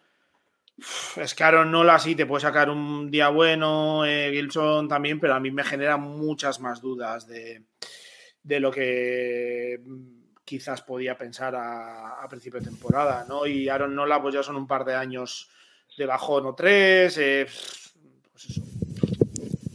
es 1.18 1.36
que 1.36 1.44
Aaron 1.44 1.72
Nola 1.72 2.00
sí 2.00 2.16
te 2.16 2.26
puede 2.26 2.42
sacar 2.42 2.70
un 2.70 3.10
día 3.10 3.30
bueno, 3.30 4.06
eh, 4.06 4.32
Gilson 4.32 4.88
también, 4.88 5.20
pero 5.20 5.36
a 5.36 5.40
mí 5.40 5.52
me 5.52 5.64
genera 5.64 5.98
muchas 5.98 6.60
más 6.60 6.82
dudas 6.82 7.28
de, 7.28 7.64
de 8.44 8.60
lo 8.60 8.72
que 8.72 9.80
quizás 10.44 10.82
podía 10.82 11.18
pensar 11.18 11.56
a, 11.56 12.24
a, 12.24 12.28
principio 12.28 12.60
de 12.60 12.68
temporada, 12.68 13.26
¿no? 13.28 13.46
Y 13.46 13.70
Aaron 13.70 13.96
Nola, 13.96 14.22
pues 14.22 14.34
ya 14.34 14.44
son 14.44 14.56
un 14.56 14.68
par 14.68 14.84
de 14.84 14.96
años 14.96 15.50
de 15.98 16.06
bajón 16.06 16.46
o 16.46 16.56
tres, 16.56 17.18
eh, 17.18 17.48
pues 18.32 18.50
eso. 18.50 18.62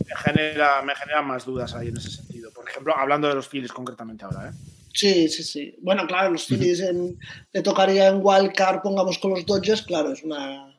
Me 0.07 0.17
genera, 0.17 0.83
me 0.83 0.95
genera 0.95 1.23
más 1.23 1.45
dudas 1.45 1.75
ahí 1.75 1.89
en 1.89 1.97
ese 1.97 2.11
sentido. 2.11 2.51
Por 2.53 2.69
ejemplo, 2.69 2.97
hablando 2.97 3.29
de 3.29 3.35
los 3.35 3.49
Phillies 3.49 3.73
concretamente 3.73 4.25
ahora, 4.25 4.51
¿eh? 4.51 4.53
Sí, 4.93 5.29
sí, 5.29 5.43
sí. 5.43 5.77
Bueno, 5.81 6.07
claro, 6.07 6.31
los 6.31 6.47
Phillies 6.47 6.81
en, 6.81 7.19
le 7.53 7.63
tocaría 7.63 8.09
en 8.09 8.21
Wildcard, 8.23 8.81
pongamos 8.81 9.19
con 9.19 9.33
los 9.33 9.45
Dodgers, 9.45 9.83
claro, 9.83 10.13
es 10.13 10.23
una 10.23 10.74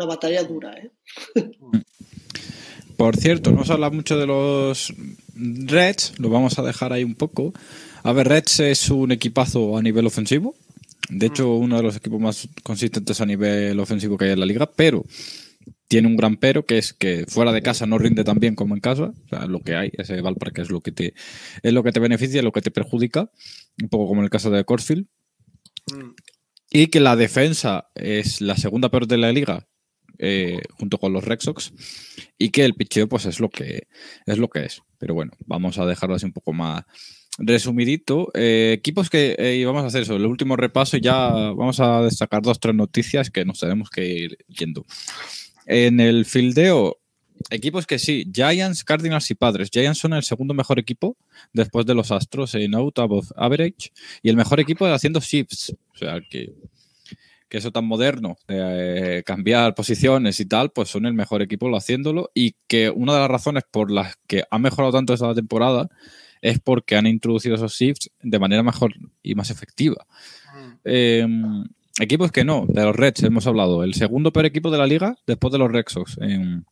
una 0.00 0.14
batalla 0.14 0.42
dura. 0.44 0.72
¿eh? 0.72 0.90
Por 2.96 3.16
cierto, 3.16 3.52
no 3.52 3.64
se 3.64 3.72
habla 3.72 3.90
mucho 3.90 4.18
de 4.18 4.26
los 4.26 4.92
Reds, 5.34 6.14
lo 6.18 6.28
vamos 6.28 6.58
a 6.58 6.62
dejar 6.62 6.92
ahí 6.92 7.04
un 7.04 7.14
poco. 7.14 7.52
A 8.02 8.12
ver, 8.12 8.28
Reds 8.28 8.60
es 8.60 8.90
un 8.90 9.12
equipazo 9.12 9.76
a 9.76 9.82
nivel 9.82 10.06
ofensivo. 10.06 10.54
De 11.08 11.26
hecho, 11.26 11.54
uno 11.54 11.76
de 11.76 11.82
los 11.82 11.96
equipos 11.96 12.20
más 12.20 12.48
consistentes 12.62 13.20
a 13.20 13.26
nivel 13.26 13.80
ofensivo 13.80 14.16
que 14.16 14.26
hay 14.26 14.30
en 14.32 14.40
la 14.40 14.46
liga, 14.46 14.70
pero 14.70 15.04
tiene 15.88 16.08
un 16.08 16.16
gran 16.16 16.36
pero, 16.36 16.66
que 16.66 16.78
es 16.78 16.92
que 16.92 17.24
fuera 17.26 17.52
de 17.52 17.62
casa 17.62 17.86
no 17.86 17.98
rinde 17.98 18.22
tan 18.22 18.38
bien 18.38 18.54
como 18.54 18.74
en 18.74 18.80
casa. 18.80 19.12
O 19.24 19.28
sea, 19.28 19.46
lo 19.46 19.60
que 19.60 19.74
hay, 19.74 19.90
ese 19.94 20.20
Valpark 20.20 20.58
es 20.58 20.70
lo 20.70 20.82
que 20.82 20.92
te, 20.92 21.14
es 21.62 21.72
lo 21.72 21.82
que 21.82 21.92
te 21.92 22.00
beneficia, 22.00 22.42
lo 22.42 22.52
que 22.52 22.62
te 22.62 22.70
perjudica. 22.70 23.30
Un 23.82 23.88
poco 23.88 24.06
como 24.06 24.20
en 24.20 24.24
el 24.24 24.30
caso 24.30 24.50
de 24.50 24.64
Corsfield. 24.64 25.06
Mm. 25.92 26.10
Y 26.70 26.86
que 26.88 27.00
la 27.00 27.16
defensa 27.16 27.88
es 27.94 28.40
la 28.40 28.56
segunda 28.56 28.90
peor 28.90 29.08
de 29.08 29.16
la 29.16 29.32
liga, 29.32 29.66
eh, 30.22 30.60
junto 30.72 30.98
con 30.98 31.14
los 31.14 31.24
Red 31.24 31.40
Sox 31.40 31.72
y 32.36 32.50
que 32.50 32.64
el 32.66 32.74
picheo 32.74 33.08
pues 33.08 33.24
es 33.24 33.40
lo 33.40 33.48
que 33.48 33.88
es 34.26 34.38
lo 34.38 34.48
que 34.48 34.66
es. 34.66 34.82
Pero 34.98 35.14
bueno, 35.14 35.32
vamos 35.46 35.78
a 35.78 35.86
dejarlo 35.86 36.14
así 36.14 36.26
un 36.26 36.32
poco 36.32 36.52
más 36.52 36.84
resumidito. 37.38 38.30
Eh, 38.34 38.74
equipos 38.76 39.08
que 39.08 39.34
eh, 39.38 39.64
vamos 39.64 39.82
a 39.82 39.86
hacer 39.86 40.02
eso, 40.02 40.16
el 40.16 40.26
último 40.26 40.56
repaso 40.56 40.98
y 40.98 41.00
ya 41.00 41.30
vamos 41.30 41.80
a 41.80 42.02
destacar 42.02 42.42
dos 42.42 42.60
tres 42.60 42.74
noticias 42.74 43.30
que 43.30 43.46
nos 43.46 43.60
tenemos 43.60 43.88
que 43.88 44.06
ir 44.06 44.38
yendo. 44.46 44.84
En 45.64 46.00
el 46.00 46.26
fildeo, 46.26 46.98
equipos 47.48 47.86
que 47.86 47.98
sí, 47.98 48.30
Giants, 48.30 48.84
Cardinals 48.84 49.30
y 49.30 49.34
Padres. 49.34 49.70
Giants 49.72 50.00
son 50.00 50.12
el 50.12 50.22
segundo 50.22 50.52
mejor 50.52 50.78
equipo 50.78 51.16
después 51.54 51.86
de 51.86 51.94
los 51.94 52.10
Astros 52.10 52.54
en 52.56 52.74
out 52.74 52.98
of 52.98 53.30
average 53.36 53.90
y 54.22 54.28
el 54.28 54.36
mejor 54.36 54.60
equipo 54.60 54.84
haciendo 54.86 55.20
shifts. 55.20 55.74
O 55.94 55.96
sea 55.96 56.20
que 56.28 56.52
que 57.50 57.58
eso 57.58 57.72
tan 57.72 57.84
moderno, 57.84 58.36
de 58.46 59.18
eh, 59.18 59.22
cambiar 59.24 59.74
posiciones 59.74 60.38
y 60.38 60.46
tal, 60.46 60.70
pues 60.70 60.88
son 60.88 61.04
el 61.04 61.14
mejor 61.14 61.42
equipo 61.42 61.68
lo 61.68 61.76
haciéndolo 61.76 62.30
y 62.32 62.54
que 62.68 62.90
una 62.90 63.12
de 63.12 63.18
las 63.18 63.28
razones 63.28 63.64
por 63.70 63.90
las 63.90 64.14
que 64.28 64.44
ha 64.50 64.58
mejorado 64.58 64.92
tanto 64.92 65.12
esta 65.12 65.34
temporada 65.34 65.88
es 66.40 66.60
porque 66.60 66.96
han 66.96 67.08
introducido 67.08 67.56
esos 67.56 67.74
shifts 67.74 68.10
de 68.22 68.38
manera 68.38 68.62
mejor 68.62 68.94
y 69.22 69.34
más 69.34 69.50
efectiva. 69.50 70.06
Eh, 70.84 71.26
equipos 71.98 72.30
que 72.30 72.44
no, 72.44 72.66
de 72.68 72.84
los 72.84 72.94
Reds 72.94 73.24
hemos 73.24 73.46
hablado, 73.48 73.82
el 73.82 73.94
segundo 73.94 74.32
peor 74.32 74.46
equipo 74.46 74.70
de 74.70 74.78
la 74.78 74.86
liga 74.86 75.16
después 75.26 75.52
de 75.52 75.58
los 75.58 75.72
Red 75.72 75.84
Sox 75.88 76.18
en, 76.20 76.64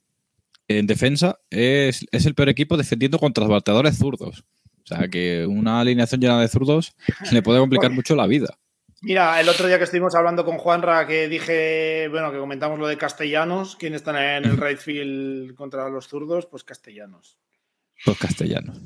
en 0.68 0.86
defensa 0.86 1.40
es, 1.50 2.06
es, 2.12 2.24
el 2.24 2.36
peor 2.36 2.50
equipo 2.50 2.76
defendiendo 2.76 3.18
contra 3.18 3.42
los 3.42 3.52
bateadores 3.52 3.98
zurdos. 3.98 4.44
O 4.84 4.86
sea 4.86 5.08
que 5.08 5.44
una 5.44 5.80
alineación 5.80 6.20
llena 6.20 6.40
de 6.40 6.48
zurdos 6.48 6.94
le 7.32 7.42
puede 7.42 7.58
complicar 7.58 7.90
mucho 7.90 8.14
la 8.14 8.28
vida. 8.28 8.56
Mira, 9.00 9.40
el 9.40 9.48
otro 9.48 9.68
día 9.68 9.78
que 9.78 9.84
estuvimos 9.84 10.14
hablando 10.16 10.44
con 10.44 10.58
Juanra, 10.58 11.06
que 11.06 11.28
dije, 11.28 12.08
bueno, 12.08 12.32
que 12.32 12.38
comentamos 12.38 12.80
lo 12.80 12.88
de 12.88 12.96
castellanos, 12.96 13.76
¿quién 13.76 13.94
están 13.94 14.16
en 14.16 14.44
el 14.44 14.56
right 14.56 14.78
field 14.78 15.54
contra 15.54 15.88
los 15.88 16.08
zurdos? 16.08 16.46
Pues 16.46 16.64
castellanos. 16.64 17.38
Pues 18.04 18.18
castellanos. 18.18 18.78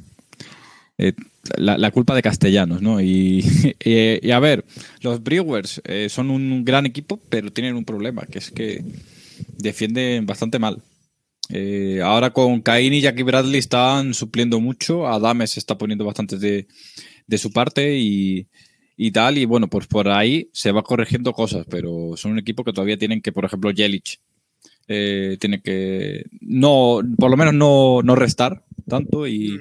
Eh, 0.98 1.14
la, 1.56 1.78
la, 1.78 1.90
culpa 1.90 2.14
de 2.14 2.20
castellanos, 2.20 2.82
¿no? 2.82 3.00
Y, 3.00 3.42
y, 3.84 4.26
y 4.26 4.30
a 4.30 4.38
ver, 4.38 4.66
los 5.00 5.22
Brewers 5.22 5.80
eh, 5.84 6.08
son 6.10 6.30
un 6.30 6.62
gran 6.62 6.84
equipo, 6.84 7.18
pero 7.30 7.50
tienen 7.50 7.76
un 7.76 7.86
problema, 7.86 8.26
que 8.26 8.38
es 8.38 8.50
que 8.50 8.84
defienden 9.56 10.26
bastante 10.26 10.58
mal. 10.58 10.82
Eh, 11.48 12.00
ahora 12.04 12.32
con 12.32 12.60
Cain 12.60 12.92
y 12.92 13.00
Jackie 13.00 13.22
Bradley 13.22 13.58
están 13.58 14.12
supliendo 14.12 14.60
mucho, 14.60 15.06
Adame 15.06 15.46
se 15.46 15.58
está 15.58 15.78
poniendo 15.78 16.04
bastante 16.04 16.36
de, 16.36 16.66
de 17.26 17.38
su 17.38 17.50
parte 17.50 17.98
y, 17.98 18.46
y 19.02 19.10
tal. 19.10 19.36
Y 19.36 19.46
bueno, 19.46 19.68
pues 19.68 19.88
por 19.88 20.08
ahí 20.08 20.48
se 20.52 20.70
va 20.70 20.84
corrigiendo 20.84 21.32
cosas, 21.32 21.66
pero 21.68 22.12
son 22.16 22.32
un 22.32 22.38
equipo 22.38 22.62
que 22.62 22.72
todavía 22.72 22.96
tienen 22.96 23.20
que, 23.20 23.32
por 23.32 23.44
ejemplo, 23.44 23.72
Jelic 23.74 24.20
eh, 24.86 25.36
tiene 25.40 25.60
que 25.60 26.24
no, 26.40 27.00
por 27.18 27.28
lo 27.28 27.36
menos 27.36 27.52
no, 27.52 28.00
no 28.02 28.14
restar 28.14 28.64
tanto 28.86 29.26
y, 29.26 29.60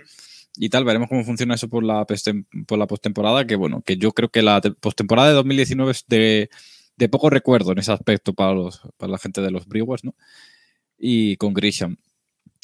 y, 0.58 0.70
tal. 0.70 0.86
Veremos 0.86 1.10
cómo 1.10 1.24
funciona 1.24 1.56
eso 1.56 1.70
por 1.70 1.84
la, 1.84 2.06
por 2.68 2.78
la 2.78 2.86
postemporada, 2.86 3.48
que 3.48 3.56
bueno, 3.56 3.82
que 3.82 3.98
yo 3.98 4.12
creo 4.12 4.30
que 4.30 4.44
la 4.44 4.62
postemporada 4.62 5.30
de 5.30 5.34
2019 5.34 5.92
de, 6.08 6.50
de 6.98 7.10
poco 7.10 7.32
recuerdo 7.32 7.72
en 7.72 7.80
ese 7.80 7.92
aspecto 7.92 8.34
para, 8.34 8.54
los, 8.54 8.82
para 8.98 9.12
la 9.12 9.18
gente 9.18 9.42
de 9.42 9.50
los 9.50 9.66
Brewers, 9.66 10.04
¿no? 10.04 10.14
Y 11.00 11.36
con 11.38 11.56
Grisham. 11.56 11.98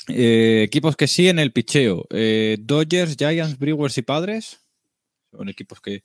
Eh, 0.10 0.62
equipos 0.64 0.96
que 0.96 1.08
sí 1.08 1.28
en 1.28 1.40
el 1.40 1.52
picheo. 1.52 2.06
Eh, 2.12 2.58
Dodgers, 2.60 3.16
Giants, 3.18 3.58
Brewers 3.58 3.98
y 3.98 4.04
Padres. 4.04 4.60
Son 5.32 5.50
equipos 5.50 5.82
que, 5.82 6.04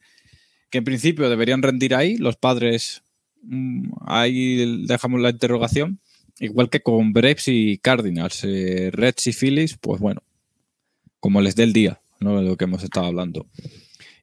que 0.73 0.79
en 0.79 0.85
principio 0.85 1.29
deberían 1.29 1.63
rendir 1.63 1.95
ahí. 1.95 2.17
Los 2.17 2.37
Padres, 2.37 3.03
mm, 3.43 3.93
ahí 4.07 4.87
dejamos 4.87 5.21
la 5.21 5.31
interrogación. 5.31 6.01
Igual 6.41 6.71
que 6.71 6.81
con 6.81 7.13
Braves 7.13 7.47
y 7.47 7.79
Cardinals. 7.79 8.43
Eh, 8.45 8.91
Reds 8.91 9.27
y 9.27 9.33
Phillies, 9.35 9.77
pues 9.79 10.01
bueno, 10.01 10.23
como 11.21 11.43
les 11.43 11.55
dé 11.57 11.65
el 11.65 11.75
día, 11.75 12.01
¿no? 12.21 12.41
Lo 12.41 12.57
que 12.57 12.65
hemos 12.65 12.83
estado 12.83 13.07
hablando. 13.07 13.47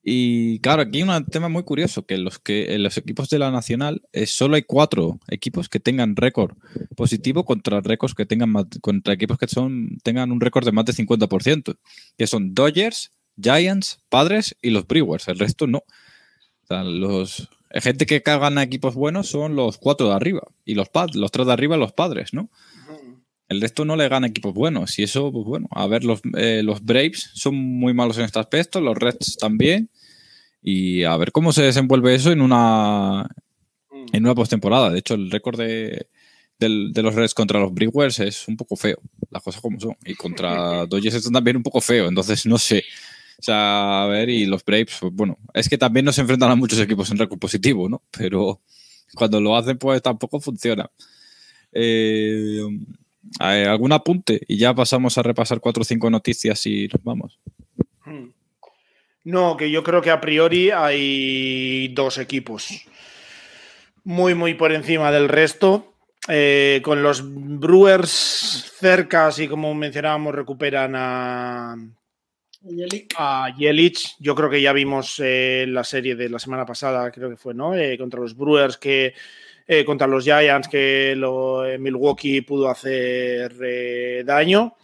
Y 0.03 0.57
claro, 0.59 0.81
aquí 0.81 1.03
hay 1.03 1.03
un 1.07 1.25
tema 1.25 1.49
muy 1.49 1.61
curioso, 1.63 2.07
que 2.07 2.17
los, 2.17 2.39
que, 2.39 2.73
en 2.73 2.81
los 2.81 2.97
equipos 2.97 3.29
de 3.29 3.37
la 3.37 3.51
Nacional 3.51 4.01
eh, 4.11 4.25
solo 4.25 4.55
hay 4.55 4.63
cuatro 4.63 5.19
equipos 5.27 5.69
que 5.69 5.79
tengan 5.79 6.15
récord 6.15 6.57
positivo 6.95 7.45
contra 7.45 7.81
récords 7.81 8.15
que 8.15 8.25
tengan 8.25 8.51
contra 8.81 9.13
equipos 9.13 9.37
que 9.37 9.47
son, 9.47 9.99
tengan 10.01 10.31
un 10.31 10.41
récord 10.41 10.65
de 10.65 10.71
más 10.71 10.85
de 10.85 10.93
50%, 10.93 11.77
que 12.17 12.27
son 12.27 12.55
Dodgers, 12.55 13.11
Giants, 13.39 13.99
Padres 14.09 14.55
y 14.63 14.71
los 14.71 14.87
Brewers. 14.87 15.27
El 15.27 15.37
resto 15.37 15.67
no. 15.67 15.83
Sea, 16.69 16.83
los 16.83 17.49
gente 17.73 18.05
que 18.05 18.19
gana 18.19 18.63
equipos 18.63 18.95
buenos 18.95 19.27
son 19.27 19.55
los 19.55 19.77
cuatro 19.77 20.09
de 20.09 20.15
arriba 20.15 20.41
y 20.65 20.75
los 20.75 20.87
los 21.13 21.31
tres 21.31 21.47
de 21.47 21.53
arriba 21.53 21.77
los 21.77 21.93
padres, 21.93 22.33
¿no? 22.33 22.49
El 23.47 23.61
resto 23.61 23.83
no 23.83 23.95
le 23.95 24.07
gana 24.07 24.27
equipos 24.27 24.53
buenos. 24.53 24.99
Y 24.99 25.03
eso, 25.03 25.31
pues 25.31 25.43
bueno, 25.45 25.67
a 25.71 25.87
ver, 25.87 26.03
los, 26.03 26.21
eh, 26.37 26.61
los 26.63 26.85
Braves 26.85 27.31
son 27.33 27.55
muy 27.55 27.95
malos 27.95 28.19
en 28.19 28.25
este 28.25 28.37
aspecto, 28.37 28.79
los 28.79 28.95
Reds 28.95 29.37
también. 29.37 29.89
Y 30.61 31.03
a 31.03 31.17
ver 31.17 31.31
cómo 31.31 31.51
se 31.51 31.63
desenvuelve 31.63 32.13
eso 32.13 32.31
en 32.31 32.41
una, 32.41 33.27
en 34.13 34.23
una 34.23 34.35
postemporada. 34.35 34.91
De 34.91 34.99
hecho, 34.99 35.15
el 35.15 35.31
récord 35.31 35.57
de, 35.57 36.07
los 36.59 37.15
Reds 37.15 37.33
contra 37.33 37.59
los 37.59 37.73
Brewers 37.73 38.19
es 38.19 38.47
un 38.47 38.55
poco 38.55 38.75
feo, 38.75 38.99
las 39.31 39.41
cosas 39.41 39.61
como 39.61 39.79
son. 39.79 39.95
Y 40.05 40.13
contra 40.13 40.85
Dodgers 40.85 41.15
es 41.15 41.31
también 41.31 41.57
un 41.57 41.63
poco 41.63 41.81
feo. 41.81 42.07
Entonces, 42.07 42.45
no 42.45 42.59
sé. 42.59 42.83
O 43.39 43.41
sea, 43.41 44.03
a 44.03 44.07
ver, 44.07 44.29
y 44.29 44.45
los 44.45 44.65
Braves, 44.65 44.97
pues 44.99 45.13
bueno, 45.13 45.37
es 45.53 45.69
que 45.69 45.77
también 45.77 46.05
no 46.05 46.11
se 46.11 46.19
enfrentan 46.19 46.51
a 46.51 46.55
muchos 46.55 46.77
equipos 46.79 47.09
en 47.09 47.17
récord 47.17 47.39
positivo, 47.39 47.87
¿no? 47.87 48.03
Pero 48.11 48.59
cuando 49.15 49.39
lo 49.39 49.55
hacen, 49.55 49.77
pues 49.77 50.01
tampoco 50.01 50.41
funciona. 50.41 50.91
Eh, 51.71 52.59
¿Algún 53.39 53.93
apunte? 53.93 54.41
Y 54.45 54.57
ya 54.57 54.73
pasamos 54.73 55.17
a 55.17 55.23
repasar 55.23 55.61
cuatro 55.61 55.81
o 55.81 55.85
cinco 55.85 56.09
noticias 56.09 56.65
y 56.65 56.89
nos 56.89 57.01
vamos. 57.01 57.39
Hmm. 58.03 58.31
No, 59.23 59.55
que 59.55 59.71
yo 59.71 59.83
creo 59.83 60.01
que 60.01 60.11
a 60.11 60.19
priori 60.19 60.71
hay 60.71 61.87
dos 61.89 62.17
equipos 62.17 62.67
muy, 64.03 64.35
muy 64.35 64.53
por 64.53 64.73
encima 64.73 65.11
del 65.11 65.29
resto. 65.29 65.93
Eh, 66.27 66.81
con 66.83 67.01
los 67.01 67.23
Brewers 67.23 68.71
cerca, 68.79 69.27
así 69.27 69.47
como 69.47 69.73
mencionábamos, 69.73 70.35
recuperan 70.35 70.93
a, 70.95 71.75
a 73.17 73.53
Yelich. 73.57 74.15
Yo 74.19 74.35
creo 74.35 74.49
que 74.49 74.61
ya 74.61 74.73
vimos 74.73 75.21
eh, 75.23 75.65
la 75.67 75.83
serie 75.83 76.15
de 76.15 76.29
la 76.29 76.39
semana 76.39 76.65
pasada, 76.65 77.11
creo 77.11 77.29
que 77.29 77.37
fue, 77.37 77.53
¿no? 77.53 77.75
Eh, 77.75 77.97
contra 77.97 78.19
los 78.19 78.35
Brewers 78.35 78.77
que 78.77 79.13
eh, 79.71 79.85
contra 79.85 80.07
los 80.07 80.23
Giants 80.23 80.67
que 80.67 81.11
eh, 81.11 81.77
Milwaukee 81.77 82.41
pudo 82.41 82.71
hacer 82.71 83.55
eh, 83.63 84.23
daño 84.25 84.75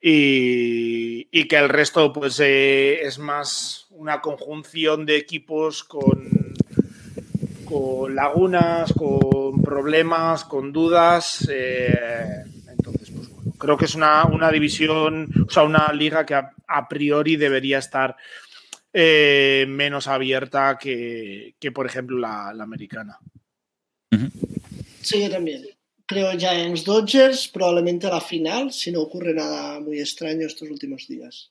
y, 0.00 1.26
que 1.46 1.56
el 1.56 1.68
resto 1.68 2.10
pues 2.10 2.40
es 2.40 3.18
más 3.18 3.86
una 3.90 4.22
conjunción 4.22 5.04
de 5.04 5.18
equipos 5.18 5.84
con, 5.84 6.54
con 7.66 8.14
lagunas, 8.14 8.94
con 8.94 9.60
problemas, 9.62 10.46
con 10.46 10.72
dudas. 10.72 11.46
bueno, 11.46 12.53
creo 13.64 13.76
que 13.76 13.86
es 13.86 13.94
una, 13.94 14.50
división, 14.52 15.28
o 15.48 15.50
sea, 15.50 15.64
una 15.64 15.92
liga 15.92 16.24
que 16.24 16.34
a, 16.34 16.88
priori 16.88 17.36
debería 17.36 17.78
estar 17.78 18.16
menos 18.92 20.06
abierta 20.06 20.78
que, 20.78 21.72
por 21.74 21.86
ejemplo, 21.86 22.18
la 22.18 22.50
americana. 22.50 23.18
Sí, 25.04 25.20
yo 25.22 25.30
también. 25.30 25.64
Creo 26.06 26.32
ya 26.34 26.54
en 26.54 26.70
los 26.72 26.84
Dodgers, 26.84 27.48
probablemente 27.48 28.06
a 28.06 28.10
la 28.10 28.20
final, 28.20 28.72
si 28.72 28.90
no 28.92 29.00
ocurre 29.00 29.32
nada 29.32 29.80
muy 29.80 30.00
extraño 30.00 30.46
estos 30.46 30.68
últimos 30.68 31.06
días. 31.08 31.50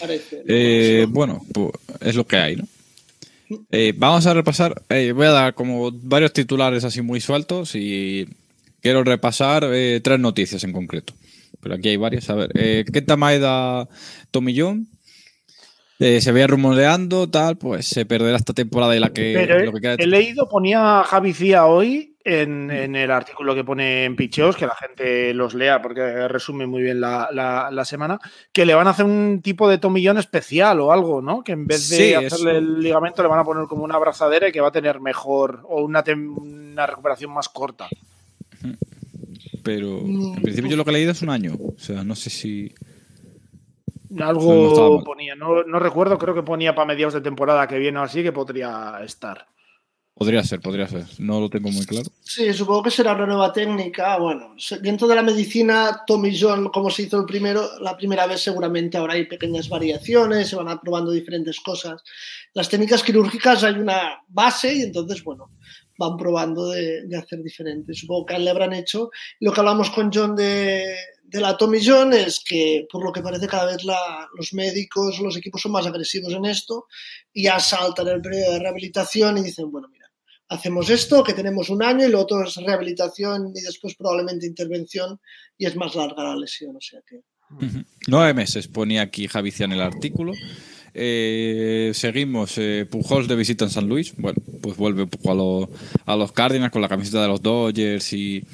Parece. 0.00 0.42
Eh, 0.46 1.06
bueno, 1.08 1.44
pues 1.52 1.72
es 2.00 2.16
lo 2.16 2.26
que 2.26 2.36
hay, 2.36 2.56
¿no? 2.56 2.66
Eh, 3.70 3.92
vamos 3.96 4.26
a 4.26 4.34
repasar, 4.34 4.82
eh, 4.88 5.12
voy 5.12 5.26
a 5.26 5.30
dar 5.30 5.54
como 5.54 5.90
varios 5.92 6.32
titulares 6.32 6.84
así 6.84 7.02
muy 7.02 7.20
sueltos 7.20 7.74
y 7.74 8.28
quiero 8.80 9.04
repasar 9.04 9.68
tres 10.02 10.18
noticias 10.18 10.64
en 10.64 10.72
concreto. 10.72 11.14
Pero 11.60 11.74
aquí 11.74 11.90
hay 11.90 11.96
varias. 11.96 12.30
A 12.30 12.34
ver, 12.34 12.50
Kenta 12.86 13.16
Maeda 13.16 13.88
Tomillón 14.30 14.88
eh, 16.02 16.22
se 16.22 16.32
veía 16.32 16.46
rumoreando, 16.46 17.28
tal, 17.28 17.58
pues 17.58 17.86
se 17.86 18.06
perderá 18.06 18.34
esta 18.34 18.54
temporada 18.54 18.96
y 18.96 19.00
la 19.00 19.10
que. 19.10 19.34
Pero 19.34 19.78
he 19.98 20.06
leído, 20.06 20.48
ponía 20.48 21.02
Javi 21.04 21.34
Cía 21.34 21.66
hoy 21.66 22.16
en, 22.24 22.70
el 22.70 23.10
artículo 23.10 23.54
que 23.54 23.64
pone 23.64 24.06
en 24.06 24.16
Picheos, 24.16 24.56
que 24.56 24.64
la 24.64 24.74
gente 24.74 25.34
los 25.34 25.52
lea 25.52 25.82
porque 25.82 26.26
resume 26.26 26.66
muy 26.66 26.82
bien 26.82 27.02
la, 27.02 27.82
semana, 27.84 28.18
que 28.50 28.64
le 28.64 28.72
van 28.72 28.86
a 28.86 28.90
hacer 28.90 29.04
un 29.04 29.42
tipo 29.42 29.68
de 29.68 29.76
tomillón 29.76 30.16
especial 30.16 30.80
o 30.80 30.90
algo, 30.90 31.20
¿no? 31.20 31.44
Que 31.44 31.52
en 31.52 31.66
vez 31.66 31.90
de 31.90 32.16
hacerle 32.16 32.56
el 32.56 32.80
ligamento 32.80 33.22
le 33.22 33.28
van 33.28 33.40
a 33.40 33.44
poner 33.44 33.66
como 33.66 33.84
una 33.84 33.96
abrazadera 33.96 34.48
y 34.48 34.52
que 34.52 34.62
va 34.62 34.68
a 34.68 34.72
tener 34.72 35.00
mejor 35.00 35.60
o 35.64 35.82
una, 35.82 36.02
una 36.16 36.86
recuperación 36.86 37.30
más 37.30 37.50
corta. 37.50 37.90
Pero 39.62 40.00
en 40.00 40.42
principio 40.42 40.70
yo 40.70 40.76
lo 40.76 40.84
que 40.84 40.90
he 40.90 40.94
leído 40.94 41.12
es 41.12 41.22
un 41.22 41.30
año. 41.30 41.54
O 41.54 41.78
sea, 41.78 42.04
no 42.04 42.14
sé 42.14 42.30
si. 42.30 42.72
Algo 44.18 45.04
ponía, 45.04 45.36
no, 45.36 45.62
recuerdo, 45.78 46.18
creo 46.18 46.34
que 46.34 46.42
ponía 46.42 46.74
para 46.74 46.86
mediados 46.86 47.14
de 47.14 47.20
temporada 47.20 47.68
que 47.68 47.78
viene 47.78 47.98
o 47.98 48.02
así 48.02 48.22
que 48.22 48.32
podría 48.32 49.00
estar. 49.04 49.46
Podría 50.14 50.42
ser, 50.42 50.60
podría 50.60 50.86
ser. 50.86 51.06
No 51.18 51.40
lo 51.40 51.48
tengo 51.48 51.70
muy 51.70 51.86
claro. 51.86 52.10
Sí, 52.20 52.52
supongo 52.52 52.82
que 52.82 52.90
será 52.90 53.14
una 53.14 53.24
nueva 53.24 53.52
técnica. 53.52 54.18
Bueno, 54.18 54.54
dentro 54.82 55.08
de 55.08 55.14
la 55.14 55.22
medicina, 55.22 56.02
Tommy 56.06 56.38
John, 56.38 56.68
como 56.68 56.90
se 56.90 57.04
hizo 57.04 57.18
el 57.18 57.24
primero, 57.24 57.78
la 57.80 57.96
primera 57.96 58.26
vez, 58.26 58.42
seguramente 58.42 58.98
ahora 58.98 59.14
hay 59.14 59.26
pequeñas 59.26 59.68
variaciones, 59.68 60.48
se 60.48 60.56
van 60.56 60.78
probando 60.80 61.10
diferentes 61.12 61.58
cosas. 61.60 62.02
Las 62.52 62.68
técnicas 62.68 63.02
quirúrgicas 63.02 63.64
hay 63.64 63.76
una 63.76 64.20
base 64.28 64.74
y 64.74 64.82
entonces, 64.82 65.24
bueno, 65.24 65.52
van 66.00 66.16
probando 66.16 66.70
de, 66.70 67.06
hacer 67.14 67.42
diferentes. 67.42 67.98
Supongo 67.98 68.26
que 68.26 68.38
le 68.38 68.50
habrán 68.50 68.72
hecho. 68.72 69.10
Lo 69.38 69.52
que 69.52 69.60
hablamos 69.60 69.90
con 69.90 70.10
John 70.12 70.34
de, 70.34 70.96
de 71.24 71.40
la 71.40 71.58
Tommy 71.58 71.78
John 71.84 72.14
es 72.14 72.40
que, 72.40 72.86
por 72.90 73.04
lo 73.04 73.12
que 73.12 73.20
parece, 73.20 73.46
cada 73.46 73.66
vez 73.66 73.84
los 73.84 74.54
médicos, 74.54 75.20
los 75.20 75.36
equipos 75.36 75.60
son 75.60 75.72
más 75.72 75.86
agresivos 75.86 76.32
en 76.32 76.46
esto 76.46 76.86
y 77.34 77.44
ya 77.44 77.60
saltan 77.60 78.08
el 78.08 78.22
periodo 78.22 78.52
de 78.52 78.60
rehabilitación 78.60 79.36
y 79.38 79.42
dicen, 79.42 79.70
bueno, 79.70 79.88
mira, 79.92 80.10
hacemos 80.48 80.88
esto, 80.88 81.22
que 81.22 81.34
tenemos 81.34 81.68
un 81.68 81.82
año 81.82 82.06
y 82.06 82.10
lo 82.10 82.20
otro 82.20 82.42
es 82.42 82.56
rehabilitación 82.56 83.52
y 83.54 83.60
después 83.60 83.94
probablemente 83.94 84.46
intervención 84.46 85.20
y 85.58 85.66
es 85.66 85.76
más 85.76 85.94
larga 85.94 86.24
la 86.24 86.36
lesión, 86.36 86.76
o 86.76 86.80
sea 86.80 87.00
que... 87.06 87.20
Nueve 88.06 88.32
meses 88.32 88.68
ponía 88.68 89.02
aquí 89.02 89.26
Javicia 89.26 89.64
en 89.64 89.72
el 89.72 89.80
artículo. 89.80 90.32
Eh, 90.94 91.92
seguimos, 91.94 92.58
eh, 92.58 92.86
Pujols 92.90 93.28
de 93.28 93.36
visita 93.36 93.64
en 93.64 93.70
San 93.70 93.88
Luis. 93.88 94.14
Bueno, 94.16 94.40
pues 94.60 94.76
vuelve 94.76 95.04
un 95.04 95.10
poco 95.10 95.70
a, 96.06 96.12
a 96.12 96.16
los 96.16 96.32
Cardinals 96.32 96.72
con 96.72 96.82
la 96.82 96.88
camiseta 96.88 97.22
de 97.22 97.28
los 97.28 97.42
Dodgers 97.42 98.12
y, 98.12 98.44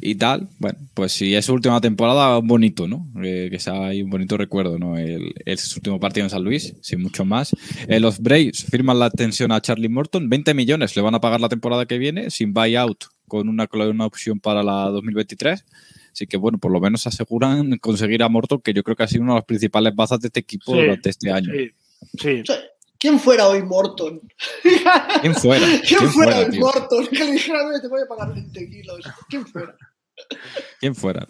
y 0.00 0.14
tal, 0.16 0.48
bueno, 0.58 0.78
pues 0.94 1.12
si 1.12 1.34
es 1.34 1.46
su 1.46 1.54
última 1.54 1.80
temporada, 1.80 2.38
bonito, 2.38 2.86
¿no? 2.86 3.06
Eh, 3.22 3.48
que 3.50 3.58
sea 3.58 3.86
ahí 3.86 4.02
un 4.02 4.10
bonito 4.10 4.36
recuerdo, 4.36 4.78
¿no? 4.78 4.98
El, 4.98 5.32
su 5.56 5.78
último 5.78 5.98
partido 5.98 6.24
en 6.24 6.30
San 6.30 6.44
Luis, 6.44 6.74
sin 6.82 7.02
mucho 7.02 7.24
más. 7.24 7.54
Eh, 7.88 7.98
los 7.98 8.20
Braves 8.20 8.64
firman 8.64 8.98
la 8.98 9.06
atención 9.06 9.52
a 9.52 9.60
Charlie 9.60 9.88
Morton, 9.88 10.28
20 10.28 10.54
millones 10.54 10.96
le 10.96 11.02
van 11.02 11.14
a 11.14 11.20
pagar 11.20 11.40
la 11.40 11.48
temporada 11.48 11.86
que 11.86 11.98
viene, 11.98 12.30
sin 12.30 12.52
buyout, 12.52 13.04
con 13.26 13.48
una, 13.48 13.68
una 13.72 14.06
opción 14.06 14.38
para 14.38 14.62
la 14.62 14.90
2023. 14.90 15.64
Así 16.16 16.26
que, 16.26 16.38
bueno, 16.38 16.56
por 16.56 16.72
lo 16.72 16.80
menos 16.80 17.06
aseguran 17.06 17.76
conseguir 17.76 18.22
a 18.22 18.30
Morton, 18.30 18.62
que 18.62 18.72
yo 18.72 18.82
creo 18.82 18.96
que 18.96 19.02
ha 19.02 19.06
sido 19.06 19.22
una 19.22 19.34
de 19.34 19.40
las 19.40 19.44
principales 19.44 19.94
bazas 19.94 20.18
de 20.18 20.28
este 20.28 20.40
equipo 20.40 20.74
durante 20.74 21.10
este 21.10 21.30
año. 21.30 21.52
Sí, 22.18 22.42
¿Quién 22.98 23.20
fuera 23.20 23.46
hoy 23.46 23.62
Morton? 23.62 24.22
¿Quién 25.20 25.34
fuera? 25.34 25.66
¿Quién, 25.86 26.08
fuera, 26.10 26.38
hoy 26.38 26.58
Morton? 26.58 27.06
Que 27.12 27.22
le 27.22 27.32
dijera, 27.32 27.58
te 27.82 27.88
voy 27.88 28.00
a 28.00 28.08
pagar 28.08 28.32
20 28.32 28.70
kilos. 28.70 29.04
¿Quién 29.28 29.46
fuera? 29.46 29.76
¿Quién 30.80 30.94
fuera? 30.94 31.28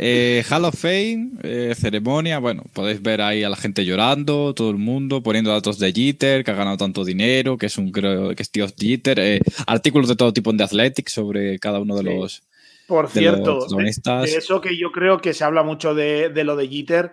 Eh, 0.00 0.42
Hall 0.50 0.64
of 0.64 0.74
Fame, 0.74 1.30
eh, 1.44 1.76
ceremonia, 1.78 2.40
bueno, 2.40 2.64
podéis 2.72 3.00
ver 3.00 3.20
ahí 3.20 3.44
a 3.44 3.48
la 3.48 3.56
gente 3.56 3.84
llorando, 3.84 4.52
todo 4.52 4.70
el 4.70 4.78
mundo 4.78 5.22
poniendo 5.22 5.52
datos 5.52 5.78
de 5.78 5.92
Jeter, 5.92 6.42
que 6.42 6.50
ha 6.50 6.54
ganado 6.54 6.76
tanto 6.76 7.04
dinero, 7.04 7.56
que 7.56 7.66
es 7.66 7.78
un 7.78 7.92
creo 7.92 8.34
que 8.34 8.42
es 8.42 8.50
tío 8.50 8.66
Jeter, 8.76 9.20
eh, 9.20 9.40
artículos 9.68 10.08
de 10.08 10.16
todo 10.16 10.32
tipo 10.32 10.52
de 10.52 10.64
Athletics 10.64 11.12
sobre 11.12 11.60
cada 11.60 11.78
uno 11.78 11.94
de 11.96 12.02
los. 12.02 12.42
Por 12.88 13.10
cierto, 13.10 13.66
de, 13.68 14.24
eso 14.24 14.62
que 14.62 14.78
yo 14.78 14.90
creo 14.92 15.18
que 15.18 15.34
se 15.34 15.44
habla 15.44 15.62
mucho 15.62 15.94
de, 15.94 16.30
de 16.30 16.42
lo 16.42 16.56
de 16.56 16.68
Jeter, 16.68 17.12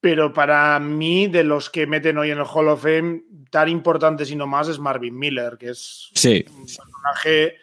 pero 0.00 0.32
para 0.32 0.80
mí, 0.80 1.28
de 1.28 1.44
los 1.44 1.70
que 1.70 1.86
meten 1.86 2.18
hoy 2.18 2.32
en 2.32 2.38
el 2.38 2.44
Hall 2.44 2.66
of 2.66 2.82
Fame, 2.82 3.22
tan 3.48 3.68
importante 3.68 4.26
si 4.26 4.34
no 4.34 4.48
más 4.48 4.66
es 4.66 4.80
Marvin 4.80 5.16
Miller, 5.16 5.58
que 5.60 5.70
es 5.70 6.10
Sí, 6.12 6.44
un 6.52 6.66
personaje 6.66 7.54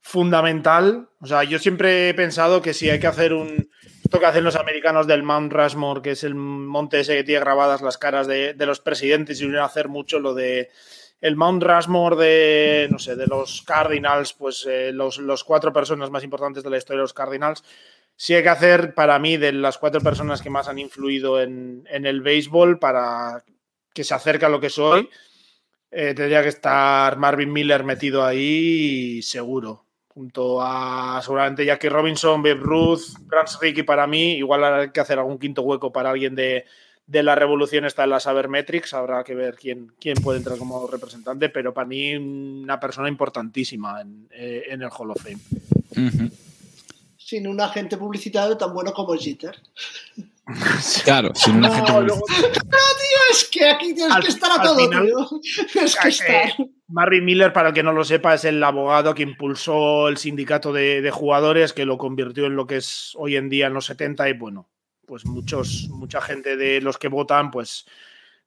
fundamental. 0.00 1.10
O 1.20 1.26
sea, 1.26 1.44
yo 1.44 1.58
siempre 1.58 2.08
he 2.08 2.14
pensado 2.14 2.62
que 2.62 2.72
si 2.72 2.88
hay 2.88 3.00
que 3.00 3.06
hacer 3.06 3.34
un. 3.34 3.68
Esto 4.02 4.18
que 4.18 4.24
hacen 4.24 4.44
los 4.44 4.56
americanos 4.56 5.06
del 5.06 5.22
Mount 5.22 5.52
Rushmore, 5.52 6.00
que 6.00 6.12
es 6.12 6.24
el 6.24 6.34
monte 6.34 7.00
ese 7.00 7.16
que 7.16 7.24
tiene 7.24 7.40
grabadas 7.40 7.82
las 7.82 7.98
caras 7.98 8.26
de, 8.26 8.54
de 8.54 8.64
los 8.64 8.80
presidentes, 8.80 9.42
y 9.42 9.54
a 9.54 9.66
hacer 9.66 9.88
mucho 9.88 10.20
lo 10.20 10.32
de. 10.32 10.70
El 11.20 11.36
Mount 11.36 11.62
Rushmore 11.62 12.16
de, 12.16 12.88
no 12.90 12.98
sé, 12.98 13.16
de 13.16 13.26
los 13.26 13.62
Cardinals, 13.62 14.34
pues 14.34 14.66
eh, 14.68 14.92
los, 14.92 15.18
los 15.18 15.42
cuatro 15.44 15.72
personas 15.72 16.10
más 16.10 16.22
importantes 16.22 16.62
de 16.62 16.70
la 16.70 16.76
historia 16.76 16.98
de 16.98 17.04
los 17.04 17.14
Cardinals, 17.14 17.64
sí 18.16 18.34
hay 18.34 18.42
que 18.42 18.48
hacer 18.50 18.94
para 18.94 19.18
mí 19.18 19.36
de 19.36 19.52
las 19.52 19.78
cuatro 19.78 20.00
personas 20.00 20.42
que 20.42 20.50
más 20.50 20.68
han 20.68 20.78
influido 20.78 21.40
en, 21.40 21.84
en 21.90 22.06
el 22.06 22.20
béisbol 22.20 22.78
para 22.78 23.42
que 23.94 24.04
se 24.04 24.14
acerque 24.14 24.44
a 24.44 24.50
lo 24.50 24.60
que 24.60 24.70
soy. 24.70 25.08
eh, 25.90 26.12
tendría 26.14 26.42
que 26.42 26.48
estar 26.48 27.16
Marvin 27.16 27.52
Miller 27.52 27.84
metido 27.84 28.24
ahí 28.24 29.22
seguro. 29.22 29.86
Junto 30.08 30.60
a 30.62 31.20
seguramente 31.22 31.64
Jackie 31.64 31.88
Robinson, 31.88 32.42
Babe 32.42 32.54
Ruth, 32.60 33.02
Grant 33.26 33.48
Ricky 33.60 33.82
para 33.82 34.06
mí. 34.06 34.34
Igual 34.36 34.64
hay 34.64 34.90
que 34.90 35.00
hacer 35.00 35.18
algún 35.18 35.38
quinto 35.38 35.62
hueco 35.62 35.92
para 35.92 36.10
alguien 36.10 36.34
de, 36.34 36.64
de 37.06 37.22
la 37.22 37.34
revolución 37.34 37.84
está 37.84 38.04
en 38.04 38.10
la 38.10 38.20
Sabermetrics. 38.20 38.94
Habrá 38.94 39.24
que 39.24 39.34
ver 39.34 39.56
quién, 39.56 39.92
quién 40.00 40.16
puede 40.22 40.38
entrar 40.38 40.56
como 40.58 40.86
representante, 40.86 41.48
pero 41.50 41.74
para 41.74 41.86
mí 41.86 42.14
una 42.16 42.80
persona 42.80 43.08
importantísima 43.08 44.00
en, 44.00 44.28
eh, 44.30 44.64
en 44.68 44.82
el 44.82 44.88
Hall 44.96 45.10
of 45.10 45.22
Fame. 45.22 46.30
Sin 47.16 47.46
un 47.46 47.60
agente 47.60 47.96
publicitario 47.96 48.56
tan 48.56 48.72
bueno 48.74 48.92
como 48.92 49.14
Jeter. 49.16 49.56
claro, 51.04 51.34
sin 51.34 51.56
una 51.56 51.74
gente 51.74 51.90
No, 51.92 51.98
muy- 51.98 52.06
luego- 52.06 52.24
Es 53.30 53.48
que 53.50 53.68
aquí 53.68 53.94
tienes 53.94 54.14
Al- 54.14 54.22
que 54.22 54.28
estar 54.28 54.50
a 54.50 54.54
al 54.56 54.62
todo, 54.62 54.76
final- 54.78 55.06
tío. 55.06 55.40
Tienes 55.72 55.96
que 55.96 56.08
Eh, 56.08 56.10
estar. 56.10 56.66
Marvin 56.86 57.24
Miller, 57.24 57.52
para 57.52 57.68
el 57.70 57.74
que 57.74 57.82
no 57.82 57.92
lo 57.92 58.04
sepa, 58.04 58.34
es 58.34 58.44
el 58.44 58.62
abogado 58.62 59.14
que 59.14 59.22
impulsó 59.24 60.08
el 60.08 60.18
sindicato 60.18 60.72
de, 60.72 61.00
de 61.00 61.10
jugadores, 61.10 61.72
que 61.72 61.84
lo 61.86 61.98
convirtió 61.98 62.46
en 62.46 62.54
lo 62.56 62.66
que 62.66 62.76
es 62.76 63.12
hoy 63.16 63.36
en 63.36 63.48
día 63.48 63.66
en 63.66 63.74
los 63.74 63.86
70 63.86 64.28
y 64.28 64.34
bueno, 64.34 64.68
pues 65.06 65.24
muchos, 65.26 65.88
mucha 65.90 66.20
gente 66.20 66.56
de 66.56 66.80
los 66.80 66.98
que 66.98 67.08
votan, 67.08 67.50
pues 67.50 67.86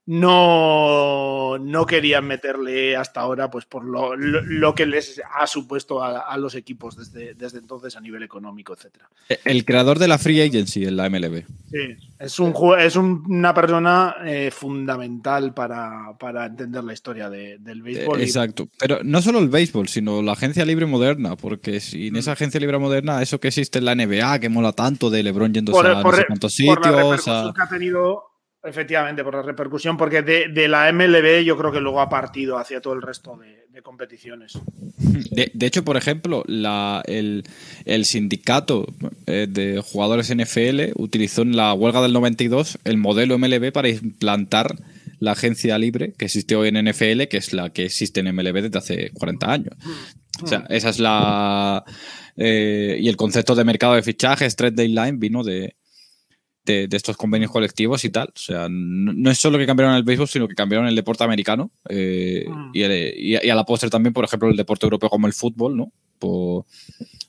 no, 0.07 1.57
no 1.59 1.85
querían 1.85 2.25
meterle 2.25 2.95
hasta 2.95 3.21
ahora, 3.21 3.49
pues 3.49 3.65
por 3.65 3.83
lo, 3.85 4.15
lo- 4.15 4.41
lo 4.41 4.75
que 4.75 4.85
les 4.85 5.21
ha 5.39 5.45
supuesto 5.47 6.03
a, 6.03 6.19
a 6.21 6.37
los 6.37 6.55
equipos 6.55 6.95
desde, 6.97 7.33
desde 7.33 7.59
entonces 7.59 7.95
a 7.95 8.01
nivel 8.01 8.23
económico, 8.23 8.73
etcétera. 8.73 9.09
El 9.45 9.65
creador 9.65 9.99
de 9.99 10.07
la 10.07 10.17
Free 10.17 10.41
Agency 10.41 10.85
en 10.85 10.97
la 10.97 11.09
MLB. 11.09 11.43
Sí, 11.71 11.95
es, 12.19 12.39
un, 12.39 12.53
es 12.79 12.95
un- 12.95 13.23
una 13.27 13.53
persona 13.53 14.15
eh, 14.25 14.51
fundamental 14.51 15.53
para, 15.53 16.13
para 16.19 16.45
entender 16.45 16.83
la 16.83 16.93
historia 16.93 17.29
de- 17.29 17.57
del 17.59 17.81
béisbol. 17.81 18.19
y- 18.19 18.23
Exacto. 18.23 18.67
Pero 18.79 18.99
no 19.03 19.21
solo 19.21 19.39
el 19.39 19.49
béisbol, 19.49 19.87
sino 19.87 20.21
la 20.21 20.33
agencia 20.33 20.65
libre 20.65 20.85
moderna, 20.85 21.35
porque 21.35 21.79
sin 21.79 22.13
Mm. 22.13 22.17
esa 22.17 22.31
agencia 22.33 22.59
libre 22.59 22.77
moderna, 22.77 23.21
eso 23.21 23.39
que 23.39 23.49
existe 23.49 23.79
en 23.79 23.85
la 23.85 23.95
NBA, 23.95 24.39
que 24.39 24.49
mola 24.49 24.71
tanto 24.73 25.09
de 25.09 25.23
LeBron 25.23 25.53
yendo 25.53 25.71
por, 25.71 25.85
a 25.87 26.01
por- 26.01 26.13
no 26.13 26.17
sé 26.19 26.25
cuántos 26.27 26.55
por 26.55 26.67
la 26.67 26.75
sitios. 26.75 26.95
repercusión 27.01 27.47
a- 27.49 27.53
que 27.53 27.61
ha 27.61 27.69
tenido, 27.69 28.23
efectivamente, 28.63 29.23
por 29.23 29.35
la 29.35 29.41
repercusión, 29.41 29.97
porque 29.97 30.21
de, 30.21 30.67
la 30.67 30.91
MLB 30.91 31.43
yo 31.43 31.57
creo 31.57 31.71
que 31.71 31.79
luego 31.79 32.01
ha 32.01 32.09
partido 32.09 32.57
hacia 32.57 32.81
todo 32.81 32.93
el 32.93 33.01
resto 33.01 33.37
de, 33.37 33.57
competiciones. 33.83 34.59
De, 35.29 35.65
hecho, 35.67 35.85
por 35.85 35.97
ejemplo, 35.97 36.43
el, 36.47 37.43
el 37.85 38.05
sindicato 38.05 38.87
eh, 39.27 39.45
de 39.47 39.81
jugadores 39.81 40.35
NFL 40.35 40.93
utilizó 40.95 41.43
en 41.43 41.55
la 41.55 41.73
huelga 41.75 42.01
del 42.01 42.11
92 42.11 42.79
el 42.85 42.97
modelo 42.97 43.37
MLB 43.37 43.71
para 43.71 43.87
implantar 43.87 44.75
la 45.19 45.33
agencia 45.33 45.77
libre 45.77 46.13
que 46.17 46.25
existe 46.25 46.55
hoy 46.55 46.69
en 46.69 46.89
NFL, 46.89 47.23
que 47.29 47.37
es 47.37 47.53
la 47.53 47.69
que 47.71 47.85
existe 47.85 48.21
en 48.21 48.35
MLB 48.35 48.63
desde 48.63 48.77
hace 48.79 49.11
40 49.11 49.51
años. 49.51 49.75
O 50.41 50.47
sea, 50.47 50.65
esa 50.69 50.89
es 50.89 50.99
la. 50.99 51.83
eh, 52.35 52.97
y 52.99 53.07
el 53.07 53.17
concepto 53.17 53.55
de 53.55 53.63
mercado 53.63 53.93
de 53.93 54.03
fichajes, 54.03 54.55
trade 54.55 54.75
deadline, 54.75 55.19
vino 55.19 55.43
de, 55.43 55.75
de, 56.67 56.87
de 56.87 56.97
estos 56.97 57.17
convenios 57.17 57.49
colectivos 57.51 58.03
y 58.05 58.09
tal. 58.11 58.27
O 58.27 58.37
sea, 58.39 58.67
no, 58.69 59.13
no 59.13 59.31
es 59.31 59.39
solo 59.39 59.57
que 59.57 59.65
cambiaron 59.65 59.95
el 59.95 60.03
béisbol, 60.03 60.27
sino 60.27 60.47
que 60.47 60.53
cambiaron 60.53 60.87
el 60.87 60.95
deporte 60.95 61.23
americano 61.23 61.71
eh, 61.89 62.45
Mm. 62.47 62.71
y, 62.73 62.81
el- 62.83 63.13
y 63.17 63.35
a- 63.49 63.55
la 63.55 63.63
postre 63.65 63.89
también, 63.89 64.13
por 64.13 64.23
ejemplo, 64.25 64.49
el 64.49 64.57
deporte 64.57 64.85
europeo 64.85 65.09
como 65.09 65.25
el 65.27 65.33
fútbol, 65.33 65.75
¿no? 65.77 65.91
Por, 66.19 66.65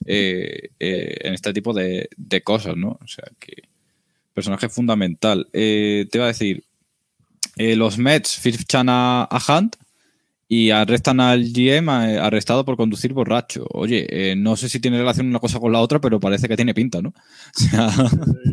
eh, 0.05 0.69
eh, 0.79 1.17
en 1.21 1.33
este 1.33 1.53
tipo 1.53 1.73
de, 1.73 2.09
de 2.17 2.41
cosas, 2.41 2.75
¿no? 2.77 2.99
O 3.03 3.07
sea, 3.07 3.25
que 3.39 3.53
personaje 4.33 4.69
fundamental. 4.69 5.47
Te 5.51 6.07
iba 6.13 6.25
a 6.25 6.27
decir, 6.27 6.63
los 7.57 7.97
Mets 7.97 8.35
fichan 8.37 8.87
a, 8.89 9.23
a 9.23 9.39
Hunt 9.57 9.75
y 10.51 10.71
arrestan 10.71 11.19
al 11.19 11.43
GM 11.43 11.87
eh, 11.89 12.17
arrestado 12.17 12.65
por 12.65 12.75
conducir 12.75 13.13
borracho. 13.13 13.67
Oye, 13.71 14.07
eh, 14.09 14.35
no 14.35 14.55
sé 14.55 14.67
si 14.67 14.79
tiene 14.79 14.97
relación 14.97 15.27
una 15.27 15.37
cosa 15.37 15.59
con 15.59 15.71
la 15.71 15.79
otra, 15.79 16.01
pero 16.01 16.19
parece 16.19 16.47
que 16.47 16.55
tiene 16.55 16.73
pinta, 16.73 17.01
¿no? 17.01 17.13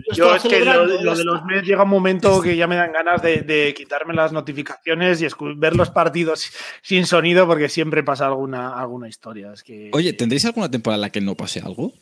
O 0.09 0.15
sea, 0.15 0.15
Yo 0.15 0.37
es 0.37 0.43
que 0.43 0.63
lo, 0.63 0.87
de 0.87 1.25
los. 1.25 1.45
Mets 1.47 1.67
llega 1.67 1.85
un 1.85 1.89
momento 1.89 2.43
que 2.43 2.55
ya 2.55 2.67
me 2.67 2.77
dan 2.77 2.93
ganas 2.93 3.23
de, 3.23 3.43
de 3.43 3.75
quitarme 3.75 4.13
las 4.13 4.31
notificaciones 4.31 5.23
y 5.23 5.27
ver 5.57 5.75
los 5.75 5.91
partidos 5.91 6.51
sin 6.83 7.07
sonido 7.07 7.47
porque 7.47 7.71
siempre 7.71 8.05
pasa 8.05 8.27
alguna, 8.27 8.79
alguna 8.79 9.09
historia. 9.09 9.53
Es 9.55 9.63
que, 9.63 9.91
oye, 9.95 10.13
¿tendréis 10.13 10.45
alguna 10.45 10.71
temporada 10.71 10.97
en 10.99 11.01
la 11.01 11.11
que 11.11 11.23
no 11.23 11.35
pase 11.35 11.61
algo? 11.61 11.95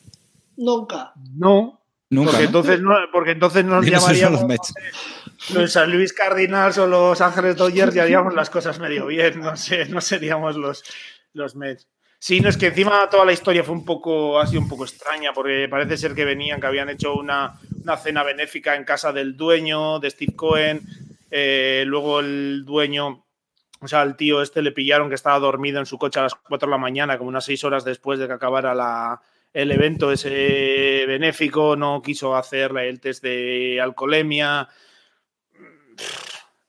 Nunca. 0.57 1.13
No, 1.35 1.84
Nunca. 2.09 2.31
porque, 2.31 2.43
¿no? 2.43 2.47
entonces 2.47 2.81
no, 2.81 2.95
porque 3.11 3.31
entonces 3.31 3.65
nos 3.65 3.85
llamaríamos 3.85 4.41
los 4.41 4.47
Mets. 4.47 4.73
los 5.53 5.71
San 5.71 5.91
Luis 5.91 6.13
Cardinals 6.13 6.77
o 6.77 6.87
los 6.87 7.19
Ángeles 7.21 7.55
Dodgers 7.55 7.95
y 7.95 7.99
haríamos 7.99 8.33
las 8.33 8.49
cosas 8.49 8.79
medio 8.79 9.07
bien, 9.07 9.39
no 9.39 9.55
sé, 9.57 9.85
no 9.85 10.01
seríamos 10.01 10.55
los, 10.55 10.83
los 11.33 11.55
Mets. 11.55 11.87
Sí, 12.19 12.39
no 12.39 12.49
es 12.49 12.57
que 12.57 12.67
encima 12.67 13.07
toda 13.09 13.25
la 13.25 13.33
historia 13.33 13.63
fue 13.63 13.75
un 13.75 13.85
poco, 13.85 14.39
ha 14.39 14.47
sido 14.47 14.61
un 14.61 14.69
poco 14.69 14.85
extraña, 14.85 15.31
porque 15.33 15.67
parece 15.69 15.97
ser 15.97 16.15
que 16.15 16.25
venían, 16.25 16.59
que 16.59 16.67
habían 16.67 16.89
hecho 16.89 17.13
una, 17.13 17.59
una 17.83 17.97
cena 17.97 18.23
benéfica 18.23 18.75
en 18.75 18.83
casa 18.83 19.11
del 19.11 19.35
dueño, 19.37 19.99
de 19.99 20.09
Steve 20.09 20.35
Cohen, 20.35 20.81
eh, 21.29 21.83
luego 21.85 22.21
el 22.21 22.63
dueño, 22.65 23.25
o 23.79 23.87
sea, 23.87 24.01
al 24.01 24.15
tío 24.15 24.41
este 24.41 24.61
le 24.61 24.71
pillaron 24.71 25.09
que 25.09 25.15
estaba 25.15 25.37
dormido 25.37 25.79
en 25.79 25.85
su 25.85 25.97
coche 25.97 26.19
a 26.19 26.23
las 26.23 26.35
4 26.35 26.67
de 26.67 26.71
la 26.71 26.77
mañana, 26.77 27.17
como 27.17 27.29
unas 27.29 27.45
6 27.45 27.63
horas 27.65 27.85
después 27.85 28.17
de 28.17 28.27
que 28.27 28.33
acabara 28.33 28.73
la, 28.73 29.21
el 29.55 29.71
evento 29.71 30.11
ese 30.11 31.05
benéfico, 31.07 31.77
no 31.77 32.01
quiso 32.01 32.35
hacer 32.35 32.77
el 32.77 32.99
test 32.99 33.23
de 33.23 33.79
alcoholemia. 33.81 34.67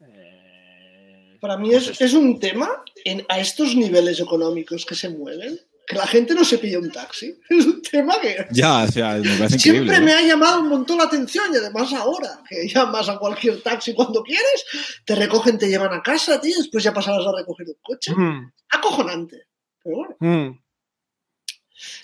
Eh, 0.00 1.36
Para 1.40 1.56
mí 1.56 1.74
es, 1.74 2.00
es 2.00 2.14
un 2.14 2.38
tema 2.38 2.84
en, 3.04 3.26
a 3.28 3.40
estos 3.40 3.74
niveles 3.74 4.20
económicos 4.20 4.86
que 4.86 4.94
se 4.94 5.08
mueven, 5.08 5.58
que 5.84 5.96
la 5.96 6.06
gente 6.06 6.32
no 6.34 6.44
se 6.44 6.58
pilla 6.58 6.78
un 6.78 6.92
taxi. 6.92 7.36
Es 7.50 7.66
un 7.66 7.82
tema 7.82 8.20
que 8.20 8.46
Ya, 8.52 8.84
o 8.84 8.88
sea, 8.88 9.14
me 9.14 9.36
parece 9.36 9.58
siempre 9.58 9.82
increíble. 9.96 10.00
me 10.06 10.12
¿no? 10.12 10.18
ha 10.18 10.22
llamado 10.22 10.60
un 10.60 10.68
montón 10.68 10.98
la 10.98 11.04
atención 11.04 11.46
y 11.52 11.56
además 11.56 11.92
ahora, 11.92 12.40
que 12.48 12.68
llamas 12.68 13.08
a 13.08 13.18
cualquier 13.18 13.62
taxi 13.62 13.94
cuando 13.94 14.22
quieres, 14.22 14.64
te 15.04 15.16
recogen, 15.16 15.58
te 15.58 15.68
llevan 15.68 15.92
a 15.92 16.02
casa, 16.02 16.40
tío, 16.40 16.56
después 16.56 16.84
ya 16.84 16.94
pasarás 16.94 17.26
a 17.26 17.36
recoger 17.36 17.66
un 17.66 17.76
coche. 17.82 18.12
Mm, 18.14 18.52
Acojonante. 18.70 19.46
Pero 19.82 19.96
bueno, 19.96 20.16
mm. 20.20 20.60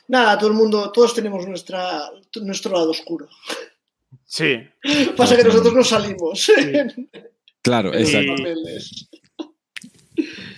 Nada, 0.09 0.39
todo 0.39 0.51
el 0.51 0.57
mundo, 0.57 0.91
todos 0.93 1.15
tenemos 1.15 1.47
nuestra, 1.47 2.11
nuestro 2.43 2.73
lado 2.73 2.91
oscuro. 2.91 3.29
Sí. 4.25 4.57
Pasa 5.17 5.37
que 5.37 5.45
nosotros 5.45 5.75
no 5.75 5.85
salimos. 5.85 6.49
en 6.51 7.09
Claro, 7.63 7.95
exacto. 7.95 8.35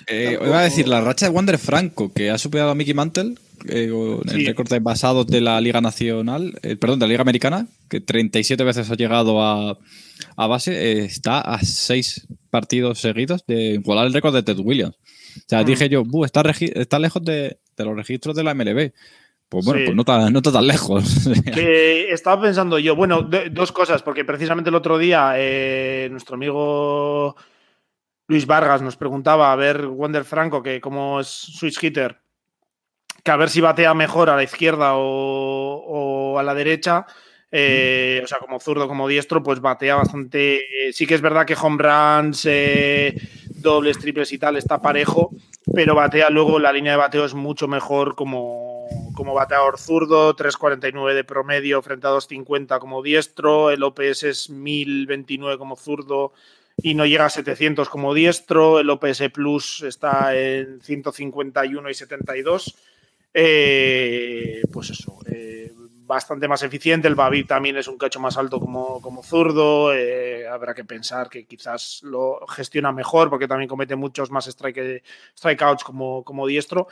Eh, 0.06 0.38
iba 0.40 0.60
a 0.60 0.64
decir, 0.64 0.88
la 0.88 1.00
racha 1.00 1.26
de 1.26 1.32
Wander 1.32 1.58
Franco, 1.58 2.12
que 2.12 2.30
ha 2.30 2.38
superado 2.38 2.70
a 2.70 2.74
Mickey 2.74 2.92
Mantle 2.92 3.34
eh, 3.68 3.88
con 3.90 4.28
el 4.28 4.44
récord 4.46 4.68
de 4.68 4.76
envasados 4.76 5.26
de 5.26 5.40
la 5.40 5.60
Liga 5.60 5.80
Nacional, 5.80 6.58
eh, 6.62 6.76
perdón, 6.76 6.98
de 6.98 7.06
la 7.06 7.10
Liga 7.10 7.22
Americana, 7.22 7.66
que 7.88 8.00
37 8.00 8.62
veces 8.64 8.90
ha 8.90 8.96
llegado 8.96 9.42
a, 9.42 9.78
a 10.36 10.46
base, 10.46 10.72
eh, 10.72 11.04
está 11.04 11.40
a 11.40 11.60
6 11.60 12.26
partidos 12.50 13.00
seguidos 13.00 13.44
de 13.46 13.74
igualar 13.74 14.06
el 14.06 14.12
récord 14.12 14.34
de 14.34 14.42
Ted 14.42 14.58
Williams. 14.58 14.96
O 14.96 15.48
sea, 15.48 15.62
Mm. 15.62 15.66
dije 15.66 15.88
yo, 15.88 16.04
"Bu, 16.04 16.24
está, 16.24 16.42
está 16.60 16.98
lejos 16.98 17.24
de, 17.24 17.58
de 17.76 17.84
los 17.84 17.96
registros 17.96 18.34
de 18.36 18.44
la 18.44 18.54
MLB. 18.54 18.92
Pues 19.48 19.64
bueno, 19.66 19.80
Sí. 19.80 19.84
pues 19.86 19.96
no 19.96 20.02
está, 20.02 20.30
no 20.30 20.42
tan 20.42 20.66
lejos. 20.66 21.04
Que 21.54 22.10
estaba 22.10 22.42
pensando 22.42 22.78
yo, 22.78 22.96
bueno, 22.96 23.22
de- 23.22 23.50
dos 23.50 23.72
cosas, 23.72 24.02
porque 24.02 24.24
precisamente 24.24 24.70
el 24.70 24.74
otro 24.76 24.98
día 24.98 25.34
eh, 25.36 26.08
nuestro 26.10 26.34
amigo 26.34 27.36
Luis 28.26 28.46
Vargas 28.46 28.80
nos 28.82 28.96
preguntaba 28.96 29.52
a 29.52 29.56
ver 29.56 29.86
Wander 29.86 30.24
Franco, 30.24 30.62
que 30.62 30.80
como 30.80 31.20
es 31.20 31.28
switch 31.28 31.82
hitter, 31.82 32.18
que 33.22 33.30
a 33.30 33.36
ver 33.36 33.50
si 33.50 33.60
batea 33.60 33.92
mejor 33.94 34.30
a 34.30 34.36
la 34.36 34.42
izquierda 34.42 34.94
o, 34.96 35.02
o 35.86 36.38
a 36.38 36.42
la 36.42 36.54
derecha. 36.54 37.06
Eh, 37.56 38.20
o 38.24 38.26
sea, 38.26 38.38
como 38.38 38.58
zurdo, 38.58 38.88
como 38.88 39.06
diestro, 39.06 39.40
pues 39.40 39.60
batea 39.60 39.94
bastante. 39.94 40.88
eh, 40.88 40.92
sí 40.92 41.06
que 41.06 41.14
es 41.14 41.20
verdad 41.20 41.46
que 41.46 41.54
home 41.54 41.80
runs, 41.80 42.44
eh, 42.46 43.14
dobles, 43.48 43.96
triples 44.00 44.32
y 44.32 44.38
tal 44.38 44.56
está 44.56 44.82
parejo, 44.82 45.30
pero 45.72 45.94
batea 45.94 46.30
luego 46.30 46.58
la 46.58 46.72
línea 46.72 46.92
de 46.92 46.98
bateo 46.98 47.24
es 47.24 47.34
mucho 47.34 47.68
mejor 47.68 48.16
como 48.16 48.88
como 49.14 49.34
bateador 49.34 49.78
zurdo, 49.78 50.34
3.49 50.34 51.14
de 51.14 51.22
promedio 51.22 51.80
frente 51.80 52.08
a 52.08 52.10
2.50 52.10 52.80
como 52.80 53.02
diestro, 53.04 53.70
el 53.70 53.84
OPS 53.84 54.24
es 54.24 54.50
1.029 54.50 55.56
como 55.56 55.76
zurdo 55.76 56.32
y 56.76 56.94
no 56.94 57.06
llega 57.06 57.26
a 57.26 57.30
700 57.30 57.88
como 57.88 58.14
diestro, 58.14 58.80
el 58.80 58.90
OPS 58.90 59.30
Plus 59.32 59.82
está 59.82 60.36
en 60.36 60.80
151 60.82 61.88
y 61.88 61.94
72. 61.94 62.74
Eh, 63.32 64.62
pues 64.72 64.90
eso, 64.90 65.18
eh, 65.26 65.63
bastante 66.06 66.48
más 66.48 66.62
eficiente. 66.62 67.08
El 67.08 67.14
Babi 67.14 67.44
también 67.44 67.76
es 67.76 67.88
un 67.88 67.98
cacho 67.98 68.20
más 68.20 68.36
alto 68.36 68.60
como, 68.60 69.00
como 69.00 69.22
zurdo. 69.22 69.94
Eh, 69.94 70.46
habrá 70.46 70.74
que 70.74 70.84
pensar 70.84 71.28
que 71.28 71.44
quizás 71.46 72.00
lo 72.02 72.46
gestiona 72.46 72.92
mejor 72.92 73.30
porque 73.30 73.48
también 73.48 73.68
comete 73.68 73.96
muchos 73.96 74.30
más 74.30 74.46
strike, 74.46 75.02
strikeouts 75.36 75.84
como, 75.84 76.24
como 76.24 76.46
diestro. 76.46 76.88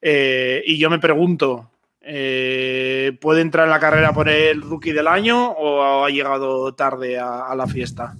Eh, 0.00 0.62
y 0.66 0.78
yo 0.78 0.90
me 0.90 0.98
pregunto, 0.98 1.70
eh, 2.00 3.16
¿puede 3.20 3.40
entrar 3.40 3.66
en 3.66 3.70
la 3.70 3.80
carrera 3.80 4.12
por 4.12 4.28
el 4.28 4.62
rookie 4.62 4.92
del 4.92 5.08
año 5.08 5.50
o 5.50 6.04
ha 6.04 6.10
llegado 6.10 6.74
tarde 6.74 7.18
a, 7.18 7.46
a 7.46 7.54
la 7.54 7.66
fiesta? 7.66 8.16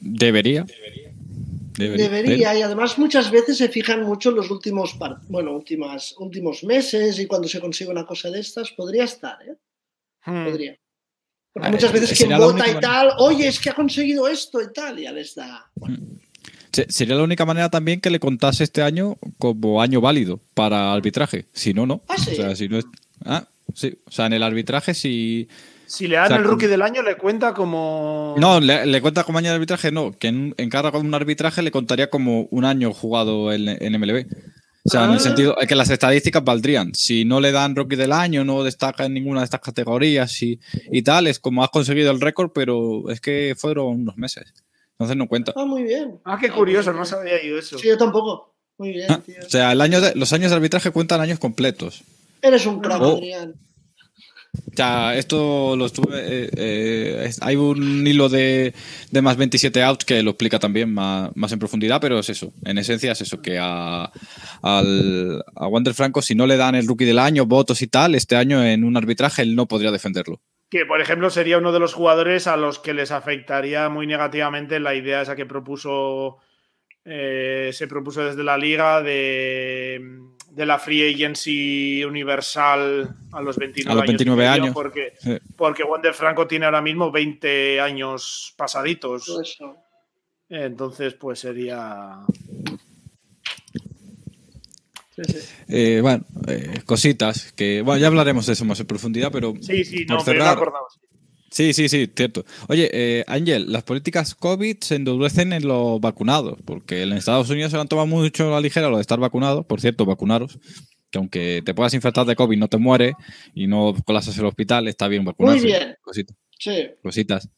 Debería. 0.00 0.64
Debería, 0.64 1.09
Debería 1.80 2.58
y 2.58 2.62
además 2.62 2.98
muchas 2.98 3.30
veces 3.30 3.58
se 3.58 3.68
fijan 3.68 4.02
mucho 4.02 4.30
en 4.30 4.36
los 4.36 4.50
últimos, 4.50 4.96
bueno, 5.28 5.52
últimas, 5.52 6.14
últimos 6.18 6.64
meses 6.64 7.18
y 7.18 7.26
cuando 7.26 7.48
se 7.48 7.60
consigue 7.60 7.90
una 7.90 8.06
cosa 8.06 8.30
de 8.30 8.40
estas, 8.40 8.70
podría 8.72 9.04
estar, 9.04 9.38
¿eh? 9.42 9.56
Hmm. 10.24 10.44
Podría. 10.44 10.76
Porque 11.52 11.68
ver, 11.68 11.72
muchas 11.72 11.92
veces 11.92 12.18
quien 12.18 12.38
vota 12.38 12.68
y 12.68 12.78
tal, 12.80 13.12
oye, 13.18 13.48
es 13.48 13.58
que 13.58 13.70
ha 13.70 13.74
conseguido 13.74 14.28
esto 14.28 14.60
y 14.62 14.72
tal, 14.72 14.98
y 14.98 15.02
ya 15.02 15.12
les 15.12 15.34
da. 15.34 15.70
Bueno. 15.74 15.96
Hmm. 15.96 16.20
Sería 16.72 17.16
la 17.16 17.24
única 17.24 17.44
manera 17.44 17.68
también 17.68 18.00
que 18.00 18.10
le 18.10 18.20
contase 18.20 18.64
este 18.64 18.82
año 18.82 19.18
como 19.38 19.82
año 19.82 20.00
válido 20.00 20.40
para 20.54 20.92
arbitraje. 20.92 21.46
Si 21.52 21.74
no, 21.74 21.86
no. 21.86 22.02
¿Ah, 22.08 22.16
sí? 22.16 22.30
O 22.30 22.34
sea, 22.36 22.54
si 22.54 22.68
no 22.68 22.78
es... 22.78 22.84
ah, 23.24 23.44
sí. 23.74 23.98
O 24.06 24.10
sea, 24.10 24.26
en 24.26 24.34
el 24.34 24.42
arbitraje, 24.42 24.94
si. 24.94 25.48
Si 25.90 26.06
le 26.06 26.14
dan 26.14 26.26
o 26.26 26.28
sea, 26.28 26.36
el 26.36 26.44
rookie 26.44 26.68
del 26.68 26.82
año, 26.82 27.02
le 27.02 27.16
cuenta 27.16 27.52
como. 27.52 28.36
No, 28.38 28.60
le, 28.60 28.86
le 28.86 29.02
cuenta 29.02 29.24
como 29.24 29.38
año 29.38 29.48
de 29.48 29.56
arbitraje, 29.56 29.90
no. 29.90 30.12
Que 30.12 30.28
en, 30.28 30.54
en, 30.56 30.70
cada 30.70 30.96
un 30.96 31.12
arbitraje 31.12 31.62
le 31.62 31.72
contaría 31.72 32.08
como 32.08 32.42
un 32.52 32.64
año 32.64 32.92
jugado 32.92 33.52
en, 33.52 33.68
en 33.68 34.00
MLB. 34.00 34.24
O 34.84 34.88
sea, 34.88 35.02
ah. 35.02 35.04
en 35.06 35.10
el 35.14 35.20
sentido 35.20 35.56
que 35.68 35.74
las 35.74 35.90
estadísticas 35.90 36.44
valdrían. 36.44 36.94
Si 36.94 37.24
no 37.24 37.40
le 37.40 37.50
dan 37.50 37.74
rookie 37.74 37.96
del 37.96 38.12
año, 38.12 38.44
no 38.44 38.62
destaca 38.62 39.04
en 39.04 39.14
ninguna 39.14 39.40
de 39.40 39.46
estas 39.46 39.62
categorías 39.62 40.40
y, 40.44 40.60
y 40.92 41.02
tal, 41.02 41.26
es 41.26 41.40
como 41.40 41.64
has 41.64 41.70
conseguido 41.70 42.12
el 42.12 42.20
récord, 42.20 42.52
pero 42.54 43.10
es 43.10 43.20
que 43.20 43.56
fueron 43.58 44.02
unos 44.02 44.16
meses. 44.16 44.54
Entonces 44.92 45.16
no 45.16 45.26
cuenta. 45.26 45.52
Ah, 45.56 45.64
muy 45.64 45.82
bien. 45.82 46.20
Ah, 46.24 46.38
qué 46.40 46.50
curioso, 46.50 46.92
no 46.92 47.04
sabía 47.04 47.42
yo 47.44 47.58
eso. 47.58 47.80
Sí, 47.80 47.88
yo 47.88 47.98
tampoco. 47.98 48.54
Muy 48.78 48.92
bien, 48.92 49.06
ah, 49.10 49.20
tío. 49.26 49.34
O 49.44 49.50
sea, 49.50 49.72
el 49.72 49.80
año 49.80 50.00
de, 50.00 50.14
los 50.14 50.32
años 50.32 50.50
de 50.50 50.56
arbitraje 50.56 50.92
cuentan 50.92 51.20
años 51.20 51.40
completos. 51.40 52.04
Eres 52.40 52.64
un 52.64 52.80
crack, 52.80 53.02
oh. 53.02 53.20
O 54.52 54.76
sea, 54.76 55.16
esto 55.16 55.76
lo 55.76 55.86
estuve. 55.86 56.16
Eh, 56.18 56.50
eh, 56.56 57.30
hay 57.40 57.56
un 57.56 58.06
hilo 58.06 58.28
de, 58.28 58.74
de, 59.10 59.22
más 59.22 59.36
27 59.36 59.82
outs 59.82 60.04
que 60.04 60.22
lo 60.22 60.30
explica 60.30 60.58
también 60.58 60.92
más, 60.92 61.30
más, 61.36 61.52
en 61.52 61.58
profundidad, 61.58 62.00
pero 62.00 62.18
es 62.18 62.30
eso. 62.30 62.52
En 62.64 62.78
esencia 62.78 63.12
es 63.12 63.20
eso, 63.20 63.40
que 63.40 63.58
a, 63.60 64.10
al, 64.62 65.44
a 65.54 65.66
Wander 65.68 65.94
Franco, 65.94 66.22
si 66.22 66.34
no 66.34 66.46
le 66.46 66.56
dan 66.56 66.74
el 66.74 66.86
rookie 66.86 67.04
del 67.04 67.18
año, 67.18 67.46
votos 67.46 67.82
y 67.82 67.86
tal, 67.86 68.14
este 68.14 68.36
año 68.36 68.64
en 68.64 68.84
un 68.84 68.96
arbitraje 68.96 69.42
él 69.42 69.54
no 69.54 69.66
podría 69.66 69.92
defenderlo. 69.92 70.40
Que, 70.68 70.86
por 70.86 71.00
ejemplo, 71.00 71.30
sería 71.30 71.58
uno 71.58 71.72
de 71.72 71.80
los 71.80 71.94
jugadores 71.94 72.46
a 72.46 72.56
los 72.56 72.78
que 72.78 72.94
les 72.94 73.10
afectaría 73.10 73.88
muy 73.88 74.06
negativamente 74.06 74.80
la 74.80 74.94
idea 74.94 75.22
esa 75.22 75.36
que 75.36 75.46
propuso. 75.46 76.38
Eh, 77.04 77.70
se 77.72 77.88
propuso 77.88 78.24
desde 78.24 78.44
la 78.44 78.58
liga 78.58 79.02
de 79.02 80.00
de 80.50 80.66
la 80.66 80.78
free 80.78 81.14
agency 81.14 82.04
universal 82.04 83.16
a 83.32 83.40
los 83.40 83.56
29, 83.56 83.92
a 83.92 83.94
los 83.94 84.06
29 84.06 84.46
años, 84.46 84.64
años. 84.64 84.74
Porque, 84.74 85.14
sí. 85.18 85.38
porque 85.56 85.84
Wander 85.84 86.14
Franco 86.14 86.46
tiene 86.46 86.66
ahora 86.66 86.82
mismo 86.82 87.10
20 87.10 87.80
años 87.80 88.54
pasaditos. 88.56 89.28
Eso. 89.28 89.76
Entonces, 90.48 91.14
pues 91.14 91.38
sería. 91.38 92.18
Sí, 95.14 95.22
sí. 95.24 95.38
Eh, 95.68 96.00
bueno, 96.02 96.24
eh, 96.48 96.80
cositas 96.84 97.52
que. 97.52 97.82
Bueno, 97.82 98.00
ya 98.00 98.08
hablaremos 98.08 98.46
de 98.46 98.54
eso 98.54 98.64
más 98.64 98.80
en 98.80 98.86
profundidad, 98.86 99.30
pero. 99.30 99.54
Sí, 99.60 99.84
sí, 99.84 100.04
por 100.04 100.16
no, 100.16 100.24
cerrar, 100.24 100.40
me 100.40 100.44
lo 100.46 100.50
acordaba. 100.50 100.86
Sí, 101.50 101.72
sí, 101.72 101.88
sí, 101.88 102.08
cierto. 102.14 102.44
Oye, 102.68 102.88
eh, 102.92 103.24
Ángel, 103.26 103.72
las 103.72 103.82
políticas 103.82 104.34
COVID 104.34 104.76
se 104.80 104.94
endurecen 104.94 105.52
en 105.52 105.66
los 105.66 106.00
vacunados, 106.00 106.58
porque 106.64 107.02
en 107.02 107.12
Estados 107.12 107.50
Unidos 107.50 107.72
se 107.72 107.78
han 107.78 107.88
tomado 107.88 108.06
mucho 108.06 108.48
a 108.48 108.52
la 108.52 108.60
ligera 108.60 108.88
lo 108.88 108.96
de 108.96 109.02
estar 109.02 109.18
vacunado. 109.18 109.64
Por 109.64 109.80
cierto, 109.80 110.06
vacunaros, 110.06 110.58
que 111.10 111.18
aunque 111.18 111.62
te 111.64 111.74
puedas 111.74 111.92
infectar 111.94 112.24
de 112.24 112.36
COVID 112.36 112.56
no 112.56 112.68
te 112.68 112.76
muere 112.76 113.14
y 113.52 113.66
no 113.66 113.94
colapsas 114.04 114.38
el 114.38 114.46
hospital, 114.46 114.86
está 114.86 115.08
bien 115.08 115.24
vacunarse. 115.24 115.62
Muy 115.62 115.72
bien. 115.72 115.96
Cositas. 116.02 116.36
Sí. 116.56 116.90
Cositas. 117.02 117.48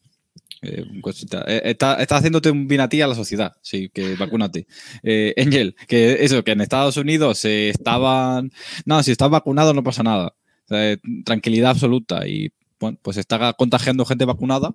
Eh, 0.62 0.85
cosita. 1.01 1.44
Eh, 1.48 1.60
está, 1.64 1.94
está, 1.97 2.16
haciéndote 2.16 2.51
un 2.51 2.69
binatí 2.69 3.01
a 3.01 3.09
la 3.09 3.16
sociedad, 3.16 3.52
sí, 3.62 3.90
que 3.93 4.14
vacúnate. 4.14 4.66
Eh, 5.02 5.35
Angel, 5.36 5.74
que 5.89 6.24
eso, 6.24 6.44
que 6.44 6.52
en 6.52 6.60
Estados 6.60 6.97
Unidos 6.97 7.39
se 7.39 7.70
estaban. 7.70 8.52
No, 8.85 9.02
si 9.02 9.10
estás 9.10 9.31
vacunado 9.31 9.74
no 9.74 9.82
pasa 9.82 10.05
nada. 10.05 10.36
O 10.64 10.69
sea, 10.69 10.97
tranquilidad 11.24 11.70
absoluta 11.70 12.28
y 12.28 12.52
bueno, 12.82 12.98
pues 13.00 13.16
está 13.16 13.52
contagiando 13.52 14.04
gente 14.04 14.24
vacunada, 14.24 14.72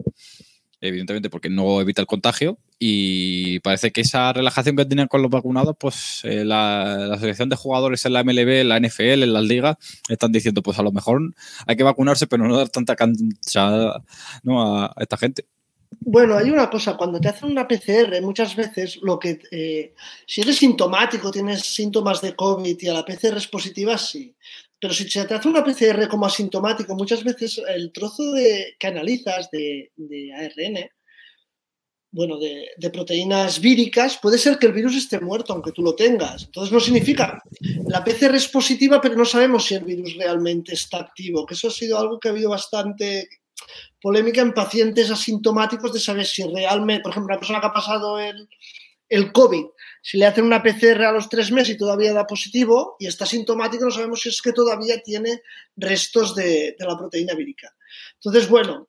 evidentemente 0.79 1.29
porque 1.29 1.49
no 1.49 1.81
evita 1.81 2.01
el 2.01 2.07
contagio, 2.07 2.57
y 2.79 3.59
parece 3.59 3.91
que 3.91 4.01
esa 4.01 4.31
relajación 4.31 4.77
que 4.77 4.85
tenían 4.85 5.09
con 5.09 5.21
los 5.21 5.29
vacunados, 5.29 5.75
pues 5.77 6.21
eh, 6.23 6.45
la, 6.45 7.05
la, 7.09 7.15
asociación 7.15 7.49
de 7.49 7.57
jugadores 7.57 8.05
en 8.05 8.13
la 8.13 8.23
MLB, 8.23 8.61
en 8.61 8.69
la 8.69 8.79
NFL, 8.79 9.23
en 9.23 9.33
las 9.33 9.43
ligas, 9.43 9.75
están 10.07 10.31
diciendo, 10.31 10.63
pues 10.63 10.79
a 10.79 10.83
lo 10.83 10.93
mejor 10.93 11.21
hay 11.65 11.75
que 11.75 11.83
vacunarse, 11.83 12.27
pero 12.27 12.47
no 12.47 12.55
dar 12.55 12.69
tanta 12.69 12.95
cancha 12.95 13.89
a 13.89 14.93
esta 14.99 15.17
gente. 15.17 15.45
Bueno, 15.99 16.37
hay 16.37 16.49
una 16.49 16.69
cosa, 16.69 16.95
cuando 16.95 17.19
te 17.19 17.27
hacen 17.27 17.51
una 17.51 17.67
PCR, 17.67 18.21
muchas 18.21 18.55
veces 18.55 18.99
lo 19.01 19.19
que 19.19 19.39
eh, 19.51 19.93
si 20.25 20.41
eres 20.41 20.57
sintomático, 20.57 21.31
tienes 21.31 21.61
síntomas 21.61 22.21
de 22.21 22.35
COVID 22.35 22.77
y 22.79 22.87
a 22.87 22.93
la 22.93 23.05
PCR 23.05 23.37
es 23.37 23.47
positiva, 23.47 23.97
sí. 23.97 24.33
Pero 24.79 24.93
si 24.93 25.09
se 25.09 25.25
te 25.25 25.33
hace 25.33 25.47
una 25.47 25.63
PCR 25.63 26.07
como 26.07 26.25
asintomático, 26.25 26.95
muchas 26.95 27.23
veces 27.23 27.59
el 27.67 27.91
trozo 27.91 28.31
de, 28.33 28.75
que 28.77 28.87
analizas 28.87 29.49
de, 29.49 29.91
ARN, 30.35 30.89
bueno, 32.11 32.37
de, 32.37 32.89
proteínas 32.91 33.59
víricas, 33.59 34.19
puede 34.21 34.37
ser 34.37 34.59
que 34.59 34.67
el 34.67 34.73
virus 34.73 34.95
esté 34.95 35.19
muerto, 35.19 35.53
aunque 35.53 35.71
tú 35.71 35.81
lo 35.81 35.95
tengas. 35.95 36.43
Entonces 36.43 36.71
no 36.71 36.79
significa. 36.79 37.41
La 37.87 38.03
PCR 38.03 38.35
es 38.35 38.47
positiva, 38.47 39.01
pero 39.01 39.15
no 39.15 39.25
sabemos 39.25 39.65
si 39.65 39.75
el 39.75 39.83
virus 39.83 40.15
realmente 40.15 40.73
está 40.73 40.99
activo, 40.99 41.45
que 41.45 41.55
eso 41.55 41.69
ha 41.69 41.71
sido 41.71 41.97
algo 41.97 42.19
que 42.19 42.27
ha 42.27 42.31
habido 42.31 42.51
bastante 42.51 43.27
polémica 43.99 44.41
en 44.41 44.53
pacientes 44.53 45.09
asintomáticos 45.09 45.91
de 45.91 45.99
saber 45.99 46.25
si 46.27 46.43
realmente, 46.43 47.01
por 47.01 47.11
ejemplo, 47.11 47.33
una 47.33 47.39
persona 47.39 47.59
que 47.59 47.67
ha 47.67 47.73
pasado 47.73 48.19
el 48.19 49.31
COVID, 49.31 49.65
si 50.07 50.17
le 50.17 50.25
hacen 50.25 50.45
una 50.45 50.63
PCR 50.63 51.03
a 51.03 51.11
los 51.11 51.27
tres 51.27 51.51
meses 51.51 51.75
y 51.75 51.77
todavía 51.77 52.13
da 52.13 52.25
positivo 52.25 52.95
y 52.97 53.07
está 53.07 53.25
sintomático, 53.25 53.83
no 53.83 53.91
sabemos 53.91 54.21
si 54.21 54.29
es 54.29 54.41
que 54.41 54.53
todavía 54.53 55.03
tiene 55.03 55.41
restos 55.75 56.33
de, 56.33 56.77
de 56.79 56.85
la 56.85 56.97
proteína 56.97 57.33
vírica. 57.33 57.75
Entonces, 58.13 58.47
bueno, 58.47 58.87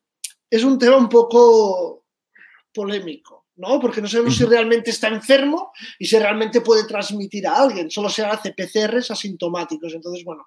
es 0.49 0.63
un 0.63 0.79
tema 0.79 0.97
un 0.97 1.09
poco 1.09 2.07
polémico, 2.73 3.49
¿no? 3.57 3.81
Porque 3.81 4.01
no 4.01 4.07
sabemos 4.07 4.37
si 4.37 4.45
realmente 4.45 4.91
está 4.91 5.09
enfermo 5.09 5.73
y 5.99 6.07
si 6.07 6.17
realmente 6.17 6.61
puede 6.61 6.85
transmitir 6.85 7.49
a 7.49 7.63
alguien. 7.63 7.91
Solo 7.91 8.11
se 8.11 8.25
hace 8.25 8.53
PCRs 8.53 9.11
asintomáticos. 9.11 9.95
Entonces, 9.95 10.25
bueno, 10.25 10.47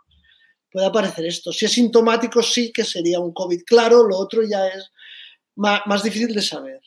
puede 0.72 0.86
aparecer 0.86 1.26
esto. 1.26 1.52
Si 1.52 1.66
es 1.66 1.74
sintomático, 1.74 2.42
sí 2.42 2.72
que 2.72 2.86
sería 2.86 3.20
un 3.20 3.34
COVID 3.34 3.64
claro, 3.66 4.08
lo 4.08 4.16
otro 4.18 4.42
ya 4.44 4.70
es 4.70 4.90
más, 5.54 5.82
más 5.86 6.02
difícil 6.02 6.34
de 6.34 6.42
saber. 6.42 6.80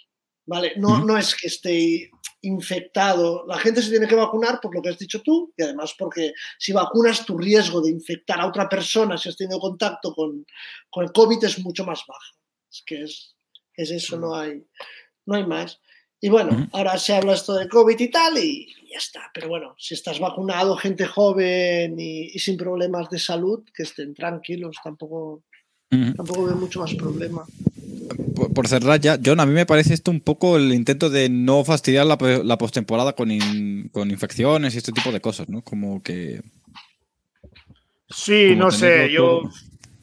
¿Vale? 0.46 0.72
No, 0.76 1.04
no 1.04 1.18
es 1.18 1.34
que 1.34 1.48
esté 1.48 2.10
infectado. 2.44 3.44
La 3.46 3.58
gente 3.58 3.82
se 3.82 3.90
tiene 3.90 4.06
que 4.06 4.14
vacunar 4.14 4.60
por 4.60 4.74
lo 4.74 4.80
que 4.82 4.90
has 4.90 4.98
dicho 4.98 5.22
tú 5.22 5.52
y 5.56 5.62
además 5.62 5.94
porque 5.98 6.32
si 6.58 6.72
vacunas 6.72 7.24
tu 7.24 7.36
riesgo 7.36 7.80
de 7.80 7.90
infectar 7.90 8.40
a 8.40 8.46
otra 8.46 8.68
persona 8.68 9.18
si 9.18 9.28
has 9.28 9.36
tenido 9.36 9.58
contacto 9.58 10.14
con, 10.14 10.46
con 10.90 11.04
el 11.04 11.12
COVID 11.12 11.44
es 11.44 11.58
mucho 11.60 11.84
más 11.84 12.02
bajo. 12.06 12.38
Es 12.70 12.82
que 12.84 13.02
es, 13.02 13.36
es 13.76 13.90
eso, 13.90 14.18
no 14.18 14.34
hay, 14.34 14.64
no 15.26 15.36
hay 15.36 15.46
más. 15.46 15.80
Y 16.20 16.30
bueno, 16.30 16.52
uh 16.52 16.56
-huh. 16.56 16.70
ahora 16.72 16.96
se 16.96 17.14
habla 17.14 17.34
esto 17.34 17.52
de 17.54 17.68
COVID 17.68 18.00
y 18.00 18.10
tal 18.10 18.38
y 18.38 18.66
ya 18.90 18.96
está. 18.96 19.30
Pero 19.34 19.48
bueno, 19.48 19.74
si 19.78 19.94
estás 19.94 20.18
vacunado, 20.18 20.76
gente 20.76 21.04
joven 21.04 22.00
y, 22.00 22.30
y 22.32 22.38
sin 22.38 22.56
problemas 22.56 23.10
de 23.10 23.18
salud, 23.18 23.62
que 23.74 23.82
estén 23.82 24.14
tranquilos, 24.14 24.76
tampoco, 24.82 25.44
uh 25.94 25.98
-huh. 25.98 26.16
tampoco 26.16 26.44
veo 26.44 26.56
mucho 26.56 26.80
más 26.80 26.94
problema. 26.94 27.44
Por, 28.34 28.52
por, 28.52 28.68
cerrar 28.68 29.00
ya, 29.00 29.18
John, 29.24 29.40
a 29.40 29.46
mí 29.46 29.52
me 29.52 29.66
parece 29.66 29.94
esto 29.94 30.10
un 30.10 30.20
poco 30.20 30.56
el 30.56 30.72
intento 30.74 31.08
de 31.08 31.28
no 31.28 31.64
fastidiar 31.64 32.06
la, 32.06 32.18
la 32.44 32.58
postemporada 32.58 33.14
con, 33.14 33.30
in, 33.30 33.88
con 33.88 34.10
infecciones 34.10 34.74
y 34.74 34.78
este 34.78 34.92
tipo 34.92 35.10
de 35.10 35.20
cosas, 35.20 35.48
¿no? 35.48 35.62
Como 35.62 36.02
que. 36.02 36.42
Sí, 38.08 38.50
como 38.50 38.64
no 38.64 38.70
sé, 38.70 39.10
yo 39.10 39.42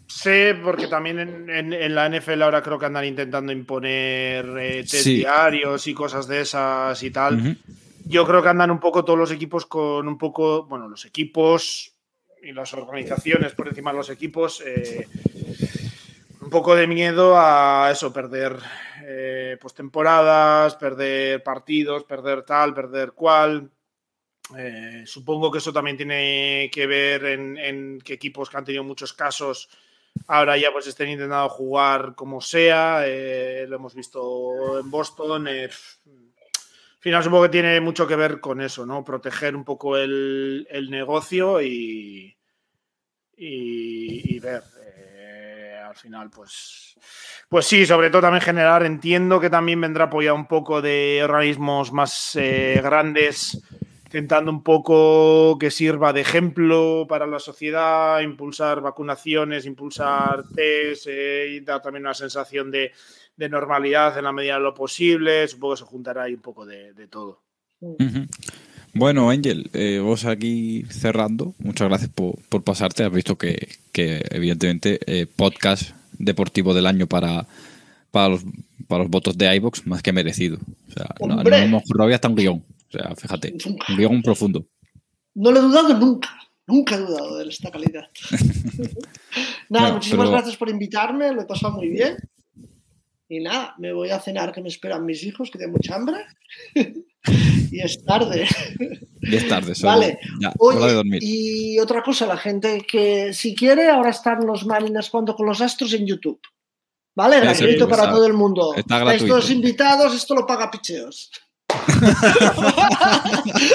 sé, 0.07 0.55
porque 0.63 0.87
también 0.87 1.19
en, 1.19 1.49
en, 1.49 1.73
en, 1.73 1.95
la 1.95 2.09
NFL 2.09 2.41
ahora 2.41 2.61
creo 2.61 2.77
que 2.77 2.85
andan 2.85 3.05
intentando 3.05 3.51
imponer 3.51 4.45
eh, 4.59 4.81
test 4.81 5.03
sí. 5.03 5.15
diarios 5.17 5.87
y 5.87 5.93
cosas 5.93 6.27
de 6.27 6.41
esas 6.41 7.01
y 7.03 7.11
tal. 7.11 7.35
Uh 7.35 7.39
-huh. 7.39 7.57
Yo 8.05 8.25
creo 8.25 8.41
que 8.41 8.49
andan 8.49 8.71
un 8.71 8.79
poco 8.79 9.05
todos 9.05 9.17
los 9.17 9.31
equipos 9.31 9.65
con 9.65 10.07
un 10.07 10.17
poco, 10.17 10.65
bueno, 10.65 10.89
los 10.89 11.05
equipos 11.05 11.93
y 12.43 12.51
las 12.51 12.73
organizaciones 12.73 13.53
por 13.53 13.67
encima 13.67 13.91
de 13.91 13.97
los 13.97 14.09
equipos, 14.09 14.61
eh, 14.65 15.07
poco 16.51 16.75
de 16.75 16.85
miedo 16.85 17.33
a 17.35 17.89
eso, 17.91 18.13
perder 18.13 18.57
eh, 19.03 19.57
pues 19.59 19.73
temporadas, 19.73 20.75
perder 20.75 21.41
partidos, 21.41 22.03
perder 22.03 22.43
tal, 22.43 22.75
perder 22.75 23.13
cual. 23.13 23.71
Eh, 24.57 25.03
supongo 25.07 25.49
que 25.49 25.59
eso 25.59 25.71
también 25.71 25.97
tiene 25.97 26.69
que 26.71 26.85
ver 26.85 27.25
en, 27.25 27.99
que 28.01 28.13
equipos 28.13 28.49
que 28.49 28.57
han 28.57 28.65
tenido 28.65 28.83
muchos 28.83 29.13
casos 29.13 29.69
ahora 30.27 30.57
ya 30.57 30.73
pues 30.73 30.87
estén 30.87 31.09
intentando 31.09 31.47
jugar 31.49 32.15
como 32.15 32.41
sea. 32.41 33.03
Eh, 33.07 33.65
lo 33.67 33.77
hemos 33.77 33.95
visto 33.95 34.77
en 34.79 34.91
Boston. 34.91 35.47
Eh, 35.47 35.69
al 36.05 36.99
final 36.99 37.23
supongo 37.23 37.43
que 37.43 37.49
tiene 37.49 37.79
mucho 37.79 38.05
que 38.05 38.17
ver 38.17 38.41
con 38.41 38.61
eso, 38.61 38.85
¿no? 38.85 39.05
Proteger 39.05 39.55
un 39.55 39.63
poco 39.63 39.97
el, 39.97 40.67
negocio 40.89 41.61
y, 41.61 42.35
y 43.37 44.39
ver. 44.39 44.80
Al 45.91 45.97
final, 45.97 46.29
pues, 46.29 46.95
pues 47.49 47.65
sí, 47.65 47.85
sobre 47.85 48.09
todo 48.09 48.21
también 48.21 48.41
generar, 48.41 48.85
entiendo 48.85 49.41
que 49.41 49.49
también 49.49 49.81
vendrá 49.81 50.05
apoyado 50.05 50.37
un 50.37 50.47
poco 50.47 50.81
de 50.81 51.19
organismos 51.21 51.91
más 51.91 52.37
eh, 52.37 52.79
grandes 52.81 53.61
intentando 54.05 54.51
un 54.51 54.63
poco 54.63 55.57
que 55.59 55.69
sirva 55.69 56.13
de 56.13 56.21
ejemplo 56.21 57.05
para 57.09 57.27
la 57.27 57.39
sociedad, 57.39 58.21
impulsar 58.21 58.79
vacunaciones, 58.79 59.65
impulsar 59.65 60.43
test 60.55 61.07
eh, 61.09 61.47
y 61.49 61.59
dar 61.59 61.81
también 61.81 62.05
una 62.05 62.13
sensación 62.13 62.71
de, 62.71 62.93
de, 63.35 63.49
normalidad 63.49 64.17
en 64.17 64.23
la 64.25 64.31
medida 64.31 64.55
de 64.55 64.61
lo 64.61 64.73
posible. 64.73 65.45
Supongo 65.47 65.73
que 65.73 65.79
se 65.79 65.85
juntará 65.85 66.23
ahí 66.23 66.33
un 66.33 66.41
poco 66.41 66.65
de, 66.65 66.93
de 66.93 67.07
todo. 67.07 67.41
Uh 67.81 67.97
-huh. 67.97 68.27
Bueno, 68.93 69.29
Ángel, 69.29 69.69
eh, 69.73 69.99
vos 69.99 70.25
aquí 70.25 70.83
cerrando, 70.89 71.55
muchas 71.59 71.87
gracias 71.87 72.11
por, 72.13 72.35
por 72.49 72.63
pasarte. 72.63 73.03
Has 73.03 73.11
visto 73.11 73.37
que, 73.37 73.69
que 73.93 74.23
evidentemente, 74.31 74.99
eh, 75.05 75.27
podcast 75.27 75.91
deportivo 76.17 76.73
del 76.73 76.85
año 76.85 77.07
para, 77.07 77.47
para, 78.11 78.29
los, 78.29 78.41
para 78.87 79.03
los 79.03 79.11
votos 79.11 79.37
de 79.37 79.55
iBox, 79.55 79.87
más 79.87 80.03
que 80.03 80.11
merecido. 80.11 80.57
O 80.89 80.91
sea, 80.91 81.07
no, 81.25 81.41
no 81.41 81.55
hemos 81.55 81.83
currado 81.83 82.13
hasta 82.13 82.27
un 82.27 82.35
guion. 82.35 82.63
O 82.89 82.91
sea, 82.91 83.15
fíjate, 83.15 83.55
un 83.65 83.97
guion 83.97 84.21
profundo. 84.21 84.65
No 85.33 85.51
lo 85.51 85.59
he 85.59 85.61
dudado 85.61 85.97
nunca, 85.97 86.29
nunca 86.67 86.95
he 86.95 86.99
dudado 86.99 87.37
de 87.37 87.47
esta 87.47 87.71
calidad. 87.71 88.09
nada, 89.69 89.87
no, 89.87 89.93
muchísimas 89.95 90.25
pero... 90.25 90.37
gracias 90.37 90.57
por 90.57 90.69
invitarme, 90.69 91.31
lo 91.31 91.41
he 91.41 91.45
pasado 91.45 91.77
muy 91.77 91.87
bien. 91.87 92.17
Y 93.31 93.39
nada, 93.39 93.73
me 93.77 93.93
voy 93.93 94.09
a 94.09 94.19
cenar 94.19 94.51
que 94.51 94.59
me 94.59 94.67
esperan 94.67 95.05
mis 95.05 95.23
hijos, 95.23 95.49
que 95.49 95.57
tengo 95.57 95.71
mucha 95.71 95.95
hambre. 95.95 96.17
y 97.71 97.79
es 97.79 98.03
tarde. 98.03 98.45
Y 99.21 99.33
es 99.33 99.47
tarde, 99.47 99.73
solo. 99.73 99.93
Vale. 99.93 100.19
Ya, 100.41 100.51
Oye, 100.59 100.85
de 100.85 100.93
dormir. 100.93 101.19
y 101.21 101.79
otra 101.79 102.03
cosa, 102.03 102.25
la 102.25 102.35
gente 102.35 102.85
que 102.85 103.33
si 103.33 103.55
quiere, 103.55 103.87
ahora 103.87 104.09
están 104.09 104.45
los 104.45 104.65
Marinas 104.65 105.09
jugando 105.09 105.33
con 105.33 105.45
los 105.45 105.61
Astros 105.61 105.93
en 105.93 106.05
YouTube. 106.07 106.41
¿Vale? 107.15 107.39
Gratuito 107.39 107.87
para 107.87 108.03
está, 108.03 108.15
todo 108.15 108.27
el 108.27 108.33
mundo. 108.33 108.73
Está 108.75 108.99
gratuito. 108.99 109.37
Estos 109.37 109.49
invitados, 109.49 110.13
esto 110.13 110.35
lo 110.35 110.45
paga 110.45 110.69
Picheos. 110.69 111.31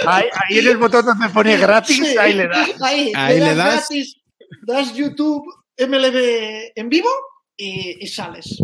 ahí, 0.07 0.27
ahí, 0.35 0.59
en 0.59 0.67
el 0.67 0.77
botón 0.77 1.07
donde 1.07 1.31
pone 1.31 1.57
gratis, 1.57 1.97
sí, 1.97 2.15
ahí 2.19 2.35
le 2.35 2.47
das. 2.47 2.83
Ahí, 2.83 3.11
ahí 3.15 3.41
le, 3.41 3.47
le 3.47 3.55
das, 3.55 3.57
das, 3.57 3.89
gratis, 3.89 4.21
das 4.67 4.95
YouTube 4.95 5.47
MLB 5.79 6.73
en 6.75 6.91
vivo 6.91 7.09
y, 7.57 8.05
y 8.05 8.07
sales. 8.07 8.63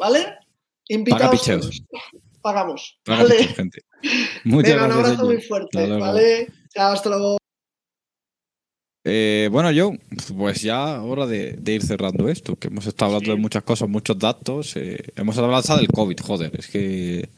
¿Vale? 0.00 0.38
Invitados. 0.88 1.46
Paga 1.46 1.60
Pagamos. 2.40 2.98
Paga 3.04 3.22
¿vale? 3.22 3.34
picheos, 3.36 3.56
gente. 3.56 3.82
Muchas 4.44 4.72
Venga, 4.72 4.86
un 4.86 4.92
abrazo 4.92 5.24
muy 5.26 5.42
fuerte. 5.42 5.98
¿Vale? 5.98 6.48
Chao, 6.74 6.92
hasta 6.92 7.10
luego. 7.10 7.36
Eh, 9.04 9.48
bueno, 9.52 9.70
yo, 9.70 9.92
pues 10.36 10.62
ya 10.62 11.02
hora 11.02 11.26
de, 11.26 11.52
de, 11.52 11.72
ir 11.72 11.82
cerrando 11.82 12.28
esto, 12.28 12.56
que 12.56 12.68
hemos 12.68 12.86
estado 12.86 13.10
hablando 13.10 13.32
sí. 13.32 13.36
de 13.36 13.42
muchas 13.42 13.62
cosas, 13.62 13.88
muchos 13.90 14.18
datos. 14.18 14.74
Eh, 14.76 15.12
hemos 15.16 15.36
hablado 15.36 15.76
del 15.76 15.88
COVID, 15.88 16.18
joder, 16.18 16.52
es 16.58 16.68
que. 16.68 17.28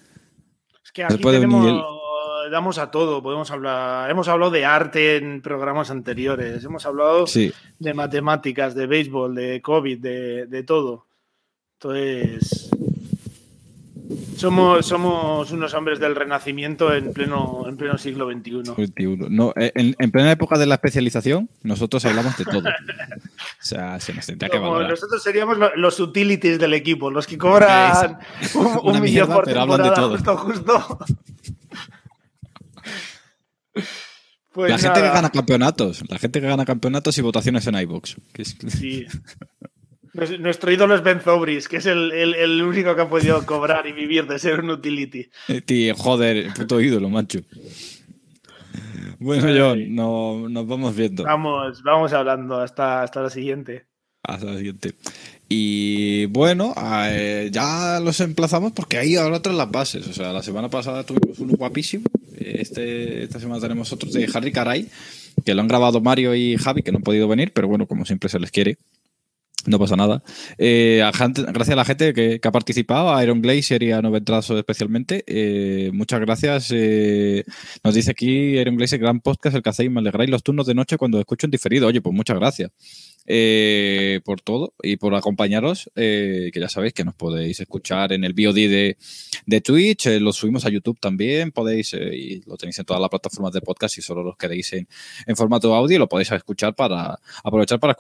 Es 0.85 0.93
que 0.93 1.03
aquí 1.03 1.19
tenemos, 1.19 1.85
damos 2.51 2.79
a 2.79 2.93
todo, 2.93 3.25
podemos 3.25 3.51
hablar. 3.51 4.09
Hemos 4.09 4.29
hablado 4.29 4.53
de 4.53 4.65
arte 4.65 5.17
en 5.17 5.43
programas 5.43 5.91
anteriores, 5.91 6.65
hemos 6.65 6.87
hablado 6.87 7.27
sí. 7.27 7.53
de 7.81 7.95
matemáticas, 7.95 8.77
de 8.77 8.87
béisbol, 8.87 9.35
de 9.35 9.61
COVID, 9.61 9.99
de, 9.99 10.47
de 10.47 10.63
todo. 10.63 11.07
Entonces. 11.83 12.71
Somos, 14.37 14.87
somos 14.87 15.51
unos 15.53 15.73
hombres 15.75 15.99
del 15.99 16.15
renacimiento 16.15 16.93
en 16.93 17.13
pleno, 17.13 17.65
en 17.67 17.77
pleno 17.77 17.97
siglo 17.97 18.31
XXI. 18.31 18.75
21. 18.77 19.29
No, 19.31 19.53
eh, 19.57 19.73
en, 19.75 19.95
en, 19.99 20.11
plena 20.11 20.33
época 20.33 20.59
de 20.59 20.67
la 20.67 20.75
especialización, 20.75 21.49
nosotros 21.63 22.05
hablamos 22.05 22.37
de 22.37 22.45
todo. 22.45 22.69
o 22.69 22.73
sea, 23.61 23.99
se 24.01 24.13
nos 24.13 24.27
tendría 24.27 24.51
que 24.51 24.59
valorar. 24.59 24.91
Nosotros 24.91 25.23
seríamos 25.23 25.57
los 25.77 25.99
utilities 26.01 26.59
del 26.59 26.75
equipo, 26.75 27.11
los 27.11 27.27
que 27.27 27.39
cobran 27.39 28.19
un, 28.55 28.81
un 28.83 29.01
millón 29.01 29.29
por 29.29 29.45
temporada, 29.47 30.09
justo, 30.09 30.37
justo. 30.37 30.99
Pues 34.53 34.71
la 34.71 34.77
nada. 34.77 34.89
gente 34.89 35.01
que 35.01 35.15
gana 35.15 35.31
campeonatos, 35.31 36.03
la 36.09 36.19
gente 36.19 36.41
que 36.41 36.47
gana 36.47 36.65
campeonatos 36.65 37.17
y 37.17 37.23
votaciones 37.23 37.67
en 37.67 37.75
iBox. 37.77 38.17
Sí. 38.69 39.07
Nuestro 40.15 40.71
ídolo 40.71 40.95
es 40.95 41.03
Ben 41.03 41.21
Zobris, 41.21 41.69
que 41.69 41.79
es 41.79 41.87
el, 41.87 42.13
el, 42.13 42.35
el, 42.35 42.63
único 42.63 42.95
que 42.95 43.01
ha 43.01 43.09
podido 43.09 43.47
cobrar 43.47 43.87
y 43.87 43.93
vivir 43.93 44.27
de 44.27 44.39
ser 44.39 44.61
un 44.61 44.71
utility. 44.71 45.31
Tío, 45.65 45.95
joder, 45.95 46.53
puto 46.55 46.81
ídolo, 46.81 47.09
macho. 47.09 47.41
Bueno, 49.19 49.49
John, 49.57 49.95
no, 49.95 50.49
nos 50.49 50.67
vamos 50.67 50.95
viendo. 50.95 51.25
Vamos, 51.25 51.83
vamos 51.83 52.13
hablando 52.13 52.61
hasta, 52.61 53.03
hasta 53.03 53.23
la 53.23 53.31
siguiente. 53.31 53.87
Hasta 54.23 54.47
la 54.47 54.57
siguiente. 54.59 54.95
Y 55.49 56.27
bueno, 56.27 56.75
eh, 57.07 57.49
ya 57.53 58.01
los 58.01 58.21
emplazamos 58.21 58.73
porque 58.73 58.99
ahí 58.99 59.17
ahora 59.17 59.37
otras 59.37 59.55
las 59.55 59.71
bases. 59.71 60.07
O 60.09 60.13
sea, 60.13 60.33
la 60.33 60.43
semana 60.43 60.69
pasada 60.69 61.05
tuvimos 61.05 61.39
uno 61.39 61.55
guapísimo. 61.55 62.05
Este, 62.37 63.23
esta 63.23 63.39
semana 63.39 63.61
tenemos 63.61 63.93
otros 63.93 64.13
de 64.13 64.29
Harry 64.35 64.53
Caray, 64.53 64.89
que 65.45 65.55
lo 65.55 65.63
han 65.63 65.69
grabado 65.69 66.01
Mario 66.01 66.35
y 66.35 66.57
Javi, 66.57 66.83
que 66.83 66.91
no 66.91 66.99
han 66.99 67.05
podido 67.05 67.29
venir, 67.29 67.53
pero 67.53 67.69
bueno, 67.69 67.87
como 67.87 68.05
siempre 68.05 68.29
se 68.29 68.41
les 68.41 68.51
quiere. 68.51 68.77
No 69.67 69.79
pasa 69.79 69.97
nada. 69.97 70.23
Eh, 70.59 71.03
gracias 71.03 71.71
a 71.71 71.77
la 71.77 71.85
gente 71.85 72.13
que, 72.13 72.41
que, 72.41 72.49
ha 72.49 72.53
participado, 72.53 73.15
a 73.15 73.23
Iron 73.23 73.41
Glacier 73.41 73.83
y 73.83 73.93
a 73.93 74.03
Noventrazo 74.03 74.59
especialmente. 74.59 75.25
Eh, 75.27 75.91
muchas 75.93 76.21
gracias. 76.21 76.71
Eh, 76.73 77.45
nos 77.85 77.95
dice 77.95 78.11
aquí 78.11 78.59
Iron 78.59 78.77
Glacier, 78.77 79.01
gran 79.01 79.21
podcast, 79.21 79.55
el 79.57 79.63
que 79.63 79.71
hacéis, 79.71 79.91
me 79.91 80.01
alegráis 80.01 80.31
los 80.31 80.43
turnos 80.43 80.67
de 80.67 80.75
noche 80.75 80.97
cuando 80.99 81.21
escucho 81.21 81.47
en 81.47 81.53
diferido. 81.53 81.87
Oye, 81.87 82.01
pues 82.01 82.15
muchas 82.15 82.39
gracias 82.39 82.71
eh, 83.27 84.21
por 84.25 84.41
todo 84.41 84.75
y 84.83 84.97
por 84.97 85.15
acompañaros. 85.15 85.91
que 85.95 86.53
ya 86.55 86.69
sabéis 86.69 86.93
que 86.93 87.05
nos 87.05 87.15
podéis 87.15 87.61
escuchar 87.61 88.13
en 88.13 88.25
el 88.25 88.35
VOD 88.35 88.55
de, 88.55 88.97
de 89.47 89.61
Twitch, 89.61 90.07
lo 90.21 90.33
subimos 90.33 90.65
a 90.65 90.71
YouTube 90.71 90.99
también. 91.01 91.53
Podéis, 91.53 91.95
y 91.95 92.43
lo 92.47 92.57
tenéis 92.57 92.79
en 92.79 92.85
todas 92.85 93.01
las 93.01 93.11
plataformas 93.11 93.53
de 93.53 93.61
podcast 93.61 93.99
y 93.99 94.03
solo 94.03 94.23
los 94.23 94.37
queréis 94.37 94.73
en, 94.73 94.89
en 95.27 95.37
formato 95.37 95.75
audio, 95.75 95.99
lo 95.99 96.09
podéis 96.09 96.33
escuchar 96.33 96.75
para 96.75 97.19
aprovechar 97.45 97.79
para 97.79 97.97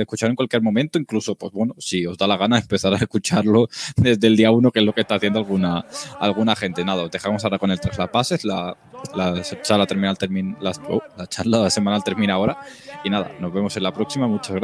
escuchar 0.00 0.30
en 0.30 0.36
cualquier 0.36 0.62
momento 0.62 0.98
incluso, 0.98 1.34
pues 1.36 1.52
bueno, 1.52 1.74
si 1.78 2.06
os 2.06 2.18
da 2.18 2.26
la 2.26 2.36
gana 2.36 2.58
empezar 2.64 2.92
a 2.94 2.96
escucharlo 2.96 3.68
desde 3.96 4.26
el 4.26 4.36
día 4.36 4.50
uno, 4.50 4.70
que 4.70 4.80
es 4.80 4.84
lo 4.84 4.92
que 4.92 5.02
está 5.02 5.16
haciendo 5.16 5.38
alguna, 5.38 5.86
alguna 6.18 6.56
gente. 6.56 6.84
Nada, 6.84 7.04
os 7.04 7.10
dejamos 7.10 7.44
ahora 7.44 7.58
con 7.58 7.70
el 7.70 7.80
tras 7.80 7.98
la 7.98 8.10
la, 8.44 8.76
la 9.14 9.42
charla 9.62 9.86
terminal 9.86 10.16
termina, 10.16 10.56
oh, 10.88 11.02
la 11.16 11.26
charla 11.26 11.70
semanal 11.70 12.02
termina 12.02 12.34
ahora. 12.34 12.58
Y 13.04 13.10
nada, 13.10 13.32
nos 13.38 13.52
vemos 13.52 13.76
en 13.76 13.82
la 13.82 13.92
próxima. 13.92 14.26
Muchas 14.26 14.54
gracias 14.56 14.63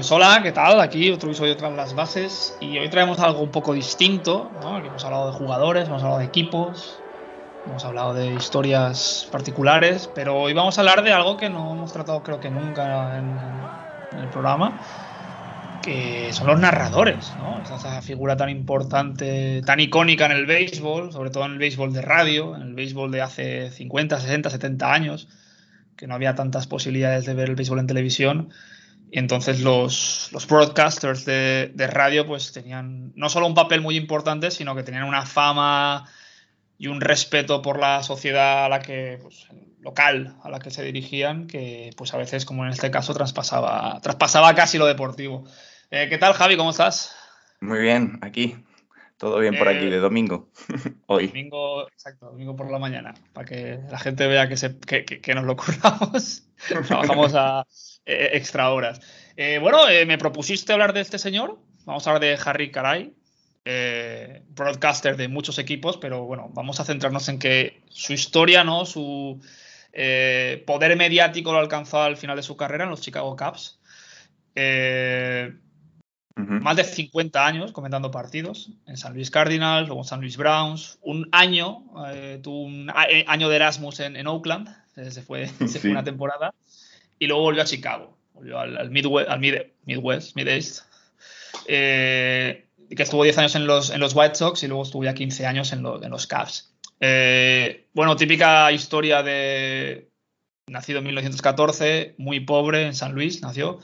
Pues 0.00 0.12
hola, 0.12 0.40
¿qué 0.42 0.50
tal? 0.50 0.80
Aquí 0.80 1.10
otro 1.10 1.28
episodio 1.28 1.58
tras 1.58 1.74
las 1.74 1.94
bases 1.94 2.56
y 2.58 2.78
hoy 2.78 2.88
traemos 2.88 3.18
algo 3.18 3.42
un 3.42 3.50
poco 3.50 3.74
distinto, 3.74 4.50
¿no? 4.58 4.76
Aquí 4.76 4.86
hemos 4.86 5.04
hablado 5.04 5.26
de 5.26 5.36
jugadores, 5.36 5.88
hemos 5.88 6.02
hablado 6.02 6.20
de 6.20 6.24
equipos, 6.24 7.04
hemos 7.66 7.84
hablado 7.84 8.14
de 8.14 8.32
historias 8.32 9.28
particulares, 9.30 10.08
pero 10.14 10.40
hoy 10.40 10.54
vamos 10.54 10.78
a 10.78 10.80
hablar 10.80 11.02
de 11.02 11.12
algo 11.12 11.36
que 11.36 11.50
no 11.50 11.70
hemos 11.74 11.92
tratado 11.92 12.22
creo 12.22 12.40
que 12.40 12.48
nunca 12.48 13.18
en, 13.18 13.36
en 14.12 14.18
el 14.20 14.30
programa 14.30 14.80
que 15.82 16.32
son 16.32 16.46
los 16.46 16.58
narradores, 16.58 17.36
¿no? 17.36 17.60
Esa 17.62 18.00
figura 18.00 18.38
tan 18.38 18.48
importante, 18.48 19.60
tan 19.66 19.80
icónica 19.80 20.24
en 20.24 20.32
el 20.32 20.46
béisbol, 20.46 21.12
sobre 21.12 21.28
todo 21.28 21.44
en 21.44 21.52
el 21.52 21.58
béisbol 21.58 21.92
de 21.92 22.00
radio, 22.00 22.56
en 22.56 22.62
el 22.62 22.72
béisbol 22.72 23.10
de 23.10 23.20
hace 23.20 23.70
50, 23.70 24.18
60, 24.18 24.48
70 24.48 24.94
años, 24.94 25.28
que 25.94 26.06
no 26.06 26.14
había 26.14 26.34
tantas 26.34 26.66
posibilidades 26.66 27.26
de 27.26 27.34
ver 27.34 27.50
el 27.50 27.54
béisbol 27.54 27.80
en 27.80 27.86
televisión. 27.86 28.48
Y 29.10 29.18
entonces 29.18 29.60
los, 29.60 30.28
los 30.32 30.46
broadcasters 30.46 31.24
de, 31.24 31.72
de, 31.74 31.86
radio 31.88 32.26
pues 32.26 32.52
tenían 32.52 33.12
no 33.16 33.28
solo 33.28 33.46
un 33.46 33.54
papel 33.54 33.80
muy 33.80 33.96
importante, 33.96 34.52
sino 34.52 34.76
que 34.76 34.84
tenían 34.84 35.04
una 35.04 35.26
fama 35.26 36.08
y 36.78 36.86
un 36.86 37.00
respeto 37.00 37.60
por 37.60 37.78
la 37.78 38.02
sociedad 38.02 38.64
a 38.64 38.68
la 38.68 38.80
que, 38.80 39.18
pues, 39.20 39.48
local 39.80 40.36
a 40.42 40.48
la 40.48 40.60
que 40.60 40.70
se 40.70 40.82
dirigían, 40.82 41.46
que 41.46 41.90
pues 41.96 42.14
a 42.14 42.18
veces, 42.18 42.44
como 42.44 42.64
en 42.64 42.70
este 42.70 42.90
caso, 42.90 43.12
traspasaba, 43.12 44.00
traspasaba 44.00 44.54
casi 44.54 44.78
lo 44.78 44.86
deportivo. 44.86 45.44
Eh, 45.90 46.06
¿Qué 46.08 46.18
tal, 46.18 46.32
Javi? 46.32 46.56
¿Cómo 46.56 46.70
estás? 46.70 47.14
Muy 47.60 47.80
bien, 47.80 48.18
aquí. 48.22 48.56
Todo 49.20 49.38
bien 49.38 49.54
por 49.58 49.68
aquí, 49.68 49.84
eh, 49.84 49.90
de 49.90 49.98
domingo. 49.98 50.48
Hoy. 51.06 51.26
Domingo, 51.26 51.86
exacto, 51.88 52.30
domingo 52.30 52.56
por 52.56 52.70
la 52.70 52.78
mañana, 52.78 53.12
para 53.34 53.46
que 53.46 53.78
la 53.90 53.98
gente 53.98 54.26
vea 54.26 54.48
que, 54.48 54.56
se, 54.56 54.78
que, 54.78 55.04
que, 55.04 55.34
nos 55.34 55.44
lo 55.44 55.56
curramos. 55.58 56.44
Trabajamos 56.88 57.34
a 57.34 57.66
eh, 58.06 58.30
extra 58.32 58.70
horas. 58.70 58.98
bueno, 59.60 59.80
me 60.06 60.16
propusiste 60.16 60.72
hablar 60.72 60.94
de 60.94 61.02
este 61.02 61.18
señor. 61.18 61.58
Vamos 61.84 62.06
a 62.06 62.10
hablar 62.10 62.22
de 62.22 62.38
Harry 62.42 62.70
Caray, 62.70 63.12
broadcaster 64.54 65.18
de 65.18 65.28
muchos 65.28 65.58
equipos, 65.58 65.98
pero 65.98 66.24
bueno, 66.24 66.48
vamos 66.54 66.80
a 66.80 66.84
centrarnos 66.86 67.28
en 67.28 67.38
que 67.38 67.82
su 67.90 68.14
historia, 68.14 68.64
¿no? 68.64 68.86
Su 68.86 69.38
poder 70.66 70.96
mediático 70.96 71.52
lo 71.52 71.58
alcanzó 71.58 72.00
al 72.00 72.16
final 72.16 72.36
de 72.36 72.42
su 72.42 72.56
carrera 72.56 72.84
en 72.84 72.90
los 72.90 73.02
Chicago 73.02 73.36
Cubs. 73.36 73.80
Eh, 74.54 75.52
más 76.48 76.76
de 76.76 76.84
50 76.84 77.46
años 77.46 77.72
comentando 77.72 78.10
partidos 78.10 78.70
en 78.86 78.96
San 78.96 79.14
Luis 79.14 79.30
Cardinals, 79.30 79.86
luego 79.86 80.02
en 80.02 80.08
San 80.08 80.20
Luis 80.20 80.36
Browns. 80.36 80.98
Un 81.02 81.28
año, 81.32 81.84
eh, 82.08 82.40
tuvo 82.42 82.62
un 82.62 82.90
eh, 83.08 83.24
año 83.26 83.48
de 83.48 83.56
Erasmus 83.56 84.00
en, 84.00 84.26
Oakland, 84.26 84.68
eh, 84.96 85.10
se 85.10 85.22
fue, 85.22 85.48
se 85.66 85.78
fue 85.80 85.90
una 85.90 86.04
temporada. 86.04 86.54
Y 87.18 87.26
luego 87.26 87.42
volvió 87.42 87.62
a 87.62 87.66
Chicago, 87.66 88.16
volvió 88.34 88.58
al, 88.58 88.90
Midwest, 88.90 89.28
al 89.28 89.40
Mid, 89.40 89.54
Midwest, 89.84 90.36
Mid-East. 90.36 90.84
que 91.66 92.64
estuvo 92.88 93.22
10 93.22 93.38
años 93.38 93.54
en 93.54 93.66
los, 93.66 93.90
en 93.90 94.00
los 94.00 94.14
White 94.14 94.34
Sox 94.34 94.62
y 94.62 94.68
luego 94.68 94.82
estuvo 94.82 95.04
ya 95.04 95.14
15 95.14 95.46
años 95.46 95.72
en, 95.72 95.84
en 95.86 96.10
los 96.10 96.26
Cavs. 96.26 96.74
bueno, 96.98 98.16
típica 98.16 98.72
historia 98.72 99.22
de 99.22 100.10
nacido 100.66 100.98
en 101.00 101.04
1914, 101.06 102.14
muy 102.18 102.40
pobre 102.40 102.86
en 102.86 102.94
San 102.94 103.12
Luis, 103.12 103.42
nació. 103.42 103.80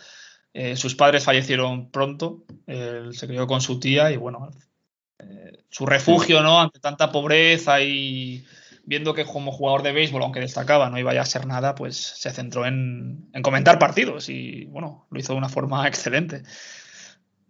Eh, 0.58 0.74
sus 0.74 0.94
padres 0.94 1.22
fallecieron 1.22 1.90
pronto, 1.90 2.46
él 2.66 3.12
se 3.12 3.26
crió 3.26 3.46
con 3.46 3.60
su 3.60 3.78
tía 3.78 4.10
y 4.10 4.16
bueno, 4.16 4.48
eh, 5.18 5.58
su 5.68 5.84
refugio, 5.84 6.40
¿no? 6.40 6.58
Ante 6.58 6.80
tanta 6.80 7.12
pobreza 7.12 7.82
y 7.82 8.42
viendo 8.82 9.12
que 9.12 9.26
como 9.26 9.52
jugador 9.52 9.82
de 9.82 9.92
béisbol, 9.92 10.22
aunque 10.22 10.40
destacaba, 10.40 10.88
no 10.88 10.98
iba 10.98 11.12
a 11.12 11.24
ser 11.26 11.46
nada, 11.46 11.74
pues 11.74 11.98
se 11.98 12.30
centró 12.30 12.64
en, 12.64 13.28
comentar 13.42 13.78
partidos 13.78 14.30
y 14.30 14.64
bueno, 14.64 15.06
lo 15.10 15.20
hizo 15.20 15.34
de 15.34 15.40
una 15.40 15.50
forma 15.50 15.86
excelente. 15.88 16.42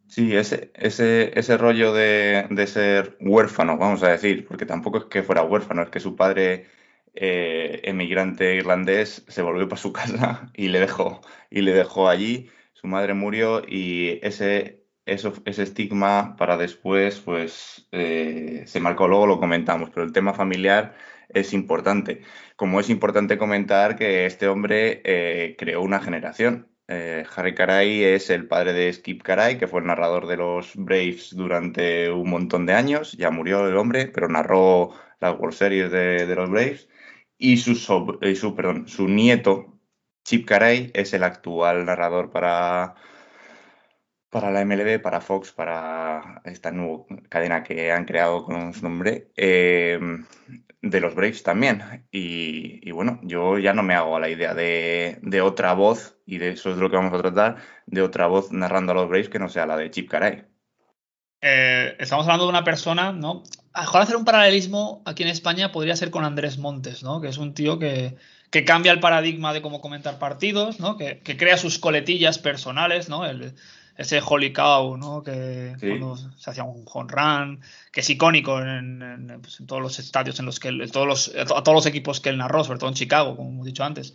Sí, 0.09 0.35
ese, 0.35 0.73
ese, 0.75 1.31
ese 1.39 1.57
rollo 1.57 1.93
de, 1.93 2.67
ser 2.67 3.17
huérfano, 3.21 3.79
vamos 3.79 4.03
a 4.03 4.09
decir, 4.09 4.45
porque 4.49 4.67
tampoco 4.67 4.99
es 4.99 5.05
que 5.05 5.23
fuera 5.23 5.45
huérfano, 5.45 5.83
es 5.83 5.91
que 5.91 6.01
su 6.01 6.17
padre 6.17 6.67
eh, 7.15 7.83
emigrante 7.85 8.57
irlandés 8.57 9.25
se 9.29 9.43
volvió 9.43 9.69
para 9.69 9.81
su 9.81 9.93
casa 9.93 10.51
y 10.55 10.67
le 10.67 10.81
dejó, 10.81 11.21
y 11.51 11.61
le 11.61 11.73
dejó 11.73 12.09
allí 12.09 12.51
su 12.77 12.87
madre 12.89 13.15
murió 13.15 13.63
y 13.67 14.21
ese, 14.23 14.85
eso, 15.07 15.33
ese 15.47 15.63
estigma 15.63 16.37
para 16.37 16.59
después, 16.59 17.21
pues 17.21 17.89
eh, 17.91 18.65
se 18.67 18.81
marcó, 18.81 19.09
luego 19.09 19.27
lo 19.27 19.41
comentamos, 19.41 19.89
pero 19.91 20.05
el 20.05 20.13
tema 20.13 20.35
familiar 20.35 20.95
es 21.31 21.55
importante. 21.55 22.23
Como 22.57 22.79
es 22.79 22.91
importante 22.91 23.39
comentar 23.39 23.97
que 23.97 24.27
este 24.27 24.47
hombre 24.49 25.01
eh, 25.05 25.57
creó 25.59 25.81
una 25.83 26.01
generación. 26.01 26.69
Eh, 26.89 27.25
Harry 27.35 27.55
Caray 27.55 28.05
es 28.05 28.29
el 28.31 28.47
padre 28.47 28.75
de 28.75 28.93
Skip 28.93 29.23
Caray, 29.23 29.59
que 29.59 29.67
fue 29.67 29.81
el 29.81 29.87
narrador 29.87 30.27
de 30.27 30.37
los 30.37 30.77
Braves 30.77 31.35
durante 31.35 32.11
un 32.11 32.29
montón 32.29 32.67
de 32.67 32.75
años. 32.75 33.13
Ya 33.13 33.31
murió 33.31 33.67
el 33.67 33.77
hombre, 33.79 34.07
pero 34.07 34.29
narró 34.29 34.93
las 35.21 35.39
World 35.39 35.57
Series 35.57 35.91
de, 35.91 36.27
los 36.37 36.51
Braves. 36.51 36.89
Y 37.39 37.57
su, 37.57 37.75
su, 37.75 38.55
perdón, 38.55 38.87
su 38.87 39.09
nieto, 39.09 39.76
Chip 40.27 40.45
Caray 40.45 40.91
es 40.93 41.15
el 41.15 41.23
actual 41.23 41.85
narrador 41.85 42.33
para, 42.33 42.97
para 44.29 44.51
la 44.51 44.65
MLB, 44.65 45.01
para 45.01 45.21
Fox, 45.21 45.53
para 45.53 46.43
esta 46.45 46.73
nueva 46.73 47.05
cadena 47.29 47.63
que 47.63 47.93
han 47.93 48.07
creado 48.07 48.45
con 48.45 48.75
su 48.75 48.83
nombre, 48.83 49.31
eh, 49.37 50.01
de 50.83 51.01
los 51.01 51.15
Braves 51.15 51.45
también. 51.45 52.09
Y, 52.11 52.91
bueno, 52.91 53.21
yo 53.23 53.61
ya 53.61 53.73
no 53.73 53.85
me 53.85 53.95
hago 53.95 54.17
a 54.17 54.21
la 54.21 54.29
idea 54.29 54.53
de, 54.53 55.41
otra 55.45 55.75
voz, 55.75 56.19
y 56.27 56.39
de 56.39 56.51
eso 56.51 56.73
es 56.73 56.79
lo 56.79 56.91
que 56.91 56.97
vamos 56.97 57.15
a 57.15 57.23
tratar, 57.23 57.59
de 57.87 58.03
otra 58.03 58.27
voz 58.27 58.51
narrando 58.51 58.91
a 58.91 58.97
los 58.97 59.09
Braves 59.09 59.29
que 59.29 59.39
no 59.39 59.49
sea 59.49 59.65
la 59.65 59.77
de 59.77 59.93
Chip 59.93 60.11
Caray. 60.11 60.45
Eh, 61.41 61.95
estamos 62.01 62.27
hablando 62.27 62.47
de 62.47 62.51
una 62.51 62.65
persona, 62.65 63.13
¿no? 63.13 63.45
A 63.73 63.83
mejor 63.83 64.01
hacer 64.01 64.17
un 64.17 64.25
paralelismo 64.25 65.05
aquí 65.07 65.23
en 65.23 65.29
España 65.29 65.71
podría 65.71 65.95
ser 65.95 66.11
con 66.11 66.25
Andrés 66.25 66.59
Montes, 66.59 67.05
¿no? 67.05 67.21
Que 67.21 67.29
es 67.29 67.39
un 67.39 67.55
tío 67.55 67.79
que, 67.79 68.17
que 68.57 68.65
cambia 68.65 68.91
el 68.91 69.01
paradigma 69.01 69.53
de 69.53 69.61
cómo 69.61 69.83
comentar 69.83 70.19
partidos, 70.19 70.81
¿no? 70.81 70.97
que, 70.97 71.21
crea 71.23 71.59
sus 71.59 71.79
coletillas 71.79 72.39
personales, 72.39 73.11
¿no? 73.11 73.27
El, 73.27 73.53
ese 73.99 74.23
Holy 74.25 74.55
Cow, 74.55 74.97
¿no? 74.97 75.23
que 75.23 75.75
cuando 75.79 76.17
se 76.17 76.51
hacía 76.51 76.65
un 76.65 76.83
home 76.91 77.13
run, 77.13 77.61
que 77.93 78.01
es 78.01 78.09
icónico 78.09 78.59
en, 78.63 79.41
pues, 79.43 79.59
todos 79.67 79.83
los 79.83 79.99
estadios 79.99 80.39
en 80.41 80.47
los 80.47 80.59
que 80.59 80.73
todos 80.91 81.07
los, 81.07 81.33
a 81.37 81.45
todos 81.45 81.75
los 81.75 81.87
equipos 81.87 82.21
que 82.21 82.31
él 82.31 82.39
narró, 82.39 82.65
sobre 82.65 82.79
todo 82.79 82.89
en 82.89 82.95
Chicago, 82.95 83.37
como 83.37 83.51
hemos 83.51 83.67
dicho 83.67 83.85
antes. 83.85 84.15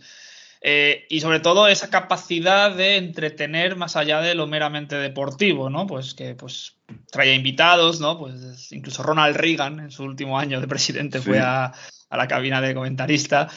Eh, 0.60 1.06
y 1.08 1.20
sobre 1.20 1.38
todo 1.38 1.68
esa 1.68 1.90
capacidad 1.90 2.74
de 2.74 2.96
entretener 2.96 3.76
más 3.76 3.94
allá 3.94 4.20
de 4.20 4.34
lo 4.34 4.48
meramente 4.48 4.96
deportivo, 4.96 5.70
¿no? 5.70 5.86
Pues 5.86 6.14
que 6.14 6.34
pues 6.34 6.78
traía 7.12 7.34
invitados, 7.34 8.00
¿no? 8.00 8.18
Pues 8.18 8.72
incluso 8.72 9.04
Ronald 9.04 9.36
Reagan 9.36 9.78
en 9.78 9.90
su 9.92 10.02
último 10.02 10.38
año 10.38 10.60
de 10.60 10.68
presidente 10.68 11.20
fue 11.20 11.38
a, 11.38 11.72
a, 12.10 12.16
la 12.16 12.28
cabina 12.28 12.60
de 12.60 12.74
comentarista. 12.74 13.48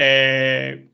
Eh, 0.00 0.92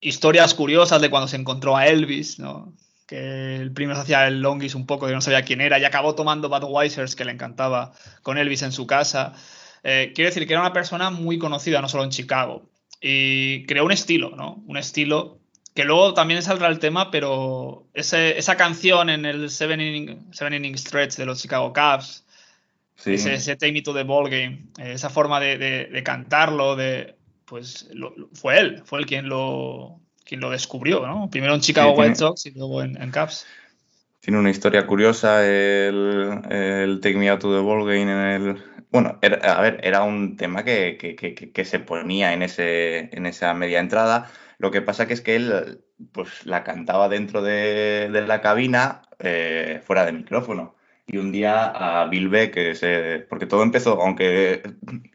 historias 0.00 0.54
curiosas 0.54 1.02
de 1.02 1.10
cuando 1.10 1.28
se 1.28 1.36
encontró 1.36 1.76
a 1.76 1.86
Elvis, 1.86 2.38
¿no? 2.38 2.74
que 3.06 3.56
el 3.56 3.72
primero 3.72 3.96
se 3.96 4.02
hacía 4.02 4.26
el 4.26 4.40
longis 4.40 4.74
un 4.74 4.86
poco, 4.86 5.06
que 5.06 5.12
no 5.12 5.20
sabía 5.20 5.42
quién 5.42 5.60
era, 5.60 5.78
y 5.78 5.84
acabó 5.84 6.14
tomando 6.14 6.48
Budweiser's, 6.48 7.14
que 7.14 7.26
le 7.26 7.32
encantaba, 7.32 7.92
con 8.22 8.38
Elvis 8.38 8.62
en 8.62 8.72
su 8.72 8.86
casa. 8.86 9.34
Eh, 9.82 10.12
quiero 10.14 10.30
decir 10.30 10.46
que 10.46 10.54
era 10.54 10.62
una 10.62 10.72
persona 10.72 11.10
muy 11.10 11.36
conocida, 11.36 11.82
no 11.82 11.88
solo 11.88 12.04
en 12.04 12.10
Chicago, 12.10 12.70
y 13.02 13.66
creó 13.66 13.84
un 13.84 13.92
estilo, 13.92 14.30
¿no? 14.30 14.62
Un 14.66 14.78
estilo 14.78 15.40
que 15.74 15.84
luego 15.84 16.14
también 16.14 16.40
saldrá 16.42 16.68
el 16.68 16.78
tema, 16.78 17.10
pero 17.10 17.86
esa 17.92 18.56
canción 18.56 19.10
en 19.10 19.26
el 19.26 19.50
Seven 19.50 19.80
Inning, 19.80 20.78
Stretch 20.78 21.16
de 21.16 21.26
los 21.26 21.42
Chicago 21.42 21.72
Cubs, 21.74 22.24
ese, 23.04 23.56
Take 23.56 23.72
Me 23.72 23.82
to 23.82 23.92
the 23.92 24.04
Ball 24.04 24.30
Game, 24.30 24.66
eh, 24.78 24.92
esa 24.92 25.10
forma 25.10 25.40
de 25.40 26.02
cantarlo, 26.04 26.76
de, 26.76 27.16
pues 27.50 27.90
fue 28.32 28.60
él, 28.60 28.82
fue 28.84 29.00
él 29.00 29.06
quien 29.06 29.28
lo, 29.28 30.00
quien 30.24 30.40
lo 30.40 30.50
descubrió, 30.50 31.04
¿no? 31.04 31.28
Primero 31.28 31.52
en 31.54 31.60
Chicago 31.60 31.92
White 31.94 32.14
Sox 32.14 32.46
y 32.46 32.52
luego 32.52 32.80
en, 32.80 32.96
en, 33.02 33.10
Cubs. 33.10 33.44
Tiene 34.20 34.38
una 34.38 34.50
historia 34.50 34.86
curiosa 34.86 35.44
el, 35.44 36.40
el, 36.48 37.00
Take 37.00 37.16
Me 37.16 37.28
Out 37.28 37.40
to 37.40 37.52
the 37.52 37.60
Ball 37.60 37.84
Game 37.84 38.02
en 38.02 38.08
el... 38.08 38.62
Bueno, 38.92 39.18
a 39.42 39.60
ver, 39.60 39.80
era 39.82 40.04
un 40.04 40.36
tema 40.36 40.64
que, 40.64 40.96
que, 40.96 41.16
que, 41.34 41.64
se 41.64 41.80
ponía 41.80 42.32
en, 42.32 42.42
ese, 42.42 43.08
en 43.16 43.26
esa 43.26 43.52
media 43.54 43.80
entrada. 43.80 44.30
Lo 44.58 44.70
que 44.70 44.82
pasa 44.82 45.06
que 45.06 45.14
es 45.14 45.20
que 45.20 45.36
él 45.36 45.80
pues 46.12 46.46
la 46.46 46.62
cantaba 46.62 47.08
dentro 47.08 47.42
de, 47.42 48.10
de 48.12 48.26
la 48.26 48.40
cabina 48.40 49.02
eh, 49.18 49.80
fuera 49.84 50.06
de 50.06 50.12
micrófono 50.12 50.76
y 51.12 51.18
un 51.18 51.32
día 51.32 51.64
a 51.66 52.06
Bill 52.06 52.28
Beck, 52.28 52.54
que 52.54 52.74
se, 52.74 53.26
porque 53.28 53.46
todo 53.46 53.62
empezó, 53.62 54.00
aunque 54.00 54.62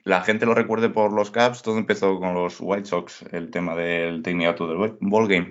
la 0.04 0.22
gente 0.24 0.46
lo 0.46 0.54
recuerde 0.54 0.90
por 0.90 1.14
los 1.14 1.32
Caps, 1.32 1.62
todo 1.62 1.78
empezó 1.78 2.20
con 2.20 2.34
los 2.34 2.58
White 2.60 2.86
Sox, 2.86 3.24
el 3.32 3.50
tema 3.50 3.76
del 3.76 4.22
Take 4.22 4.36
Me 4.36 4.46
Out 4.46 4.58
to 4.58 4.68
the 4.68 4.96
Ball 5.00 5.28
Game. 5.28 5.50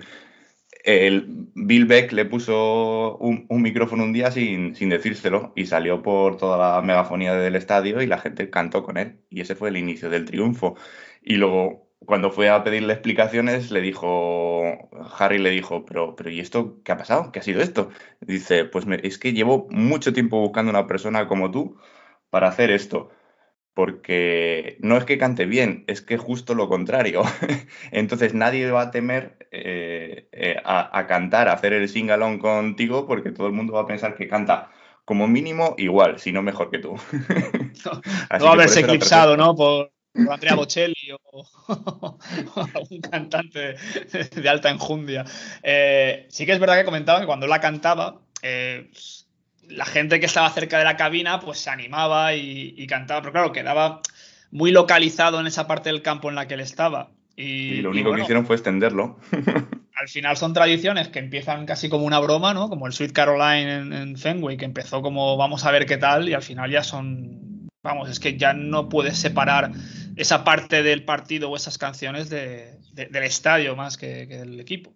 El 0.83 1.25
Bill 1.55 1.85
Beck 1.85 2.11
le 2.11 2.25
puso 2.25 3.17
un, 3.17 3.47
micrófono 3.61 4.03
un 4.03 4.13
día 4.13 4.29
sin, 4.31 4.75
sin, 4.75 4.89
decírselo 4.89 5.51
y 5.55 5.65
salió 5.65 6.03
por 6.03 6.37
toda 6.37 6.75
la 6.75 6.81
megafonía 6.83 7.33
del 7.33 7.55
estadio 7.55 8.03
y 8.03 8.07
la 8.07 8.19
gente 8.19 8.51
cantó 8.51 8.83
con 8.83 8.97
él. 8.97 9.19
Y 9.31 9.41
ese 9.41 9.55
fue 9.55 9.69
el 9.69 9.77
inicio 9.77 10.11
del 10.11 10.25
triunfo. 10.25 10.75
Y 11.23 11.37
luego 11.37 11.84
cuando 11.99 12.31
fue 12.31 12.49
a 12.49 12.63
pedirle 12.63 12.93
explicaciones, 12.93 13.71
le 13.71 13.81
dijo, 13.81 14.63
Harry 15.17 15.39
le 15.39 15.49
dijo, 15.51 15.85
pero, 15.85 16.15
pero 16.15 16.29
¿y 16.29 16.39
esto 16.39 16.81
qué 16.83 16.91
ha 16.91 16.97
pasado? 16.97 17.31
¿Qué 17.31 17.39
ha 17.39 17.43
sido 17.43 17.61
esto? 17.61 17.89
Dice, 18.21 18.65
pues 18.65 18.85
es 19.03 19.17
que 19.17 19.33
llevo 19.33 19.67
mucho 19.71 20.13
tiempo 20.13 20.39
buscando 20.39 20.69
una 20.69 20.87
persona 20.87 21.27
como 21.27 21.51
tú 21.51 21.77
para 22.29 22.47
hacer 22.47 22.71
esto. 22.71 23.09
porque 23.75 24.77
no 24.81 24.97
es 24.97 25.05
que 25.05 25.17
cante 25.17 25.45
bien, 25.45 25.85
es 25.87 26.01
que 26.01 26.17
justo 26.17 26.55
lo 26.55 26.69
contrario. 26.69 27.23
Entonces 27.91 28.33
nadie 28.33 28.71
va 28.71 28.83
a 28.83 28.91
temer 28.91 29.37
eh, 29.51 30.29
eh, 30.31 30.57
a, 30.65 31.07
cantar, 31.07 31.49
a 31.49 31.53
hacer 31.53 31.73
el 31.73 31.89
sing-along 31.89 32.39
contigo, 32.39 33.07
porque 33.07 33.31
todo 33.31 33.47
el 33.47 33.53
mundo 33.53 33.73
va 33.73 33.81
a 33.81 33.87
pensar 33.87 34.15
que 34.15 34.27
canta 34.27 34.71
como 35.05 35.27
mínimo 35.27 35.75
igual, 35.77 36.19
si 36.19 36.31
no 36.31 36.41
mejor 36.41 36.71
que 36.71 36.79
tú. 36.79 36.95
no, 37.85 38.01
va 38.45 38.49
a 38.49 38.53
haberse 38.53 38.81
eclipsado, 38.81 39.37
¿no? 39.37 39.55
Por, 39.55 39.91
Andrea 40.29 40.55
Bocelli 40.55 41.11
o, 41.31 42.17
algún 42.73 43.01
cantante 43.01 43.75
de 44.35 44.49
alta 44.49 44.69
enjundia. 44.69 45.25
Eh, 45.63 46.27
sí 46.29 46.45
que 46.45 46.53
es 46.53 46.59
verdad 46.59 46.77
que 46.77 46.85
comentaba 46.85 47.19
que 47.19 47.25
cuando 47.25 47.47
la 47.47 47.59
cantaba, 47.59 48.21
la 49.69 49.85
gente 49.85 50.19
que 50.19 50.25
estaba 50.25 50.49
cerca 50.51 50.77
de 50.77 50.83
la 50.83 50.97
cabina 50.97 51.39
pues 51.39 51.59
se 51.59 51.69
animaba 51.69 52.33
y, 52.35 52.85
cantaba, 52.87 53.21
pero 53.21 53.31
claro, 53.31 53.51
quedaba 53.51 54.01
muy 54.51 54.71
localizado 54.71 55.39
en 55.39 55.47
esa 55.47 55.67
parte 55.67 55.89
del 55.89 56.01
campo 56.01 56.29
en 56.29 56.35
la 56.35 56.47
que 56.47 56.53
él 56.53 56.61
estaba. 56.61 57.11
Y, 57.35 57.81
lo 57.81 57.89
único 57.89 58.13
que 58.13 58.21
hicieron 58.21 58.45
fue 58.45 58.55
extenderlo. 58.55 59.19
al 59.95 60.09
final 60.09 60.37
son 60.37 60.53
tradiciones 60.53 61.07
que 61.07 61.19
empiezan 61.19 61.65
casi 61.65 61.89
como 61.89 62.05
una 62.05 62.19
broma, 62.19 62.53
¿no? 62.53 62.69
Como 62.69 62.87
el 62.87 62.93
Sweet 62.93 63.11
Caroline 63.11 64.01
en, 64.01 64.17
Fenway, 64.17 64.57
que 64.57 64.65
empezó 64.65 65.01
como 65.01 65.37
vamos 65.37 65.65
a 65.65 65.71
ver 65.71 65.85
qué 65.85 65.97
tal 65.97 66.29
y 66.29 66.33
al 66.33 66.41
final 66.41 66.69
ya 66.69 66.83
son, 66.83 67.54
vamos, 67.85 68.09
es 68.09 68.19
que 68.19 68.35
ya 68.35 68.53
no 68.53 68.89
puedes 68.89 69.17
separar 69.17 69.71
esa 70.17 70.43
parte 70.43 70.81
del 70.81 71.05
partido 71.05 71.51
o 71.51 71.55
esas 71.55 71.77
canciones 71.77 72.29
del 72.29 73.23
estadio 73.23 73.75
más 73.75 73.95
que 73.97 74.25
del 74.25 74.59
equipo. 74.59 74.91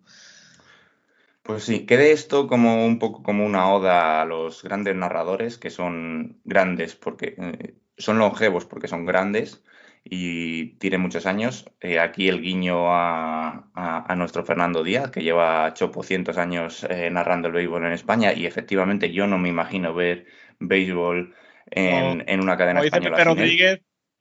Pues 1.44 1.64
sí, 1.64 1.86
quede 1.86 2.12
esto 2.12 2.48
como 2.48 2.86
un 2.86 3.00
poco 3.00 3.24
como 3.24 3.46
una 3.46 3.72
oda 3.72 4.22
a 4.22 4.26
los 4.26 4.64
grandes 4.64 4.96
narradores, 4.96 5.58
que 5.58 5.70
son 5.70 6.40
grandes 6.44 6.96
porque 6.96 7.36
eh, 7.38 7.76
son 7.98 8.18
longevos 8.18 8.66
porque 8.66 8.88
son 8.88 9.06
grandes 9.06 9.64
y 10.04 10.78
tienen 10.78 11.02
muchos 11.02 11.26
años. 11.26 11.70
Eh, 11.82 12.00
aquí 12.00 12.28
el 12.28 12.42
guiño 12.42 12.88
a, 12.94 14.14
nuestro 14.18 14.44
Fernando 14.44 14.84
Díaz, 14.84 15.12
que 15.12 15.22
lleva 15.22 15.74
chopocientos 15.76 16.38
años 16.38 16.86
eh, 16.90 17.10
narrando 17.12 17.48
el 17.48 17.54
béisbol 17.54 17.86
en 17.86 17.94
España 17.94 18.34
y 18.34 18.46
efectivamente 18.46 19.12
yo 19.12 19.28
no 19.28 19.38
me 19.38 19.50
imagino 19.50 19.94
ver 19.94 20.26
béisbol 20.60 21.36
en, 21.72 22.40
una 22.42 22.58
cadena 22.58 22.82
española. 22.82 23.18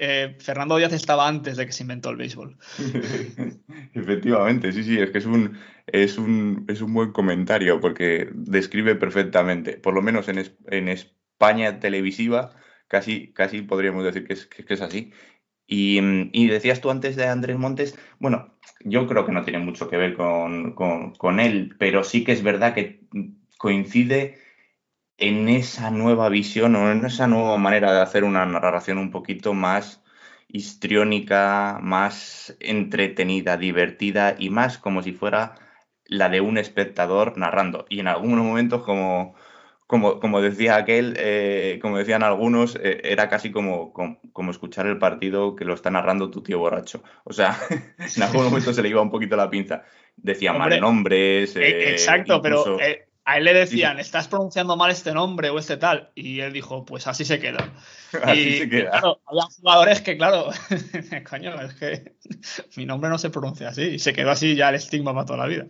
Eh, 0.01 0.37
Fernando 0.39 0.77
Díaz 0.77 0.93
estaba 0.93 1.27
antes 1.27 1.57
de 1.57 1.67
que 1.67 1.73
se 1.73 1.83
inventó 1.83 2.11
el 2.11 2.17
béisbol. 2.17 2.57
Efectivamente, 3.95 4.71
sí, 4.73 4.85
sí, 4.85 4.99
es 4.99 5.11
que 5.11 5.19
es 5.19 5.27
un, 5.27 5.59
es 5.89 6.19
un, 6.19 6.65
es 6.69 6.81
un 6.81 6.95
buen 6.95 7.11
comentario 7.11 7.81
porque 7.81 8.29
describe 8.33 8.95
perfectamente, 8.95 9.77
por 9.77 9.95
lo 9.95 10.03
menos 10.03 10.29
en, 10.29 10.39
en 10.69 10.89
España 10.89 11.81
televisiva, 11.81 12.53
casi, 12.87 13.33
casi 13.33 13.63
podríamos 13.63 14.05
decir 14.05 14.25
que 14.25 14.35
es, 14.35 14.47
que 14.47 14.73
es 14.73 14.81
así. 14.81 15.13
Y, 15.67 15.99
y, 16.33 16.47
decías 16.47 16.81
tú 16.81 16.91
antes 16.91 17.17
de 17.17 17.27
Andrés 17.27 17.59
Montes, 17.59 17.99
bueno, 18.21 18.57
yo 18.85 19.07
creo 19.07 19.27
que 19.27 19.33
no 19.33 19.45
tiene 19.45 19.59
mucho 19.59 19.91
que 19.91 19.99
ver 19.99 20.15
con, 20.15 20.75
con, 20.75 21.15
con 21.17 21.41
él, 21.41 21.75
pero 21.79 22.05
sí 22.05 22.25
que 22.25 22.33
es 22.33 22.43
verdad 22.43 22.73
que 22.73 23.03
coincide 23.59 24.39
en 25.19 25.49
esa 25.49 25.91
nueva 25.91 26.29
visión 26.29 26.77
o 26.77 26.91
en 26.91 27.05
esa 27.05 27.27
nueva 27.27 27.59
manera 27.59 27.93
de 27.93 28.01
hacer 28.01 28.25
una 28.25 28.47
narración 28.47 28.99
un 28.99 29.11
poquito 29.11 29.53
más 29.53 30.03
histriónica, 30.49 31.79
más 31.83 32.57
entretenida, 32.61 33.57
divertida 33.57 34.37
y 34.39 34.49
más 34.49 34.79
como 34.79 35.03
si 35.03 35.13
fuera 35.13 35.57
la 36.07 36.29
de 36.29 36.41
un 36.41 36.57
espectador 36.57 37.37
narrando. 37.37 37.85
Y 37.89 38.01
en 38.01 38.09
algunos 38.09 38.45
momentos, 38.45 38.83
como, 38.83 39.35
como, 39.87 40.21
como 40.21 40.41
decía 40.41 40.77
aquel, 40.77 41.15
eh, 41.19 41.79
como 41.83 41.99
decían 41.99 42.23
algunos, 42.23 42.77
eh, 42.77 43.01
era 43.05 43.29
casi 43.29 43.51
como, 43.51 43.93
como, 43.93 44.51
escuchar 44.51 44.87
el 44.87 44.99
partido 44.99 45.55
que 45.55 45.67
lo 45.67 45.75
está 45.75 45.91
narrando 45.91 46.31
tu 46.31 46.43
tío 46.43 46.61
borracho. 46.61 47.03
O 47.25 47.33
sea, 47.33 47.59
en 48.17 48.23
algunos 48.23 48.51
momentos 48.51 48.75
se 48.75 48.83
le 48.83 48.89
iba 48.89 49.03
un 49.03 49.11
poquito 49.11 49.37
la 49.37 49.51
pinza. 49.51 49.83
Decía 50.17 50.53
mal 50.53 50.81
nombres. 50.81 51.57
Eh, 51.57 51.91
exacto, 51.91 52.41
pero 52.41 52.79
a 53.29 53.37
él 53.37 53.45
le 53.45 53.53
decían, 53.53 53.99
estás 53.99 54.27
pronunciando 54.27 54.75
mal 54.75 54.91
este 54.91 55.13
nombre 55.13 55.51
o 55.51 55.59
este 55.59 55.77
tal. 55.77 56.11
Y 56.15 56.41
él 56.41 56.51
dijo, 56.51 56.87
pues 56.87 57.07
así 57.07 57.27
se 57.27 57.39
queda. 57.39 57.75
así 58.23 58.61
se 58.61 58.71
queda. 58.71 58.91
Claro, 58.91 59.21
había 59.27 59.43
jugadores 59.55 60.01
que, 60.01 60.17
claro, 60.17 60.49
coño, 61.29 61.61
es 61.61 61.75
que 61.75 62.17
mi 62.77 62.87
nombre 62.87 63.11
no 63.11 63.19
se 63.19 63.29
pronuncia 63.29 63.69
así. 63.69 63.83
Y 63.83 63.99
se 63.99 64.15
quedó 64.15 64.31
así 64.31 64.57
ya 64.57 64.71
el 64.71 64.77
estigma 64.77 65.13
para 65.13 65.27
toda 65.27 65.41
la 65.41 65.47
vida. 65.47 65.67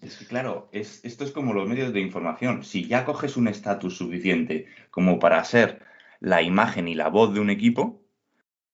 Es 0.00 0.16
que, 0.16 0.26
claro, 0.26 0.68
es, 0.72 1.04
esto 1.04 1.22
es 1.22 1.30
como 1.30 1.52
los 1.52 1.68
medios 1.68 1.92
de 1.92 2.00
información. 2.00 2.64
Si 2.64 2.88
ya 2.88 3.04
coges 3.04 3.36
un 3.36 3.46
estatus 3.46 3.96
suficiente 3.96 4.66
como 4.90 5.20
para 5.20 5.44
ser 5.44 5.80
la 6.18 6.42
imagen 6.42 6.88
y 6.88 6.96
la 6.96 7.06
voz 7.06 7.32
de 7.32 7.38
un 7.38 7.50
equipo, 7.50 8.02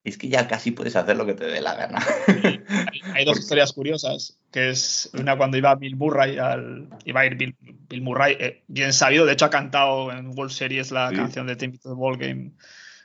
es 0.04 0.16
que 0.16 0.30
ya 0.30 0.48
casi 0.48 0.70
puedes 0.70 0.96
hacer 0.96 1.18
lo 1.18 1.26
que 1.26 1.34
te 1.34 1.44
dé 1.44 1.60
la 1.60 1.74
gana. 1.74 1.98
Hay, 3.18 3.24
dos 3.24 3.38
historias 3.38 3.72
curiosas, 3.72 4.38
que 4.52 4.70
es 4.70 5.10
una 5.12 5.36
cuando 5.36 5.56
iba 5.56 5.74
Bill 5.74 5.96
Murray, 5.96 6.38
al, 6.38 6.88
iba 7.04 7.20
a 7.20 7.26
ir 7.26 7.36
Bill, 7.36 8.02
Murray, 8.02 8.36
eh, 8.38 8.62
bien 8.68 8.92
sabido, 8.92 9.26
de 9.26 9.32
hecho 9.32 9.44
ha 9.46 9.50
cantado 9.50 10.12
en 10.12 10.28
World 10.38 10.52
Series 10.52 10.92
la 10.92 11.12
canción 11.12 11.46
de 11.46 11.56
Team 11.56 11.72
to 11.78 11.88
the 11.88 11.94
Ball 11.94 12.16
Game, 12.16 12.52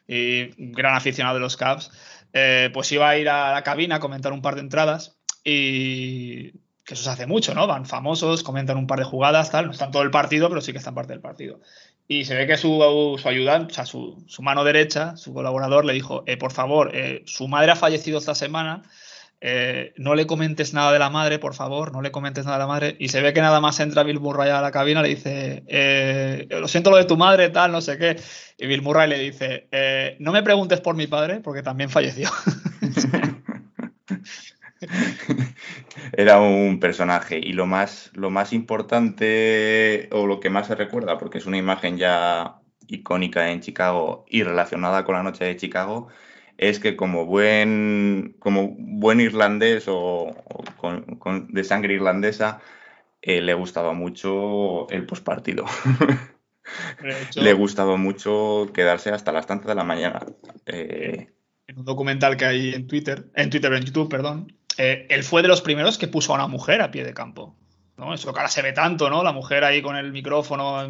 y 0.07 0.49
gran 0.71 0.95
aficionado 0.95 1.35
de 1.35 1.41
los 1.41 1.57
Cavs, 1.57 1.91
eh, 2.33 2.69
pues 2.73 2.91
iba 2.91 3.09
a 3.09 3.17
ir 3.17 3.29
a 3.29 3.53
la 3.53 3.63
cabina 3.63 3.95
a 3.95 3.99
comentar 3.99 4.33
un 4.33 4.41
par 4.41 4.55
de 4.55 4.61
entradas 4.61 5.17
y 5.43 6.51
que 6.85 6.95
eso 6.95 7.03
se 7.03 7.09
hace 7.09 7.27
mucho, 7.27 7.53
¿no? 7.53 7.67
Van 7.67 7.85
famosos, 7.85 8.43
comentan 8.43 8.77
un 8.77 8.87
par 8.87 8.99
de 8.99 9.05
jugadas, 9.05 9.51
tal, 9.51 9.67
no 9.67 9.71
están 9.71 9.91
todo 9.91 10.03
el 10.03 10.11
partido, 10.11 10.49
pero 10.49 10.61
sí 10.61 10.73
que 10.73 10.79
están 10.79 10.95
parte 10.95 11.13
del 11.13 11.21
partido. 11.21 11.59
Y 12.07 12.25
se 12.25 12.35
ve 12.35 12.45
que 12.45 12.57
su, 12.57 13.17
su 13.21 13.29
ayudante, 13.29 13.71
o 13.71 13.75
sea, 13.75 13.85
su, 13.85 14.21
su, 14.27 14.41
mano 14.41 14.65
derecha, 14.65 15.15
su 15.15 15.33
colaborador, 15.33 15.85
le 15.85 15.93
dijo, 15.93 16.23
eh, 16.27 16.35
por 16.35 16.51
favor, 16.51 16.91
eh, 16.93 17.23
su 17.25 17.47
madre 17.47 17.71
ha 17.71 17.75
fallecido 17.77 18.19
esta 18.19 18.35
semana, 18.35 18.83
eh, 19.45 19.93
no 19.97 20.15
le 20.15 20.25
comentes 20.25 20.73
nada 20.73 20.93
de 20.93 20.99
la 20.99 21.09
madre, 21.09 21.37
por 21.37 21.53
favor, 21.53 21.91
no 21.91 22.01
le 22.01 22.11
comentes 22.11 22.45
nada 22.45 22.57
de 22.57 22.63
la 22.63 22.67
madre. 22.67 22.95
Y 22.97 23.09
se 23.09 23.21
ve 23.21 23.33
que 23.33 23.41
nada 23.41 23.59
más 23.59 23.77
entra 23.81 24.03
Bill 24.03 24.21
Murray 24.21 24.49
a 24.49 24.61
la 24.61 24.71
cabina, 24.71 25.01
le 25.01 25.09
dice, 25.09 26.47
lo 26.49 26.69
siento 26.69 26.91
lo 26.91 26.97
de 26.97 27.03
tu 27.03 27.17
madre, 27.17 27.49
tal, 27.49 27.73
no 27.73 27.81
sé 27.81 27.97
qué. 27.97 28.15
Y 28.57 28.67
Bill 28.67 28.81
Murray 28.81 29.09
le 29.09 29.19
dice, 29.19 29.67
no 30.19 30.31
me 30.31 30.43
preguntes 30.43 30.79
por 30.79 30.95
mi 30.95 31.07
padre, 31.07 31.41
porque 31.41 31.61
también 31.61 31.89
falleció. 31.89 32.29
Era 36.13 36.39
un 36.39 36.79
personaje 36.79 37.39
y 37.39 37.53
lo 37.53 37.65
más, 37.65 38.11
lo 38.13 38.29
más 38.29 38.53
importante 38.53 40.09
o 40.11 40.27
lo 40.27 40.39
que 40.39 40.49
más 40.49 40.67
se 40.67 40.75
recuerda, 40.75 41.17
porque 41.17 41.39
es 41.39 41.45
una 41.45 41.57
imagen 41.57 41.97
ya 41.97 42.59
icónica 42.87 43.51
en 43.51 43.61
Chicago 43.61 44.25
y 44.27 44.43
relacionada 44.43 45.05
con 45.05 45.15
la 45.15 45.23
noche 45.23 45.45
de 45.45 45.57
Chicago, 45.57 46.09
es 46.69 46.79
que 46.79 46.95
como 46.95 47.25
buen, 47.25 48.35
como 48.39 48.75
buen 48.77 49.19
irlandés 49.19 49.85
o, 49.87 50.35
con, 50.77 51.47
de 51.49 51.63
sangre 51.63 51.95
irlandesa, 51.95 52.61
eh, 53.21 53.41
le 53.41 53.53
gustaba 53.53 53.93
mucho 53.93 54.89
el 54.89 55.05
postpartido. 55.05 55.65
le 57.35 57.53
gustaba 57.53 57.97
mucho 57.97 58.69
quedarse 58.73 59.09
hasta 59.11 59.31
las 59.31 59.45
tantas 59.45 59.67
de 59.67 59.75
la 59.75 59.83
mañana. 59.83 60.25
Eh, 60.65 61.29
en 61.67 61.79
un 61.79 61.85
documental 61.85 62.37
que 62.37 62.45
hay 62.45 62.73
en 62.73 62.87
Twitter, 62.87 63.25
en 63.35 63.49
Twitter, 63.49 63.73
en 63.73 63.83
YouTube, 63.83 64.09
perdón, 64.09 64.53
eh, 64.77 65.07
él 65.09 65.23
fue 65.23 65.41
de 65.41 65.47
los 65.49 65.61
primeros 65.61 65.97
que 65.97 66.07
puso 66.07 66.33
a 66.33 66.35
una 66.35 66.47
mujer 66.47 66.81
a 66.81 66.91
pie 66.91 67.03
de 67.03 67.13
campo. 67.13 67.55
¿no? 67.97 68.13
Eso 68.13 68.33
que 68.33 68.39
ahora 68.39 68.49
se 68.49 68.61
ve 68.61 68.73
tanto, 68.73 69.09
¿no? 69.09 69.23
La 69.23 69.33
mujer 69.33 69.63
ahí 69.63 69.81
con 69.81 69.95
el 69.95 70.11
micrófono. 70.11 70.81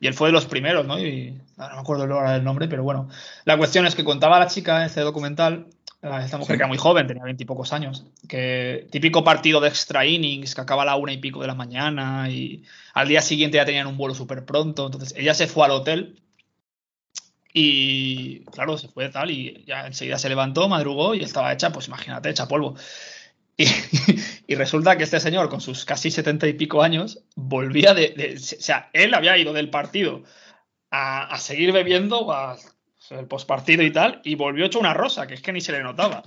Y 0.00 0.06
él 0.06 0.14
fue 0.14 0.28
de 0.28 0.32
los 0.32 0.46
primeros, 0.46 0.86
¿no? 0.86 0.98
Y 0.98 1.32
no 1.56 1.68
me 1.68 1.80
acuerdo 1.80 2.04
ahora 2.04 2.36
el 2.36 2.44
nombre, 2.44 2.68
pero 2.68 2.82
bueno. 2.84 3.08
La 3.44 3.56
cuestión 3.56 3.86
es 3.86 3.94
que 3.94 4.04
contaba 4.04 4.38
la 4.38 4.46
chica 4.46 4.78
en 4.78 4.86
este 4.86 5.00
documental, 5.00 5.66
esta 6.00 6.38
mujer 6.38 6.56
que 6.56 6.62
era 6.62 6.68
muy 6.68 6.78
joven, 6.78 7.08
tenía 7.08 7.24
veintipocos 7.24 7.72
años, 7.72 8.04
que 8.28 8.86
típico 8.90 9.24
partido 9.24 9.60
de 9.60 9.68
extra 9.68 10.06
innings 10.06 10.54
que 10.54 10.60
acaba 10.60 10.82
a 10.82 10.86
la 10.86 10.96
una 10.96 11.12
y 11.12 11.18
pico 11.18 11.40
de 11.40 11.48
la 11.48 11.54
mañana 11.54 12.30
y 12.30 12.62
al 12.94 13.08
día 13.08 13.20
siguiente 13.20 13.56
ya 13.56 13.64
tenían 13.64 13.88
un 13.88 13.96
vuelo 13.96 14.14
súper 14.14 14.44
pronto. 14.44 14.86
Entonces 14.86 15.12
ella 15.16 15.34
se 15.34 15.48
fue 15.48 15.64
al 15.64 15.72
hotel 15.72 16.20
y 17.52 18.44
claro, 18.44 18.78
se 18.78 18.86
fue 18.88 19.08
tal 19.08 19.32
y 19.32 19.64
ya 19.66 19.86
enseguida 19.88 20.18
se 20.18 20.28
levantó, 20.28 20.68
madrugó 20.68 21.14
y 21.16 21.22
estaba 21.22 21.52
hecha, 21.52 21.72
pues 21.72 21.88
imagínate, 21.88 22.30
hecha 22.30 22.46
polvo. 22.46 22.76
Y, 24.46 24.54
resulta 24.54 24.96
que 24.96 25.04
este 25.04 25.20
señor, 25.20 25.50
con 25.50 25.60
sus 25.60 25.84
casi 25.84 26.10
setenta 26.10 26.46
y 26.46 26.54
pico 26.54 26.82
años, 26.82 27.22
volvía 27.36 27.92
de, 27.92 28.34
O 28.34 28.38
sea, 28.38 28.88
él 28.94 29.12
había 29.12 29.36
ido 29.36 29.52
del 29.52 29.68
partido 29.68 30.22
a, 30.90 31.36
seguir 31.38 31.72
bebiendo, 31.72 32.32
a, 32.32 32.56
el 33.10 33.26
postpartido 33.26 33.82
y 33.82 33.90
tal, 33.90 34.22
y 34.24 34.36
volvió 34.36 34.64
hecho 34.64 34.78
una 34.78 34.94
rosa, 34.94 35.26
que 35.26 35.34
es 35.34 35.42
que 35.42 35.52
ni 35.52 35.60
se 35.60 35.72
le 35.72 35.82
notaba. 35.82 36.22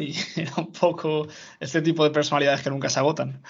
Y 0.00 0.14
era 0.40 0.52
un 0.56 0.70
poco 0.70 1.26
este 1.58 1.82
tipo 1.82 2.04
de 2.04 2.10
personalidades 2.10 2.62
que 2.62 2.70
nunca 2.70 2.90
se 2.90 3.00
agotan 3.00 3.42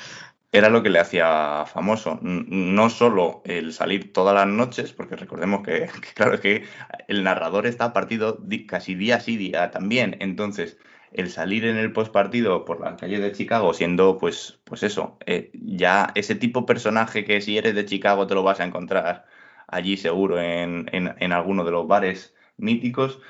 era 0.52 0.70
lo 0.70 0.82
que 0.82 0.90
le 0.90 0.98
hacía 0.98 1.64
famoso. 1.66 2.18
No 2.22 2.90
solo 2.90 3.42
el 3.44 3.72
salir 3.72 4.12
todas 4.12 4.34
las 4.34 4.46
noches, 4.46 4.92
porque 4.92 5.16
recordemos 5.16 5.62
que, 5.62 5.88
claro, 6.14 6.40
que 6.40 6.64
el 7.06 7.22
narrador 7.22 7.66
está 7.66 7.92
partido 7.92 8.42
casi 8.66 8.94
día 8.94 9.20
sí 9.20 9.36
día 9.36 9.70
también. 9.70 10.16
Entonces, 10.20 10.78
el 11.12 11.30
salir 11.30 11.64
en 11.64 11.76
el 11.76 11.93
postpartido 11.93 12.64
por 12.64 12.80
las 12.80 13.01
calles 13.01 13.20
de 13.20 13.32
Chicago 13.32 13.72
siendo, 13.74 14.18
pues, 14.18 14.60
pues 14.64 14.82
eso, 14.82 15.18
eh, 15.26 15.51
ya 15.55 16.12
ese 16.14 16.35
tipo 16.35 16.60
de 16.60 16.66
personaje 16.66 17.24
que 17.24 17.40
si 17.40 17.59
eres 17.59 17.74
de 17.74 17.85
Chicago 17.85 18.26
te 18.26 18.35
lo 18.35 18.43
vas 18.43 18.60
a 18.60 18.64
encontrar 18.64 19.26
allí 19.66 19.97
seguro 19.97 20.40
en, 20.40 20.89
en, 20.93 21.14
en 21.18 21.32
alguno 21.32 21.64
de 21.64 21.70
los 21.70 21.86
bares 21.86 22.35
míticos, 22.56 23.20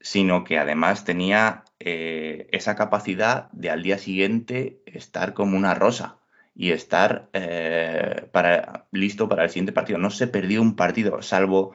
sino 0.00 0.44
que 0.44 0.58
además 0.58 1.04
tenía 1.04 1.64
eh, 1.80 2.48
esa 2.52 2.76
capacidad 2.76 3.50
de 3.52 3.70
al 3.70 3.82
día 3.82 3.98
siguiente 3.98 4.82
estar 4.86 5.32
como 5.32 5.56
una 5.56 5.74
rosa 5.74 6.18
y 6.54 6.72
estar 6.72 7.28
eh, 7.32 8.28
para, 8.32 8.86
listo 8.92 9.28
para 9.28 9.44
el 9.44 9.50
siguiente 9.50 9.72
partido. 9.72 9.98
No 9.98 10.10
se 10.10 10.26
perdió 10.26 10.62
un 10.62 10.76
partido, 10.76 11.22
salvo 11.22 11.72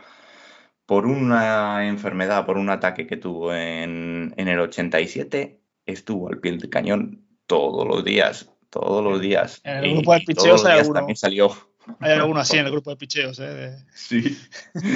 por 0.89 1.05
una 1.05 1.87
enfermedad, 1.87 2.47
por 2.47 2.57
un 2.57 2.71
ataque 2.71 3.05
que 3.05 3.15
tuvo 3.15 3.53
en, 3.53 4.33
en 4.37 4.47
el 4.47 4.59
87, 4.59 5.61
estuvo 5.85 6.29
al 6.29 6.39
pie 6.39 6.53
del 6.53 6.67
cañón 6.67 7.27
todos 7.45 7.87
los 7.87 8.03
días, 8.03 8.49
todos 8.71 9.03
los 9.03 9.21
días. 9.21 9.61
En 9.65 9.85
el 9.85 9.93
grupo 9.93 10.15
de 10.15 10.21
picheos 10.21 10.65
hay 10.65 10.79
alguno. 10.79 10.95
También 10.95 11.15
salió. 11.15 11.55
Hay 11.99 12.13
alguno 12.13 12.39
así 12.39 12.57
en 12.57 12.65
el 12.65 12.71
grupo 12.71 12.89
de 12.89 12.95
picheos, 12.95 13.39
¿eh? 13.39 13.77
Sí, 13.93 14.35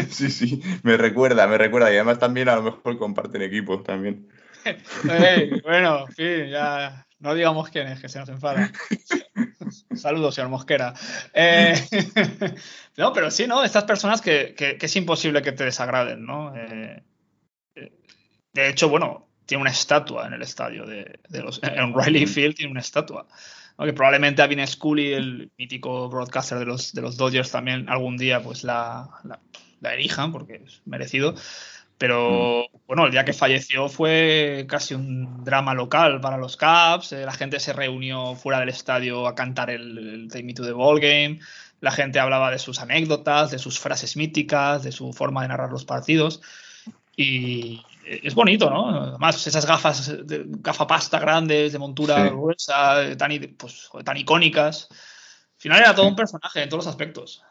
sí, 0.09 0.31
sí. 0.31 0.63
Me 0.81 0.97
recuerda, 0.97 1.45
me 1.45 1.59
recuerda. 1.59 1.91
Y 1.91 1.95
además 1.97 2.17
también 2.17 2.49
a 2.49 2.55
lo 2.55 2.63
mejor 2.63 2.97
comparten 2.97 3.43
equipos 3.43 3.83
también. 3.83 4.27
bueno, 5.63 6.07
en 6.07 6.13
fin, 6.13 6.49
ya 6.49 7.05
no 7.23 7.33
digamos 7.33 7.69
quién 7.69 7.87
es, 7.87 7.99
que 7.99 8.09
se 8.09 8.19
nos 8.19 8.29
enfada. 8.29 8.71
Saludos, 9.95 10.35
señor 10.35 10.51
Mosquera. 10.51 10.93
Eh, 11.33 11.73
no, 12.97 13.11
pero 13.13 13.31
sí, 13.31 13.47
¿no? 13.47 13.63
Estas 13.63 13.85
personas 13.85 14.21
que, 14.21 14.53
que, 14.55 14.77
es 14.79 14.95
imposible 14.95 15.41
que 15.41 15.51
te 15.51 15.63
desagraden, 15.63 16.25
¿no? 16.25 16.53
Eh, 16.55 17.01
de 18.53 18.69
hecho, 18.69 18.89
bueno, 18.89 19.27
tiene 19.45 19.61
una 19.61 19.71
estatua 19.71 20.27
en 20.27 20.33
el 20.33 20.43
estadio 20.43 20.85
de, 20.85 21.19
de 21.29 21.41
los. 21.41 21.59
En 21.63 21.93
Riley 21.97 22.27
Field 22.27 22.55
tiene 22.55 22.71
una 22.71 22.81
estatua 22.81 23.25
que 23.85 23.93
probablemente 23.93 24.41
a 24.41 24.47
Vin 24.47 24.65
Scully, 24.65 25.13
el 25.13 25.51
mítico 25.57 26.09
broadcaster 26.09 26.59
de 26.59 26.65
los, 26.65 26.93
de 26.93 27.01
los 27.01 27.17
Dodgers, 27.17 27.51
también 27.51 27.89
algún 27.89 28.17
día 28.17 28.41
pues 28.41 28.63
la, 28.63 29.09
la, 29.81 29.93
erijan, 29.93 30.31
porque 30.31 30.61
es 30.65 30.81
merecido. 30.85 31.35
Pero 31.97 32.65
mm. 32.71 32.77
bueno, 32.87 33.05
el 33.05 33.11
día 33.11 33.25
que 33.25 33.33
falleció 33.33 33.89
fue 33.89 34.65
casi 34.67 34.93
un 34.93 35.43
drama 35.43 35.73
local 35.73 36.19
para 36.21 36.37
los 36.37 36.57
Cubs. 36.57 37.13
Eh, 37.13 37.25
la 37.25 37.33
gente 37.33 37.59
se 37.59 37.73
reunió 37.73 38.35
fuera 38.35 38.59
del 38.59 38.69
estadio 38.69 39.27
a 39.27 39.35
cantar 39.35 39.69
el, 39.69 39.97
el 39.97 40.27
Take 40.29 40.43
Me 40.43 40.53
to 40.53 40.65
the 40.65 40.71
Ball 40.71 40.99
Game. 40.99 41.39
La 41.79 41.91
gente 41.91 42.19
hablaba 42.19 42.49
de 42.49 42.59
sus 42.59 42.79
anécdotas, 42.79 43.51
de 43.51 43.59
sus 43.59 43.79
frases 43.79 44.15
míticas, 44.15 44.83
de 44.83 44.91
su 44.91 45.11
forma 45.11 45.41
de 45.41 45.49
narrar 45.49 45.71
los 45.71 45.83
partidos. 45.83 46.41
Y, 47.15 47.81
es 48.05 48.35
bonito, 48.35 48.69
¿no? 48.69 48.89
Además, 48.89 49.45
esas 49.47 49.65
gafas, 49.65 50.27
de, 50.27 50.43
gafapasta 50.45 51.19
grandes, 51.19 51.71
de 51.71 51.79
montura 51.79 52.29
gruesa, 52.29 53.15
tan, 53.17 53.31
pues, 53.57 53.89
tan 54.03 54.17
icónicas. 54.17 54.87
Al 54.91 55.57
final 55.57 55.79
era 55.79 55.95
todo 55.95 56.07
un 56.07 56.15
personaje 56.15 56.63
en 56.63 56.69
todos 56.69 56.85
los 56.85 56.91
aspectos. 56.91 57.43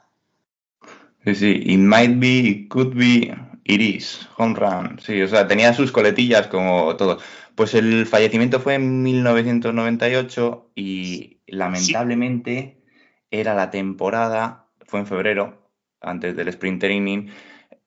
Sí, 1.25 1.35
sí, 1.35 1.63
it 1.67 1.79
might 1.79 2.19
be, 2.19 2.39
it 2.39 2.69
could 2.69 2.95
be, 2.95 3.35
it 3.65 3.81
is, 3.81 4.29
home 4.37 4.55
run. 4.55 4.99
Sí, 4.99 5.21
o 5.23 5.29
sea, 5.29 5.47
tenía 5.47 5.73
sus 5.75 5.93
coletillas 5.93 6.47
como 6.49 6.97
todo. 6.97 7.19
Pues 7.55 7.75
el 7.75 8.07
fallecimiento 8.07 8.61
fue 8.61 8.75
en 8.75 9.03
1998 9.03 10.71
y 10.75 11.41
lamentablemente 11.47 12.83
era 13.31 13.55
la 13.55 13.71
temporada, 13.71 14.69
fue 14.87 15.01
en 15.01 15.07
febrero, 15.07 15.71
antes 16.01 16.37
del 16.37 16.49
sprint 16.49 16.81
training. 16.81 17.29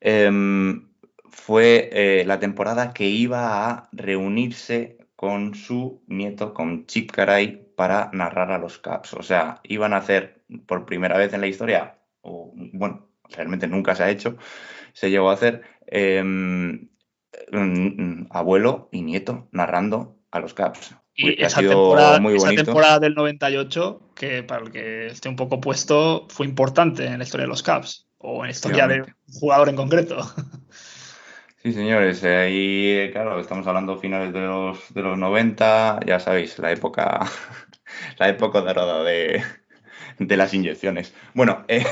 Em, 0.00 0.88
fue 1.28 1.90
eh, 1.92 2.24
la 2.26 2.38
temporada 2.40 2.92
que 2.92 3.06
iba 3.08 3.68
a 3.68 3.88
reunirse 3.92 4.98
con 5.16 5.54
su 5.54 6.02
nieto, 6.06 6.54
con 6.54 6.86
Chip 6.86 7.10
Caray, 7.10 7.66
para 7.76 8.10
narrar 8.12 8.52
a 8.52 8.58
los 8.58 8.78
Caps. 8.78 9.14
O 9.14 9.22
sea, 9.22 9.60
iban 9.64 9.92
a 9.92 9.98
hacer 9.98 10.42
por 10.66 10.86
primera 10.86 11.18
vez 11.18 11.32
en 11.32 11.40
la 11.40 11.46
historia, 11.46 11.98
o 12.22 12.52
bueno, 12.54 13.08
realmente 13.30 13.66
nunca 13.66 13.94
se 13.94 14.04
ha 14.04 14.10
hecho, 14.10 14.36
se 14.96 15.10
llegó 15.10 15.28
a 15.28 15.34
hacer 15.34 15.60
em, 15.88 16.88
abuelo 18.30 18.88
y 18.90 19.02
nieto 19.02 19.46
narrando 19.52 20.16
a 20.30 20.40
los 20.40 20.54
Caps. 20.54 20.96
Y 21.14 21.42
esa, 21.42 21.60
temporada, 21.60 22.18
esa 22.34 22.54
temporada, 22.54 22.98
del 22.98 23.14
98, 23.14 24.12
que 24.14 24.42
para 24.42 24.64
el 24.64 24.70
que 24.70 25.08
esté 25.08 25.28
un 25.28 25.36
poco 25.36 25.60
puesto, 25.60 26.26
fue 26.30 26.46
importante 26.46 27.04
en 27.04 27.18
la 27.18 27.24
historia 27.24 27.44
de 27.44 27.48
los 27.48 27.62
Caps, 27.62 28.08
o 28.16 28.38
en 28.38 28.44
la 28.44 28.50
historia 28.50 28.88
de 28.88 29.02
un 29.02 29.14
jugador 29.38 29.68
en 29.68 29.76
concreto. 29.76 30.18
Sí, 31.62 31.72
señores, 31.72 32.22
eh, 32.22 32.36
ahí, 32.36 33.10
claro, 33.10 33.40
estamos 33.40 33.66
hablando 33.66 33.98
finales 33.98 34.32
de 34.32 34.38
los, 34.38 34.94
de 34.94 35.02
los 35.02 35.18
90, 35.18 35.98
ya 36.06 36.20
sabéis, 36.20 36.60
la 36.60 36.70
época, 36.70 37.26
la 38.18 38.28
época 38.28 38.60
dorada 38.60 39.02
de, 39.02 39.42
de 40.20 40.36
las 40.36 40.54
inyecciones. 40.54 41.12
Bueno, 41.34 41.64
eh, 41.66 41.84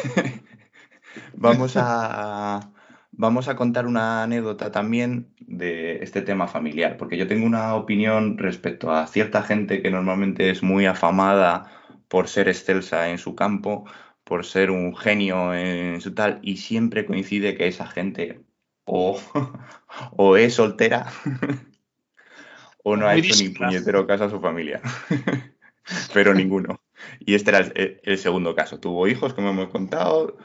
vamos, 1.34 1.72
a, 1.76 2.70
vamos 3.16 3.48
a 3.48 3.56
contar 3.56 3.86
una 3.86 4.22
anécdota 4.22 4.70
también 4.70 5.28
de 5.40 6.02
este 6.02 6.22
tema 6.22 6.46
familiar, 6.46 6.96
porque 6.96 7.16
yo 7.16 7.26
tengo 7.26 7.46
una 7.46 7.74
opinión 7.74 8.38
respecto 8.38 8.92
a 8.92 9.06
cierta 9.06 9.42
gente 9.42 9.82
que 9.82 9.90
normalmente 9.90 10.50
es 10.50 10.62
muy 10.62 10.86
afamada 10.86 11.70
por 12.08 12.28
ser 12.28 12.48
excelsa 12.48 13.10
en 13.10 13.18
su 13.18 13.34
campo, 13.34 13.84
por 14.24 14.44
ser 14.44 14.70
un 14.70 14.96
genio 14.96 15.54
en 15.54 16.00
su 16.00 16.14
tal, 16.14 16.40
y 16.42 16.56
siempre 16.58 17.06
coincide 17.06 17.56
que 17.56 17.68
esa 17.68 17.86
gente 17.86 18.40
o, 18.84 19.18
es 20.36 20.54
soltera 20.54 21.06
o 22.84 22.96
no 22.96 23.06
ha 23.06 23.16
hecho 23.16 23.34
ni 23.42 23.50
puñetero 23.50 24.06
caso 24.06 24.24
a 24.24 24.30
su 24.30 24.40
familia. 24.40 24.80
Pero 26.14 26.32
ninguno. 26.34 26.80
Y 27.20 27.34
este 27.34 27.50
era 27.50 27.58
el, 27.60 28.18
segundo 28.18 28.54
caso. 28.54 28.80
Tuvo 28.80 29.06
hijos, 29.06 29.34
como 29.34 29.50
hemos 29.50 29.68
contado, 29.68 30.38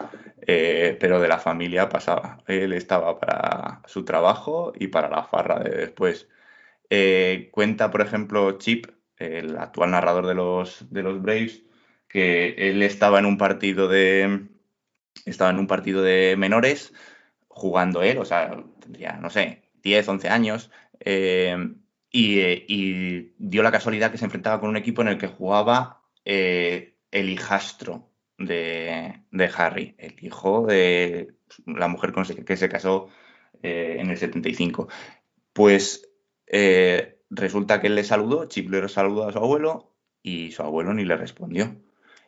eh, 0.51 0.97
pero 0.99 1.19
de 1.19 1.27
la 1.27 1.37
familia 1.37 1.89
pasaba. 1.89 2.43
Él 2.47 2.73
estaba 2.73 3.19
para 3.19 3.81
su 3.85 4.03
trabajo 4.03 4.73
y 4.75 4.87
para 4.87 5.07
la 5.07 5.23
farra 5.23 5.59
de 5.59 5.69
después. 5.69 6.27
Eh, 6.89 7.49
cuenta, 7.51 7.91
por 7.91 8.01
ejemplo, 8.01 8.57
Chip, 8.57 8.87
el 9.17 9.57
actual 9.57 9.91
narrador 9.91 10.25
de 10.25 10.33
los, 10.33 10.91
de 10.91 11.03
los 11.03 11.21
Braves, 11.21 11.63
que 12.07 12.55
él 12.57 12.81
estaba 12.81 13.19
en 13.19 13.25
un 13.27 13.37
partido 13.37 13.87
de. 13.87 14.47
Estaba 15.25 15.51
en 15.51 15.59
un 15.59 15.67
partido 15.67 16.01
de 16.01 16.35
menores 16.37 16.93
jugando 17.47 18.01
él, 18.01 18.17
o 18.17 18.25
sea, 18.25 18.63
tendría, 18.79 19.13
no 19.17 19.29
sé, 19.29 19.63
10, 19.83 20.07
11 20.07 20.29
años, 20.29 20.71
eh, 20.99 21.75
y, 22.11 23.33
dio 23.37 23.63
la 23.63 23.71
casualidad 23.71 24.11
que 24.11 24.17
se 24.17 24.25
enfrentaba 24.25 24.59
con 24.59 24.69
un 24.69 24.77
equipo 24.77 25.01
en 25.01 25.09
el 25.09 25.17
que 25.19 25.27
jugaba 25.27 26.01
el 26.25 27.29
hijastro 27.29 28.08
de, 28.39 29.51
Harry, 29.55 29.95
el 29.97 30.15
hijo 30.23 30.65
de 30.65 31.35
la 31.65 31.87
mujer 31.87 32.11
con 32.11 32.25
que 32.25 32.57
se 32.57 32.69
casó 32.69 33.09
eh, 33.61 33.97
en 33.99 34.09
el 34.09 34.17
75. 34.17 34.87
Pues 35.53 36.09
resulta 37.29 37.79
que 37.79 37.87
él 37.87 37.95
le 37.95 38.03
saludó, 38.03 38.45
Chip 38.45 38.73
saludó 38.87 39.27
a 39.27 39.31
su 39.31 39.37
abuelo 39.37 39.93
y 40.23 40.51
su 40.51 40.63
abuelo 40.63 40.93
ni 40.93 41.05
le 41.05 41.15
respondió 41.15 41.75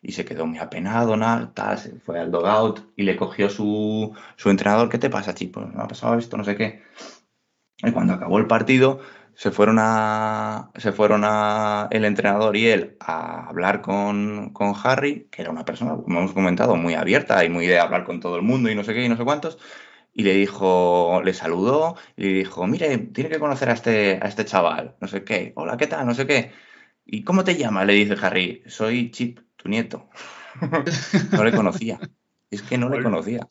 y 0.02 0.14
se 0.14 0.26
quedó 0.26 0.48
muy 0.48 0.58
apenado, 0.58 1.16
nada, 1.16 1.78
se 1.78 2.00
fue 2.00 2.20
al 2.20 2.32
dogout 2.32 2.82
y 2.96 3.04
le 3.04 3.16
cogió 3.16 3.50
su, 3.50 4.16
su 4.36 4.50
entrenador, 4.50 4.90
¿qué 4.90 4.98
te 4.98 5.10
pasa, 5.10 5.36
chico? 5.36 5.62
¿Me 5.62 5.82
ha 5.82 5.88
pasado 5.88 6.18
esto? 6.18 6.38
No 6.38 6.44
sé 6.44 6.56
qué. 6.56 6.82
Y 7.78 7.92
cuando 7.92 8.14
acabó 8.14 8.40
el 8.40 8.48
partido, 8.48 9.00
se 9.36 9.52
fueron 9.52 9.78
a, 9.80 10.72
se 10.76 10.92
fueron 10.92 11.24
a 11.24 11.88
el 11.92 12.06
entrenador 12.06 12.56
y 12.58 12.68
él 12.68 12.98
a 13.00 13.48
hablar 13.48 13.82
con, 13.82 14.52
con 14.54 14.74
Harry, 14.84 15.28
que 15.32 15.42
era 15.42 15.52
una 15.52 15.66
persona, 15.66 15.96
como 15.96 16.20
hemos 16.20 16.34
comentado, 16.34 16.76
muy 16.76 16.94
abierta 16.94 17.44
y 17.46 17.50
muy 17.50 17.68
de 17.68 17.80
hablar 17.80 18.04
con 18.06 18.20
todo 18.20 18.36
el 18.36 18.42
mundo 18.44 18.70
y 18.70 18.76
no 18.76 18.84
sé 18.84 18.94
qué 18.94 19.06
y 19.06 19.10
no 19.10 19.18
sé 19.18 19.24
cuántos. 19.24 19.58
Y 20.14 20.24
le 20.24 20.34
dijo, 20.34 21.22
le 21.24 21.34
saludó 21.34 21.96
y 22.18 22.24
le 22.24 22.34
dijo, 22.34 22.68
mire, 22.68 22.98
tiene 22.98 23.30
que 23.30 23.40
conocer 23.40 23.70
a 23.70 23.74
este, 23.74 24.20
a 24.22 24.28
este 24.28 24.46
chaval, 24.46 24.96
no 25.02 25.08
sé 25.08 25.24
qué, 25.24 25.54
hola, 25.56 25.78
¿qué 25.78 25.88
tal? 25.88 26.06
No 26.06 26.14
sé 26.14 26.28
qué. 26.28 26.52
¿Y 27.06 27.24
cómo 27.24 27.44
te 27.44 27.56
llamas? 27.58 27.86
Le 27.86 27.94
dice 27.94 28.16
Harry, 28.22 28.64
soy 28.68 29.12
Chip 29.12 29.40
tu 29.56 29.70
nieto. 29.70 30.10
no 31.32 31.44
le 31.44 31.52
conocía. 31.52 32.00
Es 32.50 32.62
que 32.62 32.78
no 32.78 32.90
le 32.90 33.02
conocía. 33.04 33.48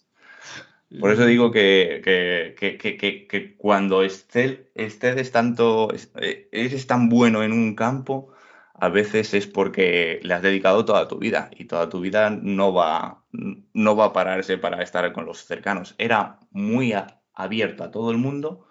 Por 0.98 1.12
eso 1.12 1.24
digo 1.24 1.52
que, 1.52 2.00
que, 2.02 3.56
cuando 3.56 4.02
estés, 4.02 5.30
tanto, 5.30 5.88
eh, 6.20 6.48
eres 6.50 6.86
tan 6.88 7.08
bueno 7.08 7.44
en 7.44 7.52
un 7.52 7.76
campo, 7.76 8.32
a 8.74 8.88
veces 8.88 9.34
es 9.34 9.46
porque 9.46 10.18
le 10.22 10.34
has 10.34 10.42
dedicado 10.42 10.84
toda 10.84 11.06
tu 11.06 11.18
vida 11.18 11.50
y 11.56 11.66
toda 11.66 11.88
tu 11.88 12.00
vida 12.00 12.30
no 12.30 12.72
va, 12.72 13.22
no 13.30 13.94
va 13.94 14.06
a 14.06 14.12
pararse 14.12 14.58
para 14.58 14.82
estar 14.82 15.12
con 15.12 15.26
los 15.26 15.44
cercanos. 15.44 15.94
Era 15.98 16.40
muy 16.50 16.92
abierto 17.34 17.84
a 17.84 17.90
todo 17.92 18.10
el 18.10 18.16
mundo, 18.16 18.66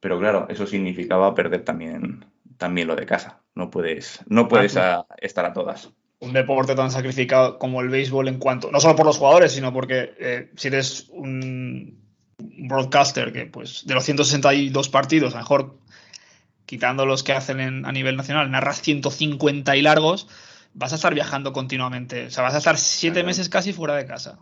pero 0.00 0.18
claro, 0.18 0.46
eso 0.50 0.66
significaba 0.66 1.34
perder 1.34 1.64
también, 1.64 2.26
también 2.58 2.88
lo 2.88 2.96
de 2.96 3.06
casa. 3.06 3.42
No 3.54 3.70
puedes, 3.70 4.22
no 4.26 4.48
puedes 4.48 4.76
estar 5.22 5.46
a 5.46 5.52
todas 5.54 5.92
un 6.20 6.32
deporte 6.32 6.74
tan 6.74 6.90
sacrificado 6.90 7.58
como 7.58 7.80
el 7.80 7.88
béisbol 7.88 8.28
en 8.28 8.38
cuanto, 8.38 8.70
no 8.70 8.80
solo 8.80 8.96
por 8.96 9.06
los 9.06 9.18
jugadores, 9.18 9.52
sino 9.52 9.72
porque 9.72 10.14
eh, 10.18 10.50
si 10.56 10.68
eres 10.68 11.08
un 11.10 11.98
broadcaster 12.38 13.32
que 13.32 13.46
pues 13.46 13.84
de 13.86 13.94
los 13.94 14.04
162 14.04 14.88
partidos, 14.88 15.34
a 15.34 15.38
lo 15.38 15.42
mejor 15.42 15.78
quitando 16.66 17.06
los 17.06 17.22
que 17.22 17.32
hacen 17.32 17.86
a 17.86 17.92
nivel 17.92 18.16
nacional, 18.16 18.50
narras 18.50 18.82
150 18.82 19.76
y 19.76 19.82
largos, 19.82 20.28
vas 20.74 20.92
a 20.92 20.96
estar 20.96 21.14
viajando 21.14 21.52
continuamente. 21.52 22.26
O 22.26 22.30
sea, 22.30 22.42
vas 22.42 22.54
a 22.54 22.58
estar 22.58 22.76
siete 22.76 23.24
meses 23.24 23.48
casi 23.48 23.72
fuera 23.72 23.94
de 23.94 24.04
casa. 24.04 24.38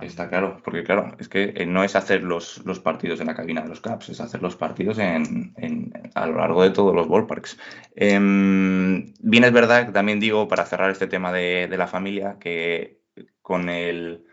Está 0.00 0.28
claro, 0.28 0.60
porque 0.64 0.82
claro, 0.84 1.16
es 1.18 1.28
que 1.28 1.54
eh, 1.56 1.64
no 1.64 1.82
es 1.84 1.96
hacer 1.96 2.24
los, 2.24 2.62
los 2.66 2.80
partidos 2.80 3.20
en 3.20 3.28
la 3.28 3.34
cabina 3.34 3.62
de 3.62 3.68
los 3.68 3.80
Caps, 3.80 4.08
es 4.10 4.20
hacer 4.20 4.42
los 4.42 4.56
partidos 4.56 4.98
en, 4.98 5.54
en- 5.56 5.92
a 6.14 6.26
lo 6.26 6.38
largo 6.38 6.62
de 6.62 6.70
todos 6.70 6.94
los 6.94 7.08
ballparks. 7.08 7.58
Em, 7.94 9.14
bien 9.20 9.44
es 9.44 9.52
verdad, 9.52 9.92
también 9.92 10.20
digo, 10.20 10.46
para 10.48 10.66
cerrar 10.66 10.90
este 10.90 11.06
tema 11.06 11.32
de, 11.32 11.68
de 11.68 11.76
la 11.78 11.86
familia, 11.86 12.36
que 12.40 13.00
con 13.40 13.68
el, 13.70 14.26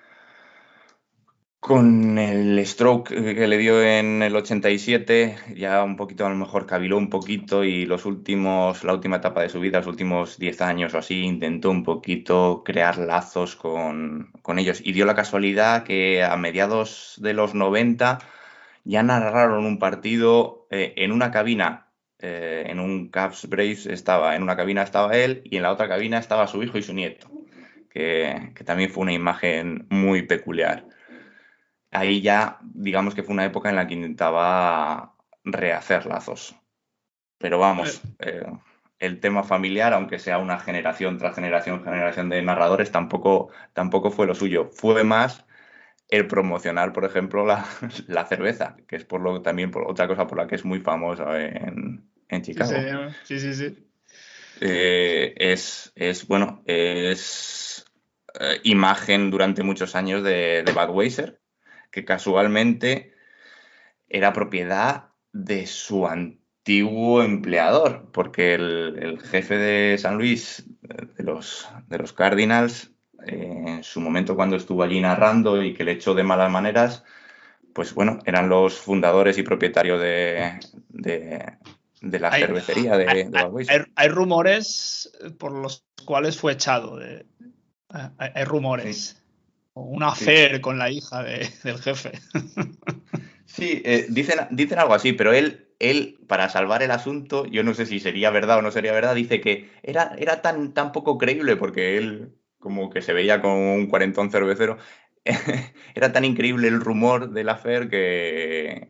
con 1.59 2.17
el 2.17 2.65
stroke 2.65 3.09
que 3.09 3.47
le 3.47 3.57
dio 3.57 3.83
en 3.83 4.21
el 4.23 4.35
87, 4.35 5.35
ya 5.55 5.83
un 5.83 5.95
poquito 5.97 6.25
a 6.25 6.29
lo 6.29 6.35
mejor 6.35 6.65
caviló 6.65 6.97
un 6.97 7.09
poquito 7.09 7.63
y 7.63 7.85
los 7.85 8.05
últimos, 8.05 8.83
la 8.83 8.93
última 8.93 9.17
etapa 9.17 9.41
de 9.41 9.49
su 9.49 9.59
vida, 9.59 9.79
los 9.79 9.87
últimos 9.87 10.37
10 10.39 10.61
años 10.61 10.93
o 10.93 10.97
así, 10.99 11.21
intentó 11.21 11.69
un 11.69 11.83
poquito 11.83 12.63
crear 12.65 12.97
lazos 12.97 13.55
con, 13.55 14.31
con 14.41 14.57
ellos. 14.59 14.81
Y 14.83 14.93
dio 14.93 15.05
la 15.05 15.15
casualidad 15.15 15.83
que 15.83 16.23
a 16.23 16.35
mediados 16.37 17.15
de 17.21 17.33
los 17.33 17.53
90 17.55 18.19
ya 18.85 19.03
narraron 19.03 19.65
un 19.65 19.79
partido 19.79 20.67
eh, 20.71 20.93
en 20.97 21.11
una 21.11 21.31
cabina. 21.31 21.87
eh, 22.19 22.65
en 22.67 22.79
un 22.79 23.09
Cavs 23.09 23.47
Braves 23.49 23.85
estaba, 23.85 24.35
en 24.35 24.43
una 24.43 24.55
cabina 24.57 24.83
estaba 24.83 25.15
él 25.17 25.41
y 25.45 25.57
en 25.57 25.63
la 25.63 25.71
otra 25.71 25.87
cabina 25.87 26.17
estaba 26.19 26.47
su 26.47 26.63
hijo 26.63 26.77
y 26.77 26.83
su 26.83 26.93
nieto, 26.93 27.29
que, 27.89 28.51
que 28.55 28.63
también 28.63 28.89
fue 28.91 29.03
una 29.03 29.13
imagen 29.13 29.87
muy 29.89 30.23
peculiar 30.23 30.85
ahí 31.91 32.21
ya, 32.21 32.59
digamos 32.61 33.15
que 33.15 33.23
fue 33.23 33.33
una 33.33 33.45
época 33.45 33.69
en 33.69 33.75
la 33.75 33.87
que 33.87 33.95
intentaba 33.95 35.15
rehacer 35.43 36.05
lazos. 36.05 36.55
Pero 37.37 37.59
vamos, 37.59 38.01
eh, 38.19 38.45
el 38.99 39.19
tema 39.19 39.43
familiar, 39.43 39.93
aunque 39.93 40.19
sea 40.19 40.39
una 40.39 40.59
generación 40.59 41.17
tras 41.17 41.35
generación, 41.35 41.83
generación 41.83 42.29
de 42.29 42.41
narradores, 42.41 42.91
tampoco, 42.91 43.49
tampoco 43.73 44.11
fue 44.11 44.27
lo 44.27 44.35
suyo. 44.35 44.69
Fue 44.73 45.03
más 45.03 45.45
el 46.09 46.27
promocionar, 46.27 46.91
por 46.93 47.05
ejemplo, 47.05 47.45
la, 47.45 47.65
la 48.07 48.25
cerveza, 48.25 48.75
que 48.87 48.95
es 48.97 49.05
por 49.05 49.21
lo 49.21 49.41
también 49.41 49.71
por 49.71 49.89
otra 49.89 50.07
cosa 50.07 50.27
por 50.27 50.37
la 50.37 50.47
que 50.47 50.55
es 50.55 50.65
muy 50.65 50.79
famoso 50.79 51.35
en, 51.35 52.09
en 52.27 52.41
Sí, 52.41 52.51
Chicago. 52.51 52.73
sí, 53.23 53.39
sí, 53.39 53.53
sí. 53.53 53.77
Eh, 54.61 55.33
es, 55.37 55.91
es, 55.95 56.27
bueno, 56.27 56.61
es 56.65 57.85
eh, 58.39 58.59
imagen 58.63 59.31
durante 59.31 59.63
muchos 59.63 59.95
años 59.95 60.23
de, 60.23 60.63
de 60.63 60.73
Budweiser, 60.73 61.39
que 61.91 62.05
casualmente 62.05 63.13
era 64.07 64.33
propiedad 64.33 65.09
de 65.31 65.67
su 65.67 66.07
antiguo 66.07 67.23
empleador, 67.23 68.09
porque 68.11 68.55
el, 68.55 68.97
el 69.01 69.19
jefe 69.21 69.57
de 69.57 69.97
San 69.97 70.17
Luis, 70.17 70.65
de 70.81 71.23
los, 71.23 71.67
de 71.87 71.97
los 71.97 72.13
Cardinals, 72.13 72.91
eh, 73.25 73.63
en 73.67 73.83
su 73.83 74.01
momento 74.01 74.35
cuando 74.35 74.55
estuvo 74.55 74.83
allí 74.83 74.99
narrando 74.99 75.61
y 75.61 75.73
que 75.73 75.83
le 75.83 75.93
echó 75.93 76.13
de 76.15 76.23
malas 76.23 76.51
maneras, 76.51 77.03
pues 77.73 77.93
bueno, 77.93 78.19
eran 78.25 78.49
los 78.49 78.79
fundadores 78.79 79.37
y 79.37 79.43
propietarios 79.43 80.01
de, 80.01 80.59
de, 80.89 81.57
de 82.01 82.19
la 82.19 82.29
Hay- 82.29 82.41
cervecería 82.43 82.97
de, 82.97 83.07
Hay, 83.09 83.23
de 83.25 83.65
hay- 83.69 83.85
hay 83.95 84.07
rumores 84.09 85.11
por 85.37 85.51
los 85.51 85.85
cuales 86.05 86.37
fue 86.37 86.53
echado. 86.53 86.99
hay, 88.17 88.43
rumores. 88.45 89.18
Un 89.73 90.03
affair 90.03 90.61
con 90.61 90.77
la 90.77 90.89
hija 90.89 91.23
de- 91.23 91.49
del 91.63 91.77
jefe. 91.79 92.11
Sí, 93.45 93.81
eh, 93.83 94.05
dicen, 94.09 94.39
dicen 94.51 94.79
algo 94.79 94.93
así, 94.93 95.13
pero 95.13 95.33
él, 95.33 95.67
él, 95.79 96.19
para 96.27 96.49
salvar 96.49 96.83
el 96.83 96.91
asunto, 96.91 97.45
yo 97.45 97.63
no 97.63 97.73
sé 97.73 97.85
si 97.85 97.99
sería 97.99 98.29
verdad 98.29 98.59
o 98.59 98.61
no 98.61 98.71
sería 98.71 98.91
verdad, 98.93 99.15
dice 99.15 99.41
que 99.41 99.69
era, 99.81 100.15
era 100.19 100.41
tan, 100.41 100.73
tan 100.73 100.91
poco 100.91 101.17
creíble 101.17 101.55
porque 101.55 101.97
él 101.97 102.35
como 102.59 102.89
que 102.89 103.01
se 103.01 103.13
veía 103.13 103.41
con 103.41 103.51
un 103.51 103.87
cuarentón 103.87 104.31
cervecero, 104.31 104.77
era 105.95 106.11
tan 106.11 106.25
increíble 106.25 106.67
el 106.67 106.79
rumor 106.81 107.31
del 107.31 107.49
affair 107.49 107.89
que, 107.89 108.89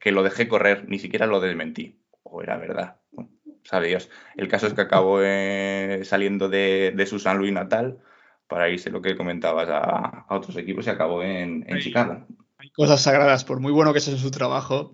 que 0.00 0.12
lo 0.12 0.22
dejé 0.22 0.48
correr, 0.48 0.88
ni 0.88 0.98
siquiera 0.98 1.26
lo 1.26 1.40
desmentí, 1.40 2.00
o 2.22 2.42
era 2.42 2.56
verdad, 2.56 2.96
sabe 3.64 3.88
Dios. 3.88 4.10
El 4.36 4.48
caso 4.48 4.66
es 4.66 4.74
que 4.74 4.80
acabó 4.80 5.20
eh, 5.22 6.00
saliendo 6.04 6.48
de, 6.48 6.92
de 6.96 7.06
su 7.06 7.18
San 7.18 7.38
Luis 7.38 7.52
natal 7.52 7.98
para 8.52 8.68
irse, 8.68 8.90
lo 8.90 9.00
que 9.00 9.16
comentabas, 9.16 9.68
a, 9.70 10.24
a 10.28 10.36
otros 10.36 10.56
equipos 10.58 10.86
y 10.86 10.90
acabó 10.90 11.22
en, 11.22 11.64
en 11.66 11.76
Ahí. 11.76 11.82
Chicago. 11.82 12.26
Hay 12.58 12.70
cosas 12.70 13.00
sagradas, 13.02 13.44
por 13.44 13.58
muy 13.60 13.72
bueno 13.72 13.92
que 13.94 14.00
sea 14.00 14.16
su 14.18 14.30
trabajo, 14.30 14.92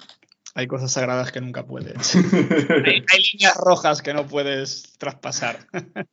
hay 0.55 0.67
cosas 0.69 0.93
sagradas 0.93 1.33
que 1.33 1.41
nunca 1.41 1.67
puedes. 1.67 2.15
hay, 2.85 3.05
hay 3.13 3.23
líneas 3.33 3.57
rojas 3.63 4.01
que 4.01 4.15
no 4.15 4.27
puedes 4.27 4.97
traspasar. 4.99 5.59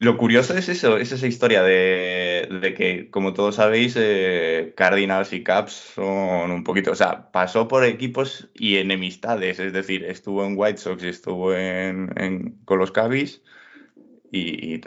Lo 0.00 0.16
curioso 0.16 0.56
es 0.56 0.68
eso, 0.68 0.96
es 0.96 1.10
esa 1.10 1.26
historia 1.26 1.60
de, 1.64 2.48
de 2.62 2.72
que, 2.74 3.10
como 3.10 3.32
todos 3.32 3.56
sabéis, 3.56 3.94
eh, 3.98 4.72
Cardinals 4.76 5.32
y 5.32 5.42
Caps 5.42 5.72
son 5.96 6.52
un 6.52 6.62
poquito, 6.62 6.92
o 6.92 6.94
sea, 6.94 7.32
pasó 7.32 7.66
por 7.66 7.82
equipos 7.84 8.48
y 8.54 8.76
enemistades, 8.76 9.58
es 9.58 9.72
decir, 9.72 10.04
estuvo 10.04 10.44
en 10.46 10.54
White 10.56 10.78
Sox 10.78 11.02
y 11.02 11.08
estuvo 11.08 11.52
en, 11.52 12.12
en- 12.16 12.58
con 12.64 12.78
los 12.78 12.92
Cubbies 12.92 13.42
y, 14.30 14.74
y- 14.76 14.82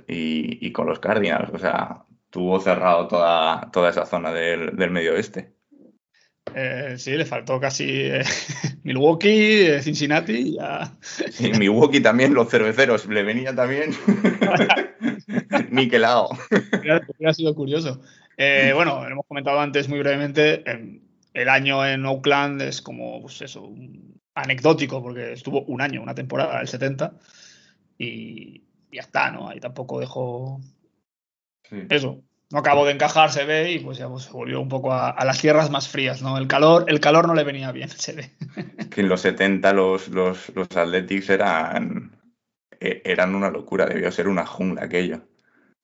y- 0.68 0.72
con 0.72 0.88
los 0.88 1.00
Cardinals, 1.00 1.52
o 1.54 1.60
sea, 1.60 2.06
tuvo 2.30 2.60
cerrado 2.60 3.08
toda, 3.08 3.70
toda 3.72 3.90
esa 3.90 4.06
zona 4.06 4.32
del, 4.32 4.76
del 4.76 4.92
medio 4.92 5.14
oeste. 5.14 5.54
Eh, 6.56 6.96
sí, 6.98 7.12
le 7.12 7.26
faltó 7.26 7.60
casi 7.60 7.86
eh, 7.90 8.24
Milwaukee, 8.84 9.68
eh, 9.68 9.82
Cincinnati 9.82 10.34
y 10.34 10.56
ya. 10.56 10.98
Y 11.40 11.52
Milwaukee 11.58 12.02
también, 12.02 12.34
los 12.34 12.50
cerveceros, 12.50 13.06
le 13.08 13.24
venía 13.24 13.56
también 13.56 13.92
niquelado. 15.72 16.30
Hubiera, 16.80 17.34
sido 17.34 17.56
curioso. 17.56 18.02
Eh, 18.38 18.72
bueno, 18.74 19.06
hemos 19.08 19.26
comentado 19.28 19.60
antes 19.60 19.88
muy 19.88 20.00
brevemente, 20.00 20.70
em, 20.70 21.02
el 21.34 21.48
año 21.48 21.86
en 21.86 22.06
Oakland 22.06 22.62
es 22.62 22.82
como, 22.82 23.22
pues 23.22 23.42
eso, 23.42 23.72
anecdótico, 24.34 25.02
porque 25.02 25.34
estuvo 25.34 25.62
un 25.64 25.82
año, 25.82 26.02
una 26.02 26.16
temporada, 26.16 26.60
el 26.60 26.68
70, 26.68 27.14
y 27.98 28.64
ya 28.92 29.02
está, 29.02 29.32
¿no? 29.32 29.50
Ahí 29.50 29.60
tampoco 29.60 30.00
dejó 30.00 30.60
Sí. 31.64 31.78
eso. 31.90 32.24
No 32.52 32.60
acabó 32.60 32.86
de 32.86 32.92
encajar, 32.92 33.32
se 33.32 33.46
ve, 33.46 33.72
y 33.72 33.80
pues 33.80 33.98
ya 33.98 34.10
pues, 34.10 34.24
se 34.26 34.32
volvió 34.32 34.60
un 34.60 34.68
poco 34.68 34.92
a, 34.92 35.10
a 35.10 35.24
las 35.26 35.40
tierras 35.40 35.70
más 35.70 35.88
frías, 35.88 36.22
¿no? 36.22 36.38
El 36.38 36.48
calor, 36.48 36.84
el 36.90 37.00
calor 37.00 37.28
no 37.28 37.34
le 37.34 37.46
venía 37.46 37.72
bien, 37.72 37.90
se 37.90 38.14
ve. 38.14 38.32
que 38.90 39.02
en 39.02 39.10
los 39.10 39.22
70 39.22 39.74
los, 39.74 40.10
los, 40.10 40.50
los 40.56 40.68
Athletics 40.76 41.30
eran, 41.30 42.12
e- 42.80 43.02
eran 43.06 43.36
una 43.36 43.50
locura, 43.50 43.86
debió 43.86 44.12
ser 44.12 44.28
una 44.28 44.46
jungla 44.46 44.84
aquello. 44.86 45.22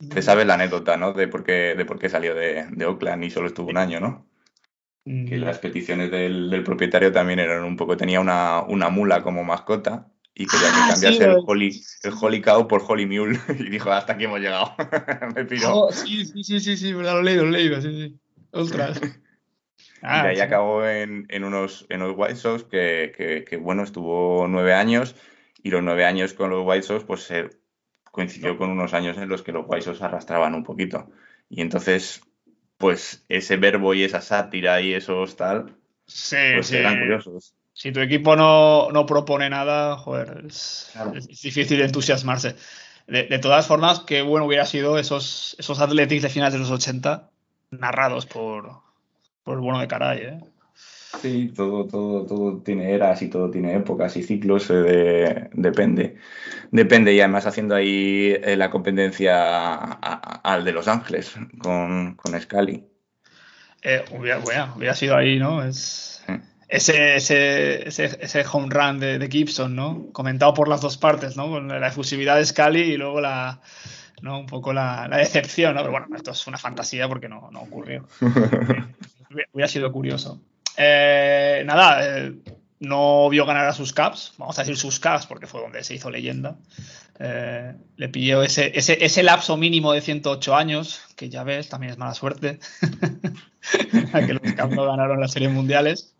Te 0.09 0.21
sabes 0.21 0.45
la 0.47 0.55
anécdota, 0.55 0.97
¿no? 0.97 1.13
De 1.13 1.27
por 1.27 1.43
qué, 1.43 1.75
de 1.75 1.85
por 1.85 1.99
qué 1.99 2.09
salió 2.09 2.35
de, 2.35 2.67
de 2.71 2.85
Oakland 2.85 3.23
y 3.25 3.29
solo 3.31 3.47
estuvo 3.47 3.69
un 3.69 3.77
año, 3.77 3.99
¿no? 3.99 4.27
Que 5.25 5.37
Mm, 5.37 5.43
las 5.43 5.59
peticiones 5.59 6.11
del, 6.11 6.49
del 6.49 6.63
propietario 6.63 7.11
también 7.11 7.39
eran 7.39 7.63
un 7.63 7.77
poco, 7.77 7.97
tenía 7.97 8.19
una, 8.19 8.61
una 8.63 8.89
mula 8.89 9.21
como 9.23 9.43
mascota 9.43 10.11
y 10.39 10.45
quería 10.45 10.67
Ah, 10.71 10.85
que 10.87 10.93
cambiase 10.93 11.17
sí, 11.17 11.23
el, 11.23 11.37
Holy, 11.45 11.81
el 12.03 12.13
Holy 12.21 12.41
Cow 12.41 12.67
por 12.67 12.83
Holy 12.87 13.05
Mule 13.07 13.39
y 13.59 13.69
dijo, 13.69 13.91
hasta 13.91 14.13
aquí 14.13 14.25
hemos 14.25 14.39
llegado. 14.39 14.75
Me 15.35 15.45
piró. 15.45 15.75
Oh, 15.75 15.91
sí, 15.91 16.25
sí, 16.25 16.43
sí, 16.43 16.59
sí, 16.59 16.77
sí, 16.77 16.91
lo 16.91 17.19
he 17.19 17.23
leído, 17.23 17.43
lo 17.43 17.49
he 17.49 17.51
leído, 17.53 17.81
sí, 17.81 17.91
sí. 17.91 18.19
Ostras. 18.51 19.01
Y 19.99 20.21
de 20.21 20.27
ahí 20.29 20.35
sí. 20.35 20.41
acabó 20.41 20.85
en, 20.85 21.25
en 21.29 21.43
unos, 21.43 21.87
en 21.89 22.01
los 22.01 22.13
White 22.15 22.35
Sox, 22.35 22.63
que, 22.65 23.13
que- 23.17 23.43
que, 23.43 23.57
bueno, 23.57 23.81
estuvo 23.83 24.47
nueve 24.47 24.73
años, 24.75 25.15
y 25.63 25.71
los 25.71 25.81
nueve 25.83 26.05
años 26.05 26.33
con 26.33 26.51
los 26.51 26.63
White 26.65 26.83
Sox, 26.83 27.03
pues 27.03 27.21
se 27.23 27.49
coincidió 28.11 28.57
con 28.57 28.69
unos 28.69 28.93
años 28.93 29.17
en 29.17 29.27
los 29.27 29.41
que 29.41 29.51
los 29.51 29.65
White 29.67 29.85
Sox 29.85 30.01
arrastraban 30.03 30.53
un 30.53 30.63
poquito. 30.63 31.09
Y 31.49 31.61
entonces, 31.61 32.21
pues 32.77 33.25
ese 33.27 33.57
verbo 33.57 33.93
y 33.95 34.03
esa 34.03 34.21
sátira 34.21 34.81
y 34.81 34.93
esos 34.93 35.35
tal, 35.35 35.75
Sí, 36.05 36.37
pues 36.53 36.67
sí. 36.67 36.77
eran 36.77 36.99
curiosos. 36.99 37.55
Si 37.77 37.91
tu 37.91 37.99
equipo 37.99 38.35
no, 38.35 38.89
no 38.91 39.05
propone 39.05 39.49
nada, 39.51 39.97
joder, 39.97 40.45
es, 40.47 40.89
Claro. 40.93 41.13
es 41.13 41.27
difícil 41.27 41.79
entusiasmarse. 41.81 42.55
De, 43.05 43.27
de 43.27 43.37
todas 43.39 43.67
formas, 43.67 43.99
qué 43.99 44.23
bueno 44.23 44.47
hubiera 44.47 44.65
sido 44.65 44.97
esos, 44.97 45.55
esos 45.59 45.79
Athletics 45.79 46.23
de 46.23 46.29
finales 46.29 46.53
de 46.53 46.59
los 46.59 46.71
80 46.71 47.29
narrados 47.69 48.25
por, 48.25 48.81
por 49.43 49.53
el 49.53 49.59
bueno 49.61 49.79
de 49.79 49.87
Caray, 49.87 50.19
¿eh? 50.21 50.39
Sí, 51.21 51.51
todo, 51.55 51.85
todo, 51.85 52.25
todo 52.25 52.61
tiene 52.63 52.93
eras 52.93 53.21
y 53.21 53.29
todo 53.29 53.49
tiene 53.51 53.75
épocas 53.75 54.17
y 54.17 54.23
ciclos, 54.23 54.69
eh, 54.71 54.73
de- 54.73 55.49
depende. 55.53 56.17
Depende, 56.71 57.13
y 57.13 57.19
además 57.19 57.45
haciendo 57.45 57.75
ahí 57.75 58.33
eh, 58.43 58.55
la 58.57 58.69
competencia 58.71 59.83
al 59.83 60.65
de 60.65 60.71
Los 60.71 60.87
Ángeles 60.87 61.35
con, 61.59 62.15
con 62.15 62.41
Scully. 62.41 62.83
Eh, 63.83 64.03
hubiera, 64.11 64.39
bueno, 64.39 64.73
hubiera 64.77 64.95
sido 64.95 65.15
ahí, 65.15 65.37
¿no? 65.39 65.63
Es. 65.63 66.16
Ese, 66.67 67.15
ese, 67.15 67.87
ese, 67.87 68.17
ese 68.21 68.45
home 68.51 68.67
run 68.69 68.99
de, 68.99 69.17
de 69.19 69.27
Gibson, 69.29 69.75
¿no? 69.75 70.07
Comentado 70.11 70.53
por 70.53 70.67
las 70.67 70.81
dos 70.81 70.97
partes, 70.97 71.37
¿no? 71.37 71.49
Con 71.49 71.67
la 71.67 71.87
efusividad 71.87 72.35
de 72.37 72.45
Scully 72.45 72.81
y 72.81 72.97
luego 72.97 73.21
la, 73.21 73.61
¿no? 74.21 74.39
Un 74.39 74.45
poco 74.47 74.73
la, 74.73 75.07
la 75.07 75.17
decepción, 75.17 75.75
¿no? 75.75 75.81
Pero 75.81 75.91
bueno, 75.91 76.07
esto 76.15 76.31
es 76.31 76.47
una 76.47 76.57
fantasía 76.57 77.07
porque 77.07 77.29
no, 77.29 77.49
no 77.51 77.61
ocurrió. 77.61 78.05
Hubiera- 78.21 79.49
Hubiera 79.51 79.67
sido 79.67 79.91
curioso. 79.91 80.41
Eh, 80.77 81.63
nada, 81.65 81.99
eh, 82.19 82.33
no 82.79 83.27
vio 83.29 83.45
ganar 83.45 83.65
a 83.65 83.73
sus 83.73 83.91
Caps, 83.93 84.33
vamos 84.37 84.57
a 84.57 84.61
decir 84.61 84.77
sus 84.77 84.99
Caps 84.99 85.25
porque 85.25 85.47
fue 85.47 85.61
donde 85.61 85.83
se 85.83 85.95
hizo 85.95 86.09
leyenda. 86.11 86.57
Eh, 87.19 87.73
le 87.95 88.09
pilló 88.09 88.43
ese, 88.43 88.71
ese, 88.77 89.03
ese, 89.03 89.23
lapso 89.23 89.57
mínimo 89.57 89.91
de 89.91 90.01
108 90.01 90.55
años, 90.55 91.01
que 91.15 91.29
ya 91.29 91.43
ves, 91.43 91.67
también 91.67 91.91
es 91.91 91.97
mala 91.97 92.13
suerte, 92.13 92.59
a 94.13 94.25
que 94.25 94.33
los 94.33 94.53
Caps 94.53 94.75
no 94.75 94.85
ganaron 94.85 95.19
las 95.19 95.31
series 95.31 95.51
mundiales. 95.51 96.15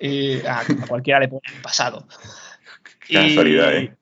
Y 0.00 0.38
a, 0.46 0.62
cualquiera 0.88 1.20
le 1.20 1.28
pone 1.28 1.42
el 1.54 1.62
pasado. 1.62 2.06
Qué 3.06 3.14
casualidad, 3.14 3.76
¿eh? 3.76 3.94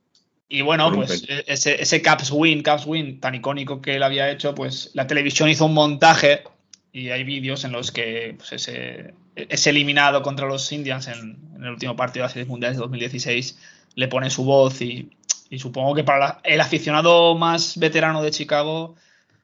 Y 0.50 0.62
bueno, 0.62 0.90
pues 0.92 1.26
ese, 1.46 1.82
ese 1.82 2.00
Caps 2.00 2.30
Win, 2.30 2.62
Caps 2.62 2.86
Win 2.86 3.20
tan 3.20 3.34
icónico 3.34 3.82
que 3.82 3.96
él 3.96 4.02
había 4.02 4.30
hecho, 4.30 4.54
pues 4.54 4.90
la 4.94 5.06
televisión 5.06 5.50
hizo 5.50 5.66
un 5.66 5.74
montaje 5.74 6.42
y 6.90 7.10
hay 7.10 7.22
vídeos 7.24 7.64
en 7.64 7.72
los 7.72 7.92
que 7.92 8.34
pues, 8.38 8.52
ese, 8.54 9.12
ese, 9.36 9.70
eliminado 9.70 10.22
contra 10.22 10.46
los 10.46 10.72
Indians 10.72 11.06
en, 11.08 11.38
en, 11.54 11.64
el 11.64 11.70
último 11.70 11.96
partido 11.96 12.22
de 12.22 12.24
las 12.24 12.32
series 12.32 12.48
mundiales 12.48 12.78
de 12.78 12.82
2016 12.82 13.58
le 13.94 14.08
pone 14.08 14.30
su 14.30 14.44
voz 14.44 14.80
y 14.80 15.10
y 15.50 15.58
supongo 15.58 15.94
que 15.94 16.04
para 16.04 16.40
el 16.44 16.60
aficionado 16.60 17.34
más 17.36 17.78
veterano 17.78 18.22
de 18.22 18.30
Chicago 18.30 18.96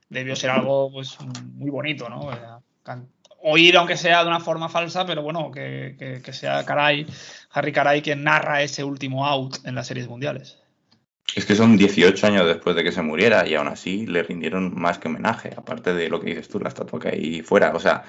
debió 0.08 0.36
ser 0.36 0.50
algo 0.50 0.90
pues 0.92 1.16
muy 1.54 1.70
bonito, 1.70 2.08
¿no? 2.08 2.28
Oír, 3.46 3.76
aunque 3.76 3.98
sea 3.98 4.22
de 4.22 4.28
una 4.28 4.40
forma 4.40 4.70
falsa, 4.70 5.04
pero 5.04 5.22
bueno, 5.22 5.50
que, 5.50 6.22
sea 6.32 6.64
Caray, 6.64 7.06
Harry 7.50 7.72
Caray 7.72 8.00
quien 8.00 8.24
narra 8.24 8.62
ese 8.62 8.82
último 8.84 9.26
out 9.26 9.58
en 9.64 9.74
las 9.74 9.86
series 9.86 10.08
mundiales. 10.08 10.58
Es 11.36 11.44
que 11.44 11.54
son 11.54 11.76
18 11.76 12.26
años 12.26 12.46
después 12.46 12.74
de 12.74 12.82
que 12.82 12.90
se 12.90 13.02
muriera 13.02 13.46
y 13.46 13.54
aún 13.54 13.68
así 13.68 14.06
le 14.06 14.22
rindieron 14.22 14.72
más 14.74 14.98
que 14.98 15.08
homenaje, 15.08 15.52
aparte 15.54 15.92
de 15.92 16.08
lo 16.08 16.20
que 16.20 16.30
dices 16.30 16.48
tú, 16.48 16.58
la 16.58 16.68
estatua 16.68 16.98
que 16.98 17.08
hay 17.08 17.42
fuera. 17.42 17.72
O 17.74 17.80
sea, 17.80 18.02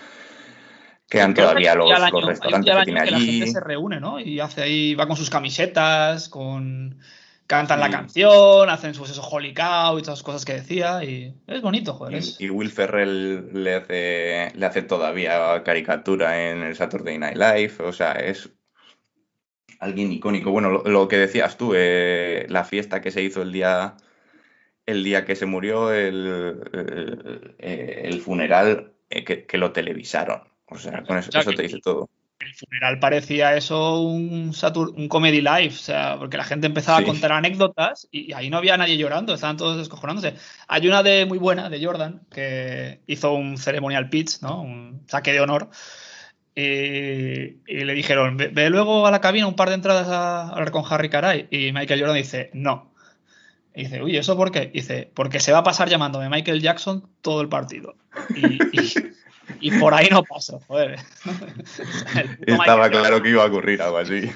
quedan 1.10 1.34
todavía 1.34 1.76
los, 1.76 1.90
restaurantes 2.26 2.74
que 2.74 2.84
tiene 2.86 3.02
allí. 3.02 3.12
la 3.12 3.20
gente 3.20 3.48
se 3.48 3.60
reúne, 3.60 4.00
¿no? 4.00 4.22
Y 4.22 4.40
hace 4.40 4.62
ahí, 4.62 4.96
va 4.96 5.06
con 5.06 5.18
sus 5.18 5.30
camisetas, 5.30 6.30
con 6.30 6.98
cantan 7.48 7.80
la 7.80 7.90
canción, 7.90 8.70
hacen 8.70 8.94
sus 8.94 9.10
esos 9.10 9.28
Holy 9.32 9.54
Cow 9.54 9.98
y 9.98 10.02
todas 10.02 10.20
las 10.20 10.24
cosas 10.24 10.46
que 10.46 10.54
decía 10.54 11.04
y 11.04 11.34
es 11.48 11.62
bonito, 11.62 11.94
joder. 11.94 12.22
Y, 12.40 12.50
Will 12.50 12.72
Ferrell 12.72 13.50
le 13.54 13.76
hace, 13.76 14.52
le 14.56 14.66
hace 14.66 14.82
todavía 14.82 15.64
caricatura 15.64 16.50
en 16.50 16.64
el 16.64 16.76
Saturday 16.76 17.18
Night 17.18 17.38
Live, 17.38 17.74
o 17.80 17.94
sea, 17.94 18.14
es 18.14 18.50
alguien 19.80 20.12
icónico. 20.12 20.52
Bueno, 20.52 20.70
lo, 20.70 21.08
que 21.08 21.18
decías 21.18 21.58
tú, 21.58 21.74
eh, 21.76 22.46
la 22.50 22.64
fiesta 22.64 23.02
que 23.02 23.12
se 23.12 23.22
hizo 23.22 23.42
el 23.42 23.52
día, 23.52 23.96
el 24.86 25.04
día 25.04 25.26
que 25.26 25.36
se 25.36 25.46
murió, 25.46 25.94
el, 25.94 26.60
el, 27.60 28.22
funeral 28.22 28.94
eh, 29.10 29.24
que, 29.24 29.58
lo 29.58 29.72
televisaron. 29.72 30.42
O 30.68 30.80
sea, 30.80 31.04
con 31.04 31.20
eso, 31.20 31.30
eso 31.38 31.52
te 31.54 31.62
dice 31.62 31.80
todo 31.80 32.10
funeral 32.56 33.00
parecía 33.00 33.56
eso 33.56 34.02
un, 34.02 34.54
un 34.96 35.08
comedy 35.08 35.42
live, 35.42 35.68
o 35.68 35.72
sea, 35.72 36.18
porque 36.18 36.38
la 36.38 36.44
gente 36.44 36.68
empezaba 36.68 37.00
a 37.00 37.04
contar 37.04 37.32
anécdotas 37.32 38.08
y, 38.12 38.34
ahí 38.34 38.50
no 38.50 38.58
había 38.58 38.78
nadie 38.78 38.98
llorando, 38.98 39.34
estaban 39.34 39.58
todos 39.58 39.78
descojonándose. 39.78 40.36
Hay 40.68 40.88
una 40.88 41.04
de 41.04 41.26
muy 41.26 41.38
buena 41.38 41.70
de 41.70 41.84
Jordan 41.84 42.22
que 42.32 43.02
hizo 43.08 43.34
un 43.34 43.58
ceremonial 43.58 44.10
pitch, 44.10 44.42
¿no? 44.42 44.62
Un 44.62 45.04
saque 45.08 45.34
de 45.34 45.42
honor. 45.42 45.70
Y, 46.56 46.64
le 47.68 47.94
dijeron, 47.94 48.38
ve, 48.38 48.70
luego 48.70 49.06
a 49.06 49.12
la 49.12 49.22
cabina 49.22 49.48
un 49.48 49.56
par 49.56 49.70
de 49.70 49.76
entradas 49.76 50.08
a 50.08 50.50
hablar 50.50 50.72
con 50.72 50.84
Harry 50.90 51.10
Caray. 51.10 51.48
Y 51.52 51.72
Michael 51.74 52.00
Jordan 52.00 52.18
dice, 52.18 52.50
no. 52.54 52.94
Y 53.76 53.84
dice, 53.84 54.02
uy, 54.02 54.16
¿eso 54.16 54.38
por 54.38 54.52
qué? 54.52 54.68
dice, 54.68 55.12
porque 55.14 55.42
se 55.42 55.52
va 55.52 55.60
a 55.60 55.64
pasar 55.64 55.90
llamándome 55.90 56.30
Michael 56.30 56.62
Jackson 56.62 57.10
todo 57.22 57.42
el 57.42 57.50
partido. 57.50 57.96
y, 58.36 58.80
y 58.80 58.94
por 59.80 59.94
ahí 59.94 60.08
no 60.10 60.24
pasó, 60.24 60.60
joder. 60.68 61.00
Estaba 62.48 62.90
claro 62.90 63.22
que 63.22 63.30
iba 63.30 63.44
a 63.44 63.48
ocurrir 63.48 63.82
algo 63.82 63.98
así. 63.98 64.30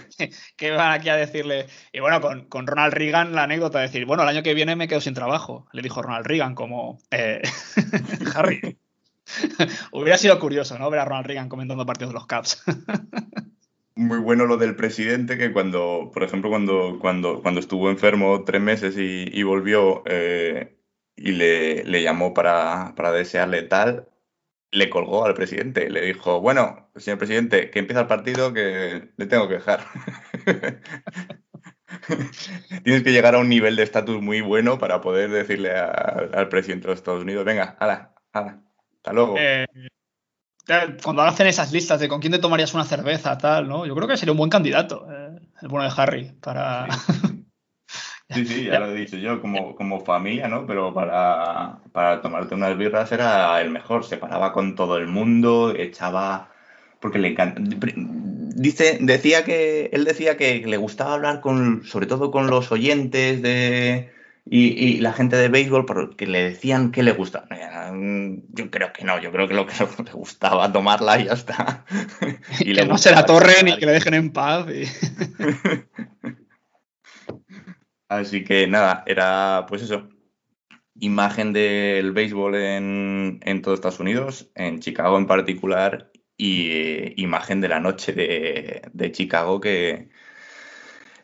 ¿Qué 0.55 0.71
van 0.71 0.91
aquí 0.91 1.09
a 1.09 1.15
decirle? 1.15 1.67
Y 1.91 1.99
bueno, 1.99 2.21
con, 2.21 2.45
con, 2.45 2.67
Ronald 2.67 2.93
Reagan 2.93 3.33
la 3.33 3.43
anécdota 3.43 3.79
de 3.79 3.87
decir, 3.87 4.05
bueno, 4.05 4.23
el 4.23 4.29
año 4.29 4.43
que 4.43 4.53
viene 4.53 4.75
me 4.75 4.87
quedo 4.87 5.01
sin 5.01 5.13
trabajo, 5.13 5.67
le 5.73 5.81
dijo 5.81 6.01
Ronald 6.01 6.25
Reagan 6.25 6.55
como 6.55 6.99
eh, 7.11 7.41
Harry. 8.35 8.77
Hubiera 9.91 10.17
sido 10.17 10.39
curioso, 10.39 10.77
¿no? 10.77 10.89
Ver 10.89 11.01
a 11.01 11.05
Ronald 11.05 11.27
Reagan 11.27 11.49
comentando 11.49 11.85
partidos 11.85 12.11
de 12.11 12.15
los 12.15 12.27
Caps. 12.27 12.63
Muy 13.95 14.19
bueno 14.19 14.45
lo 14.45 14.57
del 14.57 14.75
presidente, 14.75 15.37
que 15.37 15.51
cuando, 15.51 16.09
por 16.13 16.23
ejemplo, 16.23 16.49
cuando, 16.49 16.99
cuando, 16.99 17.41
cuando 17.41 17.59
estuvo 17.59 17.89
enfermo 17.89 18.43
tres 18.45 18.61
meses 18.61 18.95
y, 18.97 19.43
volvió 19.43 20.03
eh, 20.05 20.77
y 21.17 21.33
le, 21.33 21.83
le 21.83 22.01
llamó 22.01 22.33
para, 22.33 22.93
para 22.95 23.11
desearle 23.11 23.63
tal, 23.63 24.07
le 24.71 24.89
colgó 24.89 25.25
al 25.25 25.33
presidente. 25.33 25.89
Le 25.89 26.01
dijo, 26.01 26.41
bueno, 26.41 26.89
señor 26.95 27.17
presidente, 27.17 27.69
que 27.69 27.79
empieza 27.79 28.01
el 28.01 28.07
partido 28.07 28.53
que 28.53 29.09
le 29.15 29.25
tengo 29.25 29.47
que 29.47 29.55
dejar. 29.55 29.85
Tienes 32.83 33.03
que 33.03 33.11
llegar 33.11 33.35
a 33.35 33.39
un 33.39 33.49
nivel 33.49 33.75
de 33.75 33.83
estatus 33.83 34.21
muy 34.21 34.41
bueno 34.41 34.77
para 34.77 35.01
poder 35.01 35.31
decirle 35.31 35.71
al 35.71 36.47
presidente 36.49 36.83
de 36.83 36.91
los 36.91 36.99
Estados 36.99 37.23
Unidos, 37.23 37.45
venga, 37.45 37.75
hala, 37.79 38.13
hala, 38.31 38.61
hasta 38.97 39.13
luego. 39.13 39.35
Eh, 39.39 39.65
cuando 41.03 41.23
hacen 41.23 41.47
esas 41.47 41.71
listas 41.71 41.99
de 41.99 42.07
con 42.07 42.19
quién 42.19 42.31
te 42.31 42.39
tomarías 42.39 42.75
una 42.75 42.85
cerveza, 42.85 43.37
tal, 43.37 43.67
¿no? 43.67 43.87
Yo 43.87 43.95
creo 43.95 44.07
que 44.07 44.17
sería 44.17 44.33
un 44.33 44.37
buen 44.37 44.51
candidato, 44.51 45.07
eh, 45.11 45.39
el 45.61 45.67
bueno 45.67 45.89
de 45.89 45.93
Harry, 45.95 46.31
para... 46.41 46.87
Sí, 46.91 47.13
sí, 48.29 48.65
ya 48.65 48.79
lo 48.79 48.91
he 48.91 48.99
dicho 48.99 49.17
yo, 49.17 49.41
como, 49.41 49.75
como 49.75 50.01
familia, 50.01 50.47
¿no? 50.47 50.65
Pero 50.65 50.93
para, 50.93 51.79
para 51.91 52.21
tomarte 52.21 52.55
unas 52.55 52.77
birras 52.77 53.11
era 53.11 53.59
el 53.61 53.69
mejor, 53.69 54.05
se 54.05 54.17
paraba 54.17 54.53
con 54.53 54.75
todo 54.75 54.97
el 54.97 55.07
mundo, 55.07 55.73
echaba... 55.75 56.51
Porque 56.99 57.17
le 57.17 57.29
encanta... 57.29 57.61
Dice, 58.55 58.97
decía 58.99 59.45
que, 59.45 59.89
él 59.93 60.03
decía 60.03 60.35
que 60.35 60.61
le 60.65 60.77
gustaba 60.77 61.13
hablar 61.13 61.39
con, 61.39 61.85
sobre 61.85 62.07
todo 62.07 62.29
con 62.29 62.47
los 62.47 62.71
oyentes 62.71 63.41
de... 63.41 64.11
Y, 64.51 64.97
la 64.99 65.13
gente 65.13 65.35
de 65.35 65.47
béisbol 65.47 65.85
porque 65.85 66.25
le 66.25 66.43
decían 66.43 66.91
que 66.91 67.03
le 67.03 67.11
gustaba. 67.11 67.47
Yo 68.49 68.71
creo 68.71 68.91
que 68.93 69.03
no, 69.03 69.19
yo 69.21 69.31
creo 69.31 69.47
que 69.47 69.53
lo 69.53 69.67
que 69.67 69.73
le 70.03 70.11
gustaba 70.13 70.71
tomarla 70.71 71.19
y 71.19 71.25
ya 71.25 71.33
está. 71.33 71.85
Y 72.59 72.73
que 72.73 72.85
no 72.85 72.97
se 72.97 73.11
la 73.11 73.25
torren 73.25 73.67
y 73.67 73.77
que 73.77 73.85
le 73.85 73.91
dejen 73.91 74.15
en 74.15 74.31
paz. 74.31 74.65
Y... 74.69 74.85
Así 78.09 78.43
que 78.43 78.67
nada, 78.67 79.03
era 79.07 79.65
pues 79.67 79.81
eso. 79.83 80.09
Imagen 80.99 81.53
del 81.53 82.11
béisbol 82.13 82.55
en, 82.55 83.39
en 83.43 83.61
todo 83.61 83.73
Estados 83.73 83.99
Unidos, 84.01 84.51
en 84.55 84.79
Chicago 84.81 85.17
en 85.17 85.27
particular, 85.27 86.11
y 86.37 86.71
eh, 86.71 87.13
imagen 87.17 87.61
de 87.61 87.69
la 87.69 87.79
noche 87.79 88.13
de, 88.13 88.81
de 88.93 89.11
Chicago 89.11 89.61
que, 89.61 90.09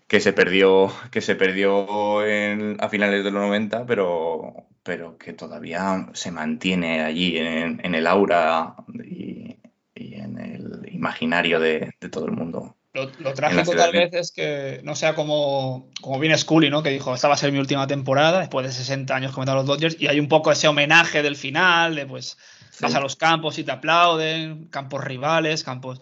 que 0.07 0.19
se 0.19 0.33
perdió, 0.33 0.91
que 1.11 1.21
se 1.21 1.35
perdió 1.35 2.25
en, 2.25 2.77
a 2.79 2.89
finales 2.89 3.23
de 3.23 3.31
los 3.31 3.41
90, 3.41 3.85
pero, 3.85 4.67
pero 4.83 5.17
que 5.17 5.33
todavía 5.33 6.09
se 6.13 6.31
mantiene 6.31 7.01
allí 7.01 7.37
en, 7.37 7.95
el 7.95 8.07
aura 8.07 8.75
y, 9.03 9.57
en 9.95 10.37
el 10.39 10.89
imaginario 10.93 11.59
de 11.59 11.93
todo 12.11 12.25
el 12.25 12.31
mundo. 12.33 12.74
Lo, 12.95 13.33
trágico 13.33 13.75
tal 13.75 13.91
vez 13.91 14.13
es 14.13 14.31
que 14.31 14.79
no 14.83 14.95
sea 14.95 15.15
como, 15.15 15.89
como 15.99 16.17
viene 16.17 16.37
Scully, 16.37 16.69
¿no? 16.69 16.81
Que 16.81 16.91
dijo, 16.91 17.13
esta 17.13 17.27
va 17.27 17.33
a 17.33 17.37
ser 17.37 17.51
mi 17.51 17.59
última 17.59 17.87
temporada, 17.87 18.39
después 18.39 18.65
de 18.65 18.71
60 18.71 19.13
años 19.13 19.33
comentando 19.33 19.61
los 19.61 19.67
Dodgers, 19.67 19.97
y 19.99 20.07
hay 20.07 20.17
un 20.17 20.29
poco 20.29 20.49
ese 20.49 20.69
homenaje 20.69 21.21
del 21.21 21.35
final, 21.35 21.95
de 21.95 22.05
pues 22.05 22.37
vas 22.79 22.95
a 22.95 23.01
los 23.01 23.17
campos 23.17 23.59
y 23.59 23.65
te 23.65 23.71
aplauden, 23.71 24.67
campos 24.69 25.03
rivales, 25.03 25.63
campos... 25.63 26.01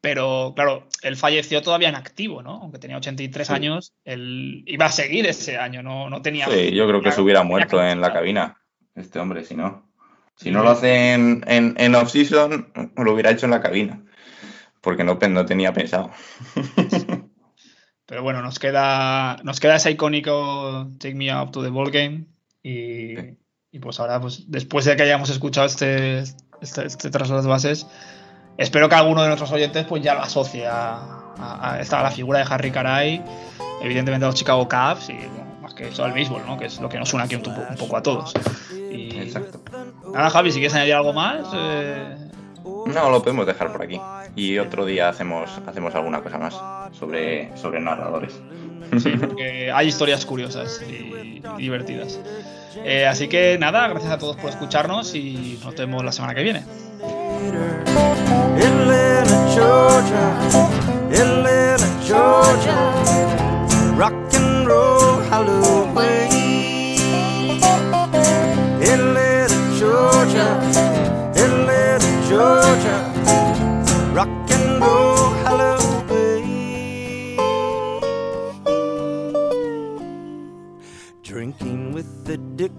Pero 0.00 0.54
claro, 0.54 0.86
él 1.02 1.16
falleció 1.16 1.60
todavía 1.60 1.88
en 1.88 1.96
activo, 1.96 2.42
¿no? 2.42 2.60
Aunque 2.62 2.78
tenía 2.78 2.96
83 2.96 3.50
años, 3.50 3.92
él 4.04 4.62
iba 4.66 4.86
a 4.86 4.92
seguir 4.92 5.26
ese 5.26 5.58
año, 5.58 5.82
no, 5.82 6.08
no 6.08 6.22
tenía... 6.22 6.46
Sí, 6.46 6.70
yo 6.70 6.86
creo 6.86 7.02
que 7.02 7.12
se 7.12 7.20
hubiera 7.20 7.42
muerto 7.42 7.84
en 7.84 8.00
la 8.00 8.12
cabina, 8.12 8.56
este 8.94 9.18
hombre, 9.18 9.44
si 9.44 9.56
no. 9.56 9.90
Si 10.36 10.50
no 10.50 10.62
lo 10.62 10.70
hace 10.70 11.12
en, 11.12 11.44
en, 11.48 11.74
en 11.76 11.94
off-season, 11.96 12.72
lo 12.96 13.12
hubiera 13.12 13.30
hecho 13.30 13.44
en 13.44 13.50
la 13.50 13.60
cabina 13.60 14.04
porque 14.80 15.04
no, 15.04 15.18
no 15.28 15.46
tenía 15.46 15.72
pensado. 15.72 16.10
Pero 18.06 18.22
bueno, 18.24 18.42
nos 18.42 18.58
queda, 18.58 19.36
nos 19.44 19.60
queda 19.60 19.76
ese 19.76 19.92
icónico 19.92 20.88
Take 20.98 21.14
Me 21.14 21.32
Up 21.32 21.52
to 21.52 21.62
the 21.62 21.68
Ball 21.68 21.92
Game. 21.92 22.26
Y, 22.62 23.14
y 23.70 23.78
pues 23.78 24.00
ahora, 24.00 24.20
pues 24.20 24.50
después 24.50 24.84
de 24.84 24.96
que 24.96 25.04
hayamos 25.04 25.30
escuchado 25.30 25.66
este, 25.66 26.24
este, 26.60 26.86
este, 26.86 27.10
tras 27.10 27.30
las 27.30 27.46
bases, 27.46 27.86
espero 28.58 28.88
que 28.88 28.96
alguno 28.96 29.22
de 29.22 29.28
nuestros 29.28 29.52
oyentes 29.52 29.86
pues 29.86 30.02
ya 30.02 30.14
lo 30.14 30.22
asocie 30.22 30.66
a, 30.66 30.96
a, 31.38 31.76
a, 31.76 32.02
la 32.02 32.10
figura 32.10 32.40
de 32.40 32.46
Harry 32.52 32.72
Caray, 32.72 33.22
evidentemente 33.80 34.24
a 34.24 34.28
los 34.28 34.34
Chicago 34.34 34.68
Cubs 34.68 35.08
y 35.08 35.16
más 35.62 35.74
que 35.74 35.86
eso 35.86 36.04
al 36.04 36.12
béisbol, 36.12 36.44
¿no? 36.46 36.58
que 36.58 36.66
es 36.66 36.80
lo 36.80 36.88
que 36.88 36.98
nos 36.98 37.14
une 37.14 37.22
aquí 37.22 37.36
un, 37.36 37.46
un 37.46 37.76
poco 37.76 37.96
a 37.96 38.02
todos. 38.02 38.34
Y, 38.72 39.18
Exacto. 39.18 39.62
Nada, 40.12 40.30
Javi, 40.30 40.50
si 40.50 40.58
quieres 40.58 40.74
añadir 40.74 40.94
algo 40.94 41.12
más. 41.12 41.46
Eh... 41.54 42.16
No, 42.64 43.08
lo 43.08 43.22
podemos 43.22 43.46
dejar 43.46 43.70
por 43.70 43.82
aquí 43.84 44.00
y 44.40 44.58
otro 44.58 44.86
día 44.86 45.10
hacemos, 45.10 45.50
hacemos 45.66 45.94
alguna 45.94 46.22
cosa 46.22 46.38
más 46.38 46.54
sobre, 46.98 47.54
sobre 47.58 47.78
narradores. 47.80 48.40
Sí, 48.98 49.10
porque 49.10 49.70
hay 49.70 49.88
historias 49.88 50.24
curiosas 50.24 50.80
y, 50.88 51.42
divertidas. 51.58 52.18
Eh, 52.84 53.06
así 53.06 53.28
que 53.28 53.58
nada, 53.58 53.86
gracias 53.88 54.12
a 54.12 54.18
todos 54.18 54.36
por 54.36 54.48
escucharnos 54.48 55.14
y 55.14 55.60
nos 55.62 55.74
vemos 55.74 56.02
la 56.04 56.12
semana 56.12 56.34
que 56.34 56.42
viene. 56.42 56.64
Georgia, 62.06 62.80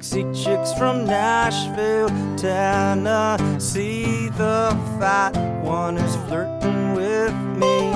the 0.01 0.23
Dixie 0.23 0.43
Chicks 0.43 0.73
from 0.73 1.05
Nashville, 1.05 2.09
Tennessee. 2.35 4.29
The 4.29 4.77
fat 4.99 5.35
one 5.63 5.97
is 5.97 6.15
flirting 6.27 6.93
with 6.93 7.33
me. 7.57 7.91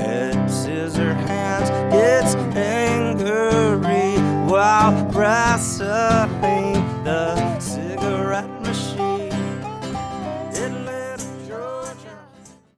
Head 0.00 0.50
scissor 0.50 1.14
hands 1.14 1.70
gets 1.92 2.34
angry 2.56 4.16
while 4.50 4.92
Brassa 5.10 6.28